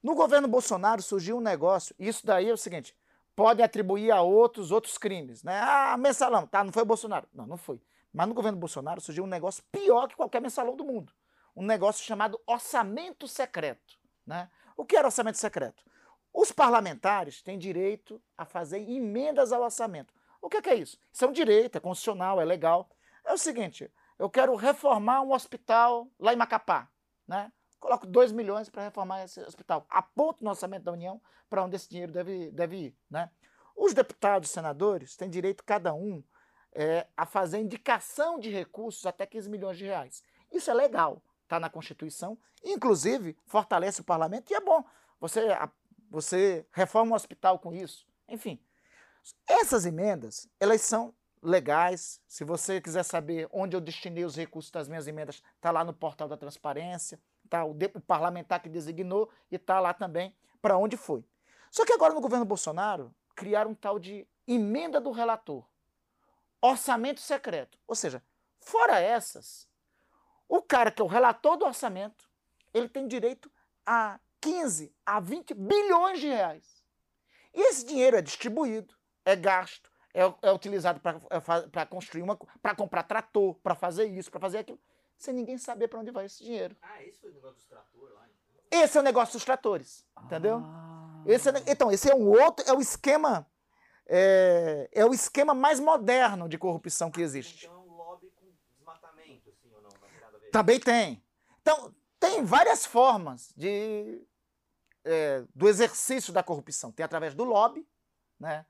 No 0.00 0.14
governo 0.14 0.46
Bolsonaro 0.46 1.02
surgiu 1.02 1.38
um 1.38 1.40
negócio, 1.40 1.92
e 1.98 2.06
isso 2.06 2.24
daí 2.24 2.48
é 2.48 2.52
o 2.52 2.56
seguinte, 2.56 2.96
pode 3.34 3.60
atribuir 3.60 4.12
a 4.12 4.22
outros 4.22 4.70
outros 4.70 4.96
crimes. 4.96 5.42
Né? 5.42 5.58
Ah, 5.60 5.96
mensalão, 5.98 6.46
tá, 6.46 6.62
não 6.62 6.72
foi 6.72 6.84
o 6.84 6.86
Bolsonaro. 6.86 7.26
Não, 7.34 7.44
não 7.44 7.56
foi. 7.56 7.82
Mas 8.12 8.28
no 8.28 8.34
governo 8.34 8.56
Bolsonaro 8.56 9.00
surgiu 9.00 9.24
um 9.24 9.26
negócio 9.26 9.64
pior 9.72 10.06
que 10.06 10.14
qualquer 10.14 10.40
mensalão 10.40 10.76
do 10.76 10.84
mundo. 10.84 11.12
Um 11.56 11.64
negócio 11.64 12.04
chamado 12.04 12.40
orçamento 12.46 13.26
secreto. 13.26 13.98
Né? 14.24 14.48
O 14.76 14.84
que 14.84 14.96
era 14.96 15.08
orçamento 15.08 15.38
secreto? 15.38 15.82
Os 16.32 16.52
parlamentares 16.52 17.42
têm 17.42 17.58
direito 17.58 18.22
a 18.38 18.44
fazer 18.44 18.78
emendas 18.78 19.50
ao 19.50 19.62
orçamento. 19.62 20.14
O 20.40 20.48
que 20.48 20.58
é, 20.58 20.62
que 20.62 20.70
é 20.70 20.76
isso? 20.76 20.98
Isso 21.12 21.24
é 21.24 21.28
um 21.28 21.32
direito, 21.32 21.78
é 21.78 21.80
constitucional, 21.80 22.40
é 22.40 22.44
legal. 22.44 22.88
É 23.24 23.32
o 23.32 23.38
seguinte, 23.38 23.90
eu 24.18 24.30
quero 24.30 24.54
reformar 24.54 25.22
um 25.22 25.32
hospital 25.32 26.08
lá 26.18 26.32
em 26.32 26.36
Macapá. 26.36 26.88
Né? 27.26 27.52
Coloco 27.80 28.06
2 28.06 28.32
milhões 28.32 28.68
para 28.68 28.82
reformar 28.82 29.24
esse 29.24 29.40
hospital. 29.40 29.86
Aponto 29.88 30.42
no 30.42 30.50
orçamento 30.50 30.84
da 30.84 30.92
União 30.92 31.20
para 31.48 31.64
onde 31.64 31.76
esse 31.76 31.88
dinheiro 31.88 32.12
deve, 32.12 32.50
deve 32.50 32.76
ir. 32.76 32.96
Né? 33.10 33.30
Os 33.76 33.92
deputados 33.92 34.48
e 34.48 34.52
senadores 34.52 35.16
têm 35.16 35.28
direito, 35.28 35.64
cada 35.64 35.92
um, 35.92 36.22
é, 36.72 37.06
a 37.16 37.26
fazer 37.26 37.58
indicação 37.58 38.38
de 38.38 38.50
recursos 38.50 39.04
até 39.06 39.26
15 39.26 39.50
milhões 39.50 39.78
de 39.78 39.84
reais. 39.84 40.22
Isso 40.50 40.70
é 40.70 40.74
legal, 40.74 41.22
está 41.42 41.58
na 41.58 41.68
Constituição, 41.68 42.38
inclusive 42.62 43.36
fortalece 43.46 44.00
o 44.00 44.04
parlamento 44.04 44.50
e 44.50 44.54
é 44.54 44.60
bom. 44.60 44.84
Você 45.20 45.48
você 46.10 46.64
reforma 46.70 47.12
um 47.12 47.14
hospital 47.16 47.58
com 47.58 47.72
isso. 47.72 48.06
Enfim, 48.28 48.62
essas 49.48 49.84
emendas, 49.84 50.48
elas 50.60 50.80
são 50.80 51.12
legais. 51.44 52.20
Se 52.26 52.42
você 52.42 52.80
quiser 52.80 53.02
saber 53.02 53.48
onde 53.52 53.76
eu 53.76 53.80
destinei 53.80 54.24
os 54.24 54.34
recursos 54.34 54.70
das 54.70 54.88
minhas 54.88 55.06
emendas, 55.06 55.42
está 55.56 55.70
lá 55.70 55.84
no 55.84 55.92
portal 55.92 56.26
da 56.26 56.36
transparência, 56.36 57.20
tá 57.48 57.64
o, 57.64 57.72
o 57.72 58.00
parlamentar 58.00 58.60
que 58.60 58.68
designou 58.68 59.30
e 59.50 59.56
está 59.56 59.78
lá 59.78 59.92
também 59.92 60.34
para 60.60 60.78
onde 60.78 60.96
foi. 60.96 61.24
Só 61.70 61.84
que 61.84 61.92
agora 61.92 62.14
no 62.14 62.20
governo 62.20 62.44
Bolsonaro 62.44 63.14
criaram 63.36 63.72
um 63.72 63.74
tal 63.74 63.98
de 63.98 64.26
emenda 64.46 65.00
do 65.00 65.10
relator, 65.10 65.64
orçamento 66.60 67.20
secreto. 67.20 67.78
Ou 67.86 67.94
seja, 67.94 68.22
fora 68.60 68.98
essas, 68.98 69.68
o 70.48 70.62
cara 70.62 70.90
que 70.90 71.02
é 71.02 71.04
o 71.04 71.08
relator 71.08 71.56
do 71.56 71.66
orçamento, 71.66 72.30
ele 72.72 72.88
tem 72.88 73.06
direito 73.06 73.50
a 73.84 74.18
15 74.40 74.94
a 75.04 75.20
20 75.20 75.54
bilhões 75.54 76.20
de 76.20 76.28
reais. 76.28 76.84
E 77.52 77.60
esse 77.60 77.84
dinheiro 77.84 78.16
é 78.16 78.22
distribuído, 78.22 78.94
é 79.24 79.36
gasto, 79.36 79.90
é, 80.14 80.32
é 80.42 80.52
utilizado 80.52 81.00
para 81.00 81.20
é, 81.28 81.84
construir 81.86 82.22
uma. 82.22 82.36
para 82.62 82.74
comprar 82.74 83.02
trator, 83.02 83.54
para 83.56 83.74
fazer 83.74 84.04
isso, 84.04 84.30
para 84.30 84.40
fazer 84.40 84.58
aquilo, 84.58 84.78
sem 85.18 85.34
ninguém 85.34 85.58
saber 85.58 85.88
para 85.88 85.98
onde 85.98 86.12
vai 86.12 86.26
esse 86.26 86.44
dinheiro. 86.44 86.76
Ah, 86.80 87.02
esse 87.02 87.18
foi 87.20 87.30
o 87.30 87.34
negócio 87.34 87.56
dos 87.56 87.66
tratores 87.66 88.14
lá? 88.14 88.26
Então? 88.28 88.80
Esse 88.80 88.96
é 88.96 89.00
o 89.00 89.04
negócio 89.04 89.32
dos 89.32 89.44
tratores, 89.44 90.06
entendeu? 90.22 90.62
Ah. 90.64 91.22
Esse 91.26 91.48
é, 91.48 91.52
então, 91.66 91.90
esse 91.90 92.08
é 92.08 92.14
um 92.14 92.28
outro, 92.28 92.64
é 92.66 92.72
o 92.72 92.80
esquema. 92.80 93.46
É, 94.06 94.88
é 94.92 95.04
o 95.06 95.14
esquema 95.14 95.54
mais 95.54 95.80
moderno 95.80 96.46
de 96.48 96.58
corrupção 96.58 97.10
que 97.10 97.22
existe. 97.22 97.64
Então, 97.64 97.86
lobby 97.86 98.30
com 98.36 98.46
desmatamento, 98.76 99.50
ou 99.74 99.82
não? 99.82 99.88
não 99.90 100.50
Também 100.52 100.78
tem. 100.78 101.22
Então, 101.62 101.94
tem 102.20 102.44
várias 102.44 102.84
formas 102.84 103.52
de 103.56 104.22
é, 105.04 105.42
do 105.54 105.68
exercício 105.68 106.32
da 106.32 106.42
corrupção. 106.42 106.92
Tem 106.92 107.04
através 107.04 107.34
do 107.34 107.44
lobby, 107.44 107.86
né? 108.38 108.66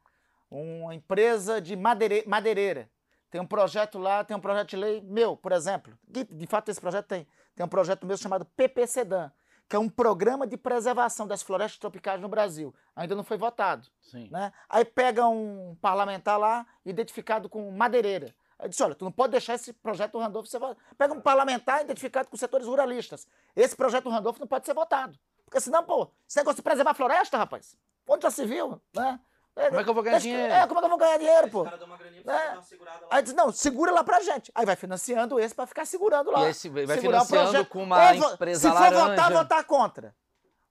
Uma 0.54 0.94
empresa 0.94 1.60
de 1.60 1.76
madeire, 1.76 2.24
madeireira. 2.26 2.90
Tem 3.30 3.40
um 3.40 3.46
projeto 3.46 3.98
lá, 3.98 4.22
tem 4.22 4.36
um 4.36 4.40
projeto 4.40 4.70
de 4.70 4.76
lei 4.76 5.00
meu, 5.00 5.36
por 5.36 5.52
exemplo. 5.52 5.98
De, 6.06 6.22
de 6.24 6.46
fato, 6.46 6.70
esse 6.70 6.80
projeto 6.80 7.06
tem. 7.06 7.26
Tem 7.54 7.66
um 7.66 7.68
projeto 7.68 8.06
meu 8.06 8.16
chamado 8.16 8.44
PPCDAN, 8.44 9.32
que 9.68 9.74
é 9.74 9.78
um 9.78 9.88
programa 9.88 10.46
de 10.46 10.56
preservação 10.56 11.26
das 11.26 11.42
florestas 11.42 11.78
tropicais 11.78 12.20
no 12.20 12.28
Brasil. 12.28 12.74
Ainda 12.94 13.14
não 13.14 13.24
foi 13.24 13.36
votado. 13.36 13.88
Sim. 14.00 14.28
Né? 14.30 14.52
Aí 14.68 14.84
pega 14.84 15.26
um 15.26 15.76
parlamentar 15.80 16.38
lá, 16.38 16.66
identificado 16.84 17.48
com 17.48 17.70
madeireira. 17.72 18.34
Aí 18.58 18.68
disse, 18.68 18.82
olha, 18.82 18.94
tu 18.94 19.04
não 19.04 19.12
pode 19.12 19.32
deixar 19.32 19.54
esse 19.54 19.72
projeto 19.72 20.18
Randolph 20.18 20.46
ser 20.46 20.58
votado. 20.60 20.78
Pega 20.96 21.12
um 21.12 21.20
parlamentar 21.20 21.82
identificado 21.82 22.28
com 22.28 22.36
setores 22.36 22.66
ruralistas. 22.66 23.26
Esse 23.56 23.74
projeto 23.74 24.08
Randolph 24.08 24.38
não 24.38 24.46
pode 24.46 24.64
ser 24.64 24.74
votado. 24.74 25.18
Porque 25.44 25.60
senão, 25.60 25.82
pô, 25.82 26.10
esse 26.28 26.38
negócio 26.38 26.56
de 26.56 26.62
preservar 26.62 26.92
a 26.92 26.94
floresta, 26.94 27.36
rapaz, 27.36 27.76
onde 28.08 28.22
já 28.22 28.30
se 28.30 28.46
viu, 28.46 28.80
né? 28.94 29.20
Como 29.54 29.80
é 29.80 29.84
que 29.84 29.90
eu 29.90 29.94
vou 29.94 30.02
ganhar 30.02 30.18
Deixa, 30.18 30.28
dinheiro? 30.28 30.52
É, 30.52 30.66
como 30.66 30.78
é 30.78 30.82
que 30.82 30.84
eu 30.84 30.90
vou 30.90 30.98
ganhar 30.98 31.18
dinheiro, 31.18 31.50
pô? 31.50 31.64
Cara 31.64 31.84
uma 31.84 31.96
graninha 31.96 32.22
pra 32.24 32.44
é. 32.44 32.52
uma 32.54 32.62
segurada 32.62 33.00
lá. 33.02 33.08
Aí 33.10 33.22
diz, 33.22 33.34
não, 33.34 33.52
segura 33.52 33.92
lá 33.92 34.02
pra 34.02 34.20
gente. 34.20 34.50
Aí 34.52 34.66
vai 34.66 34.74
financiando 34.74 35.38
esse 35.38 35.54
pra 35.54 35.66
ficar 35.66 35.84
segurando 35.84 36.30
lá. 36.32 36.46
E 36.46 36.50
esse 36.50 36.68
vai 36.68 36.98
financiando 36.98 37.64
com 37.66 37.84
uma 37.84 38.10
Ou, 38.10 38.34
empresa 38.34 38.60
Se 38.60 38.68
for 38.68 38.74
laranja. 38.74 39.08
votar, 39.08 39.32
votar 39.32 39.64
contra. 39.64 40.14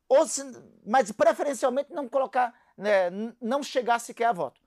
Ou 0.09 0.27
se, 0.27 0.43
mas 0.85 1.11
preferencialmente 1.11 1.93
não 1.93 2.09
colocar, 2.09 2.53
né, 2.77 3.09
não 3.41 3.63
chegar 3.63 3.99
sequer 3.99 4.25
a 4.25 4.33
voto. 4.33 4.61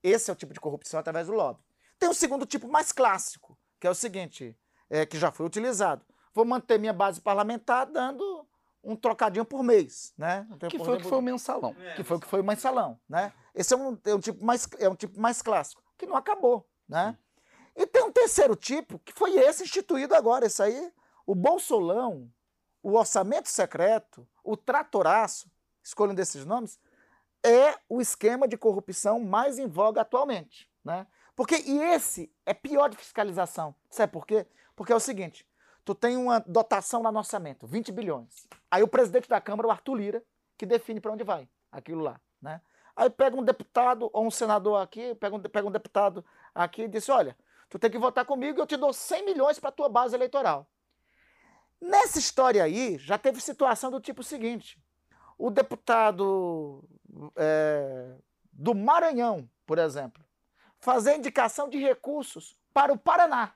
Esse 0.00 0.30
é 0.30 0.32
o 0.32 0.36
tipo 0.36 0.54
de 0.54 0.60
corrupção 0.60 1.00
através 1.00 1.26
do 1.26 1.32
lobby. 1.32 1.60
Tem 1.98 2.08
um 2.08 2.14
segundo 2.14 2.46
tipo 2.46 2.68
mais 2.68 2.92
clássico, 2.92 3.58
que 3.80 3.86
é 3.86 3.90
o 3.90 3.94
seguinte, 3.94 4.56
é, 4.88 5.04
que 5.04 5.18
já 5.18 5.32
foi 5.32 5.44
utilizado. 5.44 6.04
Vou 6.32 6.44
manter 6.44 6.78
minha 6.78 6.92
base 6.92 7.20
parlamentar 7.20 7.86
dando 7.86 8.46
um 8.84 8.94
trocadinho 8.94 9.44
por 9.44 9.64
mês, 9.64 10.14
né? 10.16 10.46
que 10.70 10.78
foi 10.78 10.94
o 10.94 10.98
que 10.98 11.08
foi 11.08 11.18
o 11.18 11.22
mensalão. 11.22 11.74
É, 11.80 11.94
que 11.94 12.04
foi 12.04 12.16
o 12.16 12.20
que 12.20 12.26
foi 12.26 12.40
o 12.40 12.44
mensalão, 12.44 13.00
né? 13.08 13.32
Esse 13.56 13.72
é 13.72 13.76
um, 13.76 13.98
é 14.04 14.14
um, 14.14 14.20
tipo, 14.20 14.44
mais, 14.44 14.68
é 14.78 14.86
um 14.86 14.94
tipo 14.94 15.18
mais 15.18 15.40
clássico, 15.40 15.82
que 15.96 16.04
não 16.04 16.14
acabou, 16.14 16.68
né? 16.86 17.16
E 17.74 17.86
tem 17.86 18.04
um 18.04 18.12
terceiro 18.12 18.54
tipo, 18.54 18.98
que 18.98 19.12
foi 19.14 19.34
esse 19.38 19.62
instituído 19.64 20.14
agora, 20.14 20.44
esse 20.44 20.62
aí, 20.62 20.92
o 21.26 21.34
bolsolão, 21.34 22.30
o 22.82 22.92
orçamento 22.92 23.48
secreto, 23.48 24.28
o 24.44 24.56
tratoraço, 24.56 25.50
escolha 25.82 26.12
um 26.12 26.14
desses 26.14 26.44
nomes, 26.44 26.78
é 27.42 27.78
o 27.88 28.00
esquema 28.00 28.46
de 28.46 28.58
corrupção 28.58 29.20
mais 29.20 29.58
em 29.58 29.66
voga 29.66 30.02
atualmente. 30.02 30.70
Né? 30.84 31.06
Porque, 31.34 31.56
e 31.56 31.78
esse 31.78 32.32
é 32.44 32.52
pior 32.52 32.88
de 32.88 32.96
fiscalização. 32.96 33.74
Sabe 33.90 34.12
por 34.12 34.26
quê? 34.26 34.46
Porque 34.74 34.92
é 34.92 34.96
o 34.96 35.00
seguinte: 35.00 35.48
tu 35.84 35.94
tem 35.94 36.16
uma 36.16 36.40
dotação 36.40 37.02
lá 37.02 37.10
no 37.10 37.18
orçamento, 37.18 37.66
20 37.66 37.90
bilhões. 37.90 38.46
Aí 38.70 38.82
o 38.82 38.88
presidente 38.88 39.28
da 39.28 39.40
Câmara, 39.40 39.68
o 39.68 39.70
Arthur 39.70 39.94
Lira, 39.94 40.22
que 40.58 40.66
define 40.66 41.00
para 41.00 41.12
onde 41.12 41.24
vai 41.24 41.48
aquilo 41.72 42.02
lá. 42.02 42.20
Né? 42.40 42.60
Aí 42.96 43.10
pega 43.10 43.36
um 43.36 43.44
deputado 43.44 44.08
ou 44.10 44.26
um 44.26 44.30
senador 44.30 44.80
aqui, 44.80 45.14
pega 45.16 45.36
um, 45.36 45.40
pega 45.40 45.68
um 45.68 45.70
deputado 45.70 46.24
aqui 46.54 46.82
e 46.82 46.88
diz: 46.88 47.08
olha, 47.10 47.36
tu 47.68 47.78
tem 47.78 47.90
que 47.90 47.98
votar 47.98 48.24
comigo 48.24 48.58
e 48.58 48.60
eu 48.62 48.66
te 48.66 48.76
dou 48.76 48.92
100 48.92 49.24
milhões 49.24 49.58
para 49.58 49.70
tua 49.70 49.88
base 49.88 50.14
eleitoral. 50.14 50.66
Nessa 51.78 52.18
história 52.18 52.64
aí, 52.64 52.96
já 52.96 53.18
teve 53.18 53.38
situação 53.40 53.90
do 53.90 54.00
tipo 54.00 54.22
seguinte: 54.22 54.82
o 55.36 55.50
deputado 55.50 56.82
é, 57.36 58.16
do 58.50 58.74
Maranhão, 58.74 59.48
por 59.66 59.78
exemplo, 59.78 60.24
fazer 60.78 61.16
indicação 61.16 61.68
de 61.68 61.78
recursos 61.78 62.58
para 62.72 62.92
o 62.92 62.98
Paraná. 62.98 63.52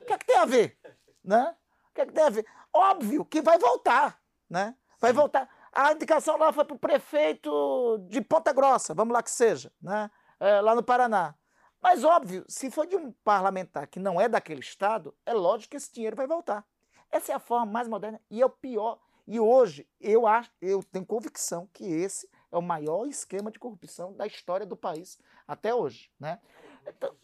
O 0.00 0.04
que 0.04 0.12
é 0.12 0.18
que 0.18 0.26
tem 0.26 0.36
a 0.36 0.44
ver? 0.44 0.78
Né? 1.24 1.56
O 1.90 1.94
que 1.94 2.00
é 2.02 2.06
que 2.06 2.12
tem 2.12 2.24
a 2.24 2.30
ver? 2.30 2.46
Óbvio 2.72 3.24
que 3.24 3.42
vai 3.42 3.58
voltar, 3.58 4.22
né? 4.48 4.76
Vai 5.00 5.12
voltar. 5.12 5.48
A 5.80 5.92
indicação 5.92 6.36
lá 6.36 6.52
foi 6.52 6.64
para 6.64 6.74
o 6.74 6.78
prefeito 6.78 7.98
de 8.08 8.20
Ponta 8.20 8.52
Grossa, 8.52 8.92
vamos 8.92 9.14
lá 9.14 9.22
que 9.22 9.30
seja, 9.30 9.72
né? 9.80 10.10
É, 10.40 10.60
lá 10.60 10.74
no 10.74 10.82
Paraná. 10.82 11.36
Mas, 11.80 12.02
óbvio, 12.02 12.44
se 12.48 12.68
for 12.68 12.84
de 12.84 12.96
um 12.96 13.12
parlamentar 13.22 13.86
que 13.86 14.00
não 14.00 14.20
é 14.20 14.28
daquele 14.28 14.58
estado, 14.58 15.14
é 15.24 15.32
lógico 15.32 15.70
que 15.70 15.76
esse 15.76 15.94
dinheiro 15.94 16.16
vai 16.16 16.26
voltar. 16.26 16.66
Essa 17.12 17.30
é 17.30 17.34
a 17.36 17.38
forma 17.38 17.64
mais 17.64 17.86
moderna 17.86 18.20
e 18.28 18.42
é 18.42 18.44
o 18.44 18.50
pior. 18.50 18.98
E 19.24 19.38
hoje 19.38 19.88
eu 20.00 20.26
acho, 20.26 20.50
eu 20.60 20.82
tenho 20.82 21.06
convicção 21.06 21.68
que 21.72 21.84
esse 21.84 22.28
é 22.50 22.58
o 22.58 22.62
maior 22.62 23.06
esquema 23.06 23.48
de 23.48 23.60
corrupção 23.60 24.12
da 24.14 24.26
história 24.26 24.66
do 24.66 24.76
país 24.76 25.16
até 25.46 25.72
hoje, 25.72 26.10
né? 26.18 26.40
Então, 26.88 27.14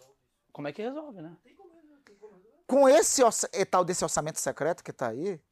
como 0.53 0.69
é 0.69 0.73
que 0.73 0.81
resolve, 0.81 1.21
né? 1.21 1.37
Com 2.69 2.89
esse 2.89 3.21
tal 3.69 3.85
desse 3.85 4.05
orçamento 4.05 4.39
secreto 4.39 4.85
que 4.85 4.93
está 4.93 5.09
aí, 5.09 5.43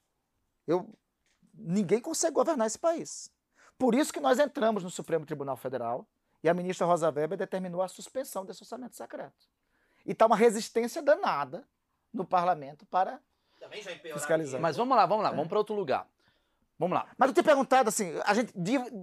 eu 0.68 0.88
ninguém 1.52 2.00
consegue 2.00 2.34
governar 2.34 2.66
esse 2.66 2.78
país. 2.78 3.30
Por 3.78 3.94
isso 3.94 4.12
que 4.12 4.20
nós 4.20 4.38
entramos 4.38 4.82
no 4.82 4.90
Supremo 4.90 5.26
Tribunal 5.26 5.56
Federal 5.56 6.06
e 6.42 6.48
a 6.48 6.54
ministra 6.54 6.86
Rosa 6.86 7.10
Weber 7.10 7.38
determinou 7.38 7.82
a 7.82 7.88
suspensão 7.88 8.44
desse 8.44 8.62
orçamento 8.62 8.96
secreto. 8.96 9.48
E 10.04 10.12
está 10.12 10.26
uma 10.26 10.36
resistência 10.36 11.02
danada 11.02 11.66
no 12.12 12.24
parlamento 12.24 12.84
para 12.86 13.20
fiscalizar. 14.14 14.60
Mas 14.60 14.76
vamos 14.76 14.96
lá, 14.96 15.06
vamos 15.06 15.22
lá, 15.22 15.30
é. 15.30 15.34
vamos 15.34 15.48
para 15.48 15.58
outro 15.58 15.74
lugar. 15.74 16.06
Vamos 16.78 16.96
lá. 16.96 17.06
Mas 17.16 17.28
eu 17.28 17.34
te 17.34 17.42
perguntado 17.42 17.88
assim, 17.88 18.12
a 18.24 18.34
gente 18.34 18.52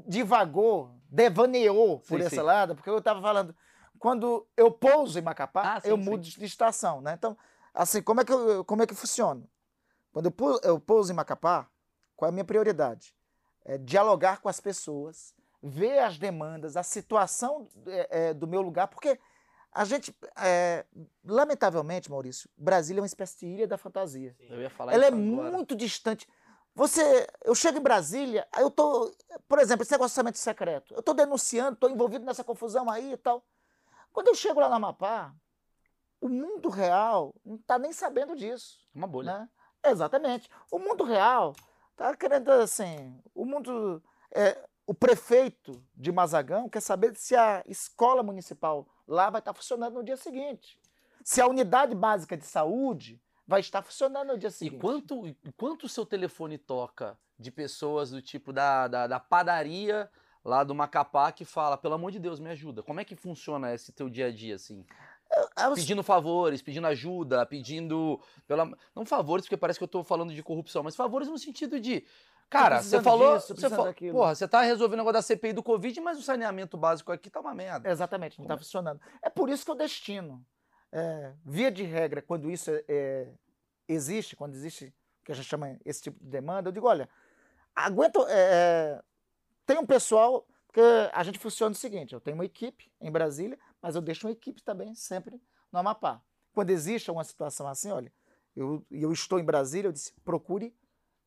divagou, 0.06 0.92
devaneou 1.10 2.00
por 2.00 2.20
sim, 2.20 2.26
esse 2.26 2.36
sim. 2.36 2.42
lado, 2.42 2.76
porque 2.76 2.90
eu 2.90 2.98
estava 2.98 3.22
falando, 3.22 3.56
quando 3.98 4.46
eu 4.58 4.70
pouso 4.70 5.18
em 5.18 5.22
Macapá, 5.22 5.76
ah, 5.76 5.80
sim, 5.80 5.90
eu 5.90 5.98
mudo 5.98 6.24
de 6.24 6.44
estação, 6.44 7.00
né? 7.02 7.14
Então, 7.18 7.38
assim, 7.74 8.02
como 8.02 8.20
é 8.20 8.26
que, 8.26 8.34
eu, 8.34 8.66
como 8.66 8.84
é 8.84 8.88
que 8.88 8.94
funciona? 8.94 9.44
Quando 10.12 10.26
eu 10.26 10.32
pouso, 10.32 10.60
eu 10.64 10.80
pouso 10.80 11.12
em 11.12 11.16
Macapá, 11.16 11.70
qual 12.20 12.28
é 12.28 12.32
a 12.32 12.34
minha 12.34 12.44
prioridade? 12.44 13.16
É 13.64 13.78
dialogar 13.78 14.42
com 14.42 14.50
as 14.50 14.60
pessoas, 14.60 15.34
ver 15.64 16.00
as 16.00 16.18
demandas, 16.18 16.76
a 16.76 16.84
situação 16.84 17.70
é, 17.88 18.10
é, 18.12 18.34
do 18.34 18.46
meu 18.46 18.62
lugar, 18.62 18.90
porque 18.90 19.18
a 19.72 19.86
gente, 19.86 20.14
é, 20.38 20.86
lamentavelmente, 21.24 22.12
Maurício, 22.12 22.50
Brasília 22.58 23.00
é 23.00 23.04
uma 23.04 23.08
espécie 23.08 23.38
de 23.40 23.46
ilha 23.46 23.68
da 23.68 23.78
fantasia. 23.78 24.36
Sim, 24.38 24.48
eu 24.50 24.62
ia 24.62 24.70
falar 24.70 24.94
Ela 24.94 25.06
é 25.06 25.08
agora. 25.08 25.50
muito 25.50 25.78
distante. 25.78 26.28
Você, 26.76 27.26
eu 27.46 27.56
chego 27.56 27.78
em 27.78 27.82
Brasília, 27.82 28.46
eu 28.58 28.70
tô, 28.70 29.16
por 29.48 29.60
exemplo, 29.60 29.84
esse 29.84 29.92
negócio 29.94 30.14
de 30.14 30.20
orçamento 30.20 30.38
secreto. 30.38 30.94
Eu 30.94 31.02
tô 31.02 31.14
denunciando, 31.14 31.78
tô 31.78 31.88
envolvido 31.88 32.26
nessa 32.26 32.44
confusão 32.44 32.90
aí 32.90 33.14
e 33.14 33.18
tal. 33.18 33.46
Quando 34.12 34.28
eu 34.28 34.36
chego 34.36 34.60
lá 34.60 34.68
no 34.68 34.76
Amapá, 34.76 35.34
o 36.20 36.28
mundo 36.28 36.68
real 36.68 37.34
não 37.46 37.58
tá 37.60 37.80
nem 37.80 37.94
sabendo 37.94 38.36
disso. 38.36 38.78
Uma 38.94 39.08
bolha. 39.08 39.40
Né? 39.40 39.50
Exatamente. 39.86 40.50
O 40.70 40.80
mundo 40.80 41.06
real 41.06 41.56
tá 42.00 42.16
querendo 42.16 42.50
assim, 42.52 43.22
o 43.36 43.46
mundo 43.46 44.02
é, 44.34 44.58
o 44.88 44.94
prefeito 44.94 45.84
de 45.96 46.12
Mazagão 46.12 46.70
quer 46.70 46.80
saber 46.80 47.16
se 47.16 47.36
a 47.36 47.62
escola 47.68 48.24
municipal 48.24 48.88
lá 49.08 49.30
vai 49.30 49.40
estar 49.40 49.54
funcionando 49.54 49.96
no 49.96 50.04
dia 50.04 50.18
seguinte. 50.18 50.80
Se 51.24 51.42
a 51.42 51.48
unidade 51.48 51.94
básica 51.94 52.38
de 52.38 52.46
saúde 52.46 53.22
vai 53.46 53.60
estar 53.60 53.82
funcionando 53.82 54.30
no 54.30 54.38
dia 54.38 54.50
seguinte. 54.50 54.78
E 54.78 54.80
quanto, 54.80 55.36
quanto 55.58 55.84
o 55.86 55.90
seu 55.90 56.06
telefone 56.06 56.58
toca 56.58 57.20
de 57.38 57.52
pessoas 57.52 58.12
do 58.12 58.22
tipo 58.22 58.54
da, 58.54 58.88
da, 58.88 59.08
da, 59.08 59.20
padaria 59.20 60.10
lá 60.44 60.64
do 60.64 60.74
Macapá 60.74 61.32
que 61.32 61.44
fala, 61.44 61.78
pelo 61.78 61.96
amor 61.96 62.12
de 62.12 62.20
Deus, 62.20 62.40
me 62.40 62.50
ajuda. 62.50 62.82
Como 62.82 63.00
é 63.00 63.06
que 63.06 63.16
funciona 63.16 63.74
esse 63.74 63.92
teu 63.92 64.10
dia 64.10 64.28
a 64.28 64.32
dia, 64.32 64.56
assim? 64.56 64.86
Pedindo 65.76 66.04
favores, 66.04 66.62
pedindo 66.62 66.88
ajuda, 66.88 67.46
pedindo. 67.46 68.20
Pela... 68.48 68.70
Não 68.96 69.06
favores, 69.06 69.46
porque 69.46 69.58
parece 69.58 69.80
que 69.80 69.84
eu 69.84 69.88
estou 69.88 70.04
falando 70.04 70.34
de 70.34 70.44
corrupção, 70.44 70.84
mas 70.84 70.96
favores 70.96 71.28
no 71.28 71.38
sentido 71.38 71.80
de. 71.80 72.06
Cara, 72.50 72.82
você 72.82 73.02
falou. 73.02 73.38
Disso, 73.38 73.56
você 73.56 73.70
falou 73.70 73.94
porra, 74.12 74.34
você 74.34 74.48
tá 74.48 74.62
resolvendo 74.62 75.00
o 75.00 75.04
negócio 75.04 75.14
da 75.14 75.22
CPI 75.22 75.54
do 75.54 75.62
Covid, 75.62 76.02
mas 76.02 76.18
o 76.18 76.22
saneamento 76.22 76.78
básico 76.78 77.12
aqui 77.12 77.30
tá 77.30 77.40
uma 77.40 77.54
merda. 77.54 77.90
Exatamente, 77.90 78.40
não 78.40 78.46
está 78.46 78.58
funcionando. 78.58 79.00
É 79.22 79.30
por 79.30 79.50
isso 79.50 79.64
que 79.64 79.72
eu 79.72 79.76
destino 79.76 80.44
é, 80.92 81.34
via 81.46 81.72
de 81.72 81.84
regra, 81.84 82.22
quando 82.22 82.50
isso 82.50 82.72
é, 82.72 82.84
é, 82.88 83.28
existe, 83.88 84.36
quando 84.36 84.56
existe 84.56 84.94
o 85.22 85.26
que 85.26 85.32
a 85.32 85.36
gente 85.36 85.48
chama 85.48 85.78
esse 85.86 86.02
tipo 86.02 86.24
de 86.24 86.30
demanda, 86.30 86.70
eu 86.70 86.74
digo, 86.74 86.88
olha, 86.88 87.08
aguenta. 87.76 88.20
É, 88.22 88.26
é, 88.30 89.02
tem 89.66 89.78
um 89.78 89.86
pessoal, 89.86 90.46
porque 90.66 90.82
a 91.14 91.24
gente 91.24 91.40
funciona 91.40 91.74
o 91.74 91.78
seguinte: 91.78 92.14
eu 92.14 92.22
tenho 92.22 92.36
uma 92.36 92.46
equipe 92.46 92.92
em 93.00 93.12
Brasília, 93.12 93.58
mas 93.82 93.96
eu 93.96 94.02
deixo 94.02 94.28
uma 94.28 94.32
equipe 94.32 94.62
também 94.62 94.94
sempre 94.96 95.42
no 95.72 95.80
Amapá. 95.80 96.22
Quando 96.54 96.72
existe 96.72 97.10
uma 97.12 97.24
situação 97.24 97.68
assim, 97.68 97.92
olha, 97.92 98.12
eu, 98.56 98.86
eu 98.92 99.12
estou 99.12 99.40
em 99.40 99.44
Brasília, 99.44 99.88
eu 99.88 99.94
disse, 99.94 100.14
procure 100.24 100.76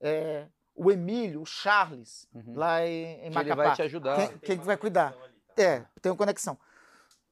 é, 0.00 0.46
o 0.74 0.90
Emílio, 0.90 1.42
o 1.42 1.46
Charles, 1.46 2.28
uhum. 2.34 2.54
lá 2.56 2.86
em, 2.86 3.26
em 3.26 3.30
Macapá. 3.30 3.62
Ele 3.62 3.68
vai 3.68 3.76
te 3.76 3.82
ajudar. 3.82 4.16
Quem, 4.16 4.38
quem 4.38 4.56
vai 4.58 4.76
cuidar? 4.76 5.12
Tá? 5.12 5.62
É, 5.62 5.84
tem 6.00 6.10
uma 6.10 6.18
conexão. 6.18 6.58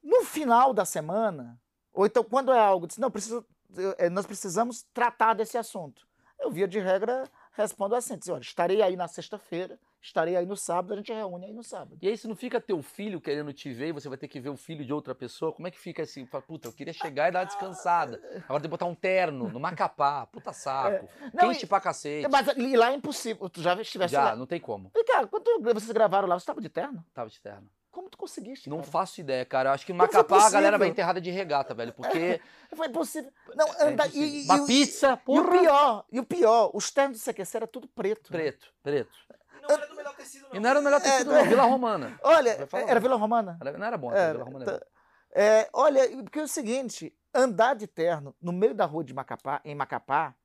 No 0.01 0.23
final 0.23 0.73
da 0.73 0.85
semana, 0.85 1.59
ou 1.93 2.05
então, 2.05 2.23
quando 2.23 2.51
é 2.51 2.59
algo, 2.59 2.87
diz, 2.87 2.97
não, 2.97 3.11
preciso, 3.11 3.45
é, 3.97 4.09
nós 4.09 4.25
precisamos 4.25 4.83
tratar 4.93 5.33
desse 5.33 5.57
assunto. 5.57 6.07
Eu, 6.39 6.49
via 6.49 6.67
de 6.67 6.79
regra, 6.79 7.29
respondo 7.51 7.95
assim: 7.95 8.17
diz, 8.17 8.29
olha, 8.29 8.41
estarei 8.41 8.81
aí 8.81 8.95
na 8.95 9.07
sexta-feira, 9.07 9.79
estarei 10.01 10.35
aí 10.35 10.45
no 10.45 10.57
sábado, 10.57 10.93
a 10.93 10.97
gente 10.97 11.13
reúne 11.13 11.45
aí 11.45 11.53
no 11.53 11.63
sábado. 11.63 11.97
E 12.01 12.07
aí, 12.07 12.17
se 12.17 12.27
não 12.27 12.35
fica 12.35 12.59
teu 12.59 12.81
filho 12.81 13.21
querendo 13.21 13.53
te 13.53 13.71
ver 13.71 13.89
e 13.89 13.91
você 13.91 14.09
vai 14.09 14.17
ter 14.17 14.27
que 14.27 14.39
ver 14.39 14.49
o 14.49 14.57
filho 14.57 14.83
de 14.83 14.91
outra 14.91 15.13
pessoa, 15.13 15.53
como 15.53 15.67
é 15.67 15.71
que 15.71 15.79
fica 15.79 16.03
assim? 16.03 16.25
Fala, 16.25 16.43
puta, 16.43 16.67
eu 16.67 16.73
queria 16.73 16.93
chegar 16.93 17.29
e 17.29 17.31
dar 17.31 17.39
uma 17.39 17.45
descansada. 17.45 18.21
Agora 18.45 18.61
tem 18.61 18.61
que 18.61 18.67
botar 18.67 18.85
um 18.85 18.95
terno 18.95 19.49
no 19.49 19.59
macapá, 19.59 20.25
puta 20.25 20.51
saco. 20.51 20.81
É. 21.21 21.29
Não, 21.33 21.49
quente 21.49 21.65
e, 21.65 21.67
pra 21.67 21.79
cacete. 21.79 22.27
Mas 22.29 22.47
e 22.57 22.75
lá 22.75 22.91
é 22.91 22.95
impossível. 22.95 23.49
Tu 23.49 23.61
já 23.61 23.79
estivesse 23.79 24.13
já, 24.13 24.23
lá? 24.23 24.35
não 24.35 24.45
tem 24.45 24.59
como. 24.59 24.91
E, 24.95 25.03
cara, 25.03 25.27
quando 25.27 25.61
vocês 25.61 25.91
gravaram 25.91 26.27
lá, 26.27 26.37
você 26.37 26.43
estava 26.43 26.61
de 26.61 26.69
terno? 26.69 27.03
Tava 27.13 27.29
de 27.29 27.39
terno. 27.39 27.69
Como 27.91 28.09
tu 28.09 28.17
conseguiste? 28.17 28.69
Não 28.69 28.77
cara? 28.77 28.89
faço 28.89 29.19
ideia, 29.19 29.45
cara. 29.45 29.69
Eu 29.69 29.73
acho 29.73 29.85
que 29.85 29.91
em 29.91 29.95
Macapá 29.95 30.47
a 30.47 30.49
galera 30.49 30.77
vai 30.77 30.87
enterrada 30.87 31.19
de 31.19 31.29
regata, 31.29 31.73
velho. 31.73 31.93
Porque. 31.93 32.41
É, 32.71 32.75
foi 32.75 32.87
impossível. 32.87 33.29
Não, 33.53 33.67
é 33.67 33.83
anda, 33.83 34.07
e, 34.13 34.45
Uma 34.45 34.59
e, 34.59 34.65
pizza, 34.65 35.17
porra. 35.17 35.41
E 35.41 35.43
o 35.43 35.59
pior, 35.59 36.05
e 36.09 36.19
o 36.21 36.23
pior, 36.23 36.71
os 36.73 36.89
ternos 36.89 37.19
do 37.19 37.33
CQC 37.33 37.57
era 37.57 37.67
tudo 37.67 37.85
preto. 37.85 38.31
Preto, 38.31 38.67
né? 38.67 38.71
preto. 38.81 39.11
E 39.61 39.69
não 39.69 39.75
era 39.75 39.87
do 39.87 39.95
melhor 39.95 40.15
tecido, 40.15 40.47
não. 40.47 40.55
E 40.55 40.59
não 40.59 40.69
era 40.69 40.79
do 40.79 40.83
melhor 40.83 41.01
tecido, 41.01 41.31
é, 41.31 41.37
não. 41.37 41.45
Vila 41.49 41.63
Romana. 41.63 42.19
Olha, 42.23 42.67
era 42.87 42.99
Vila 42.99 43.15
Romana? 43.15 43.59
Não 43.77 43.85
era 43.85 43.97
bom, 43.97 44.11
era, 44.11 44.33
Vila 44.33 44.43
Romana 44.45 44.65
era 44.65 44.79
tá. 44.79 44.85
é, 45.33 45.69
Olha, 45.73 46.09
porque 46.23 46.39
é 46.39 46.43
o 46.43 46.47
seguinte, 46.47 47.15
andar 47.33 47.75
de 47.75 47.87
terno 47.87 48.35
no 48.41 48.51
meio 48.51 48.73
da 48.73 48.85
rua 48.85 49.03
de 49.03 49.13
Macapá, 49.13 49.61
em 49.63 49.75
Macapá, 49.75 50.35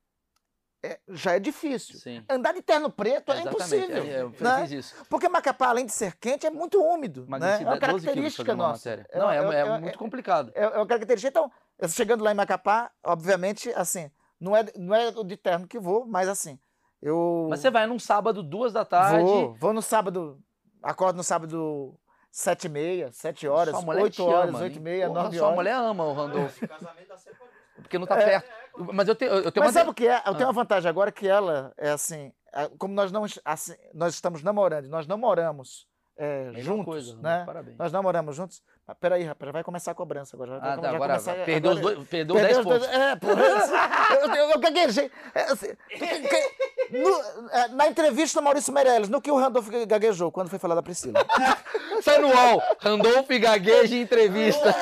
é, 0.83 0.99
já 1.09 1.35
é 1.35 1.39
difícil. 1.39 1.99
Sim. 1.99 2.23
Andar 2.29 2.53
de 2.53 2.61
terno 2.61 2.89
preto 2.89 3.31
é, 3.31 3.39
é 3.39 3.41
impossível. 3.41 4.03
É, 4.03 4.21
eu 4.21 4.33
né? 4.39 4.61
fiz 4.61 4.71
isso. 4.71 5.05
Porque 5.09 5.27
Macapá, 5.27 5.69
além 5.69 5.85
de 5.85 5.91
ser 5.91 6.15
quente, 6.17 6.45
é 6.45 6.51
muito 6.51 6.81
úmido. 6.81 7.25
Né? 7.27 7.61
É 7.61 7.65
uma 7.65 7.79
característica 7.79 8.55
nossa. 8.55 9.05
É, 9.09 9.17
não, 9.17 9.29
é, 9.29 9.59
é, 9.59 9.79
muito 9.79 9.97
complicado. 9.97 10.51
É, 10.53 10.67
uma 10.67 10.85
característica. 10.85 11.29
Então, 11.29 11.51
chegando 11.89 12.23
lá 12.23 12.31
em 12.31 12.35
Macapá, 12.35 12.91
obviamente, 13.03 13.71
assim, 13.75 14.11
não 14.39 14.55
é, 14.55 14.65
não 14.77 14.95
é 14.95 15.11
de 15.11 15.37
terno 15.37 15.67
que 15.67 15.79
vou, 15.79 16.05
mas 16.05 16.29
assim, 16.29 16.59
eu... 17.01 17.47
Mas 17.49 17.59
você 17.59 17.69
vai 17.69 17.85
num 17.87 17.99
sábado, 17.99 18.41
duas 18.41 18.73
da 18.73 18.85
tarde... 18.85 19.23
Vou, 19.23 19.55
vou 19.55 19.73
no 19.73 19.81
sábado, 19.81 20.39
acordo 20.81 21.17
no 21.17 21.23
sábado 21.23 21.95
sete 22.31 22.65
e 22.65 22.69
meia, 22.69 23.11
sete 23.11 23.47
horas, 23.47 23.75
oito 23.83 24.23
horas, 24.23 24.55
oito 24.61 24.77
e 24.77 24.81
meia, 24.81 25.07
nove 25.07 25.19
horas. 25.19 25.35
Sua 25.37 25.51
mulher 25.51 25.75
ama 25.75 26.05
o 26.05 26.13
Randolph. 26.13 26.59
casamento 26.59 27.07
dá 27.07 27.17
sempre 27.17 27.47
porque 27.81 27.97
não 27.97 28.03
está 28.03 28.19
é, 28.19 28.25
perto. 28.25 28.49
Mas 28.93 29.07
eu 29.07 29.15
tenho, 29.15 29.31
eu 29.31 29.51
tenho 29.51 29.65
Mas 29.65 29.75
uma... 29.75 29.79
sabe 29.79 29.89
o 29.89 29.93
que 29.93 30.07
é? 30.07 30.17
Eu 30.25 30.33
tenho 30.33 30.45
ah. 30.45 30.47
uma 30.47 30.53
vantagem 30.53 30.89
agora 30.89 31.11
que 31.11 31.27
ela 31.27 31.73
é 31.77 31.89
assim, 31.91 32.31
é, 32.53 32.69
como 32.77 32.93
nós 32.93 33.11
não 33.11 33.25
assim, 33.45 33.75
nós 33.93 34.13
estamos 34.13 34.43
namorando, 34.43 34.87
nós 34.87 35.07
não 35.07 35.17
moramos 35.17 35.87
é, 36.17 36.51
juntos, 36.55 36.85
coisa, 36.85 37.15
né? 37.17 37.43
Parabéns. 37.45 37.77
Nós 37.77 37.91
namoramos 37.91 38.35
juntos. 38.35 38.61
Mas 38.85 38.97
peraí, 38.99 39.23
rapaz, 39.23 39.51
vai 39.51 39.63
começar 39.63 39.91
a 39.91 39.95
cobrança 39.95 40.35
agora. 40.35 40.57
Ah, 40.57 40.77
tá, 40.77 40.89
agora 40.89 41.13
começar, 41.13 41.45
perdeu, 41.45 41.71
agora, 41.71 41.95
dois, 41.95 42.07
perdeu, 42.07 42.35
perdeu 42.35 42.63
10 42.63 42.65
pontos. 42.65 42.87
É, 42.87 43.15
porra, 43.15 43.41
eu, 44.21 44.35
eu, 44.35 44.49
eu 44.51 44.59
gaguejei. 44.59 45.11
É, 45.35 45.41
assim, 45.43 45.67
No- 46.91 47.49
é, 47.51 47.67
na 47.69 47.87
entrevista 47.87 48.39
do 48.39 48.43
Maurício 48.43 48.73
Meirelles, 48.73 49.09
no 49.09 49.21
que 49.21 49.31
o 49.31 49.37
Randolph 49.37 49.67
gaguejou 49.87 50.31
quando 50.31 50.49
foi 50.49 50.59
falar 50.59 50.75
da 50.75 50.83
Priscila. 50.83 51.19
Sai 52.01 52.19
no 52.19 52.27
UOL. 52.29 52.61
Randolph 52.79 53.27
gagueja 53.27 53.95
em 53.95 54.01
entrevista. 54.01 54.73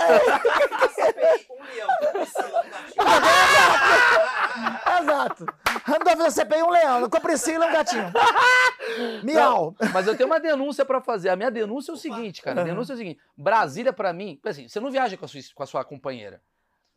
leão, 1.65 1.88
Priscila, 2.11 2.64
gatinho. 2.64 3.06
Exato. 5.02 5.45
Randolph 5.84 6.18
da 6.18 6.32
CPI 6.32 6.64
um 6.64 6.69
leão, 6.69 7.10
com 7.10 7.18
a 7.18 7.19
Priscila 7.19 7.68
um 7.68 7.72
gatinho. 7.73 8.11
Miau. 9.23 9.76
Mas 9.94 10.07
eu 10.07 10.15
tenho 10.15 10.27
uma 10.30 10.40
denúncia 10.40 10.86
pra 10.86 11.02
fazer. 11.02 11.30
A 11.30 11.36
minha 11.36 11.52
denúncia 11.52 11.91
é 11.91 11.94
o 11.94 11.98
seguinte, 11.98 12.41
cara. 12.41 12.61
A 12.61 12.64
denúncia 12.64 12.94
é 12.94 12.95
o 12.95 12.98
seguinte. 12.98 13.19
Brasília, 13.38 13.94
pra 13.94 14.14
mim, 14.14 14.40
assim, 14.45 14.68
você 14.68 14.80
não 14.80 14.91
viaja 14.91 15.18
com 15.18 15.26
a 15.26 15.27
sua, 15.27 15.41
com 15.53 15.64
a 15.64 15.65
sua 15.65 15.84
companheira. 15.84 16.41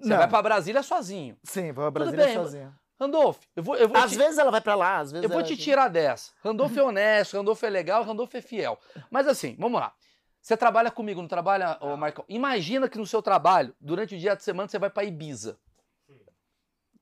Você 0.00 0.10
Não. 0.10 0.16
vai 0.18 0.28
pra 0.28 0.42
Brasília 0.42 0.82
sozinho. 0.82 1.36
Sim, 1.42 1.72
foi 1.74 1.84
a 1.86 1.90
Brasília 1.90 2.24
bem, 2.26 2.34
sozinha. 2.34 2.72
Randolph, 3.00 3.38
eu 3.54 3.62
vou, 3.62 3.76
eu 3.76 3.88
vou 3.88 3.96
Às 3.96 4.10
te, 4.10 4.18
vezes 4.18 4.38
ela 4.38 4.50
vai 4.50 4.60
pra 4.60 4.74
lá, 4.74 4.98
às 4.98 5.12
vezes 5.12 5.22
eu 5.22 5.30
vou 5.30 5.42
te 5.42 5.56
tirar 5.56 5.88
dessa. 5.88 6.32
Randolph 6.42 6.76
é 6.76 6.82
honesto, 6.82 7.36
Randolph 7.36 7.62
é 7.62 7.70
legal, 7.70 8.02
Randolph 8.02 8.34
é 8.34 8.40
fiel. 8.40 8.78
Mas 9.10 9.28
assim, 9.28 9.54
vamos 9.58 9.80
lá. 9.80 9.94
Você 10.40 10.56
trabalha 10.56 10.90
comigo, 10.90 11.20
não 11.20 11.28
trabalha, 11.28 11.78
ô 11.80 11.96
Marcão? 11.96 12.24
Imagina 12.28 12.88
que 12.88 12.98
no 12.98 13.06
seu 13.06 13.22
trabalho, 13.22 13.74
durante 13.80 14.14
o 14.14 14.18
dia 14.18 14.34
de 14.34 14.42
semana, 14.42 14.68
você 14.68 14.78
vai 14.78 14.90
pra 14.90 15.04
Ibiza. 15.04 15.58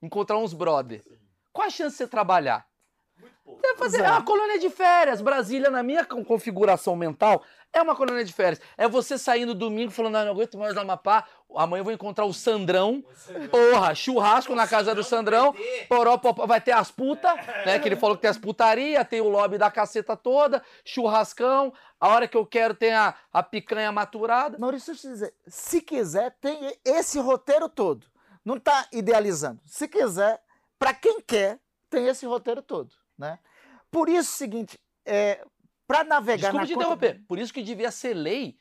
Encontrar 0.02 0.36
uns 0.36 0.52
brother. 0.52 1.02
Qual 1.52 1.66
a 1.66 1.70
chance 1.70 1.92
de 1.92 1.98
você 1.98 2.08
trabalhar? 2.08 2.66
Você 3.46 3.60
vai 3.68 3.76
fazer 3.76 4.02
é 4.02 4.10
uma 4.10 4.22
colônia 4.24 4.58
de 4.58 4.68
férias. 4.68 5.20
Brasília, 5.20 5.70
na 5.70 5.82
minha 5.82 6.04
con- 6.04 6.24
configuração 6.24 6.96
mental, 6.96 7.42
é 7.72 7.80
uma 7.80 7.94
colônia 7.94 8.24
de 8.24 8.32
férias. 8.32 8.60
É 8.76 8.88
você 8.88 9.16
saindo 9.16 9.54
domingo 9.54 9.92
falando, 9.92 10.16
ah, 10.16 10.24
não 10.24 10.32
aguento 10.32 10.58
mais 10.58 10.74
no 10.74 10.80
Amapá, 10.80 11.24
amanhã 11.54 11.80
eu 11.80 11.84
vou 11.84 11.92
encontrar 11.92 12.24
o 12.24 12.32
Sandrão. 12.34 13.04
Porra, 13.50 13.94
churrasco 13.94 14.54
na 14.54 14.66
casa 14.66 14.94
do 14.94 15.04
Sandrão. 15.04 15.54
Poró, 15.88 16.16
vai 16.46 16.60
ter 16.60 16.72
as 16.72 16.90
putas, 16.90 17.34
né? 17.64 17.78
Que 17.78 17.88
ele 17.88 17.96
falou 17.96 18.16
que 18.16 18.22
tem 18.22 18.30
as 18.30 18.38
putaria, 18.38 19.04
tem 19.04 19.20
o 19.20 19.28
lobby 19.28 19.58
da 19.58 19.70
caceta 19.70 20.16
toda, 20.16 20.62
churrascão. 20.84 21.72
A 22.00 22.08
hora 22.08 22.26
que 22.26 22.36
eu 22.36 22.44
quero 22.44 22.74
tem 22.74 22.92
a, 22.94 23.14
a 23.32 23.42
picanha 23.42 23.92
maturada. 23.92 24.58
Maurício, 24.58 24.92
deixa 24.92 25.06
eu 25.06 25.10
te 25.10 25.14
dizer, 25.14 25.34
se 25.46 25.80
quiser, 25.80 26.36
tem 26.40 26.76
esse 26.84 27.18
roteiro 27.20 27.68
todo. 27.68 28.06
Não 28.44 28.58
tá 28.58 28.86
idealizando. 28.92 29.60
Se 29.64 29.86
quiser, 29.86 30.40
pra 30.78 30.92
quem 30.94 31.20
quer, 31.20 31.58
tem 31.88 32.08
esse 32.08 32.26
roteiro 32.26 32.60
todo, 32.62 32.90
né? 33.18 33.38
Por 33.90 34.08
isso, 34.08 34.32
o 34.32 34.36
seguinte, 34.36 34.78
é, 35.06 35.44
para 35.86 36.04
navegar 36.04 36.52
Desculpa 36.52 36.60
na 36.60 36.66
te 36.66 36.74
conta- 36.74 36.84
interromper. 36.86 37.24
Por 37.28 37.38
isso 37.38 37.52
que 37.52 37.62
devia 37.62 37.90
ser 37.90 38.14
lei 38.14 38.56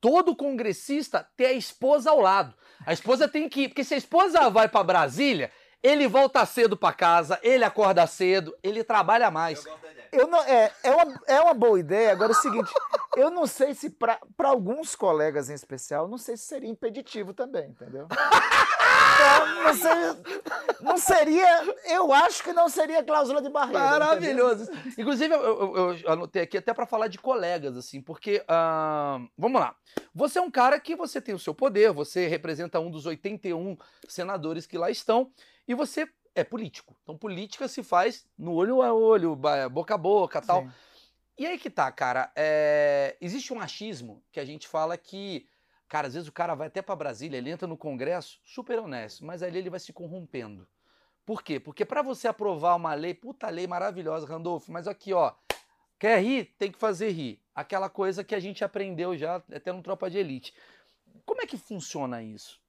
todo 0.00 0.36
congressista 0.36 1.28
ter 1.36 1.46
a 1.46 1.52
esposa 1.52 2.10
ao 2.10 2.20
lado. 2.20 2.54
A 2.86 2.92
esposa 2.92 3.26
tem 3.28 3.48
que 3.48 3.62
ir, 3.62 3.68
porque 3.68 3.82
se 3.84 3.94
a 3.94 3.98
esposa 3.98 4.48
vai 4.48 4.68
pra 4.68 4.84
Brasília, 4.84 5.50
ele 5.82 6.06
volta 6.06 6.44
cedo 6.46 6.76
pra 6.76 6.92
casa, 6.92 7.38
ele 7.42 7.64
acorda 7.64 8.06
cedo, 8.06 8.56
ele 8.62 8.84
trabalha 8.84 9.30
mais. 9.30 9.64
Eu 10.12 10.26
não, 10.28 10.40
é, 10.44 10.72
é, 10.84 10.90
uma, 10.92 11.20
é 11.26 11.40
uma 11.40 11.54
boa 11.54 11.78
ideia. 11.78 12.12
Agora 12.12 12.32
é 12.32 12.36
o 12.36 12.40
seguinte, 12.40 12.72
eu 13.16 13.28
não 13.30 13.46
sei 13.46 13.74
se 13.74 13.90
para 13.90 14.18
alguns 14.44 14.94
colegas 14.94 15.50
em 15.50 15.54
especial, 15.54 16.06
não 16.08 16.16
sei 16.18 16.36
se 16.36 16.44
seria 16.46 16.70
impeditivo 16.70 17.34
também, 17.34 17.70
entendeu? 17.70 18.06
Não, 19.64 19.74
sei- 19.74 20.80
não 20.80 20.98
seria, 20.98 21.74
eu 21.86 22.12
acho 22.12 22.42
que 22.42 22.52
não 22.52 22.68
seria 22.68 23.02
cláusula 23.02 23.42
de 23.42 23.48
barreira. 23.50 23.78
entendeu? 23.80 23.98
Maravilhoso. 24.46 24.70
Inclusive, 24.96 25.34
eu, 25.34 25.40
eu- 25.42 25.76
eu- 25.98 26.10
anotei 26.12 26.42
aqui 26.42 26.56
até 26.58 26.72
pra 26.72 26.86
falar 26.86 27.08
de 27.08 27.18
colegas, 27.18 27.76
assim, 27.76 28.00
porque. 28.00 28.42
ah, 28.48 29.18
vamos 29.36 29.60
lá. 29.60 29.74
Você 30.14 30.38
é 30.38 30.42
um 30.42 30.50
cara 30.50 30.78
que 30.80 30.96
você 30.96 31.20
tem 31.20 31.34
o 31.34 31.38
seu 31.38 31.54
poder, 31.54 31.92
você 31.92 32.26
representa 32.28 32.80
um 32.80 32.90
dos 32.90 33.06
81 33.06 33.76
senadores 34.08 34.66
que 34.66 34.78
lá 34.78 34.90
estão, 34.90 35.30
e 35.66 35.74
você 35.74 36.08
é 36.34 36.44
político. 36.44 36.96
Então, 37.02 37.16
política 37.18 37.66
se 37.68 37.82
faz 37.82 38.24
no 38.38 38.52
olho 38.54 38.80
a 38.82 38.92
olho, 38.94 39.36
boca 39.70 39.94
a 39.94 39.98
boca 39.98 40.40
tal. 40.40 40.62
Sim. 40.62 40.70
E 41.36 41.46
aí 41.46 41.56
que 41.58 41.70
tá, 41.70 41.90
cara. 41.92 42.32
é, 42.34 43.16
Existe 43.20 43.52
um 43.52 43.60
achismo 43.60 44.22
que 44.32 44.40
a 44.40 44.44
gente 44.44 44.66
fala 44.66 44.96
que, 44.96 45.46
cara, 45.88 46.08
às 46.08 46.14
vezes 46.14 46.28
o 46.28 46.32
cara 46.32 46.54
vai 46.54 46.68
até 46.68 46.82
pra 46.82 46.94
Brasília, 46.94 47.38
ele 47.38 47.50
entra 47.50 47.66
no 47.66 47.76
Congresso, 47.76 48.40
super 48.44 48.78
honesto, 48.78 49.24
mas 49.24 49.42
ali 49.42 49.58
ele 49.58 49.70
vai 49.70 49.80
se 49.80 49.92
corrompendo. 49.92 50.68
Por 51.24 51.42
quê? 51.42 51.58
Porque 51.60 51.84
pra 51.84 52.02
você 52.02 52.28
aprovar 52.28 52.74
uma 52.76 52.94
lei, 52.94 53.14
puta 53.14 53.50
lei 53.50 53.66
maravilhosa, 53.66 54.26
Randolfo, 54.26 54.72
mas 54.72 54.88
aqui, 54.88 55.12
ó, 55.12 55.34
quer 55.98 56.22
rir? 56.22 56.54
Tem 56.58 56.72
que 56.72 56.78
fazer 56.78 57.10
rir. 57.10 57.42
Aquela 57.54 57.90
coisa 57.90 58.24
que 58.24 58.34
a 58.34 58.40
gente 58.40 58.64
aprendeu 58.64 59.16
já 59.16 59.36
até 59.52 59.72
no 59.72 59.82
Tropa 59.82 60.08
de 60.08 60.18
Elite. 60.18 60.54
Como 61.26 61.42
é 61.42 61.46
que 61.46 61.58
funciona 61.58 62.22
isso? 62.22 62.60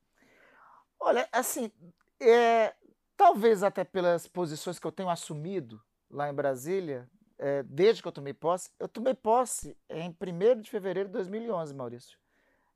Olha, 1.00 1.28
assim, 1.32 1.72
é, 2.20 2.74
talvez 3.16 3.64
até 3.64 3.84
pelas 3.84 4.28
posições 4.28 4.78
que 4.78 4.86
eu 4.86 4.92
tenho 4.92 5.10
assumido 5.10 5.82
lá 6.10 6.30
em 6.30 6.34
Brasília, 6.34 7.10
é, 7.38 7.64
desde 7.64 8.02
que 8.02 8.08
eu 8.08 8.12
tomei 8.12 8.34
posse, 8.34 8.70
eu 8.78 8.90
tomei 8.90 9.14
posse 9.14 9.78
em 9.90 10.10
1 10.10 10.62
de 10.62 10.70
fevereiro 10.70 11.08
de 11.08 11.14
2011, 11.14 11.74
Maurício. 11.74 12.20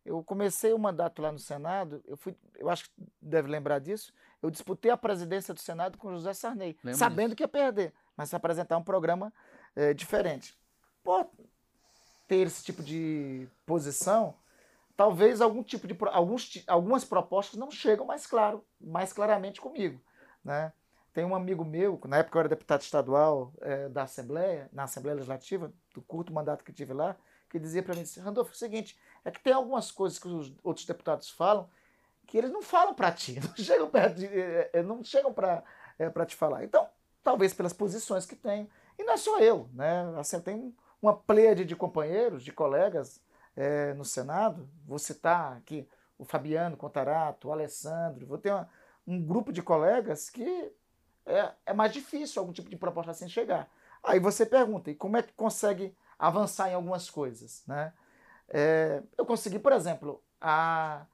Eu 0.05 0.21
comecei 0.23 0.73
o 0.73 0.80
mandato 0.80 1.21
lá 1.21 1.31
no 1.31 1.39
Senado, 1.39 2.03
eu 2.05 2.17
fui, 2.17 2.35
eu 2.55 2.69
acho 2.69 2.85
que 2.85 2.91
deve 3.21 3.47
lembrar 3.49 3.80
disso, 3.80 4.13
eu 4.41 4.51
disputei 4.51 4.91
a 4.91 4.97
presidência 4.97 5.53
do 5.53 5.59
Senado 5.61 5.97
com 5.97 6.11
José 6.11 6.34
Sarney, 6.34 6.77
Lembro 6.84 6.99
sabendo 6.99 7.35
que 7.35 7.43
ia 7.43 7.47
perder, 7.47 7.93
mas 8.17 8.30
se 8.30 8.35
apresentar 8.35 8.77
um 8.77 8.84
programa 8.84 9.31
é, 9.75 9.93
diferente. 9.93 10.57
Por 11.01 11.30
ter 12.27 12.47
esse 12.47 12.63
tipo 12.63 12.84
de 12.84 13.47
posição, 13.65 14.35
talvez 14.95 15.39
algum 15.39 15.63
tipo 15.63 15.88
de 15.88 15.95
alguns, 16.11 16.63
algumas 16.67 17.05
propostas 17.05 17.57
não 17.57 17.71
chegam 17.71 18.05
mais 18.05 18.27
claro, 18.27 18.63
mais 18.80 19.13
claramente 19.13 19.61
comigo, 19.61 20.01
né? 20.43 20.73
Tem 21.13 21.23
um 21.23 21.35
amigo 21.35 21.63
meu, 21.63 22.01
na 22.07 22.17
época 22.17 22.38
eu 22.38 22.39
era 22.39 22.49
deputado 22.49 22.81
estadual 22.81 23.53
eh, 23.61 23.88
da 23.89 24.01
Assembleia, 24.01 24.67
na 24.73 24.84
Assembleia 24.84 25.13
Legislativa, 25.13 25.71
do 25.93 26.01
curto 26.01 26.34
mandato 26.34 26.63
que 26.63 26.73
tive 26.73 26.91
lá, 26.91 27.15
que 27.47 27.59
dizia 27.59 27.84
para 27.84 27.93
mim, 27.93 28.03
Randolfo, 28.17 28.49
é 28.49 28.55
o 28.55 28.57
seguinte, 28.57 28.97
é 29.25 29.31
que 29.31 29.39
tem 29.41 29.53
algumas 29.53 29.91
coisas 29.91 30.19
que 30.19 30.27
os 30.27 30.53
outros 30.63 30.85
deputados 30.85 31.29
falam 31.29 31.69
que 32.25 32.37
eles 32.37 32.51
não 32.51 32.61
falam 32.61 32.93
para 32.93 33.11
ti, 33.11 33.39
não 33.43 33.55
chegam 33.55 33.89
de, 34.15 34.25
eh, 34.25 34.69
eh, 34.73 34.83
não 34.83 35.03
chegam 35.03 35.33
para 35.33 35.63
para 36.11 36.25
te 36.25 36.35
falar. 36.35 36.63
Então, 36.63 36.89
talvez 37.23 37.53
pelas 37.53 37.71
posições 37.71 38.25
que 38.25 38.35
tenho, 38.35 38.67
e 38.97 39.03
não 39.03 39.13
é 39.13 39.17
só 39.17 39.39
eu, 39.39 39.69
né? 39.73 40.11
Assim, 40.17 40.39
tenho 40.41 40.75
uma 40.99 41.15
pleiade 41.15 41.63
de 41.65 41.75
companheiros, 41.75 42.43
de 42.43 42.51
colegas 42.51 43.21
eh, 43.55 43.93
no 43.93 44.03
Senado, 44.03 44.67
vou 44.85 44.97
citar 44.97 45.55
aqui 45.57 45.87
o 46.17 46.25
Fabiano 46.25 46.75
Contarato, 46.75 47.47
o 47.47 47.51
Alessandro, 47.51 48.25
vou 48.25 48.37
ter 48.39 48.51
uma- 48.51 48.67
um 49.05 49.21
grupo 49.23 49.51
de 49.53 49.61
colegas 49.61 50.29
que 50.31 50.71
é, 51.25 51.51
é 51.67 51.73
mais 51.73 51.91
difícil 51.93 52.39
algum 52.41 52.51
tipo 52.53 52.69
de 52.69 52.75
proposta 52.75 53.11
assim 53.11 53.29
chegar. 53.29 53.69
Aí 54.03 54.19
você 54.19 54.45
pergunta, 54.45 54.89
e 54.91 54.95
como 54.95 55.17
é 55.17 55.23
que 55.23 55.33
consegue 55.33 55.95
avançar 56.17 56.69
em 56.69 56.73
algumas 56.73 57.09
coisas? 57.09 57.63
Né? 57.67 57.93
É, 58.49 59.02
eu 59.18 59.26
consegui, 59.26 59.60
por 59.60 59.72
exemplo, 59.72 60.22
a- 60.40 61.06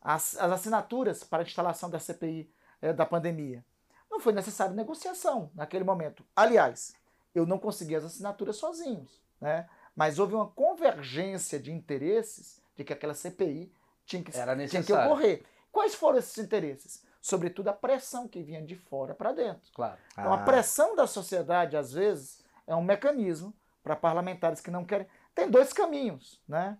as, 0.00 0.36
as 0.38 0.52
assinaturas 0.52 1.24
para 1.24 1.42
a 1.42 1.46
instalação 1.46 1.88
da 1.90 1.98
CPI 1.98 2.50
é, 2.82 2.92
da 2.92 3.06
pandemia. 3.06 3.64
Não 4.10 4.20
foi 4.20 4.32
necessário 4.32 4.74
negociação 4.74 5.50
naquele 5.54 5.82
momento. 5.84 6.24
Aliás, 6.36 6.94
eu 7.34 7.46
não 7.46 7.58
consegui 7.58 7.96
as 7.96 8.04
assinaturas 8.04 8.56
sozinhos, 8.56 9.20
né? 9.40 9.68
mas 9.96 10.18
houve 10.18 10.34
uma 10.34 10.46
convergência 10.48 11.58
de 11.58 11.72
interesses 11.72 12.60
de 12.76 12.84
que 12.84 12.92
aquela 12.92 13.14
CPI 13.14 13.72
tinha 14.04 14.22
que, 14.22 14.30
tinha 14.68 14.82
que 14.82 14.92
ocorrer. 14.92 15.44
Quais 15.72 15.94
foram 15.94 16.18
esses 16.18 16.36
interesses? 16.38 17.02
Sobretudo 17.20 17.68
a 17.68 17.72
pressão 17.72 18.28
que 18.28 18.42
vinha 18.42 18.60
de 18.62 18.76
fora 18.76 19.14
para 19.14 19.32
dentro. 19.32 19.62
Claro. 19.74 19.96
Então, 20.12 20.32
a 20.32 20.36
Ah. 20.36 20.44
pressão 20.44 20.94
da 20.94 21.06
sociedade, 21.06 21.76
às 21.76 21.92
vezes, 21.92 22.44
é 22.66 22.74
um 22.76 22.82
mecanismo 22.82 23.52
para 23.82 23.96
parlamentares 23.96 24.60
que 24.60 24.70
não 24.70 24.84
querem. 24.84 25.06
Tem 25.34 25.50
dois 25.50 25.72
caminhos, 25.72 26.40
né? 26.46 26.78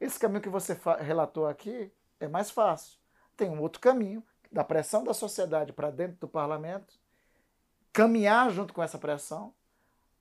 Esse 0.00 0.18
caminho 0.18 0.42
que 0.42 0.48
você 0.48 0.78
relatou 1.00 1.46
aqui 1.46 1.90
é 2.20 2.28
mais 2.28 2.50
fácil. 2.50 2.98
Tem 3.36 3.50
um 3.50 3.60
outro 3.60 3.80
caminho, 3.80 4.22
da 4.50 4.64
pressão 4.64 5.04
da 5.04 5.12
sociedade 5.12 5.72
para 5.72 5.90
dentro 5.90 6.16
do 6.18 6.28
parlamento, 6.28 6.94
caminhar 7.92 8.50
junto 8.50 8.72
com 8.72 8.82
essa 8.82 8.98
pressão, 8.98 9.52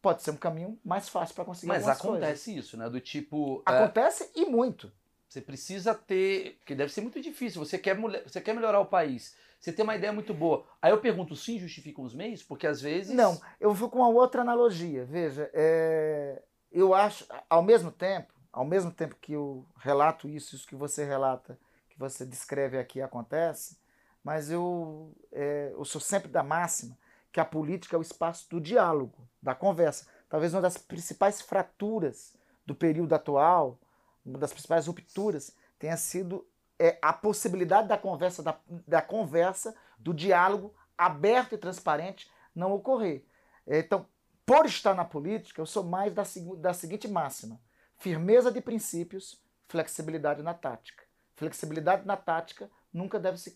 pode 0.01 0.23
ser 0.23 0.31
um 0.31 0.37
caminho 0.37 0.79
mais 0.83 1.09
fácil 1.09 1.35
para 1.35 1.45
conseguir 1.45 1.67
Mas 1.67 1.87
acontece 1.87 2.45
coisas. 2.45 2.65
isso, 2.65 2.77
né? 2.77 2.89
Do 2.89 2.99
tipo. 2.99 3.63
é, 3.67 3.71
Acontece 3.71 4.29
e 4.35 4.45
muito. 4.45 4.91
Você 5.27 5.41
precisa 5.41 5.93
ter. 5.93 6.57
Porque 6.59 6.75
deve 6.75 6.93
ser 6.93 7.01
muito 7.01 7.19
difícil. 7.21 7.63
Você 7.63 7.77
quer, 7.77 7.97
você 7.97 8.39
quer 8.39 8.53
melhorar 8.53 8.79
o 8.79 8.85
país. 8.85 9.35
Você 9.59 9.73
tem 9.73 9.83
uma 9.83 9.95
ideia 9.95 10.13
muito 10.13 10.33
boa. 10.33 10.65
Aí 10.81 10.91
eu 10.91 10.99
pergunto, 10.99 11.35
fins 11.35 11.59
justificam 11.59 12.03
os 12.03 12.13
meios? 12.13 12.43
Porque 12.43 12.67
às 12.67 12.79
vezes. 12.81 13.13
Não, 13.13 13.41
eu 13.59 13.73
vou 13.73 13.89
com 13.89 13.99
uma 13.99 14.09
outra 14.09 14.41
analogia. 14.41 15.03
Veja, 15.05 15.49
é, 15.53 16.41
eu 16.79 16.93
acho, 16.93 17.25
ao 17.49 17.63
mesmo 17.63 17.91
tempo, 17.91 18.33
ao 18.51 18.65
mesmo 18.65 18.91
tempo 18.91 19.15
que 19.21 19.33
eu 19.33 19.65
relato 19.77 20.27
isso, 20.27 20.55
isso 20.55 20.67
que 20.67 20.75
você 20.75 21.05
relata, 21.05 21.57
que 21.89 21.97
você 21.97 22.25
descreve 22.25 22.77
aqui 22.77 23.01
acontece, 23.01 23.77
mas 24.23 24.51
eu, 24.51 25.15
é, 25.31 25.71
eu 25.73 25.85
sou 25.85 26.01
sempre 26.01 26.27
da 26.29 26.43
máxima 26.43 26.97
que 27.31 27.39
a 27.39 27.45
política 27.45 27.95
é 27.95 27.99
o 27.99 28.01
espaço 28.01 28.49
do 28.49 28.59
diálogo, 28.59 29.27
da 29.41 29.53
conversa. 29.53 30.07
Talvez 30.29 30.53
uma 30.53 30.61
das 30.61 30.77
principais 30.77 31.41
fraturas 31.41 32.33
do 32.65 32.73
período 32.73 33.13
atual, 33.13 33.79
uma 34.25 34.39
das 34.39 34.51
principais 34.51 34.87
rupturas, 34.87 35.55
tenha 35.77 35.97
sido 35.97 36.47
é, 36.79 36.97
a 37.01 37.13
possibilidade 37.13 37.87
da 37.87 37.97
conversa, 37.97 38.41
da, 38.41 38.57
da 38.87 39.01
conversa, 39.01 39.75
do 39.97 40.13
diálogo 40.13 40.73
aberto 40.97 41.55
e 41.55 41.57
transparente 41.57 42.29
não 42.53 42.73
ocorrer. 42.73 43.23
Então, 43.67 44.05
por 44.45 44.65
estar 44.65 44.93
na 44.93 45.03
política, 45.03 45.61
eu 45.61 45.65
sou 45.65 45.83
mais 45.83 46.13
da, 46.13 46.23
da 46.57 46.73
seguinte 46.73 47.07
máxima: 47.07 47.59
firmeza 47.97 48.51
de 48.51 48.61
princípios, 48.61 49.41
flexibilidade 49.67 50.43
na 50.43 50.53
tática. 50.53 51.03
Flexibilidade 51.35 52.05
na 52.05 52.15
tática 52.15 52.69
nunca 52.93 53.19
deve 53.19 53.37
se, 53.37 53.53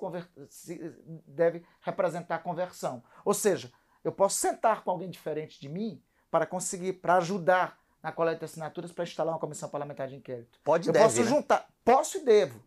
se 0.49 0.95
deve 1.26 1.64
representar 1.82 2.40
conversão. 2.40 3.03
Ou 3.24 3.34
seja, 3.34 3.72
eu 4.03 4.11
posso 4.11 4.38
sentar 4.38 4.84
com 4.84 4.91
alguém 4.91 5.10
diferente 5.10 5.60
de 5.61 5.70
mim 5.70 6.02
para 6.30 6.45
conseguir, 6.45 6.94
para 6.94 7.16
ajudar 7.18 7.80
na 8.02 8.11
coleta 8.11 8.40
de 8.40 8.45
assinaturas 8.45 8.91
para 8.91 9.03
instalar 9.03 9.34
uma 9.34 9.40
comissão 9.40 9.70
parlamentar 9.70 10.07
de 10.07 10.16
inquérito. 10.16 10.60
Pode 10.64 10.88
eu 10.88 10.94
deve, 10.94 11.06
posso 11.06 11.22
né? 11.22 11.28
juntar, 11.28 11.68
posso 11.84 12.18
e 12.18 12.22
devo. 12.22 12.61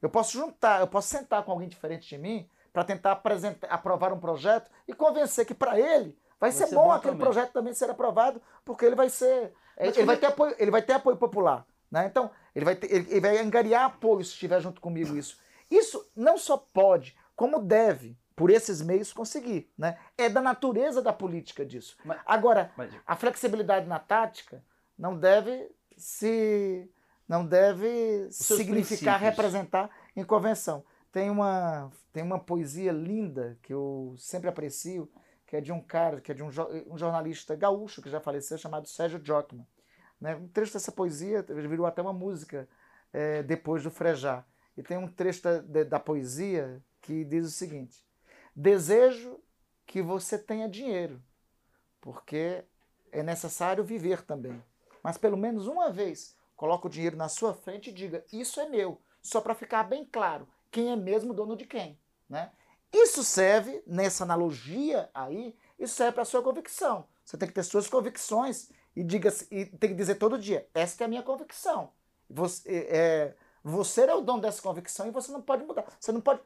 Eu 0.00 0.08
posso 0.08 0.32
juntar, 0.32 0.80
eu 0.80 0.86
posso 0.86 1.08
sentar 1.08 1.42
com 1.44 1.52
alguém 1.52 1.68
diferente 1.68 2.08
de 2.08 2.18
mim 2.18 2.48
para 2.72 2.84
tentar 2.84 3.12
apresentar, 3.12 3.66
aprovar 3.68 4.12
um 4.12 4.20
projeto 4.20 4.70
e 4.86 4.94
convencer 4.94 5.44
que 5.44 5.54
para 5.54 5.78
ele 5.78 6.16
vai, 6.40 6.50
vai 6.50 6.52
ser, 6.52 6.66
ser, 6.66 6.74
bom, 6.74 6.84
bom 6.84 6.92
aquele 6.92 7.12
também. 7.12 7.24
projeto 7.24 7.52
também 7.52 7.74
ser 7.74 7.90
aprovado, 7.90 8.40
porque 8.64 8.84
ele 8.84 8.94
vai 8.94 9.08
ser, 9.08 9.52
Mas 9.78 9.96
ele 9.96 10.06
vai 10.06 10.16
ter 10.16 10.26
apoio, 10.26 10.54
ele 10.58 10.70
vai 10.70 10.82
ter 10.82 10.92
apoio 10.94 11.16
popular, 11.16 11.66
né? 11.90 12.06
Então 12.06 12.30
ele 12.54 12.64
vai 12.64 12.76
ter, 12.76 12.92
ele, 12.92 13.06
ele 13.10 13.20
vai 13.20 13.38
angariar 13.38 13.84
apoio 13.84 14.24
se 14.24 14.32
estiver 14.32 14.60
junto 14.60 14.80
comigo 14.80 15.16
isso. 15.16 15.38
Isso 15.70 16.10
não 16.16 16.38
só 16.38 16.56
pode, 16.56 17.16
como 17.36 17.60
deve 17.60 18.16
por 18.38 18.50
esses 18.50 18.80
meios 18.80 19.12
conseguir. 19.12 19.70
Né? 19.76 19.98
É 20.16 20.28
da 20.28 20.40
natureza 20.40 21.02
da 21.02 21.12
política 21.12 21.66
disso. 21.66 21.96
Mas, 22.04 22.20
Agora, 22.24 22.72
mas... 22.76 22.92
a 23.04 23.16
flexibilidade 23.16 23.86
na 23.86 23.98
tática 23.98 24.62
não 24.96 25.18
deve 25.18 25.70
se 25.96 26.88
não 27.28 27.44
deve 27.44 28.28
significar 28.30 29.20
representar 29.20 29.90
em 30.16 30.24
convenção. 30.24 30.82
Tem 31.12 31.28
uma, 31.28 31.90
tem 32.12 32.22
uma 32.22 32.38
poesia 32.38 32.90
linda 32.92 33.58
que 33.60 33.72
eu 33.72 34.14
sempre 34.16 34.48
aprecio, 34.48 35.10
que 35.48 35.56
é 35.56 35.60
de 35.62 35.72
um 35.72 35.80
cara, 35.80 36.20
que 36.20 36.30
é 36.30 36.34
de 36.34 36.42
um, 36.42 36.50
um 36.86 36.98
jornalista 36.98 37.56
gaúcho 37.56 38.02
que 38.02 38.10
já 38.10 38.20
faleceu, 38.20 38.58
chamado 38.58 38.86
Sérgio 38.86 39.18
Jockman. 39.24 39.66
Né? 40.20 40.36
Um 40.36 40.46
trecho 40.46 40.74
dessa 40.74 40.92
poesia 40.92 41.42
virou 41.42 41.86
até 41.86 42.02
uma 42.02 42.12
música 42.12 42.68
é, 43.14 43.42
depois 43.42 43.82
do 43.82 43.90
Frejá. 43.90 44.44
E 44.76 44.82
tem 44.82 44.98
um 44.98 45.08
trecho 45.08 45.42
da, 45.42 45.84
da 45.84 45.98
poesia 45.98 46.84
que 47.00 47.24
diz 47.24 47.46
o 47.46 47.50
seguinte: 47.50 48.04
Desejo 48.54 49.40
que 49.86 50.02
você 50.02 50.38
tenha 50.38 50.68
dinheiro, 50.68 51.20
porque 51.98 52.62
é 53.10 53.22
necessário 53.22 53.82
viver 53.82 54.20
também. 54.20 54.62
Mas 55.02 55.16
pelo 55.16 55.36
menos 55.36 55.66
uma 55.66 55.90
vez, 55.90 56.36
coloque 56.54 56.86
o 56.88 56.90
dinheiro 56.90 57.16
na 57.16 57.30
sua 57.30 57.54
frente 57.54 57.88
e 57.88 57.92
diga: 57.92 58.22
Isso 58.30 58.60
é 58.60 58.68
meu, 58.68 59.00
só 59.22 59.40
para 59.40 59.54
ficar 59.54 59.82
bem 59.84 60.04
claro 60.04 60.46
quem 60.70 60.90
é 60.90 60.96
mesmo 60.96 61.32
dono 61.32 61.56
de 61.56 61.64
quem. 61.64 61.98
Né? 62.28 62.52
Isso 62.92 63.22
serve, 63.22 63.82
nessa 63.86 64.24
analogia 64.24 65.10
aí, 65.12 65.54
isso 65.78 65.94
serve 65.94 66.12
para 66.12 66.22
a 66.22 66.26
sua 66.26 66.42
convicção. 66.42 67.06
Você 67.24 67.36
tem 67.36 67.48
que 67.48 67.54
ter 67.54 67.62
suas 67.62 67.86
convicções 67.88 68.70
e, 68.96 69.04
diga, 69.04 69.32
e 69.50 69.66
tem 69.66 69.90
que 69.90 69.96
dizer 69.96 70.14
todo 70.14 70.38
dia: 70.38 70.66
Esta 70.74 71.04
é 71.04 71.06
a 71.06 71.08
minha 71.08 71.22
convicção. 71.22 71.90
Você, 72.30 72.88
é, 72.90 73.34
você 73.62 74.02
é 74.02 74.14
o 74.14 74.20
dono 74.20 74.40
dessa 74.40 74.62
convicção 74.62 75.06
e 75.06 75.10
você 75.10 75.30
não 75.30 75.42
pode 75.42 75.64
mudar. 75.64 75.84
Você 76.00 76.12
não 76.12 76.20
pode 76.20 76.40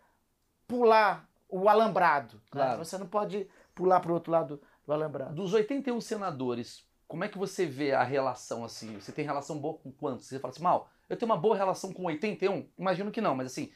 pular 0.66 1.28
o 1.48 1.68
alambrado. 1.68 2.36
Né? 2.36 2.42
Claro. 2.50 2.78
Né? 2.78 2.84
Você 2.84 2.98
não 2.98 3.06
pode 3.06 3.48
pular 3.74 4.00
para 4.00 4.10
o 4.10 4.14
outro 4.14 4.32
lado 4.32 4.60
do 4.86 4.92
alambrado. 4.92 5.34
Dos 5.34 5.52
81 5.54 6.00
senadores, 6.00 6.84
como 7.06 7.24
é 7.24 7.28
que 7.28 7.38
você 7.38 7.66
vê 7.66 7.92
a 7.92 8.02
relação 8.02 8.64
assim? 8.64 8.98
Você 8.98 9.12
tem 9.12 9.24
relação 9.24 9.58
boa 9.58 9.78
com 9.78 9.92
quantos? 9.92 10.26
Você 10.26 10.38
fala 10.38 10.52
assim, 10.52 10.62
mal, 10.62 10.90
eu 11.08 11.16
tenho 11.16 11.30
uma 11.30 11.38
boa 11.38 11.56
relação 11.56 11.92
com 11.92 12.04
81? 12.04 12.68
Imagino 12.78 13.10
que 13.10 13.20
não, 13.20 13.34
mas 13.34 13.48
assim, 13.48 13.70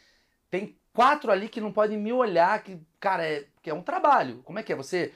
tem 0.51 0.78
quatro 0.97 1.31
ali 1.31 1.47
que 1.47 1.60
não 1.60 1.70
podem 1.70 1.98
me 1.98 2.10
olhar, 2.10 2.62
que, 2.62 2.81
cara, 2.98 3.23
é, 3.23 3.44
que 3.62 3.68
é 3.68 3.74
um 3.74 3.82
trabalho. 3.82 4.43
Como 4.43 4.59
é 4.59 4.62
que 4.62 4.73
é? 4.73 4.77
Você 4.77 5.12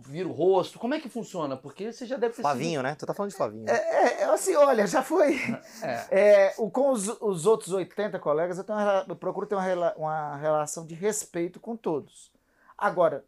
vira 0.00 0.28
o 0.28 0.32
rosto? 0.32 0.80
Como 0.80 0.94
é 0.94 1.00
que 1.00 1.08
funciona? 1.08 1.56
Porque 1.56 1.92
você 1.92 2.04
já 2.04 2.16
deve 2.16 2.34
ter 2.34 2.42
Flavinho, 2.42 2.80
sido... 2.80 2.82
né? 2.82 2.96
Tu 2.96 3.06
tá 3.06 3.14
falando 3.14 3.30
de 3.30 3.36
Flavinho. 3.36 3.68
É, 3.68 4.22
é 4.22 4.24
assim, 4.24 4.56
olha, 4.56 4.84
já 4.84 5.04
foi. 5.04 5.36
É. 5.82 6.06
É, 6.10 6.54
o, 6.58 6.68
com 6.68 6.90
os, 6.90 7.08
os, 7.20 7.46
outros 7.46 7.72
80 7.72 8.18
colegas, 8.18 8.58
eu, 8.58 8.64
tenho 8.64 8.78
uma, 8.78 9.04
eu 9.06 9.14
procuro 9.14 9.46
ter 9.46 9.54
uma, 9.54 9.94
uma 9.94 10.36
relação 10.36 10.84
de 10.84 10.94
respeito 10.94 11.60
com 11.60 11.76
todos. 11.76 12.32
Agora, 12.76 13.24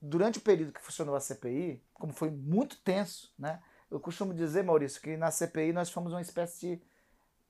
durante 0.00 0.38
o 0.38 0.42
período 0.42 0.72
que 0.72 0.80
funcionou 0.80 1.16
a 1.16 1.20
CPI, 1.20 1.82
como 1.92 2.12
foi 2.12 2.30
muito 2.30 2.76
tenso, 2.82 3.34
né? 3.36 3.60
Eu 3.90 3.98
costumo 3.98 4.32
dizer, 4.32 4.62
Maurício, 4.62 5.00
que 5.00 5.16
na 5.16 5.32
CPI 5.32 5.72
nós 5.72 5.90
fomos 5.90 6.12
uma 6.12 6.20
espécie 6.20 6.76
de. 6.76 6.82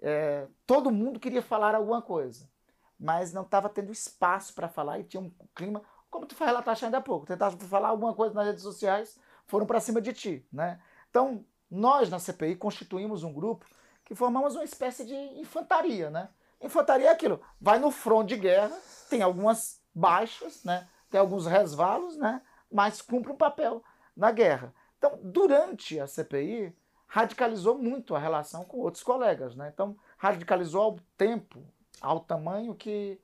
É, 0.01 0.47
todo 0.65 0.91
mundo 0.91 1.19
queria 1.19 1.43
falar 1.43 1.75
alguma 1.75 2.01
coisa, 2.01 2.49
mas 2.99 3.33
não 3.33 3.43
estava 3.43 3.69
tendo 3.69 3.93
espaço 3.93 4.55
para 4.55 4.69
falar 4.69 4.99
e 4.99 5.05
tinha 5.05 5.23
um 5.23 5.31
clima 5.55 5.83
como 6.11 6.27
tu 6.27 6.35
foi 6.35 6.47
relatar 6.47 6.77
ainda 6.83 6.99
há 6.99 7.03
pouco, 7.03 7.27
tentaram 7.27 7.59
falar 7.59 7.89
alguma 7.89 8.15
coisa 8.15 8.35
nas 8.35 8.47
redes 8.47 8.63
sociais, 8.63 9.19
foram 9.47 9.67
para 9.67 9.81
cima 9.81 10.01
de 10.01 10.13
ti, 10.13 10.47
né? 10.53 10.81
Então, 11.11 11.45
nós 11.71 12.09
na 12.09 12.19
CPI 12.19 12.57
constituímos 12.57 13.23
um 13.23 13.33
grupo 13.33 13.67
que 14.05 14.15
formamos 14.15 14.55
uma 14.55 14.65
espécie 14.65 15.05
de 15.05 15.15
infantaria, 15.39 16.11
né? 16.11 16.29
Infantaria 16.61 17.09
é 17.09 17.13
aquilo, 17.13 17.41
vai 17.61 17.79
no 17.79 17.91
front 17.91 18.27
de 18.27 18.37
guerra, 18.37 18.77
tem 19.09 19.23
algumas 19.23 19.81
baixas, 19.95 20.65
né? 20.65 20.89
Tem 21.11 21.21
alguns 21.21 21.47
resvalos, 21.47 22.17
né? 22.17 22.43
Mas 22.71 23.01
cumpre 23.01 23.33
um 23.33 23.37
papel 23.37 23.83
na 24.17 24.31
guerra. 24.31 24.75
Então, 24.97 25.19
durante 25.23 26.01
a 26.01 26.07
CPI, 26.07 26.75
radicalizou 27.07 27.79
muito 27.79 28.15
a 28.15 28.19
relação 28.19 28.65
com 28.65 28.79
outros 28.79 29.03
colegas, 29.03 29.55
né? 29.55 29.71
Então, 29.73 29.97
radicalizou 30.17 30.83
ao 30.83 30.97
tempo, 31.17 31.63
ao 32.01 32.21
tamanho 32.21 32.75
que 32.75 33.21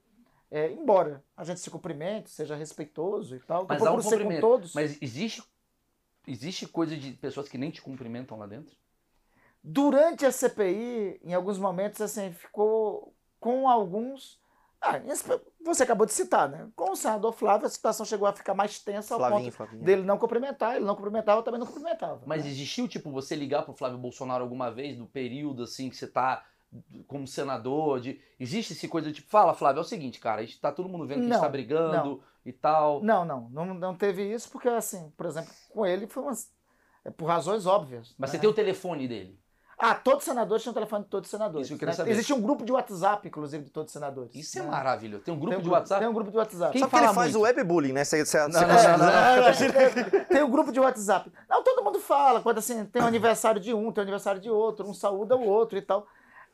é, 0.50 0.70
embora 0.70 1.20
a 1.36 1.42
gente 1.42 1.58
se 1.58 1.68
cumprimente, 1.68 2.30
seja 2.30 2.54
respeitoso 2.54 3.34
e 3.34 3.40
tal, 3.40 3.66
mas 3.68 3.82
há 3.84 3.92
um 3.92 4.00
ser 4.00 4.22
com 4.22 4.40
todos. 4.40 4.72
Mas 4.72 4.96
existe, 5.02 5.42
existe 6.28 6.64
coisa 6.68 6.96
de 6.96 7.10
pessoas 7.14 7.48
que 7.48 7.58
nem 7.58 7.72
te 7.72 7.82
cumprimentam 7.82 8.38
lá 8.38 8.46
dentro? 8.46 8.76
Durante 9.62 10.24
a 10.24 10.30
CPI, 10.30 11.20
em 11.24 11.34
alguns 11.34 11.58
momentos, 11.58 12.00
assim, 12.00 12.30
ficou 12.32 13.12
com 13.40 13.68
alguns. 13.68 14.38
Ah, 14.80 15.00
você 15.64 15.82
acabou 15.82 16.06
de 16.06 16.12
citar, 16.12 16.48
né? 16.48 16.68
Com 16.76 16.92
o 16.92 16.96
senador 16.96 17.32
Flávio, 17.32 17.66
a 17.66 17.70
situação 17.70 18.06
chegou 18.06 18.28
a 18.28 18.32
ficar 18.32 18.54
mais 18.54 18.78
tensa 18.78 19.14
ao 19.14 19.20
Flavinho, 19.20 19.44
ponto 19.44 19.56
Flavinho. 19.56 19.82
dele 19.82 20.02
não 20.02 20.18
cumprimentar, 20.18 20.76
ele 20.76 20.84
não 20.84 20.94
cumprimentava, 20.94 21.40
eu 21.40 21.42
também 21.42 21.58
não 21.58 21.66
cumprimentava. 21.66 22.22
Mas 22.26 22.44
né? 22.44 22.50
existiu, 22.50 22.86
tipo, 22.86 23.10
você 23.10 23.34
ligar 23.34 23.62
pro 23.64 23.74
Flávio 23.74 23.98
Bolsonaro 23.98 24.44
alguma 24.44 24.70
vez, 24.70 24.98
do 24.98 25.06
período, 25.06 25.64
assim, 25.64 25.88
que 25.88 25.96
você 25.96 26.06
tá 26.06 26.44
como 27.06 27.26
senador, 27.26 28.00
de 28.00 28.20
existe 28.38 28.72
esse 28.72 28.88
coisa 28.88 29.08
de 29.08 29.14
tipo, 29.14 29.30
fala 29.30 29.54
Flávio, 29.54 29.80
é 29.80 29.82
o 29.82 29.84
seguinte, 29.84 30.20
cara, 30.20 30.40
a 30.40 30.44
gente 30.44 30.60
tá 30.60 30.72
todo 30.72 30.88
mundo 30.88 31.06
vendo 31.06 31.22
que 31.22 31.26
não, 31.26 31.32
a 31.32 31.34
gente 31.34 31.42
tá 31.42 31.48
brigando 31.48 31.92
não. 31.92 32.20
e 32.44 32.52
tal. 32.52 33.02
Não, 33.02 33.24
não, 33.24 33.48
não, 33.50 33.74
não 33.74 33.94
teve 33.94 34.22
isso 34.22 34.50
porque 34.50 34.68
assim, 34.68 35.12
por 35.16 35.26
exemplo, 35.26 35.52
com 35.70 35.86
ele 35.86 36.06
foi 36.06 36.22
umas 36.22 36.52
é 37.04 37.10
por 37.10 37.26
razões 37.26 37.66
óbvias. 37.66 38.14
Mas 38.18 38.30
né? 38.30 38.36
você 38.36 38.40
tem 38.40 38.48
o 38.48 38.54
telefone 38.54 39.06
dele? 39.06 39.38
Ah, 39.76 39.94
todos 39.94 40.20
os 40.20 40.24
senadores 40.24 40.62
tinham 40.62 40.70
o 40.70 40.74
telefone 40.74 41.04
de 41.04 41.10
todos 41.10 41.26
os 41.26 41.30
senadores. 41.30 41.66
Isso 41.66 41.74
eu 41.74 41.78
queria 41.78 41.90
né? 41.90 41.96
saber. 41.96 42.10
Existe 42.12 42.32
um 42.32 42.40
grupo 42.40 42.64
de 42.64 42.72
WhatsApp, 42.72 43.26
inclusive, 43.26 43.64
de 43.64 43.70
todos 43.70 43.88
os 43.88 43.92
senadores. 43.92 44.34
Isso 44.34 44.58
é 44.58 44.62
né? 44.62 44.68
é 44.68 44.70
maravilhoso. 44.70 45.24
Tem 45.24 45.34
um 45.34 45.38
grupo 45.38 45.50
tem 45.50 45.58
um 45.58 45.62
de 45.62 45.68
WhatsApp? 45.68 46.00
Tem 46.00 46.08
um 46.08 46.14
grupo 46.14 46.30
de 46.30 46.36
WhatsApp. 46.36 46.72
Quem 46.72 46.80
Só 46.80 46.88
que 46.88 46.96
ele 46.96 47.08
faz 47.08 47.32
muito? 47.32 47.38
o 47.38 47.42
webbullying, 47.42 47.92
né? 47.92 48.04
Você, 48.04 48.24
você, 48.24 48.38
não, 48.38 48.48
não, 48.48 48.60
não, 48.60 48.98
não, 48.98 50.24
Tem 50.30 50.42
um 50.42 50.50
grupo 50.50 50.72
de 50.72 50.80
WhatsApp. 50.80 51.30
Não, 51.48 51.62
todo 51.62 51.82
mundo 51.82 51.98
fala. 51.98 52.40
Quando 52.40 52.58
assim, 52.58 52.84
tem 52.86 53.02
o 53.02 53.04
um 53.04 53.08
aniversário 53.08 53.60
de 53.60 53.74
um, 53.74 53.90
tem 53.90 54.00
o 54.00 54.04
um 54.04 54.06
aniversário 54.08 54.40
de 54.40 54.48
outro, 54.48 54.88
um 54.88 54.94
saúda 54.94 55.36
o 55.36 55.44
outro 55.44 55.76
e 55.76 55.82
tal. 55.82 56.06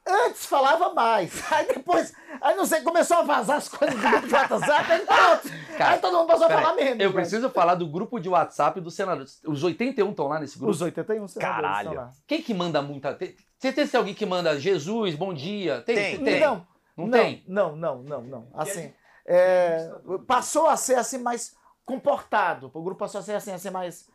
Antes 0.06 0.46
falava 0.46 0.92
mais. 0.92 1.30
Aí 1.52 1.66
depois, 1.66 2.12
aí 2.40 2.56
não 2.56 2.64
sei, 2.64 2.80
começou 2.80 3.18
a 3.18 3.22
vazar 3.22 3.58
as 3.58 3.68
coisas 3.68 3.94
do 3.94 4.02
grupo 4.02 4.26
de 4.26 4.34
WhatsApp, 4.34 4.92
aí 4.92 5.00
pronto. 5.00 5.48
Cara, 5.76 5.94
aí 5.94 5.98
todo 6.00 6.16
mundo 6.16 6.26
passou 6.26 6.46
a 6.46 6.50
falar 6.50 6.74
menos. 6.74 7.00
Eu 7.00 7.12
mas... 7.12 7.14
preciso 7.14 7.50
falar 7.50 7.74
do 7.74 7.86
grupo 7.86 8.18
de 8.18 8.28
WhatsApp 8.28 8.80
do 8.80 8.90
senador. 8.90 9.26
Os 9.46 9.62
81 9.62 10.10
estão 10.10 10.26
lá 10.26 10.40
nesse 10.40 10.58
grupo? 10.58 10.72
Os 10.72 10.80
81 10.80 11.28
senadores 11.28 11.62
Caralho. 11.62 11.88
estão 11.90 12.04
lá. 12.04 12.12
Quem 12.26 12.42
que 12.42 12.54
manda 12.54 12.80
muita... 12.82 13.16
Você 13.58 13.72
tem 13.72 13.88
alguém 13.94 14.14
que 14.14 14.24
manda 14.24 14.58
Jesus, 14.58 15.14
bom 15.14 15.34
dia? 15.34 15.82
Tem, 15.82 15.94
tem. 15.94 16.24
tem. 16.24 16.40
Não, 16.40 16.66
não, 16.96 17.06
não, 17.06 17.10
tem? 17.10 17.44
Não, 17.46 17.76
não, 17.76 18.02
não, 18.02 18.22
não. 18.22 18.48
Assim, 18.54 18.92
é, 19.26 19.90
passou 20.26 20.66
a 20.66 20.76
ser 20.76 20.94
assim 20.94 21.18
mais 21.18 21.54
comportado. 21.84 22.70
O 22.72 22.82
grupo 22.82 23.00
passou 23.00 23.20
a 23.20 23.22
ser 23.22 23.34
assim, 23.34 23.52
a 23.52 23.58
ser 23.58 23.70
mais 23.70 24.08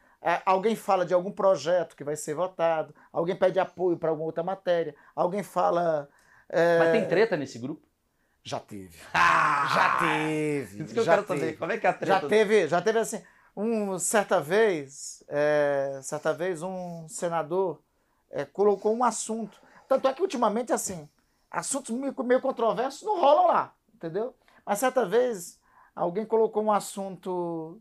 alguém 0.46 0.76
fala 0.76 1.06
de 1.06 1.14
algum 1.14 1.32
projeto 1.32 1.96
que 1.96 2.04
vai 2.04 2.16
ser 2.16 2.34
votado, 2.34 2.94
alguém 3.12 3.36
pede 3.36 3.60
apoio 3.60 3.98
para 3.98 4.10
alguma 4.10 4.26
outra 4.26 4.44
matéria, 4.44 4.96
alguém 5.16 5.44
fala. 5.44 6.10
É... 6.50 6.80
Mas 6.80 6.92
tem 6.92 7.08
treta 7.08 7.38
nesse 7.38 7.60
grupo? 7.60 7.88
Já 8.44 8.60
teve. 8.60 8.98
Ah! 9.14 9.72
Já 9.74 10.00
teve. 10.00 10.84
Isso 10.84 10.94
que 10.94 11.00
eu 11.00 11.04
quero 11.04 11.24
teve. 11.24 11.40
saber. 11.40 11.58
Como 11.58 11.72
é 11.72 11.78
que 11.78 11.88
é 11.88 11.90
a 11.90 11.94
treta? 11.94 12.22
Já 12.22 12.28
teve, 12.28 12.68
já 12.68 12.82
teve 12.82 13.00
assim. 13.00 13.24
Um, 13.58 13.98
certa 13.98 14.42
vez, 14.42 15.24
é, 15.28 16.00
certa 16.04 16.34
vez, 16.34 16.62
um 16.62 17.08
senador 17.08 17.82
é, 18.30 18.46
colocou 18.46 18.96
um 18.96 19.04
assunto. 19.04 19.60
Tanto 19.88 20.08
é 20.08 20.14
que 20.14 20.22
ultimamente, 20.22 20.74
assim, 20.74 21.10
assuntos 21.50 21.96
meio, 21.96 22.14
meio 22.24 22.42
controversos 22.42 23.04
não 23.04 23.20
rolam 23.20 23.48
lá, 23.48 23.74
entendeu? 23.94 24.36
Mas 24.66 24.80
certa 24.80 25.06
vez, 25.06 25.60
alguém 25.96 26.26
colocou 26.26 26.64
um 26.64 26.72
assunto 26.72 27.80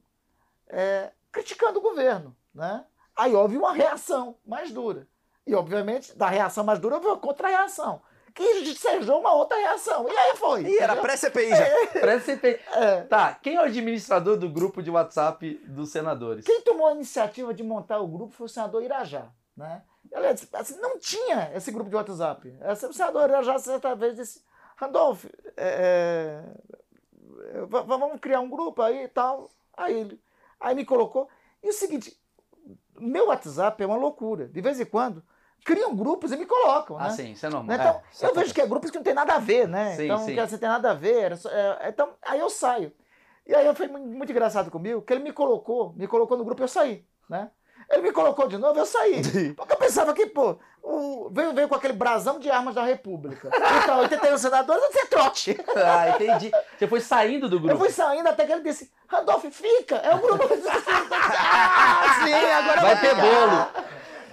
é, 0.69 1.11
criticando 1.35 1.78
o 1.81 1.82
governo. 1.82 2.35
Né? 2.55 2.85
Aí 3.16 3.35
houve 3.35 3.56
uma 3.59 3.73
reação 3.73 4.36
mais 4.47 4.70
dura. 4.70 5.06
E, 5.47 5.55
obviamente, 5.55 6.16
da 6.16 6.28
reação 6.28 6.65
mais 6.65 6.78
dura 6.78 6.94
houve 6.97 7.09
uma 7.09 7.19
contra-reação. 7.19 8.01
que 8.35 8.43
ensejou 8.43 9.20
uma 9.20 9.32
outra 9.32 9.56
reação. 9.56 10.09
E 10.09 10.16
aí 10.16 10.36
foi. 10.36 10.62
Ih, 10.62 10.78
era 10.81 10.97
pré-CPI 10.97 11.51
já. 11.51 12.19
Você 12.19 12.36
tem- 12.36 12.59
É. 12.73 13.02
Tá, 13.02 13.32
quem 13.40 13.55
é 13.55 13.61
o 13.61 13.65
administrador 13.65 14.36
do 14.36 14.48
grupo 14.48 14.82
de 14.82 14.90
WhatsApp 14.90 15.55
dos 15.69 15.90
senadores? 15.93 16.44
Quem 16.44 16.61
tomou 16.62 16.89
a 16.89 16.93
iniciativa 16.94 17.55
de 17.55 17.62
montar 17.62 18.01
o 18.01 18.09
grupo 18.09 18.35
foi 18.35 18.47
o 18.47 18.48
senador 18.48 18.82
Irajá. 18.82 19.28
Né? 19.56 19.82
Aliás, 20.12 20.48
assim, 20.52 20.81
não 20.81 20.98
tinha 20.98 21.52
esse 21.55 21.70
grupo 21.70 21.89
de 21.90 21.94
WhatsApp. 21.94 22.52
Esse- 22.73 22.86
O 22.86 22.93
senador 22.93 23.28
Irajá, 23.31 23.56
certa 23.59 23.94
vez, 23.94 24.16
disse: 24.16 24.43
Randolph, 24.77 25.27
é, 25.56 26.43
é, 27.52 27.61
vamos 27.70 28.19
criar 28.20 28.40
um 28.40 28.48
grupo 28.51 28.82
aí 28.82 29.05
e 29.05 29.09
tal. 29.09 29.48
Aí, 29.77 29.94
ele, 29.97 30.20
aí 30.65 30.74
me 30.74 30.85
colocou. 30.85 31.28
E 31.62 31.69
o 31.69 31.73
seguinte: 31.73 32.16
meu 32.99 33.28
WhatsApp 33.28 33.82
é 33.82 33.86
uma 33.86 33.97
loucura. 33.97 34.49
De 34.49 34.61
vez 34.61 34.81
em 34.81 34.85
quando, 34.85 35.23
criam 35.65 35.95
grupos 35.95 36.32
e 36.32 36.36
me 36.36 36.47
colocam. 36.47 36.97
Ah, 36.99 37.05
né? 37.05 37.11
sim, 37.11 37.32
isso 37.32 37.47
é 37.47 37.51
normal. 37.51 37.77
Né? 37.77 37.82
Então, 37.82 38.01
É, 38.20 38.27
eu 38.27 38.35
vejo 38.35 38.55
que 38.55 38.61
é 38.61 38.66
grupos 38.66 38.91
que 38.91 38.97
não 38.97 39.05
tem 39.05 39.15
nada 39.15 39.35
a 39.35 39.39
ver, 39.39 39.69
né? 39.69 39.97
Sim, 39.97 40.05
então, 40.05 40.19
sim. 40.19 40.35
que 40.35 40.41
assim, 40.41 40.59
tem 40.59 40.69
nada 40.69 40.91
a 40.91 40.95
ver. 40.95 41.36
só- 41.36 41.51
é, 41.51 41.89
então, 41.89 42.15
aí 42.23 42.41
eu 42.41 42.51
saio. 42.51 42.93
E 43.47 43.55
aí 43.55 43.74
foi 43.74 43.89
mu- 43.89 43.99
muito 43.99 44.31
engraçado 44.32 44.70
comigo, 44.70 45.03
que 45.03 45.12
ele 45.12 45.23
me 45.23 45.32
colocou, 45.32 45.93
me 45.95 46.07
colocou 46.07 46.36
no 46.36 46.45
grupo 46.45 46.62
e 46.62 46.65
eu 46.65 46.69
saí, 46.69 47.05
né? 47.28 47.51
Ele 47.91 48.03
me 48.03 48.12
colocou 48.12 48.49
de 48.49 48.57
novo, 48.57 48.78
eu 48.78 48.86
saí. 48.86 49.20
Porque 49.55 49.73
eu 49.73 49.77
pensava 49.77 50.15
que, 50.15 50.27
pô, 50.27 50.59
o- 50.85 51.31
veio, 51.31 51.52
veio 51.55 51.69
com 51.69 51.74
aquele 51.74 51.93
brasão 51.94 52.39
de 52.39 52.51
armas 52.51 52.74
da 52.74 52.85
República. 52.85 53.51
Então, 53.82 54.01
81 54.01 54.39
senadores, 54.39 54.82
você 54.85 55.01
é 55.01 55.06
trote. 55.06 55.56
Ah, 55.77 56.11
entendi. 56.11 56.51
Você 56.78 56.86
foi 56.86 57.01
saindo 57.01 57.48
do 57.48 57.56
Eu 57.56 57.61
grupo. 57.61 57.78
fui 57.78 57.90
saindo 57.90 58.28
até 58.28 58.44
que 58.47 58.52
ele 58.52 58.62
disse, 58.62 58.90
Randolph, 59.09 59.44
fica, 59.51 59.97
é 59.97 60.15
o 60.15 60.19
grupo. 60.19 60.44
ah, 61.11 62.20
sim, 62.24 62.32
agora 62.32 62.81
Vai 62.81 62.94
vai 62.94 63.01
ter 63.01 63.15
bolo. 63.15 63.66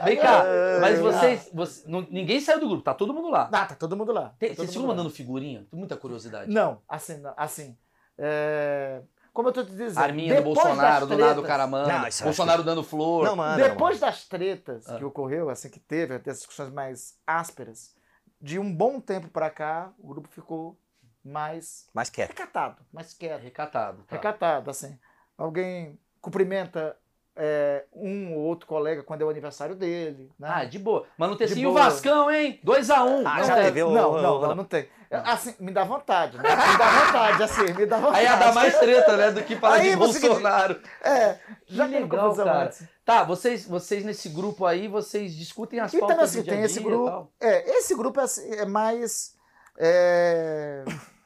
Vem 0.04 0.18
cá, 0.18 0.44
mas 0.82 1.00
vocês. 1.00 1.50
você- 1.54 1.84
não- 1.88 2.08
ninguém 2.10 2.40
saiu 2.40 2.60
do 2.60 2.68
grupo, 2.68 2.82
tá 2.84 2.94
todo 2.94 3.14
mundo 3.14 3.30
lá. 3.30 3.48
Ah, 3.52 3.66
tá 3.66 3.76
todo 3.76 3.96
mundo 3.96 4.12
lá. 4.12 4.34
Tem- 4.40 4.50
Tá 4.50 4.56
todo 4.56 4.66
vocês 4.66 4.72
ficam 4.74 4.88
mandando 4.88 5.10
figurinha? 5.12 5.66
Muita 5.72 5.96
curiosidade. 5.96 6.52
Não, 6.52 6.82
assim, 6.90 7.18
não, 7.18 7.34
assim. 7.38 7.78
é, 8.18 9.02
Como 9.34 9.48
eu 9.50 9.54
tô 9.54 9.64
te 9.64 9.72
dizendo. 9.72 9.98
Arminha 9.98 10.36
do 10.36 10.38
depois 10.40 10.56
Bolsonaro, 10.56 11.06
das 11.08 11.10
do 11.10 11.22
nada 11.22 11.32
o 11.32 11.34
tretas- 11.36 11.48
cara 11.48 11.68
manda. 11.68 11.88
Não, 12.00 12.10
Bolsonaro 12.24 12.64
dando 12.64 12.84
flor. 12.84 13.26
Não, 13.26 13.36
mano. 13.36 13.64
Depois 13.64 14.00
das 14.00 14.26
tretas 14.28 14.88
Ah. 14.90 14.98
que 14.98 15.06
ocorreu, 15.06 15.50
assim, 15.50 15.70
que 15.70 15.80
teve, 15.80 16.16
até 16.16 16.32
as 16.32 16.38
discussões 16.38 16.70
mais 16.72 17.18
ásperas, 17.26 17.96
de 18.42 18.60
um 18.60 18.74
bom 18.74 19.00
tempo 19.00 19.30
pra 19.30 19.50
cá, 19.50 19.92
o 20.00 20.08
grupo 20.08 20.28
ficou 20.30 20.78
mais 21.24 21.88
Mas 21.94 22.10
quer. 22.10 22.28
recatado, 22.28 22.78
mais 22.92 23.14
quieto. 23.14 23.42
Recatado. 23.42 24.04
Tá. 24.04 24.16
Recatado, 24.16 24.70
assim. 24.70 24.98
Alguém 25.38 25.98
cumprimenta 26.20 26.98
é, 27.34 27.86
um 27.94 28.34
ou 28.36 28.42
outro 28.42 28.68
colega 28.68 29.04
quando 29.04 29.22
é 29.22 29.26
o 29.26 29.30
aniversário 29.30 29.74
dele, 29.74 30.30
né? 30.38 30.50
Ah, 30.52 30.66
de 30.66 30.78
boa. 30.78 31.06
Mas 31.18 31.30
não 31.30 31.38
tem 31.38 31.46
assim, 31.48 31.66
o. 31.66 31.72
Vascão, 31.72 32.30
hein? 32.30 32.60
2x1. 32.64 33.24
Ah, 33.26 33.38
não 33.40 33.46
já 33.46 33.56
teve 33.56 33.82
o- 33.84 33.92
não, 33.92 34.22
não, 34.22 34.38
o- 34.38 34.42
não, 34.42 34.56
não 34.56 34.64
tem. 34.66 34.90
Assim, 35.12 35.54
me 35.60 35.72
dá 35.72 35.84
vontade, 35.84 36.38
né? 36.38 36.44
Me 36.44 36.78
dá 36.78 37.06
vontade, 37.06 37.44
assim, 37.44 37.74
me 37.74 37.86
dá 37.86 37.98
vontade. 37.98 38.18
Aí 38.18 38.24
ia 38.26 38.36
dar 38.38 38.54
mais 38.54 38.80
treta, 38.80 39.18
né? 39.18 39.32
Do 39.32 39.44
que 39.44 39.56
falar 39.58 39.76
Aí 39.76 39.90
de 39.92 39.96
Bolsonaro. 39.98 40.82
É, 41.02 41.38
já 41.68 41.88
Que 41.88 42.00
legal, 42.00 42.36
cara. 42.36 42.64
antes. 42.66 42.84
Tá, 43.04 43.24
vocês, 43.24 43.66
vocês 43.66 44.06
nesse 44.06 44.30
grupo 44.30 44.66
aí, 44.66 44.88
vocês 44.88 45.36
discutem 45.36 45.80
as 45.80 45.94
Então, 45.94 46.08
pautas 46.08 46.30
assim, 46.30 46.40
do 46.40 46.44
dia 46.46 46.54
tem 46.54 46.64
esse 46.64 46.80
grupo. 46.80 47.30
É, 47.40 47.70
esse 47.78 47.94
grupo 47.96 48.20
é, 48.20 48.24
assim, 48.24 48.54
é 48.54 48.66
mais. 48.66 49.36
é, 49.78 50.86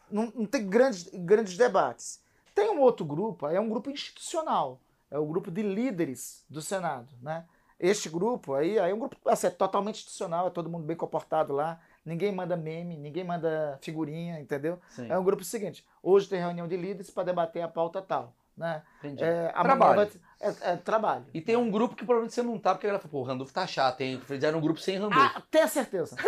não, 0.10 0.32
não 0.36 0.46
tem 0.46 0.66
grandes, 0.68 1.08
grandes 1.14 1.56
debates. 1.58 2.20
Tem 2.56 2.70
um 2.70 2.80
outro 2.80 3.06
grupo, 3.06 3.46
aí 3.46 3.56
é 3.56 3.60
um 3.60 3.70
grupo 3.70 3.90
institucional. 3.92 4.80
É 5.12 5.20
o 5.20 5.26
grupo 5.26 5.52
de 5.52 5.62
líderes 5.62 6.44
do 6.50 6.62
Senado. 6.62 7.10
Né? 7.22 7.46
Este 7.80 8.10
grupo 8.10 8.54
aí, 8.54 8.80
aí 8.80 8.92
é 8.92 8.94
um 8.96 9.00
grupo 9.00 9.18
assim, 9.28 9.48
é 9.48 9.50
totalmente 9.50 9.98
institucional, 9.98 10.48
é 10.48 10.50
todo 10.50 10.70
mundo 10.70 10.86
bem 10.86 10.96
comportado 10.96 11.54
lá. 11.54 11.80
Ninguém 12.06 12.32
manda 12.32 12.56
meme, 12.56 12.96
ninguém 12.98 13.24
manda 13.24 13.80
figurinha, 13.82 14.40
entendeu? 14.40 14.80
Sim, 14.90 15.12
É 15.12 15.18
um 15.18 15.24
grupo 15.24 15.44
seguinte: 15.44 15.84
hoje 16.04 16.30
tem 16.30 16.40
reunião 16.40 16.68
de 16.68 16.78
líderes 16.78 17.10
para 17.10 17.24
debater 17.24 17.64
a 17.64 17.68
pauta 17.68 18.02
tal. 18.02 18.36
Né? 18.56 18.82
entendi. 19.00 19.22
É, 19.22 19.50
Trabalho. 19.52 19.96
vai 19.96 20.10
é, 20.40 20.72
é 20.72 20.78
trabalho. 20.78 21.26
E 21.34 21.42
tem 21.42 21.58
um 21.58 21.70
grupo 21.70 21.94
que 21.94 22.06
provavelmente 22.06 22.34
você 22.34 22.42
não 22.42 22.58
tá, 22.58 22.74
porque 22.74 22.88
a 22.88 22.90
galera 22.90 23.02
fala, 23.02 23.12
pô, 23.12 23.20
o 23.20 23.24
Randolph 23.24 23.52
tá 23.52 23.68
chato, 23.68 24.00
hein? 24.00 24.22
Fizeram 24.26 24.60
um 24.60 24.62
grupo 24.62 24.80
sem 24.80 24.98
Randolph. 24.98 25.32
Ah, 25.36 25.42
tenha 25.52 25.68
certeza. 25.68 26.16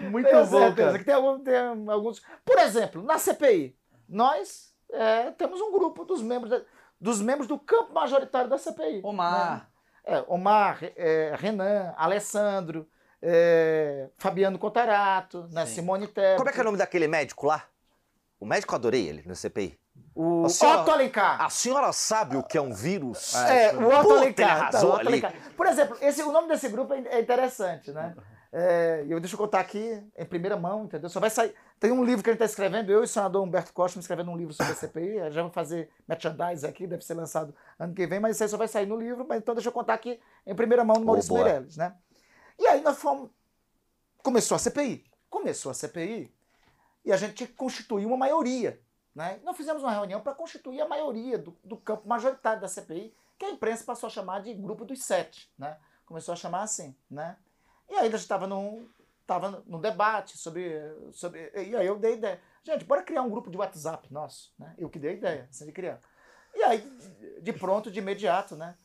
Muito 0.00 0.28
Tenho 0.30 0.46
bom, 0.46 0.58
certeza 0.60 0.86
cara. 0.86 0.98
que 0.98 1.04
tem, 1.04 1.14
algum- 1.14 1.38
tem 1.40 1.56
alguns. 1.90 2.22
Por 2.44 2.58
exemplo, 2.58 3.02
na 3.02 3.18
CPI, 3.18 3.76
nós 4.08 4.72
é, 4.90 5.30
temos 5.32 5.60
um 5.60 5.70
grupo 5.72 6.04
dos 6.06 6.22
membros, 6.22 6.50
da- 6.50 6.62
dos 6.98 7.20
membros 7.20 7.46
do 7.46 7.58
campo 7.58 7.92
majoritário 7.92 8.48
da 8.48 8.56
CPI. 8.56 9.00
Omar. 9.04 9.56
né? 9.58 9.66
É, 10.16 10.24
Omar, 10.26 10.78
é, 10.96 11.34
Renan, 11.38 11.92
Alessandro, 11.98 12.88
é, 13.22 14.08
Fabiano 14.16 14.58
Contarato, 14.58 15.48
né, 15.52 15.66
Sim. 15.66 15.76
Simone 15.76 16.06
Tebet. 16.06 16.36
Como 16.38 16.48
é 16.48 16.52
que 16.52 16.58
é 16.58 16.62
o 16.62 16.64
nome 16.64 16.78
daquele 16.78 17.06
médico 17.08 17.46
lá? 17.46 17.64
O 18.38 18.46
médico 18.46 18.72
eu 18.72 18.76
adorei 18.76 19.06
ele 19.08 19.22
na 19.26 19.34
CPI. 19.34 19.78
O 20.14 20.44
A 20.46 20.48
senhora- 20.48 20.80
Otto 20.80 20.90
Alencar. 20.90 21.42
A 21.42 21.50
senhora 21.50 21.92
sabe 21.92 22.36
o 22.36 22.42
que 22.42 22.56
é 22.56 22.60
um 22.60 22.72
vírus? 22.72 23.34
É, 23.34 23.74
o 23.76 23.86
Otto 23.88 24.12
Alencar. 24.14 24.70
tá, 24.70 24.80
o 24.84 24.94
Otto. 24.94 25.06
Alencar. 25.08 25.34
Por 25.56 25.66
exemplo, 25.66 25.96
esse, 26.00 26.22
o 26.22 26.32
nome 26.32 26.48
desse 26.48 26.68
grupo 26.68 26.94
é 26.94 27.02
é 27.06 27.20
interessante, 27.20 27.90
né? 27.92 28.14
É, 28.52 29.04
eu 29.08 29.20
deixa 29.20 29.34
eu 29.34 29.38
contar 29.38 29.60
aqui 29.60 30.02
em 30.18 30.24
primeira 30.24 30.56
mão, 30.56 30.84
entendeu? 30.84 31.08
Só 31.08 31.20
vai 31.20 31.30
sair. 31.30 31.54
Tem 31.78 31.92
um 31.92 32.02
livro 32.02 32.22
que 32.24 32.30
a 32.30 32.32
gente 32.32 32.42
está 32.42 32.50
escrevendo, 32.50 32.90
eu 32.90 33.00
e 33.00 33.04
o 33.04 33.06
senador 33.06 33.42
Humberto 33.44 33.72
Costa 33.72 33.98
escrevendo 34.00 34.30
um 34.30 34.36
livro 34.36 34.52
sobre 34.52 34.72
a 34.72 34.74
CPI. 34.74 35.20
aí 35.20 35.30
Já 35.30 35.42
vamos 35.42 35.54
fazer 35.54 35.88
merchandise 36.08 36.66
aqui, 36.66 36.86
deve 36.86 37.04
ser 37.04 37.14
lançado 37.14 37.54
ano 37.78 37.94
que 37.94 38.06
vem, 38.08 38.18
mas 38.18 38.34
isso 38.36 38.42
aí 38.42 38.48
só 38.48 38.56
vai 38.56 38.66
sair 38.66 38.86
no 38.86 38.96
livro. 38.96 39.24
Mas 39.28 39.38
então 39.38 39.54
deixa 39.54 39.68
eu 39.68 39.72
contar 39.72 39.94
aqui 39.94 40.18
em 40.44 40.54
primeira 40.54 40.82
mão 40.84 40.96
do 40.96 41.02
Oh, 41.02 41.06
Maurício 41.06 41.28
boa. 41.32 41.44
Meirelles, 41.44 41.76
né? 41.76 41.94
E 42.60 42.66
aí 42.66 42.82
nós 42.82 42.98
fomos. 42.98 43.30
Começou 44.22 44.54
a 44.54 44.58
CPI. 44.58 45.04
Começou 45.30 45.70
a 45.70 45.74
CPI 45.74 46.30
e 47.04 47.10
a 47.10 47.16
gente 47.16 47.46
constituir 47.46 48.04
uma 48.04 48.18
maioria. 48.18 48.78
Né? 49.14 49.40
Nós 49.42 49.56
fizemos 49.56 49.82
uma 49.82 49.90
reunião 49.92 50.20
para 50.20 50.34
constituir 50.34 50.80
a 50.82 50.86
maioria 50.86 51.38
do, 51.38 51.56
do 51.64 51.76
campo 51.78 52.06
majoritário 52.06 52.60
da 52.60 52.68
CPI, 52.68 53.14
que 53.38 53.46
a 53.46 53.50
imprensa 53.50 53.82
passou 53.84 54.06
a 54.08 54.10
chamar 54.10 54.42
de 54.42 54.52
grupo 54.52 54.84
dos 54.84 55.02
sete. 55.02 55.50
Né? 55.58 55.74
Começou 56.04 56.34
a 56.34 56.36
chamar 56.36 56.62
assim. 56.62 56.94
Né? 57.10 57.34
E 57.88 57.94
aí 57.94 58.00
a 58.08 58.10
gente 58.10 58.20
estava 58.20 58.46
num, 58.46 58.86
tava 59.26 59.64
num 59.66 59.80
debate 59.80 60.36
sobre, 60.36 60.78
sobre. 61.12 61.50
E 61.54 61.74
aí 61.74 61.86
eu 61.86 61.98
dei 61.98 62.14
ideia. 62.14 62.40
Gente, 62.62 62.84
bora 62.84 63.02
criar 63.02 63.22
um 63.22 63.30
grupo 63.30 63.50
de 63.50 63.56
WhatsApp 63.56 64.12
nosso. 64.12 64.52
Né? 64.58 64.74
Eu 64.76 64.90
que 64.90 64.98
dei 64.98 65.12
a 65.12 65.14
ideia, 65.14 65.48
assim, 65.50 65.64
de 65.64 65.72
criar. 65.72 65.98
E 66.54 66.62
aí, 66.62 66.80
de 67.40 67.52
pronto, 67.54 67.90
de 67.90 68.00
imediato, 68.00 68.54
né? 68.54 68.76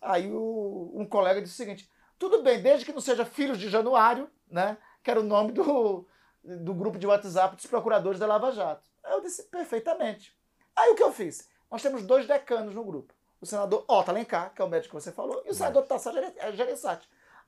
Aí 0.00 0.30
o- 0.30 0.92
um 0.94 1.04
colega 1.04 1.42
disse 1.42 1.54
o 1.54 1.56
seguinte: 1.56 1.90
tudo 2.18 2.42
bem, 2.42 2.60
desde 2.60 2.84
que 2.84 2.92
não 2.92 3.00
seja 3.00 3.24
Filhos 3.24 3.58
de 3.58 3.68
Januário, 3.68 4.28
né? 4.50 4.76
Que 5.02 5.10
era 5.10 5.20
o 5.20 5.24
nome 5.24 5.52
do, 5.52 6.06
do 6.42 6.74
grupo 6.74 6.98
de 6.98 7.06
WhatsApp 7.06 7.56
dos 7.56 7.66
procuradores 7.66 8.18
da 8.18 8.26
Lava 8.26 8.50
Jato. 8.52 8.88
Aí 9.04 9.12
eu 9.12 9.20
disse, 9.20 9.44
perfeitamente. 9.44 10.36
Aí 10.76 10.90
o 10.90 10.94
que 10.94 11.02
eu 11.02 11.12
fiz? 11.12 11.48
Nós 11.70 11.82
temos 11.82 12.02
dois 12.02 12.26
decanos 12.26 12.74
no 12.74 12.84
grupo. 12.84 13.14
O 13.40 13.46
senador 13.46 13.84
Otto 13.86 14.10
Alencar, 14.10 14.52
que 14.54 14.60
é 14.60 14.64
o 14.64 14.68
médico 14.68 14.96
que 14.96 15.02
você 15.02 15.12
falou, 15.12 15.42
e 15.46 15.50
o 15.50 15.54
senador 15.54 15.84
Tasso 15.84 16.12
Gere- 16.12 16.34
eh. 16.36 16.98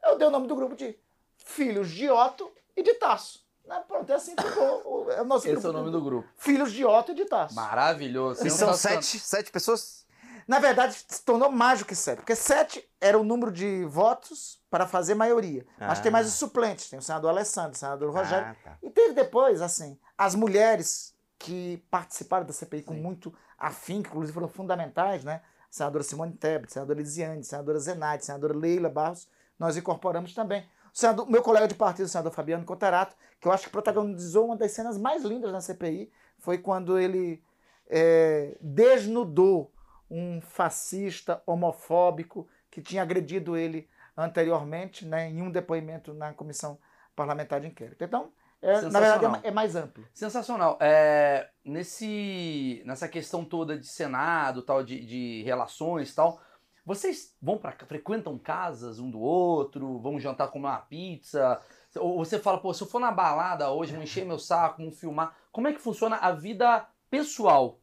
Eu 0.04 0.16
dei 0.16 0.28
o 0.28 0.30
nome 0.30 0.46
do 0.46 0.54
grupo 0.54 0.76
de 0.76 0.96
Filhos 1.36 1.90
de 1.90 2.08
Otto 2.08 2.50
e 2.76 2.82
de 2.82 2.94
Tasso. 2.94 3.44
Né? 3.66 3.82
Pronto, 3.86 4.10
é 4.10 4.14
assim 4.14 4.34
ficou 4.40 4.82
o, 5.06 5.10
é 5.10 5.20
o 5.20 5.24
nosso 5.24 5.46
Esse 5.46 5.52
grupo. 5.54 5.66
é 5.66 5.70
o 5.70 5.72
nome 5.72 5.90
do 5.90 6.00
grupo. 6.00 6.28
Filhos 6.36 6.72
de 6.72 6.84
Otto 6.84 7.12
e 7.12 7.14
de 7.14 7.24
Tasso. 7.24 7.54
Maravilhoso. 7.54 8.46
E 8.46 8.50
são 8.50 8.72
sete, 8.72 9.18
sete 9.18 9.50
pessoas? 9.50 10.06
Na 10.46 10.58
verdade, 10.58 10.94
se 11.06 11.22
tornou 11.24 11.50
mais 11.50 11.80
do 11.80 11.84
que 11.84 11.94
sete, 11.94 12.18
porque 12.18 12.34
sete 12.36 12.88
era 13.00 13.18
o 13.18 13.24
número 13.24 13.50
de 13.52 13.84
votos 13.84 14.59
para 14.70 14.86
fazer 14.86 15.14
maioria. 15.14 15.66
Mas 15.78 15.98
Ah. 15.98 16.02
tem 16.02 16.12
mais 16.12 16.26
os 16.28 16.34
suplentes, 16.34 16.88
tem 16.88 16.98
o 16.98 17.02
senador 17.02 17.30
Alessandro, 17.30 17.72
o 17.72 17.76
senador 17.76 18.14
Rogério. 18.14 18.48
Ah, 18.48 18.56
tá. 18.62 18.78
E 18.82 18.88
teve 18.88 19.14
depois, 19.14 19.60
assim, 19.60 19.98
as 20.16 20.34
mulheres 20.34 21.14
que 21.38 21.82
participaram 21.90 22.46
da 22.46 22.52
CPI 22.52 22.82
com 22.82 22.94
Sim. 22.94 23.00
muito 23.00 23.34
afim, 23.58 24.00
que 24.02 24.08
inclusive 24.08 24.32
foram 24.32 24.48
fundamentais, 24.48 25.24
né? 25.24 25.42
Senadora 25.70 26.04
Simone 26.04 26.32
Tebet, 26.32 26.72
senadora 26.72 26.98
Elisiane, 27.00 27.42
senadora 27.44 27.78
Zenaide, 27.78 28.24
senadora 28.24 28.56
Leila 28.56 28.88
Barros, 28.88 29.28
nós 29.58 29.76
incorporamos 29.76 30.34
também. 30.34 30.62
O 30.92 30.98
senador, 30.98 31.28
meu 31.30 31.42
colega 31.42 31.68
de 31.68 31.74
partido, 31.74 32.06
o 32.06 32.08
senador 32.08 32.32
Fabiano 32.32 32.64
Contarato, 32.64 33.16
que 33.40 33.46
eu 33.46 33.52
acho 33.52 33.64
que 33.64 33.70
protagonizou 33.70 34.46
uma 34.46 34.56
das 34.56 34.72
cenas 34.72 34.98
mais 34.98 35.22
lindas 35.24 35.52
na 35.52 35.60
CPI, 35.60 36.10
foi 36.38 36.58
quando 36.58 36.98
ele 36.98 37.42
é, 37.88 38.56
desnudou 38.60 39.72
um 40.10 40.40
fascista 40.40 41.40
homofóbico 41.46 42.48
que 42.70 42.82
tinha 42.82 43.02
agredido 43.02 43.56
ele 43.56 43.88
anteriormente, 44.20 45.06
né, 45.06 45.28
em 45.28 45.42
um 45.42 45.50
depoimento 45.50 46.12
na 46.14 46.32
comissão 46.32 46.78
parlamentar 47.14 47.60
de 47.60 47.66
inquérito. 47.66 48.02
Então, 48.04 48.32
é, 48.62 48.82
na 48.82 49.00
verdade, 49.00 49.24
é 49.44 49.48
é 49.48 49.50
mais 49.50 49.74
amplo. 49.74 50.06
Sensacional. 50.12 50.76
É, 50.80 51.50
nesse, 51.64 52.82
nessa 52.84 53.08
questão 53.08 53.44
toda 53.44 53.78
de 53.78 53.86
Senado, 53.86 54.62
tal, 54.62 54.82
de, 54.84 55.04
de 55.04 55.42
relações 55.42 56.14
tal, 56.14 56.40
vocês 56.84 57.36
vão 57.40 57.56
para 57.56 57.72
frequentam 57.86 58.38
casas 58.38 58.98
um 58.98 59.10
do 59.10 59.20
outro, 59.20 59.98
vão 60.00 60.18
jantar 60.18 60.48
comer 60.48 60.66
uma 60.66 60.78
pizza? 60.78 61.60
Ou 61.96 62.18
você 62.18 62.38
fala, 62.38 62.60
pô, 62.60 62.72
se 62.74 62.82
eu 62.82 62.86
for 62.86 63.00
na 63.00 63.10
balada 63.10 63.70
hoje, 63.70 63.92
vão 63.92 64.02
encher 64.02 64.24
meu 64.26 64.38
saco, 64.38 64.82
vão 64.82 64.92
filmar. 64.92 65.36
Como 65.50 65.68
é 65.68 65.72
que 65.72 65.80
funciona 65.80 66.16
a 66.16 66.32
vida 66.32 66.86
pessoal? 67.10 67.80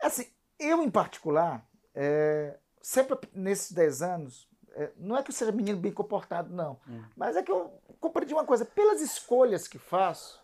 Assim, 0.00 0.26
eu 0.58 0.82
em 0.82 0.90
particular, 0.90 1.66
é, 1.94 2.58
sempre 2.82 3.18
nesses 3.32 3.72
10 3.72 4.02
anos, 4.02 4.48
é, 4.52 4.55
não 4.96 5.16
é 5.16 5.22
que 5.22 5.30
eu 5.30 5.34
seja 5.34 5.52
menino 5.52 5.78
bem 5.78 5.92
comportado, 5.92 6.54
não. 6.54 6.78
Hum. 6.88 7.02
Mas 7.16 7.36
é 7.36 7.42
que 7.42 7.50
eu 7.50 7.72
compreendi 8.00 8.34
uma 8.34 8.44
coisa: 8.44 8.64
pelas 8.64 9.00
escolhas 9.00 9.66
que 9.66 9.78
faço, 9.78 10.40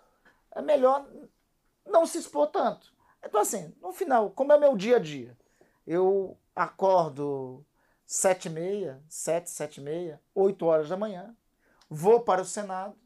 é 0.52 0.62
melhor 0.62 1.06
não 1.86 2.06
se 2.06 2.18
expor 2.18 2.48
tanto. 2.48 2.92
Então, 3.22 3.40
assim, 3.40 3.74
no 3.80 3.92
final, 3.92 4.30
como 4.30 4.52
é 4.52 4.58
meu 4.58 4.76
dia 4.76 4.96
a 4.96 4.98
dia, 4.98 5.36
eu 5.86 6.36
acordo 6.54 7.64
sete 8.06 8.46
e 8.46 8.50
meia, 8.50 9.02
sete, 9.08 9.50
sete 9.50 9.80
e 9.80 9.84
meia, 9.84 10.20
oito 10.34 10.66
horas 10.66 10.88
da 10.88 10.96
manhã, 10.96 11.34
vou 11.88 12.20
para 12.20 12.42
o 12.42 12.44
Senado, 12.44 12.96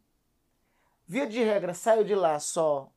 via 1.07 1.27
de 1.27 1.43
regra, 1.43 1.75
saio 1.75 2.05
de 2.05 2.15
lá 2.15 2.39
só 2.39 2.91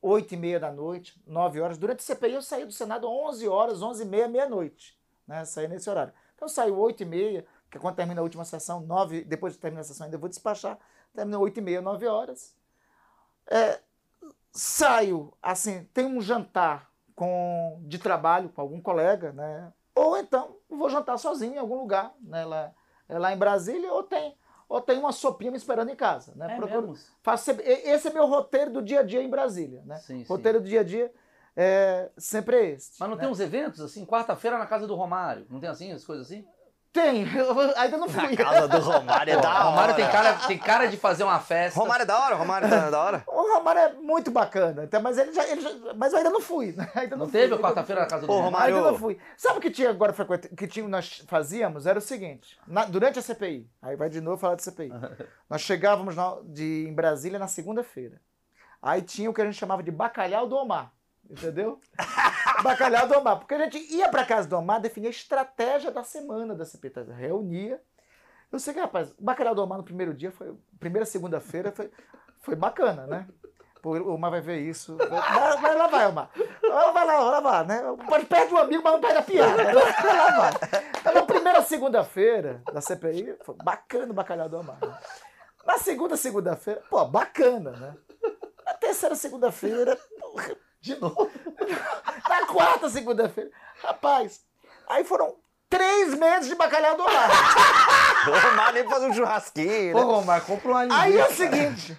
oito 0.00 0.34
e 0.34 0.36
meia 0.36 0.58
da 0.58 0.72
noite, 0.72 1.20
nove 1.26 1.60
horas. 1.60 1.78
Durante 1.78 2.00
o 2.00 2.02
CPI 2.02 2.34
eu 2.34 2.42
saí 2.42 2.64
do 2.64 2.72
Senado 2.72 3.08
onze 3.08 3.46
horas, 3.48 3.82
onze 3.82 4.02
e 4.02 4.06
meia, 4.06 4.28
meia-noite, 4.28 4.98
né? 5.26 5.44
Saí 5.44 5.68
nesse 5.68 5.88
horário. 5.88 6.12
Então 6.34 6.46
eu 6.46 6.52
saio 6.52 6.76
oito 6.78 7.02
e 7.02 7.06
meia, 7.06 7.46
que 7.72 7.78
quando 7.78 7.96
termina 7.96 8.20
a 8.20 8.22
última 8.22 8.44
sessão, 8.44 8.80
nove, 8.80 9.24
depois 9.24 9.54
de 9.54 9.58
terminar 9.58 9.80
a 9.80 9.84
sessão 9.84 10.04
ainda 10.04 10.18
vou 10.18 10.28
despachar, 10.28 10.78
termina 11.14 11.38
oito 11.38 11.58
e 11.58 11.62
meia, 11.62 11.80
nove 11.80 12.06
horas. 12.06 12.54
É, 13.50 13.80
saio, 14.52 15.32
assim, 15.42 15.88
tem 15.94 16.04
um 16.04 16.20
jantar 16.20 16.90
com, 17.16 17.80
de 17.86 17.98
trabalho 17.98 18.50
com 18.50 18.60
algum 18.60 18.78
colega, 18.78 19.32
né? 19.32 19.72
Ou 19.94 20.18
então 20.18 20.58
vou 20.68 20.90
jantar 20.90 21.18
sozinho 21.18 21.54
em 21.54 21.58
algum 21.58 21.76
lugar, 21.76 22.12
né? 22.20 22.44
Lá, 22.44 22.74
é 23.08 23.18
lá 23.18 23.32
em 23.32 23.38
Brasília, 23.38 23.90
ou 23.90 24.02
tem, 24.02 24.36
ou 24.68 24.78
tem 24.78 24.98
uma 24.98 25.12
sopinha 25.12 25.50
me 25.50 25.56
esperando 25.56 25.90
em 25.90 25.96
casa, 25.96 26.34
né? 26.36 26.52
É 26.52 26.56
Procuro- 26.56 26.94
faço 27.22 27.52
esse 27.52 28.08
é 28.08 28.12
meu 28.12 28.26
roteiro 28.26 28.70
do 28.70 28.82
dia 28.82 29.00
a 29.00 29.02
dia 29.02 29.22
em 29.22 29.30
Brasília, 29.30 29.82
né? 29.86 29.96
Sim, 29.96 30.18
sim. 30.18 30.26
roteiro 30.28 30.60
do 30.60 30.68
dia 30.68 30.80
a 30.80 30.84
dia 30.84 31.10
é 31.56 32.10
sempre 32.18 32.56
é 32.56 32.70
esse. 32.72 32.92
Mas 33.00 33.08
não 33.08 33.16
né? 33.16 33.22
tem 33.22 33.30
uns 33.30 33.40
eventos 33.40 33.80
assim? 33.80 34.04
Quarta-feira 34.04 34.58
na 34.58 34.66
casa 34.66 34.86
do 34.86 34.94
Romário. 34.94 35.46
Não 35.48 35.58
tem 35.58 35.70
assim, 35.70 35.90
as 35.90 36.04
coisas 36.04 36.26
assim? 36.26 36.46
Tem, 36.92 37.26
eu 37.34 37.58
ainda 37.76 37.96
não 37.96 38.06
fui. 38.06 38.36
Na 38.36 38.36
casa 38.36 38.68
do 38.68 38.78
Romário 38.78 39.32
é 39.32 39.40
da 39.40 39.48
hora. 39.48 39.64
o 39.64 39.70
Romário 39.70 39.94
tem 39.96 40.06
cara, 40.10 40.32
tem 40.46 40.58
cara 40.58 40.86
de 40.86 40.96
fazer 40.98 41.24
uma 41.24 41.40
festa. 41.40 41.80
Romário 41.80 42.02
é 42.02 42.06
da 42.06 42.18
hora? 42.18 42.34
Romário 42.34 42.68
tá 42.68 42.90
da 42.90 43.00
hora? 43.00 43.24
O 43.26 43.54
Romário 43.54 43.80
é 43.80 43.92
muito 43.94 44.30
bacana, 44.30 44.82
até, 44.84 44.98
mas, 44.98 45.16
ele 45.16 45.32
já, 45.32 45.48
ele 45.48 45.62
já- 45.62 45.94
mas 45.96 46.12
eu 46.12 46.18
ainda 46.18 46.28
não 46.28 46.40
fui. 46.40 46.72
né? 46.72 46.90
Ainda 46.94 47.16
Não 47.16 47.26
fui, 47.28 47.40
teve 47.40 47.54
a 47.54 47.58
quarta-feira 47.58 48.02
na 48.02 48.06
casa 48.06 48.20
do 48.22 48.26
Pô, 48.26 48.34
Romário? 48.34 48.52
Romário- 48.52 48.76
Ainda 48.76 48.90
não 48.90 48.98
fui. 48.98 49.18
Sabe 49.38 49.58
o 49.58 49.60
que 49.62 49.70
tinha 49.70 49.88
agora 49.88 50.12
frequente, 50.12 50.48
que 50.54 50.66
tinha, 50.66 50.86
nós 50.86 51.24
fazíamos? 51.26 51.86
Era 51.86 51.98
o 51.98 52.02
seguinte: 52.02 52.58
na- 52.66 52.84
durante 52.84 53.18
a 53.18 53.22
CPI, 53.22 53.66
aí 53.80 53.96
vai 53.96 54.10
de 54.10 54.20
novo 54.20 54.36
falar 54.36 54.56
de 54.56 54.62
CPI. 54.62 54.92
nós 55.48 55.62
chegávamos 55.62 56.14
na- 56.14 56.36
de, 56.44 56.86
em 56.88 56.92
Brasília 56.92 57.38
na 57.38 57.48
segunda-feira. 57.48 58.20
Aí 58.82 59.00
tinha 59.00 59.30
o 59.30 59.32
que 59.32 59.40
a 59.40 59.44
gente 59.46 59.56
chamava 59.56 59.82
de 59.82 59.90
bacalhau 59.90 60.46
do 60.46 60.56
Omar. 60.56 60.92
Entendeu? 61.32 61.80
bacalhau 62.62 63.08
do 63.08 63.18
Omar. 63.18 63.38
Porque 63.38 63.54
a 63.54 63.58
gente 63.64 63.78
ia 63.94 64.08
para 64.10 64.26
casa 64.26 64.46
do 64.46 64.56
Omar 64.56 64.80
definir 64.80 65.06
a 65.06 65.10
estratégia 65.10 65.90
da 65.90 66.04
semana 66.04 66.54
da 66.54 66.66
CPI. 66.66 66.90
Tá? 66.90 67.02
Reunia. 67.02 67.80
Eu 68.52 68.58
sei 68.58 68.74
que, 68.74 68.80
rapaz, 68.80 69.10
bacalhau 69.18 69.54
do 69.54 69.62
Omar 69.62 69.78
no 69.78 69.84
primeiro 69.84 70.12
dia, 70.12 70.30
foi, 70.30 70.54
primeira 70.78 71.06
segunda-feira, 71.06 71.72
foi, 71.72 71.90
foi 72.42 72.54
bacana, 72.54 73.06
né? 73.06 73.26
Pô, 73.80 73.96
o 73.96 74.14
Omar 74.14 74.30
vai 74.30 74.42
ver 74.42 74.58
isso. 74.58 74.94
Vai, 74.96 75.08
vai 75.08 75.74
lá, 75.74 75.86
vai, 75.86 76.06
Omar. 76.06 76.30
Vai 76.36 77.06
lá, 77.06 77.40
vai 77.40 77.42
lá, 77.42 77.64
né? 77.64 77.82
Pode 78.06 78.26
perder 78.26 78.54
um 78.54 78.58
amigo, 78.58 78.82
mas 78.84 78.92
não 78.92 79.00
perde 79.00 79.16
a 79.16 79.22
piada. 79.22 79.64
Né? 79.64 79.72
Vai 79.72 80.16
lá, 80.16 80.30
vai. 80.30 80.52
Então, 81.00 81.14
na 81.14 81.22
primeira 81.22 81.62
segunda-feira 81.62 82.62
da 82.72 82.82
CPI, 82.82 83.38
foi 83.42 83.54
bacana 83.64 84.12
o 84.12 84.14
bacalhau 84.14 84.48
do 84.50 84.58
Omar. 84.58 84.78
né? 84.80 84.98
Na 85.64 85.78
segunda 85.78 86.16
segunda-feira, 86.16 86.82
pô, 86.90 87.04
bacana, 87.06 87.70
né? 87.72 87.96
Na 88.64 88.74
terceira 88.74 89.14
segunda-feira, 89.14 89.98
porra, 90.20 90.56
De 90.82 91.00
novo. 91.00 91.30
na 92.28 92.46
quarta 92.46 92.90
segunda-feira, 92.90 93.50
rapaz, 93.82 94.40
aí 94.88 95.04
foram 95.04 95.36
três 95.70 96.12
meses 96.14 96.48
de 96.48 96.54
bacalhau 96.54 96.96
do. 96.96 97.04
O 98.24 98.38
Romário 98.38 98.74
nem 98.74 98.88
faz 98.88 99.02
um 99.02 99.12
churrasquinho, 99.12 99.96
Ô, 99.96 100.20
né? 100.22 100.40
Compra 100.46 100.68
uma 100.70 100.84
linguiça. 100.84 101.02
Aí 101.02 101.18
é 101.18 101.26
o 101.26 101.32
seguinte. 101.32 101.98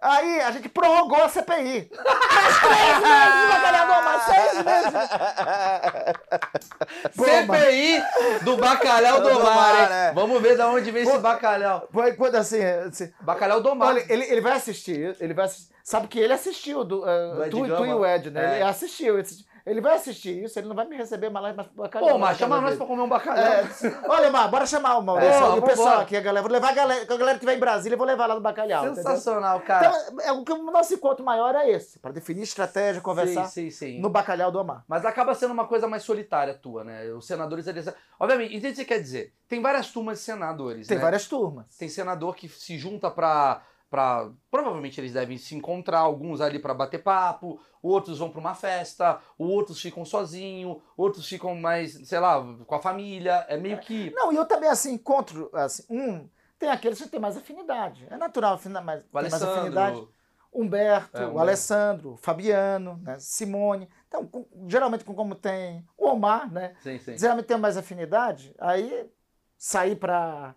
Aí 0.00 0.40
a 0.40 0.50
gente 0.50 0.68
prorrogou 0.68 1.22
a 1.22 1.28
CPI. 1.28 1.90
Mais 1.96 2.60
três 2.60 2.98
meses 3.00 3.48
bacalhau 3.48 3.86
do 3.86 3.92
Omar, 3.92 4.26
seis 4.26 4.64
meses. 4.64 4.92
Pô, 7.16 7.24
CPI 7.24 8.04
do 8.44 8.56
bacalhau 8.56 9.20
do 9.22 9.28
Omar, 9.38 9.74
hein? 9.74 9.88
é. 9.90 10.12
Vamos 10.12 10.42
ver 10.42 10.56
de 10.56 10.62
onde 10.62 10.90
vem 10.90 11.02
esse 11.02 11.12
Pô. 11.12 11.18
bacalhau. 11.18 11.88
Foi 11.92 12.12
quando 12.12 12.36
assim, 12.36 12.62
assim 12.62 13.12
Bacalhau 13.20 13.60
do 13.60 13.70
Omar. 13.70 13.88
olha, 13.88 14.04
ele, 14.08 14.24
ele 14.24 14.40
vai 14.40 14.52
assistir, 14.52 15.16
ele 15.18 15.32
vai 15.34 15.46
assistir. 15.46 15.74
Sabe 15.82 16.08
que 16.08 16.18
ele 16.18 16.32
assistiu 16.32 16.84
do, 16.84 17.02
uh, 17.02 17.48
Do 17.48 17.66
tu, 17.66 17.76
tu 17.76 17.86
e 17.86 17.94
o 17.94 18.04
Ed, 18.04 18.30
né? 18.30 18.54
É. 18.54 18.54
Ele 18.56 18.64
assistiu, 18.64 19.14
ele 19.14 19.22
assistiu. 19.22 19.46
Ele 19.66 19.80
vai 19.80 19.96
assistir 19.96 20.44
isso, 20.44 20.56
ele 20.60 20.68
não 20.68 20.76
vai 20.76 20.86
me 20.86 20.96
receber 20.96 21.28
mais 21.28 21.56
lá 21.56 21.64
pro 21.64 21.74
bacalhau. 21.82 22.08
Pô, 22.10 22.14
Omar, 22.14 22.30
na 22.30 22.38
chama 22.38 22.56
nós 22.60 22.64
dele. 22.66 22.76
pra 22.76 22.86
comer 22.86 23.02
um 23.02 23.08
bacalhau. 23.08 23.44
É, 23.44 23.64
olha, 24.08 24.30
Mar, 24.30 24.48
bora 24.48 24.64
chamar 24.64 24.96
o 24.96 25.02
Maurício 25.02 25.32
É, 25.44 25.56
e 25.56 25.58
o 25.58 25.62
pessoal 25.62 26.00
aqui, 26.02 26.16
a 26.16 26.20
galera. 26.20 26.42
Vou 26.42 26.52
levar 26.52 26.68
a 26.68 26.72
galera, 26.72 27.02
a 27.02 27.16
galera 27.16 27.32
estiver 27.32 27.56
em 27.56 27.58
Brasília, 27.58 27.94
eu 27.94 27.98
vou 27.98 28.06
levar 28.06 28.26
lá 28.26 28.36
no 28.36 28.40
bacalhau. 28.40 28.84
entendeu? 28.86 29.02
Sensacional, 29.02 29.60
cara. 29.62 29.88
Então, 29.88 30.20
é, 30.20 30.30
o 30.30 30.44
que 30.44 30.52
o 30.52 30.70
nosso 30.70 30.94
encontro 30.94 31.24
maior 31.24 31.52
é 31.56 31.68
esse, 31.68 31.98
para 31.98 32.12
definir 32.12 32.42
estratégia, 32.42 33.02
conversar 33.02 33.46
Sim, 33.46 33.68
sim, 33.68 33.94
sim. 33.94 34.00
no 34.00 34.08
bacalhau 34.08 34.52
do 34.52 34.60
Omar. 34.60 34.84
Mas 34.86 35.04
acaba 35.04 35.34
sendo 35.34 35.52
uma 35.52 35.66
coisa 35.66 35.88
mais 35.88 36.04
solitária 36.04 36.54
tua, 36.54 36.84
né? 36.84 37.04
Os 37.12 37.26
senadores, 37.26 37.66
eles... 37.66 37.92
Obviamente, 38.20 38.54
entende 38.54 38.68
o 38.68 38.70
que 38.70 38.76
você 38.76 38.84
quer 38.84 39.00
dizer? 39.00 39.32
Tem 39.48 39.60
várias 39.60 39.90
turmas 39.90 40.18
de 40.18 40.24
senadores, 40.24 40.86
Tem 40.86 40.96
né? 40.96 41.02
várias 41.02 41.26
turmas. 41.26 41.66
Tem 41.76 41.88
senador 41.88 42.36
que 42.36 42.48
se 42.48 42.78
junta 42.78 43.10
pra, 43.10 43.62
pra. 43.90 44.30
Provavelmente 44.50 45.00
eles 45.00 45.12
devem 45.12 45.38
se 45.38 45.54
encontrar, 45.54 46.00
alguns 46.00 46.40
ali 46.40 46.58
pra 46.58 46.74
bater 46.74 47.02
papo, 47.02 47.60
outros 47.82 48.18
vão 48.18 48.30
pra 48.30 48.40
uma 48.40 48.54
festa, 48.54 49.20
outros 49.38 49.80
ficam 49.80 50.04
sozinhos, 50.04 50.78
outros 50.96 51.28
ficam 51.28 51.54
mais, 51.54 51.92
sei 52.08 52.18
lá, 52.18 52.42
com 52.66 52.74
a 52.74 52.80
família. 52.80 53.44
É 53.48 53.56
meio 53.56 53.78
que. 53.78 54.10
Não, 54.14 54.32
e 54.32 54.36
eu 54.36 54.44
também, 54.44 54.68
assim, 54.68 54.94
encontro, 54.94 55.50
assim, 55.52 55.84
um, 55.90 56.28
tem 56.58 56.68
aqueles 56.70 57.00
que 57.00 57.08
têm 57.08 57.20
mais 57.20 57.36
afinidade. 57.36 58.06
É 58.10 58.16
natural, 58.16 58.58
mais, 58.84 59.00
O 59.12 59.20
tem 59.20 59.30
mais 59.30 59.42
afinidade. 59.42 60.08
Humberto, 60.52 61.18
É, 61.18 61.26
o. 61.26 61.38
Alessandro, 61.38 62.12
o 62.12 62.16
Fabiano, 62.16 62.98
né, 63.02 63.18
Simone. 63.18 63.88
Então, 64.08 64.26
com- 64.26 64.46
geralmente, 64.66 65.04
com 65.04 65.14
como 65.14 65.34
tem 65.34 65.86
o 65.98 66.08
Omar, 66.08 66.50
né? 66.50 66.74
Sim, 66.80 66.98
sim. 66.98 67.18
geralmente 67.18 67.44
tem 67.46 67.58
mais 67.58 67.76
afinidade, 67.76 68.54
aí 68.58 69.06
sair 69.58 69.96
para 69.96 70.54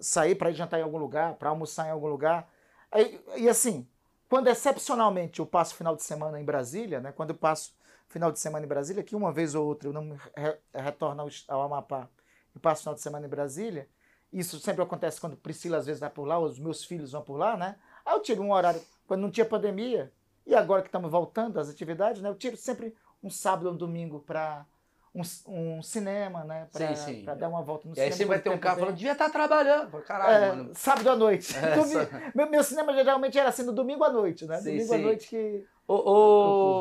sair 0.00 0.34
para 0.34 0.52
jantar 0.52 0.78
em 0.78 0.82
algum 0.82 0.98
lugar, 0.98 1.34
para 1.34 1.50
almoçar 1.50 1.86
em 1.86 1.90
algum 1.90 2.08
lugar. 2.08 2.48
Aí, 2.90 3.22
e 3.36 3.48
assim, 3.48 3.86
quando 4.28 4.48
excepcionalmente 4.48 5.40
eu 5.40 5.46
passo 5.46 5.74
final 5.74 5.96
de 5.96 6.02
semana 6.02 6.40
em 6.40 6.44
Brasília, 6.44 7.00
né, 7.00 7.12
quando 7.12 7.30
eu 7.30 7.36
passo 7.36 7.74
final 8.08 8.32
de 8.32 8.40
semana 8.40 8.64
em 8.64 8.68
Brasília, 8.68 9.02
que 9.02 9.14
uma 9.14 9.32
vez 9.32 9.54
ou 9.54 9.66
outra 9.66 9.88
eu 9.88 9.92
não 9.92 10.16
re- 10.36 10.58
retorno 10.74 11.22
ao, 11.22 11.28
ao 11.48 11.62
Amapá 11.62 12.08
e 12.54 12.58
passo 12.58 12.82
final 12.82 12.94
de 12.94 13.00
semana 13.00 13.26
em 13.26 13.28
Brasília, 13.28 13.88
isso 14.32 14.58
sempre 14.60 14.82
acontece 14.82 15.20
quando 15.20 15.36
Priscila 15.36 15.78
às 15.78 15.86
vezes 15.86 16.00
vai 16.00 16.10
por 16.10 16.24
lá, 16.24 16.38
os 16.38 16.58
meus 16.58 16.84
filhos 16.84 17.12
vão 17.12 17.22
por 17.22 17.36
lá, 17.36 17.56
né? 17.56 17.76
Aí 18.04 18.14
eu 18.14 18.20
tiro 18.20 18.42
um 18.42 18.52
horário, 18.52 18.80
quando 19.06 19.20
não 19.22 19.30
tinha 19.30 19.44
pandemia, 19.44 20.12
e 20.46 20.54
agora 20.54 20.82
que 20.82 20.88
estamos 20.88 21.10
voltando 21.10 21.58
às 21.58 21.68
atividades, 21.68 22.22
né, 22.22 22.28
eu 22.28 22.34
tiro 22.34 22.56
sempre 22.56 22.94
um 23.22 23.30
sábado 23.30 23.66
ou 23.66 23.74
um 23.74 23.76
domingo 23.76 24.20
para 24.20 24.66
um, 25.14 25.22
um 25.48 25.82
cinema, 25.82 26.44
né? 26.44 26.68
Para 26.72 26.94
Sim, 26.94 27.14
sim. 27.20 27.24
dar 27.24 27.48
uma 27.48 27.62
volta 27.62 27.88
no 27.88 27.94
E 27.96 28.00
aí 28.00 28.12
cinema. 28.12 28.16
você 28.16 28.24
vai 28.26 28.40
ter 28.40 28.50
um 28.50 28.58
cara 28.58 28.78
falando, 28.78 28.94
devia 28.96 29.12
estar 29.12 29.28
trabalhando. 29.30 29.84
Eu 29.84 29.90
falo, 29.90 30.02
Caralho, 30.04 30.44
É, 30.44 30.48
mano. 30.48 30.70
sábado 30.74 31.10
à 31.10 31.16
noite. 31.16 31.54
É, 31.58 32.32
meu, 32.34 32.50
meu 32.50 32.62
cinema 32.64 32.92
geralmente 32.94 33.38
era 33.38 33.48
assim, 33.48 33.62
no 33.64 33.72
domingo 33.72 34.04
à 34.04 34.10
noite, 34.10 34.46
né? 34.46 34.58
Sim, 34.60 34.76
domingo 34.76 34.94
à 34.94 34.98
noite 34.98 35.28
que. 35.28 35.64
Ô, 35.88 35.94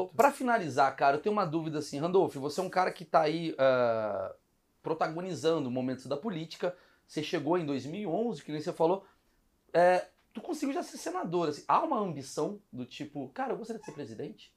ô, 0.04 0.08
pra 0.10 0.32
finalizar, 0.32 0.96
cara, 0.96 1.18
eu 1.18 1.22
tenho 1.22 1.34
uma 1.34 1.46
dúvida 1.46 1.80
assim, 1.80 2.00
Randolph, 2.00 2.36
você 2.36 2.60
é 2.60 2.64
um 2.64 2.70
cara 2.70 2.92
que 2.92 3.04
tá 3.04 3.22
aí 3.22 3.56
ah, 3.58 4.32
protagonizando 4.84 5.72
momentos 5.72 6.06
da 6.06 6.16
política, 6.16 6.76
você 7.08 7.24
chegou 7.24 7.58
em 7.58 7.66
2011, 7.66 8.44
que 8.44 8.52
nem 8.52 8.62
você 8.62 8.72
falou, 8.72 9.04
é, 9.74 10.06
tu 10.32 10.42
conseguiu 10.42 10.74
já 10.76 10.84
ser 10.84 10.98
senador, 10.98 11.50
assim, 11.50 11.64
há 11.68 11.84
uma 11.84 12.00
ambição 12.00 12.60
do 12.72 12.86
tipo, 12.86 13.30
cara, 13.30 13.54
eu 13.54 13.58
gostaria 13.58 13.80
de 13.80 13.86
ser 13.86 13.94
presidente? 13.94 14.54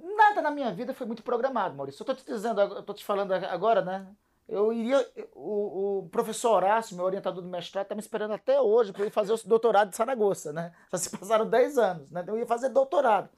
Nada 0.00 0.40
na 0.42 0.50
minha 0.50 0.72
vida 0.72 0.94
foi 0.94 1.06
muito 1.06 1.22
programado, 1.22 1.74
Maurício. 1.74 2.02
Eu 2.02 2.06
tô 2.06 2.14
te 2.14 2.24
dizendo, 2.24 2.60
eu 2.60 2.82
tô 2.82 2.94
te 2.94 3.04
falando 3.04 3.32
agora, 3.32 3.82
né? 3.82 4.06
Eu 4.48 4.72
iria. 4.72 5.06
O, 5.34 5.98
o 6.00 6.08
professor 6.08 6.52
Horácio, 6.56 6.96
meu 6.96 7.04
orientador 7.04 7.42
do 7.42 7.48
mestrado, 7.48 7.86
tá 7.86 7.94
me 7.94 8.00
esperando 8.00 8.34
até 8.34 8.60
hoje 8.60 8.92
para 8.92 9.02
eu 9.02 9.06
ir 9.06 9.10
fazer 9.10 9.32
o 9.32 9.38
doutorado 9.46 9.90
de 9.90 9.96
Saragoça, 9.96 10.52
né? 10.52 10.72
Já 10.90 10.98
se 10.98 11.10
passaram 11.16 11.48
10 11.48 11.78
anos, 11.78 12.10
né? 12.10 12.24
Eu 12.26 12.38
ia 12.38 12.46
fazer 12.46 12.68
doutorado. 12.68 13.28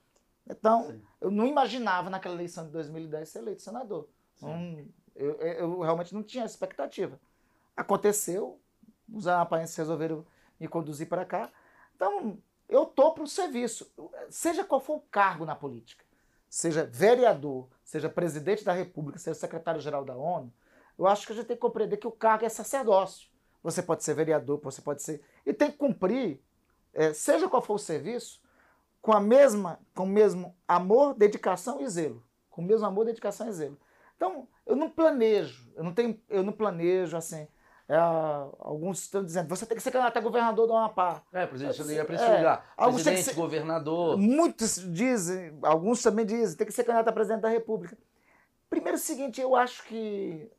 Então, 0.49 0.85
Sim. 0.85 1.03
eu 1.21 1.31
não 1.31 1.47
imaginava 1.47 2.11
naquela 2.11 2.35
eleição 2.35 2.67
de 2.67 2.73
2010 2.73 3.29
ser 3.29 3.39
eleito 3.39 3.63
senador. 3.63 4.09
Não- 4.43 4.85
eu, 5.15 5.33
eu- 5.41 5.81
realmente 5.81 6.15
não 6.15 6.23
tinha 6.23 6.45
essa 6.45 6.55
expectativa. 6.55 7.19
Aconteceu, 7.77 8.61
os 9.13 9.27
amapaenses 9.27 9.77
resolveram 9.77 10.25
me 10.59 10.69
conduzir 10.69 11.09
para 11.09 11.25
cá. 11.25 11.51
Então, 11.95 12.39
eu 12.69 12.85
tô 12.87 13.13
para 13.13 13.25
o 13.25 13.27
serviço, 13.29 13.91
seja 14.29 14.65
qual 14.65 14.81
for 14.81 14.97
o 14.97 15.01
cargo 15.11 15.45
na 15.45 15.55
política, 15.55 16.04
seja 16.55 16.85
vereador, 16.85 17.67
seja 17.83 18.09
presidente 18.09 18.65
da 18.65 18.73
República, 18.73 19.19
seja 19.19 19.35
secretário-geral 19.35 20.05
da 20.05 20.17
ONU, 20.17 20.55
eu 20.97 21.05
acho 21.05 21.27
que 21.27 21.33
a 21.33 21.35
gente 21.35 21.47
tem 21.47 21.57
que 21.57 21.61
compreender 21.61 21.97
que 21.97 22.07
o 22.07 22.13
cargo 22.13 22.45
é 22.45 22.49
sacerdócio. 22.49 23.29
Você 23.61 23.83
pode 23.83 24.05
ser 24.05 24.15
vereador, 24.15 24.61
você 24.63 24.81
pode 24.81 25.03
ser. 25.03 25.21
E 25.45 25.53
tem 25.53 25.73
que 25.73 25.77
cumprir, 25.77 26.41
eh, 26.93 27.13
seja 27.13 27.49
qual 27.49 27.61
for 27.61 27.75
o 27.75 27.79
serviço, 27.79 28.41
com 29.03 29.13
a 29.13 29.19
mesma, 29.19 29.81
com 29.97 30.05
o 30.05 30.07
mesmo 30.07 30.57
amor, 30.69 31.15
dedicação 31.15 31.81
e 31.81 31.89
zelo. 31.89 32.25
Com 32.49 32.63
o 32.63 32.65
mesmo 32.65 32.87
amor, 32.87 33.05
dedicação 33.05 33.49
e 33.49 33.53
zelo. 33.53 33.77
Então, 34.15 34.47
eu 34.65 34.77
não 34.77 34.89
planejo, 34.89 35.73
eu 35.75 35.83
não 35.83 35.93
tenho, 35.93 36.23
eu 36.29 36.45
não 36.45 36.53
planejo 36.53 37.17
assim. 37.17 37.49
É, 37.89 37.97
alguns 37.97 39.01
estão 39.03 39.23
dizendo, 39.23 39.49
você 39.49 39.67
tem 39.67 39.77
que 39.77 39.83
ser 39.83 39.91
candidato 39.91 40.17
a 40.17 40.21
governador 40.21 40.67
do 40.67 40.73
Amapá. 40.75 41.23
É, 41.33 41.47
presidente, 41.47 41.77
você 41.77 41.95
ia 41.97 42.05
para 42.05 42.15
esse 42.15 42.25
É, 42.25 42.37
lugar. 42.39 42.73
alguns 42.77 43.03
tem 43.03 43.05
que 43.05 43.11
Presidente, 43.19 43.25
ser- 43.35 43.41
governador. 43.41 44.17
Muitos 44.17 44.77
dizem, 44.93 45.59
alguns 45.63 46.03
também 46.03 46.25
dizem, 46.25 46.57
tem 46.57 46.67
que 46.67 46.73
ser 46.73 46.85
candidato 46.85 47.09
a 47.09 47.13
presidente 47.13 47.43
da 47.43 47.49
República. 47.51 47.97
Primeiro, 48.71 48.97
é 48.97 49.01
o 49.01 49.03
seguinte, 49.03 49.41
eu 49.41 49.55
acho 49.55 49.85
que 49.85 50.51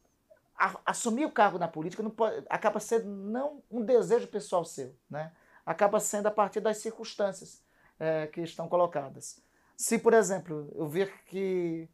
a- 0.56 0.80
assumir 0.86 1.26
o 1.26 1.32
cargo 1.32 1.58
na 1.58 1.68
política 1.68 2.04
não 2.04 2.12
pode, 2.12 2.46
acaba 2.48 2.80
sendo 2.80 3.08
não 3.10 3.62
um 3.72 3.82
desejo 3.82 4.28
pessoal 4.28 4.64
seu, 4.64 4.96
né? 5.10 5.32
Acaba 5.66 6.00
sendo 6.00 6.28
a 6.28 6.32
partir 6.32 6.60
das 6.60 6.78
circunstâncias 6.78 7.64
eh, 8.00 8.28
que 8.28 8.42
estão 8.42 8.68
colocadas. 8.68 9.42
Se, 9.76 9.98
por 9.98 10.14
exemplo, 10.14 10.70
eu 10.76 10.86
ver 10.88 11.12
que 11.26 11.90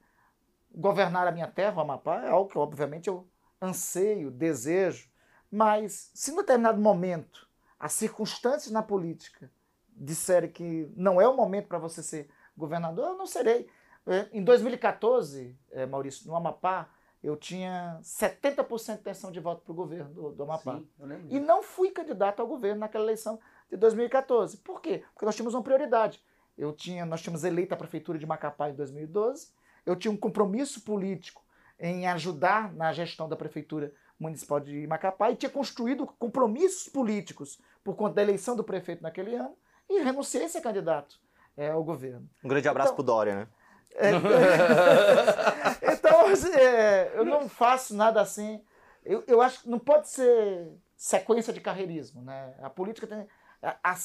governar 0.76 1.28
a 1.28 1.32
minha 1.32 1.48
terra, 1.48 1.78
o 1.78 1.80
Amapá, 1.80 2.24
é 2.26 2.30
algo 2.30 2.49
que, 2.49 2.58
obviamente, 2.58 3.08
eu 3.08 3.26
anseio, 3.62 4.30
desejo, 4.32 5.10
mas 5.52 6.10
se 6.14 6.32
em 6.32 6.36
determinado 6.36 6.80
momento 6.80 7.48
as 7.80 7.94
circunstâncias 7.94 8.72
na 8.72 8.82
política 8.82 9.52
disserem 9.90 10.49
que 10.49 10.91
não 10.95 11.19
é 11.19 11.28
o 11.28 11.36
momento 11.36 11.68
para 11.68 11.78
você 11.78 12.02
ser 12.02 12.30
governador, 12.56 13.10
eu 13.10 13.18
não 13.18 13.28
serei. 13.28 13.68
Eh, 14.07 14.30
Em 14.32 14.44
2014, 14.44 15.56
eh, 15.72 15.86
Maurício, 15.86 16.28
no 16.28 16.36
Amapá, 16.36 16.90
eu 17.23 17.36
tinha 17.36 17.99
70% 18.02 18.95
de 18.95 19.02
intenção 19.02 19.32
de 19.32 19.40
voto 19.40 19.61
para 19.64 19.72
o 19.72 19.76
governo 19.76 20.11
do, 20.14 20.32
do 20.32 20.44
Amapá. 20.44 20.78
Sim, 20.78 20.88
eu 20.99 21.06
lembro 21.06 21.28
E 21.30 21.40
não 21.40 21.61
fui 21.61 21.91
candidato 21.91 22.40
ao 22.40 22.48
governo 22.48 22.80
naquela 22.80 23.03
eleição 23.03 23.40
de 23.69 23.78
2014. 23.78 24.57
Por 24.57 24.82
quê? 24.82 25.03
Porque 25.14 25.26
nós 25.26 25.36
tínhamos 25.36 25.53
uma 25.53 25.61
prioridade. 25.64 26.23
Eu 26.57 26.73
tinha, 26.73 27.06
nós 27.06 27.22
tínhamos 27.22 27.44
eleito 27.44 27.73
a 27.73 27.78
prefeitura 27.78 28.18
de 28.18 28.26
Macapá 28.26 28.69
em 28.69 28.76
2012. 28.76 29.49
Eu 29.86 29.95
tinha 29.95 30.11
um 30.11 30.18
compromisso 30.18 30.82
político 30.82 31.44
em 31.80 32.07
ajudar 32.07 32.73
na 32.73 32.91
gestão 32.94 33.28
da 33.30 33.36
prefeitura 33.36 33.94
municipal 34.22 34.60
de 34.60 34.85
Macapá 34.88 35.31
e 35.31 35.35
tinha 35.35 35.49
construído 35.49 36.06
compromissos 36.19 36.88
políticos 36.88 37.60
por 37.84 37.95
conta 37.95 38.15
da 38.15 38.22
eleição 38.22 38.56
do 38.56 38.64
prefeito 38.64 39.02
naquele 39.03 39.35
ano 39.35 39.56
e 39.89 39.99
renunciei 40.02 40.45
a 40.45 40.49
ser 40.49 40.61
candidato 40.61 41.19
eh, 41.57 41.72
ao 41.72 41.84
governo. 41.84 42.30
Um 42.43 42.48
grande 42.48 42.69
abraço 42.69 42.89
Então- 42.93 42.95
pro 42.95 43.03
Dória, 43.03 43.35
né? 43.35 43.48
Então, 45.93 46.27
assim, 46.27 46.52
é, 46.53 47.11
eu 47.15 47.26
não 47.26 47.48
faço 47.49 47.95
nada 47.95 48.22
assim. 48.22 48.64
Eu, 49.03 49.23
eu 49.27 49.41
acho 49.41 49.64
que 49.64 49.69
não 49.69 49.80
pode 49.80 50.10
ser 50.10 50.72
sequência 50.95 51.52
de 51.52 51.60
carreirismo, 51.60 52.22
né? 52.22 52.53
A 52.61 52.69
política 52.69 53.07
tem. 53.07 53.27
a- 53.61 53.77
a- 53.84 53.95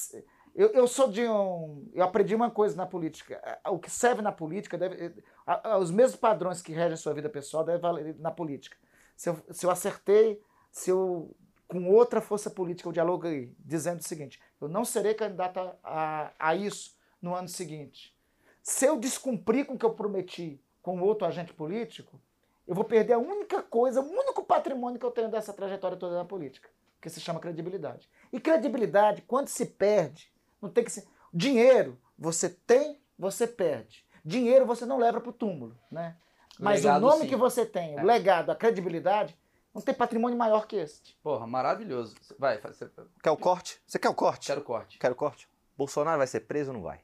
eu, 0.55 0.69
eu 0.71 0.87
sou 0.87 1.07
de 1.09 1.25
um. 1.27 1.87
Eu 1.93 2.03
aprendi 2.03 2.33
uma 2.35 2.49
coisa 2.49 2.75
na 2.75 2.85
política. 2.85 3.39
O 3.69 3.77
que 3.79 3.91
serve 3.91 4.21
na 4.21 4.31
política 4.31 4.77
deve. 4.77 5.13
a- 5.45 5.77
Os 5.77 5.91
mesmos 5.91 6.19
padrões 6.19 6.61
que 6.61 6.73
regem 6.73 6.93
a 6.93 6.97
sua 6.97 7.13
vida 7.13 7.29
pessoal 7.29 7.63
devem 7.63 7.81
valer 7.81 8.15
na 8.19 8.31
política. 8.31 8.75
Se 9.17 9.29
eu, 9.29 9.43
se 9.51 9.65
eu 9.65 9.71
acertei, 9.71 10.41
se 10.71 10.89
eu. 10.89 11.35
Com 11.67 11.89
outra 11.89 12.21
força 12.21 12.49
política 12.49 12.87
eu 12.87 12.93
dialoguei, 12.93 13.53
dizendo 13.59 13.99
o 13.99 14.07
seguinte: 14.07 14.39
eu 14.61 14.69
não 14.69 14.85
serei 14.85 15.13
candidato 15.13 15.59
a, 15.59 15.75
a, 15.83 16.31
a 16.39 16.55
isso 16.55 16.95
no 17.21 17.35
ano 17.35 17.49
seguinte. 17.49 18.15
Se 18.63 18.85
eu 18.85 18.97
descumprir 18.97 19.65
com 19.65 19.73
o 19.73 19.77
que 19.77 19.85
eu 19.85 19.93
prometi 19.93 20.61
com 20.81 21.01
outro 21.01 21.27
agente 21.27 21.53
político, 21.53 22.21
eu 22.65 22.75
vou 22.75 22.85
perder 22.85 23.13
a 23.13 23.17
única 23.17 23.61
coisa, 23.61 23.99
o 23.99 24.09
único 24.09 24.43
patrimônio 24.43 24.99
que 24.99 25.05
eu 25.05 25.11
tenho 25.11 25.29
dessa 25.29 25.51
trajetória 25.51 25.97
toda 25.97 26.15
na 26.15 26.23
política, 26.23 26.69
que 27.01 27.09
se 27.09 27.19
chama 27.19 27.39
credibilidade. 27.39 28.09
E 28.31 28.39
credibilidade, 28.39 29.21
quando 29.23 29.47
se 29.47 29.65
perde, 29.65 30.31
não 30.61 30.69
tem 30.69 30.83
que 30.83 30.91
ser. 30.91 31.05
Dinheiro, 31.33 31.97
você 32.17 32.49
tem, 32.49 33.01
você 33.17 33.47
perde. 33.47 34.05
Dinheiro 34.23 34.65
você 34.65 34.85
não 34.85 34.97
leva 34.97 35.19
para 35.19 35.29
o 35.29 35.33
túmulo, 35.33 35.77
né? 35.91 36.15
O 36.59 36.63
Mas 36.63 36.83
legado, 36.83 37.03
o 37.03 37.07
nome 37.09 37.21
sim. 37.23 37.27
que 37.29 37.35
você 37.35 37.65
tem, 37.65 37.95
o 37.95 37.99
É. 37.99 38.03
legado, 38.03 38.51
a 38.51 38.55
credibilidade, 38.55 39.37
não 39.73 39.81
tem 39.81 39.93
patrimônio 39.93 40.37
maior 40.37 40.65
que 40.65 40.75
este. 40.75 41.15
Porra, 41.21 41.45
maravilhoso. 41.45 42.15
Vai, 42.39 42.57
faz- 42.57 42.79
Quer 43.21 43.31
o 43.31 43.37
corte? 43.37 43.79
Você 43.85 43.99
quer 43.99 44.09
o 44.09 44.13
corte? 44.15 44.47
quero 44.47 44.61
corte. 44.61 44.97
Quero 44.97 45.13
o 45.13 45.17
corte. 45.17 45.47
Bolsonaro 45.77 46.17
vai 46.17 46.27
ser 46.27 46.41
preso 46.41 46.71
ou 46.71 46.77
não 46.77 46.81
vai? 46.83 46.99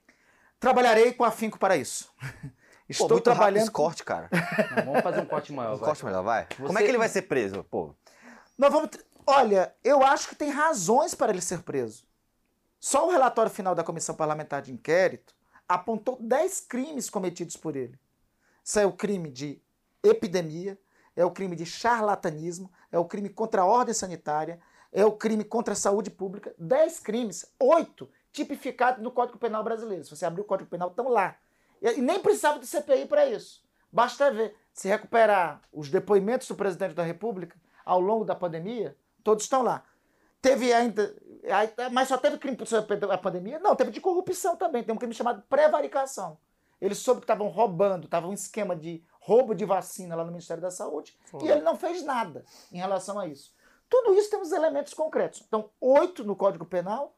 Trabalharei 0.60 1.14
com 1.14 1.24
afinco 1.24 1.60
para 1.60 1.76
isso. 1.78 2.12
Pô, 2.20 2.26
Estou 2.90 3.10
muito 3.10 3.28
rápido 3.28 3.36
trabalhando. 3.36 3.62
esse 3.64 3.72
corte, 3.72 4.04
cara. 4.04 4.30
Não, 4.76 4.86
vamos 4.86 5.02
fazer 5.02 5.22
um 5.22 5.26
corte 5.26 5.54
maior. 5.54 5.74
Um 5.74 5.78
vai. 5.78 5.86
corte 5.88 6.06
melhor, 6.06 6.24
vai. 6.24 6.48
Como 6.56 6.70
é 6.70 6.72
Você- 6.74 6.84
que 6.84 6.90
ele 6.90 6.98
vai 6.98 7.10
ser 7.10 7.22
preso? 7.24 7.64
Pô, 7.66 7.94
Nós 8.58 8.72
vamos. 8.72 8.90
Olha, 9.26 9.74
eu 9.84 10.04
acho 10.04 10.28
que 10.30 10.36
tem 10.36 10.50
razões 10.50 11.14
para 11.16 11.32
ele 11.32 11.42
ser 11.42 11.62
preso. 11.62 12.04
Só 12.80 13.08
o 13.08 13.12
relatório 13.12 13.50
final 13.52 13.74
da 13.74 13.84
Comissão 13.84 14.14
Parlamentar 14.16 14.62
de 14.62 14.74
Inquérito 14.74 15.34
apontou 15.70 16.18
10 16.20 16.60
crimes 16.62 17.10
cometidos 17.10 17.56
por 17.56 17.76
ele. 17.76 17.98
Isso 18.64 18.80
é 18.80 18.86
o 18.86 18.94
crime 18.94 19.30
de 19.30 19.62
epidemia, 20.04 20.80
é 21.16 21.26
o 21.26 21.32
crime 21.32 21.56
de 21.56 21.66
charlatanismo, 21.66 22.72
é 22.92 22.98
o 22.98 23.06
crime 23.06 23.30
contra 23.30 23.62
a 23.62 23.66
ordem 23.66 23.94
sanitária, 23.94 24.60
é 24.92 25.06
o 25.06 25.12
crime 25.12 25.44
contra 25.44 25.74
a 25.74 25.78
saúde 25.78 26.10
pública. 26.10 26.54
10 26.58 27.00
crimes, 27.00 27.52
oito 27.60 28.10
tipificados 28.32 29.04
no 29.04 29.12
Código 29.12 29.38
Penal 29.38 29.64
brasileiro. 29.64 30.04
Se 30.04 30.10
você 30.10 30.26
abrir 30.26 30.42
o 30.42 30.46
Código 30.46 30.70
Penal, 30.70 30.90
estão 30.90 31.10
lá. 31.10 31.36
E 31.82 32.02
nem 32.02 32.20
precisava 32.20 32.60
de 32.60 32.66
CPI 32.66 33.06
para 33.06 33.28
isso. 33.28 33.64
Basta 33.92 34.32
ver. 34.32 34.56
Se 34.74 34.88
recuperar 34.88 35.62
os 35.72 35.90
depoimentos 35.90 36.48
do 36.48 36.56
presidente 36.56 36.96
da 36.96 37.04
República 37.04 37.56
ao 37.86 38.00
longo 38.00 38.26
da 38.26 38.34
pandemia, 38.34 38.98
todos 39.24 39.44
estão 39.44 39.62
lá. 39.62 39.84
Teve 40.42 40.74
ainda. 40.74 41.16
Mas 41.92 42.08
só 42.08 42.18
teve 42.18 42.38
crime 42.38 42.58
sobre 42.66 43.06
a 43.06 43.18
pandemia? 43.18 43.60
Não, 43.60 43.76
teve 43.76 43.92
de 43.92 44.02
corrupção 44.02 44.56
também. 44.56 44.84
Tem 44.84 44.96
um 44.96 44.98
crime 44.98 45.14
chamado 45.14 45.44
prevaricação. 45.48 46.38
Eles 46.84 46.98
soube 46.98 47.22
que 47.22 47.24
estavam 47.24 47.48
roubando, 47.48 48.04
estava 48.04 48.28
um 48.28 48.34
esquema 48.34 48.76
de 48.76 49.02
roubo 49.22 49.56
de 49.56 49.64
vacina 49.64 50.18
lá 50.18 50.26
no 50.26 50.32
Ministério 50.32 50.62
da 50.62 50.70
Saúde 50.70 51.18
e 51.42 51.48
ele 51.48 51.62
não 51.62 51.78
fez 51.78 52.04
nada 52.04 52.44
em 52.74 52.78
relação 52.78 53.18
a 53.18 53.26
isso. 53.26 53.54
Tudo 53.90 54.14
isso 54.16 54.30
temos 54.30 54.52
elementos 54.52 54.94
concretos. 54.94 55.42
Então, 55.48 55.70
oito 55.80 56.26
no 56.26 56.36
Código 56.36 56.66
Penal. 56.66 57.16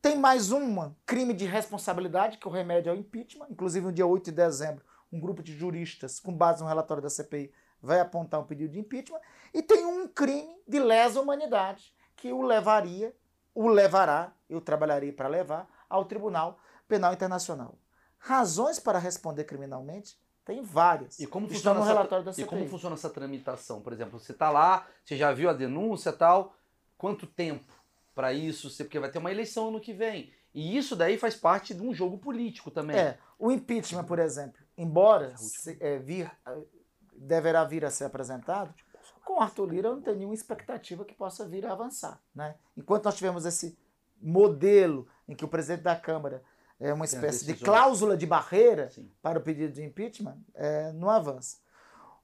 Tem 0.00 0.16
mais 0.16 0.52
uma, 0.52 0.96
crime 1.04 1.34
de 1.34 1.44
responsabilidade, 1.44 2.38
que 2.38 2.46
o 2.46 2.50
remédio 2.50 2.90
é 2.90 2.94
o 2.94 2.96
impeachment. 2.96 3.48
Inclusive, 3.50 3.84
no 3.84 3.92
dia 3.92 4.06
8 4.06 4.26
de 4.26 4.32
dezembro, 4.32 4.84
um 5.12 5.20
grupo 5.20 5.42
de 5.42 5.58
juristas, 5.58 6.20
com 6.20 6.32
base 6.32 6.62
no 6.62 6.68
relatório 6.68 7.02
da 7.02 7.10
CPI, 7.10 7.52
vai 7.82 7.98
apontar 7.98 8.40
um 8.40 8.44
pedido 8.44 8.72
de 8.72 8.78
impeachment. 8.78 9.20
E 9.52 9.60
tem 9.60 9.84
um 9.84 10.06
crime 10.06 10.56
de 10.66 10.78
lesa 10.78 11.20
humanidade, 11.20 11.92
que 12.16 12.32
o 12.32 12.42
levaria, 12.42 13.14
o 13.54 13.66
levará, 13.66 14.32
eu 14.48 14.60
trabalharei 14.60 15.10
para 15.10 15.28
levar, 15.28 15.68
ao 15.88 16.04
Tribunal 16.04 16.58
Penal 16.88 17.12
Internacional. 17.12 17.76
Razões 18.20 18.78
para 18.78 18.98
responder 18.98 19.44
criminalmente? 19.44 20.16
Tem 20.44 20.62
várias. 20.62 21.18
E 21.18 21.26
como 21.26 21.46
Estão 21.46 21.56
funciona 21.74 21.78
no 21.80 21.84
essa, 21.84 21.92
relatório 21.94 22.24
da 22.24 22.30
E 22.30 22.34
CPI. 22.34 22.48
como 22.48 22.68
funciona 22.68 22.94
essa 22.94 23.10
tramitação? 23.10 23.80
Por 23.80 23.92
exemplo, 23.92 24.18
você 24.18 24.32
tá 24.32 24.50
lá, 24.50 24.86
você 25.04 25.16
já 25.16 25.32
viu 25.32 25.48
a 25.48 25.52
denúncia 25.52 26.10
e 26.10 26.12
tal. 26.12 26.54
Quanto 26.98 27.26
tempo 27.26 27.72
para 28.14 28.32
isso? 28.32 28.70
Porque 28.84 28.98
vai 28.98 29.10
ter 29.10 29.18
uma 29.18 29.30
eleição 29.30 29.68
ano 29.68 29.80
que 29.80 29.92
vem. 29.92 30.32
E 30.52 30.76
isso 30.76 30.94
daí 30.96 31.16
faz 31.16 31.34
parte 31.36 31.72
de 31.72 31.80
um 31.82 31.94
jogo 31.94 32.18
político 32.18 32.70
também. 32.70 32.96
É, 32.96 33.18
o 33.38 33.50
impeachment, 33.50 34.04
por 34.04 34.18
exemplo, 34.18 34.60
embora 34.76 35.26
Essa 35.26 35.44
última. 35.44 35.62
se- 35.62 35.76
é, 35.80 35.98
vir, 35.98 36.30
eh, 36.46 36.58
deverá 37.14 37.64
vir 37.64 37.84
a 37.84 37.90
ser 37.90 38.04
apresentado, 38.04 38.74
com 39.24 39.40
Arthur 39.40 39.66
Lira 39.70 39.88
eu 39.88 39.94
não 39.94 40.02
tenho 40.02 40.16
nenhuma 40.16 40.34
expectativa 40.34 41.04
que 41.04 41.14
possa 41.14 41.46
vir 41.48 41.64
a 41.64 41.72
avançar. 41.72 42.20
Né? 42.34 42.56
Enquanto 42.76 43.04
nós 43.04 43.14
tivermos 43.14 43.46
esse 43.46 43.78
modelo 44.20 45.06
em 45.28 45.34
que 45.36 45.44
o 45.44 45.48
presidente 45.48 45.82
da 45.82 45.94
Câmara 45.96 46.42
é 46.80 46.94
uma 46.94 47.04
espécie 47.04 47.44
de 47.44 47.54
cláusula 47.54 48.16
de 48.16 48.26
barreira 48.26 48.90
Sim. 48.90 49.10
para 49.20 49.38
o 49.38 49.42
pedido 49.42 49.72
de 49.72 49.84
impeachment, 49.84 50.38
é, 50.54 50.90
não 50.92 51.10
avança. 51.10 51.58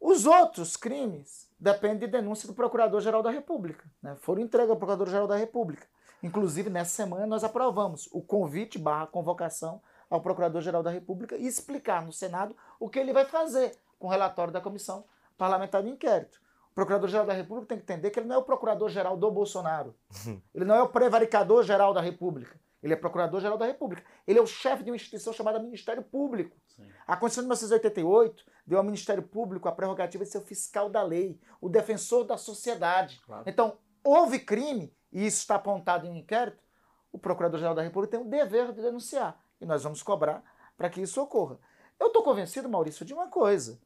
Os 0.00 0.26
outros 0.26 0.76
crimes 0.76 1.50
dependem 1.58 1.98
de 1.98 2.06
denúncia 2.06 2.46
do 2.46 2.54
Procurador-Geral 2.54 3.22
da 3.22 3.30
República. 3.30 3.84
Né? 4.02 4.16
Foram 4.20 4.42
entregues 4.42 4.70
ao 4.70 4.76
Procurador-Geral 4.76 5.26
da 5.26 5.36
República. 5.36 5.86
Inclusive, 6.22 6.70
nessa 6.70 6.94
semana, 6.94 7.26
nós 7.26 7.44
aprovamos 7.44 8.08
o 8.12 8.22
convite 8.22 8.78
barra 8.78 9.06
convocação 9.06 9.82
ao 10.08 10.20
Procurador-Geral 10.20 10.82
da 10.82 10.90
República 10.90 11.36
e 11.36 11.46
explicar 11.46 12.04
no 12.04 12.12
Senado 12.12 12.56
o 12.80 12.88
que 12.88 12.98
ele 12.98 13.12
vai 13.12 13.24
fazer 13.24 13.76
com 13.98 14.06
o 14.06 14.10
relatório 14.10 14.52
da 14.52 14.60
Comissão 14.60 15.04
Parlamentar 15.36 15.82
de 15.82 15.90
Inquérito. 15.90 16.40
O 16.70 16.74
Procurador-Geral 16.74 17.26
da 17.26 17.32
República 17.32 17.68
tem 17.68 17.78
que 17.78 17.84
entender 17.84 18.10
que 18.10 18.18
ele 18.18 18.28
não 18.28 18.36
é 18.36 18.38
o 18.38 18.44
Procurador-Geral 18.44 19.16
do 19.16 19.30
Bolsonaro. 19.30 19.94
Ele 20.54 20.64
não 20.64 20.74
é 20.74 20.82
o 20.82 20.88
Prevaricador-Geral 20.88 21.94
da 21.94 22.02
República. 22.02 22.58
Ele 22.82 22.92
é 22.92 22.96
Procurador-Geral 22.96 23.58
da 23.58 23.66
República. 23.66 24.04
Ele 24.26 24.38
é 24.38 24.42
o 24.42 24.46
chefe 24.46 24.82
de 24.82 24.90
uma 24.90 24.96
instituição 24.96 25.32
chamada 25.32 25.58
Ministério 25.58 26.02
Público. 26.02 26.56
Sim. 26.68 26.88
A 27.06 27.16
Constituição 27.16 27.44
de 27.44 27.48
1988 27.48 28.44
deu 28.66 28.78
ao 28.78 28.84
Ministério 28.84 29.22
Público 29.22 29.68
a 29.68 29.72
prerrogativa 29.72 30.24
de 30.24 30.30
ser 30.30 30.38
o 30.38 30.42
fiscal 30.42 30.88
da 30.88 31.02
lei, 31.02 31.40
o 31.60 31.68
defensor 31.68 32.24
da 32.24 32.36
sociedade. 32.36 33.20
Claro. 33.24 33.44
Então, 33.46 33.78
houve 34.04 34.38
crime, 34.38 34.94
e 35.12 35.26
isso 35.26 35.38
está 35.38 35.54
apontado 35.54 36.06
em 36.06 36.10
um 36.10 36.16
inquérito, 36.16 36.62
o 37.10 37.18
Procurador-Geral 37.18 37.74
da 37.74 37.82
República 37.82 38.18
tem 38.18 38.26
o 38.26 38.28
dever 38.28 38.72
de 38.72 38.82
denunciar. 38.82 39.40
E 39.60 39.64
nós 39.64 39.82
vamos 39.82 40.02
cobrar 40.02 40.44
para 40.76 40.90
que 40.90 41.00
isso 41.00 41.20
ocorra. 41.20 41.58
Eu 41.98 42.08
estou 42.08 42.22
convencido, 42.22 42.68
Maurício, 42.68 43.06
de 43.06 43.14
uma 43.14 43.28
coisa. 43.28 43.80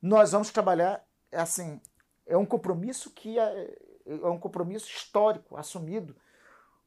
Nós 0.00 0.32
vamos 0.32 0.50
trabalhar, 0.50 1.04
assim, 1.30 1.78
é 2.26 2.36
um 2.36 2.46
compromisso 2.46 3.10
que 3.10 3.38
é, 3.38 3.78
é 4.06 4.26
um 4.26 4.38
compromisso 4.38 4.88
histórico, 4.88 5.56
assumido, 5.56 6.16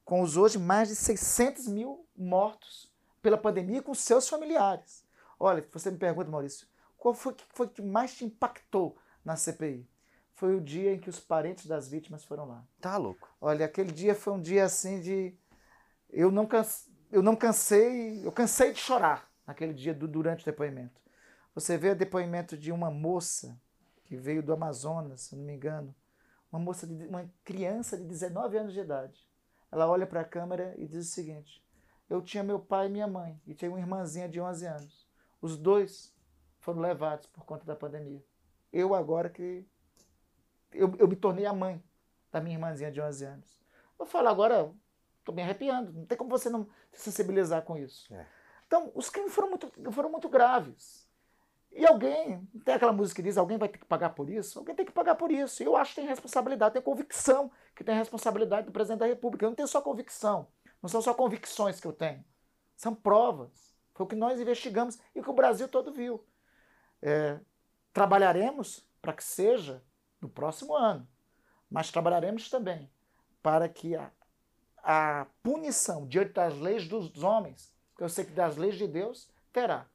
com 0.04 0.20
os 0.20 0.36
hoje 0.36 0.58
mais 0.58 0.88
de 0.88 0.96
600 0.96 1.66
mil 1.68 2.06
mortos 2.16 2.92
pela 3.22 3.38
pandemia 3.38 3.82
com 3.82 3.94
seus 3.94 4.28
familiares. 4.28 5.04
Olha, 5.38 5.66
você 5.72 5.90
me 5.90 5.98
pergunta, 5.98 6.30
Maurício, 6.30 6.66
qual 6.96 7.14
foi 7.14 7.34
que 7.34 7.44
foi 7.50 7.68
que 7.68 7.82
mais 7.82 8.14
te 8.14 8.24
impactou 8.24 8.96
na 9.24 9.36
CPI. 9.36 9.88
Foi 10.34 10.54
o 10.54 10.60
dia 10.60 10.92
em 10.92 10.98
que 10.98 11.08
os 11.08 11.18
parentes 11.18 11.66
das 11.66 11.88
vítimas 11.88 12.24
foram 12.24 12.44
lá. 12.44 12.64
Tá 12.80 12.96
louco. 12.96 13.28
Olha, 13.40 13.64
aquele 13.64 13.90
dia 13.90 14.14
foi 14.14 14.32
um 14.34 14.40
dia 14.40 14.64
assim 14.64 15.00
de. 15.00 15.34
Eu 16.10 16.30
não, 16.30 16.46
canse... 16.46 16.90
eu 17.10 17.22
não 17.22 17.34
cansei. 17.34 18.24
Eu 18.24 18.32
cansei 18.32 18.72
de 18.72 18.78
chorar 18.78 19.30
naquele 19.46 19.72
dia 19.72 19.94
do... 19.94 20.06
durante 20.06 20.42
o 20.42 20.44
depoimento. 20.44 21.00
Você 21.54 21.78
vê 21.78 21.90
o 21.90 21.96
depoimento 21.96 22.56
de 22.56 22.72
uma 22.72 22.90
moça 22.90 23.58
que 24.04 24.16
veio 24.16 24.42
do 24.42 24.52
Amazonas, 24.52 25.22
se 25.22 25.36
não 25.36 25.44
me 25.44 25.54
engano. 25.54 25.94
Uma 26.52 26.58
moça, 26.58 26.86
de... 26.86 27.06
uma 27.06 27.30
criança 27.44 27.96
de 27.96 28.04
19 28.04 28.58
anos 28.58 28.72
de 28.72 28.80
idade. 28.80 29.26
Ela 29.74 29.88
olha 29.88 30.06
para 30.06 30.20
a 30.20 30.24
câmera 30.24 30.72
e 30.78 30.86
diz 30.86 31.08
o 31.08 31.10
seguinte: 31.12 31.60
Eu 32.08 32.22
tinha 32.22 32.44
meu 32.44 32.60
pai 32.60 32.86
e 32.86 32.88
minha 32.88 33.08
mãe, 33.08 33.42
e 33.44 33.52
tinha 33.54 33.68
uma 33.68 33.80
irmãzinha 33.80 34.28
de 34.28 34.40
11 34.40 34.66
anos. 34.66 35.08
Os 35.42 35.58
dois 35.58 36.14
foram 36.60 36.80
levados 36.80 37.26
por 37.26 37.44
conta 37.44 37.64
da 37.64 37.74
pandemia. 37.74 38.24
Eu 38.72 38.94
agora 38.94 39.28
que 39.28 39.66
eu, 40.72 40.94
eu 40.96 41.08
me 41.08 41.16
tornei 41.16 41.44
a 41.44 41.52
mãe 41.52 41.82
da 42.30 42.40
minha 42.40 42.54
irmãzinha 42.54 42.92
de 42.92 43.00
11 43.00 43.24
anos. 43.24 43.60
Eu 43.98 44.06
falo 44.06 44.28
agora, 44.28 44.72
estou 45.18 45.34
me 45.34 45.42
arrepiando, 45.42 45.92
não 45.92 46.06
tem 46.06 46.16
como 46.16 46.30
você 46.30 46.48
não 46.48 46.68
se 46.92 47.02
sensibilizar 47.02 47.62
com 47.62 47.76
isso. 47.76 48.14
É. 48.14 48.24
Então, 48.68 48.92
os 48.94 49.10
crimes 49.10 49.34
foram 49.34 49.48
muito, 49.48 49.72
foram 49.90 50.08
muito 50.08 50.28
graves. 50.28 51.03
E 51.76 51.84
alguém, 51.84 52.40
tem 52.64 52.74
aquela 52.74 52.92
música 52.92 53.20
que 53.20 53.26
diz, 53.26 53.36
alguém 53.36 53.58
vai 53.58 53.68
ter 53.68 53.78
que 53.78 53.84
pagar 53.84 54.10
por 54.10 54.30
isso? 54.30 54.60
Alguém 54.60 54.76
tem 54.76 54.86
que 54.86 54.92
pagar 54.92 55.16
por 55.16 55.32
isso. 55.32 55.60
E 55.60 55.66
eu 55.66 55.76
acho 55.76 55.92
que 55.92 56.00
tem 56.00 56.08
responsabilidade, 56.08 56.74
tem 56.74 56.82
convicção 56.82 57.50
que 57.74 57.82
tem 57.82 57.96
responsabilidade 57.96 58.66
do 58.66 58.72
presidente 58.72 59.00
da 59.00 59.06
República. 59.06 59.44
Eu 59.44 59.50
não 59.50 59.56
tenho 59.56 59.66
só 59.66 59.82
convicção, 59.82 60.46
não 60.80 60.88
são 60.88 61.02
só 61.02 61.12
convicções 61.12 61.80
que 61.80 61.86
eu 61.86 61.92
tenho, 61.92 62.24
são 62.76 62.94
provas. 62.94 63.74
Foi 63.92 64.06
o 64.06 64.08
que 64.08 64.14
nós 64.14 64.40
investigamos 64.40 64.98
e 65.14 65.20
que 65.20 65.28
o 65.28 65.34
Brasil 65.34 65.66
todo 65.66 65.92
viu. 65.92 66.24
É, 67.02 67.40
trabalharemos 67.92 68.86
para 69.02 69.12
que 69.12 69.24
seja 69.24 69.82
no 70.20 70.28
próximo 70.28 70.76
ano, 70.76 71.06
mas 71.68 71.90
trabalharemos 71.90 72.48
também 72.48 72.88
para 73.42 73.68
que 73.68 73.96
a, 73.96 74.12
a 74.78 75.26
punição 75.42 76.06
diante 76.06 76.32
das 76.34 76.54
leis 76.54 76.86
dos 76.86 77.22
homens, 77.22 77.74
que 77.96 78.04
eu 78.04 78.08
sei 78.08 78.24
que 78.24 78.32
das 78.32 78.56
leis 78.56 78.76
de 78.76 78.86
Deus 78.86 79.28
terá, 79.52 79.86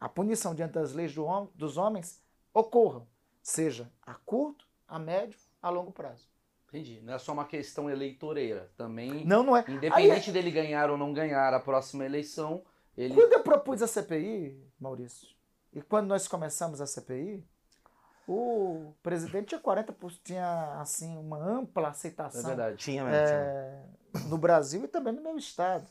a 0.00 0.08
punição 0.08 0.54
diante 0.54 0.72
das 0.72 0.92
leis 0.92 1.14
do, 1.14 1.26
dos 1.54 1.76
homens 1.76 2.22
ocorram, 2.52 3.06
seja 3.42 3.90
a 4.02 4.14
curto, 4.14 4.66
a 4.86 4.98
médio, 4.98 5.38
a 5.62 5.68
longo 5.68 5.92
prazo. 5.92 6.28
Entendi. 6.68 7.00
Não 7.02 7.14
é 7.14 7.18
só 7.18 7.32
uma 7.32 7.44
questão 7.44 7.88
eleitoreira. 7.88 8.70
Também, 8.76 9.24
não, 9.24 9.42
não 9.42 9.56
é. 9.56 9.64
independente 9.68 10.30
Aí, 10.30 10.32
dele 10.32 10.50
ganhar 10.50 10.90
ou 10.90 10.98
não 10.98 11.12
ganhar 11.12 11.54
a 11.54 11.60
próxima 11.60 12.04
eleição, 12.04 12.62
ele... 12.96 13.14
Quando 13.14 13.32
eu 13.32 13.42
propus 13.42 13.82
a 13.82 13.86
CPI, 13.86 14.60
Maurício, 14.78 15.28
e 15.72 15.80
quando 15.80 16.08
nós 16.08 16.26
começamos 16.26 16.80
a 16.80 16.86
CPI, 16.86 17.46
o 18.26 18.92
presidente 19.02 19.48
tinha 19.48 19.60
40%, 19.60 20.18
tinha 20.24 20.80
assim, 20.80 21.16
uma 21.16 21.38
ampla 21.38 21.88
aceitação. 21.88 22.40
É 22.40 22.44
verdade, 22.44 22.76
tinha 22.76 23.04
mesmo. 23.04 23.16
É, 23.16 23.84
no 24.28 24.36
Brasil 24.36 24.84
e 24.84 24.88
também 24.88 25.12
no 25.12 25.22
meu 25.22 25.36
estado. 25.36 25.86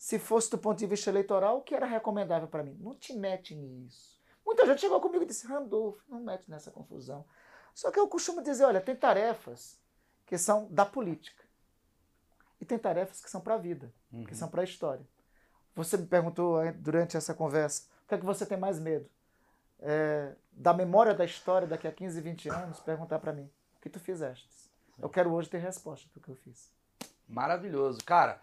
Se 0.00 0.18
fosse 0.18 0.50
do 0.50 0.56
ponto 0.56 0.78
de 0.78 0.86
vista 0.86 1.10
eleitoral, 1.10 1.58
o 1.58 1.60
que 1.60 1.74
era 1.74 1.84
recomendável 1.84 2.48
para 2.48 2.62
mim? 2.62 2.74
Não 2.80 2.94
te 2.94 3.12
mete 3.12 3.54
nisso. 3.54 4.18
Muita 4.46 4.64
gente 4.64 4.80
chegou 4.80 4.98
comigo 4.98 5.24
e 5.24 5.26
disse, 5.26 5.46
Randolfo, 5.46 6.02
não 6.08 6.20
mete 6.20 6.50
nessa 6.50 6.70
confusão. 6.70 7.22
Só 7.74 7.90
que 7.90 8.00
eu 8.00 8.08
costumo 8.08 8.42
dizer, 8.42 8.64
olha, 8.64 8.80
tem 8.80 8.96
tarefas 8.96 9.78
que 10.24 10.38
são 10.38 10.66
da 10.70 10.86
política. 10.86 11.44
E 12.58 12.64
tem 12.64 12.78
tarefas 12.78 13.20
que 13.20 13.28
são 13.28 13.42
para 13.42 13.56
a 13.56 13.58
vida, 13.58 13.92
uhum. 14.10 14.24
que 14.24 14.34
são 14.34 14.48
para 14.48 14.62
a 14.62 14.64
história. 14.64 15.06
Você 15.76 15.98
me 15.98 16.06
perguntou 16.06 16.60
durante 16.76 17.18
essa 17.18 17.34
conversa, 17.34 17.86
o 18.06 18.08
que 18.08 18.14
é 18.14 18.18
que 18.18 18.24
você 18.24 18.46
tem 18.46 18.56
mais 18.56 18.80
medo? 18.80 19.06
É, 19.80 20.34
da 20.50 20.72
memória 20.72 21.12
da 21.12 21.26
história 21.26 21.68
daqui 21.68 21.86
a 21.86 21.92
15, 21.92 22.22
20 22.22 22.48
anos, 22.48 22.80
perguntar 22.80 23.18
para 23.18 23.34
mim, 23.34 23.50
o 23.76 23.80
que 23.82 23.90
tu 23.90 24.00
fizeste? 24.00 24.48
Eu 24.98 25.10
quero 25.10 25.30
hoje 25.30 25.50
ter 25.50 25.58
resposta 25.58 26.08
do 26.14 26.20
que 26.20 26.30
eu 26.30 26.36
fiz. 26.36 26.72
Maravilhoso. 27.28 28.02
Cara, 28.02 28.40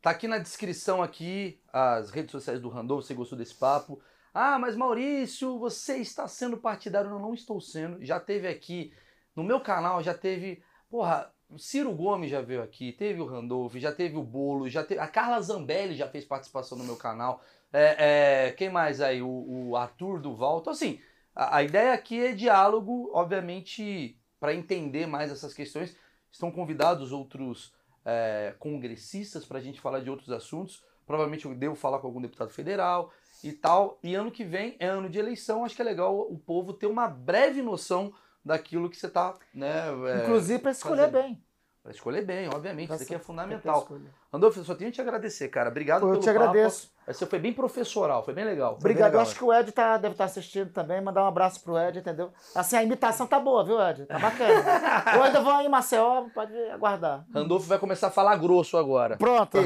tá 0.00 0.10
aqui 0.10 0.28
na 0.28 0.38
descrição 0.38 1.02
aqui 1.02 1.60
as 1.72 2.10
redes 2.10 2.32
sociais 2.32 2.60
do 2.60 2.68
Randolph, 2.68 3.04
você 3.04 3.14
gostou 3.14 3.38
desse 3.38 3.54
papo. 3.54 4.00
Ah, 4.32 4.58
mas 4.58 4.76
Maurício, 4.76 5.58
você 5.58 5.96
está 5.98 6.28
sendo 6.28 6.56
partidário. 6.56 7.10
Não, 7.10 7.18
não 7.18 7.34
estou 7.34 7.60
sendo. 7.60 8.04
Já 8.04 8.20
teve 8.20 8.46
aqui 8.46 8.92
no 9.34 9.42
meu 9.42 9.60
canal, 9.60 10.02
já 10.02 10.14
teve. 10.14 10.62
Porra, 10.90 11.32
Ciro 11.56 11.92
Gomes 11.92 12.30
já 12.30 12.40
veio 12.40 12.62
aqui, 12.62 12.92
teve 12.92 13.20
o 13.20 13.26
Randolph, 13.26 13.74
já 13.76 13.92
teve 13.92 14.16
o 14.16 14.22
Bolo, 14.22 14.68
já 14.68 14.84
teve. 14.84 15.00
A 15.00 15.08
Carla 15.08 15.40
Zambelli 15.40 15.94
já 15.94 16.08
fez 16.08 16.24
participação 16.24 16.76
no 16.76 16.84
meu 16.84 16.96
canal. 16.96 17.42
É, 17.72 18.46
é, 18.48 18.52
quem 18.52 18.70
mais 18.70 19.00
aí? 19.00 19.22
O, 19.22 19.70
o 19.70 19.76
Arthur 19.76 20.20
Duval. 20.20 20.60
Então, 20.60 20.72
assim, 20.72 21.00
a, 21.34 21.56
a 21.56 21.62
ideia 21.62 21.92
aqui 21.92 22.20
é 22.20 22.32
diálogo, 22.32 23.10
obviamente, 23.12 24.18
para 24.38 24.54
entender 24.54 25.06
mais 25.06 25.30
essas 25.30 25.54
questões. 25.54 25.96
Estão 26.30 26.50
convidados 26.50 27.10
outros 27.10 27.72
é, 28.04 28.54
congressistas 28.58 29.44
para 29.44 29.58
a 29.58 29.60
gente 29.60 29.80
falar 29.80 30.00
de 30.00 30.10
outros 30.10 30.30
assuntos. 30.30 30.82
Provavelmente 31.06 31.46
eu 31.46 31.54
devo 31.54 31.74
falar 31.74 31.98
com 31.98 32.06
algum 32.06 32.20
deputado 32.20 32.50
federal 32.50 33.12
e 33.42 33.52
tal. 33.52 33.98
E 34.02 34.14
ano 34.14 34.30
que 34.30 34.44
vem 34.44 34.76
é 34.78 34.86
ano 34.86 35.08
de 35.08 35.18
eleição. 35.18 35.64
Acho 35.64 35.74
que 35.74 35.82
é 35.82 35.84
legal 35.84 36.18
o 36.18 36.38
povo 36.38 36.72
ter 36.72 36.86
uma 36.86 37.08
breve 37.08 37.62
noção 37.62 38.12
daquilo 38.44 38.90
que 38.90 38.96
você 38.96 39.06
está. 39.06 39.34
Né, 39.54 39.86
é, 40.08 40.22
Inclusive 40.22 40.58
para 40.58 40.70
escolher 40.70 41.10
fazendo. 41.10 41.22
bem. 41.22 41.42
Para 41.88 41.94
escolher 41.94 42.22
bem, 42.22 42.50
obviamente. 42.54 42.92
isso 42.92 43.02
aqui 43.02 43.14
é 43.14 43.18
fundamental. 43.18 43.88
Randolfo, 44.30 44.60
eu 44.60 44.64
só 44.64 44.74
tenho 44.74 44.90
que 44.90 44.96
te 44.96 45.00
agradecer, 45.00 45.48
cara. 45.48 45.70
Obrigado 45.70 46.02
Pô, 46.02 46.12
eu 46.12 46.20
te 46.20 46.28
agradeço. 46.28 46.92
Você 47.06 47.24
foi 47.24 47.38
bem 47.38 47.50
professoral, 47.50 48.22
foi 48.22 48.34
bem 48.34 48.44
legal. 48.44 48.72
Foi 48.72 48.80
Obrigado. 48.80 48.98
Bem 48.98 49.06
legal, 49.06 49.20
eu 49.22 49.26
acho 49.26 49.34
que 49.34 49.42
o 49.42 49.50
Ed 49.50 49.72
tá, 49.72 49.96
deve 49.96 50.12
estar 50.12 50.24
tá 50.24 50.30
assistindo 50.30 50.70
também. 50.70 51.00
Mandar 51.00 51.24
um 51.24 51.28
abraço 51.28 51.64
pro 51.64 51.78
Ed, 51.78 52.00
entendeu? 52.00 52.30
Assim, 52.54 52.76
a 52.76 52.82
imitação 52.82 53.26
tá 53.26 53.40
boa, 53.40 53.64
viu, 53.64 53.80
Ed? 53.80 54.04
Tá 54.04 54.18
bacana. 54.18 54.52
eu 55.16 55.22
ainda 55.22 55.40
vou 55.40 55.50
aí 55.50 55.64
em 55.64 55.70
Maceió, 55.70 56.26
pode 56.34 56.54
aguardar. 56.70 57.24
Randolfo 57.32 57.66
vai 57.66 57.78
começar 57.78 58.08
a 58.08 58.10
falar 58.10 58.36
grosso 58.36 58.76
agora. 58.76 59.16
Pronto. 59.16 59.56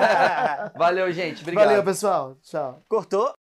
Valeu, 0.74 1.12
gente. 1.12 1.42
Obrigado. 1.42 1.66
Valeu, 1.66 1.84
pessoal. 1.84 2.34
Tchau. 2.40 2.80
Cortou. 2.88 3.34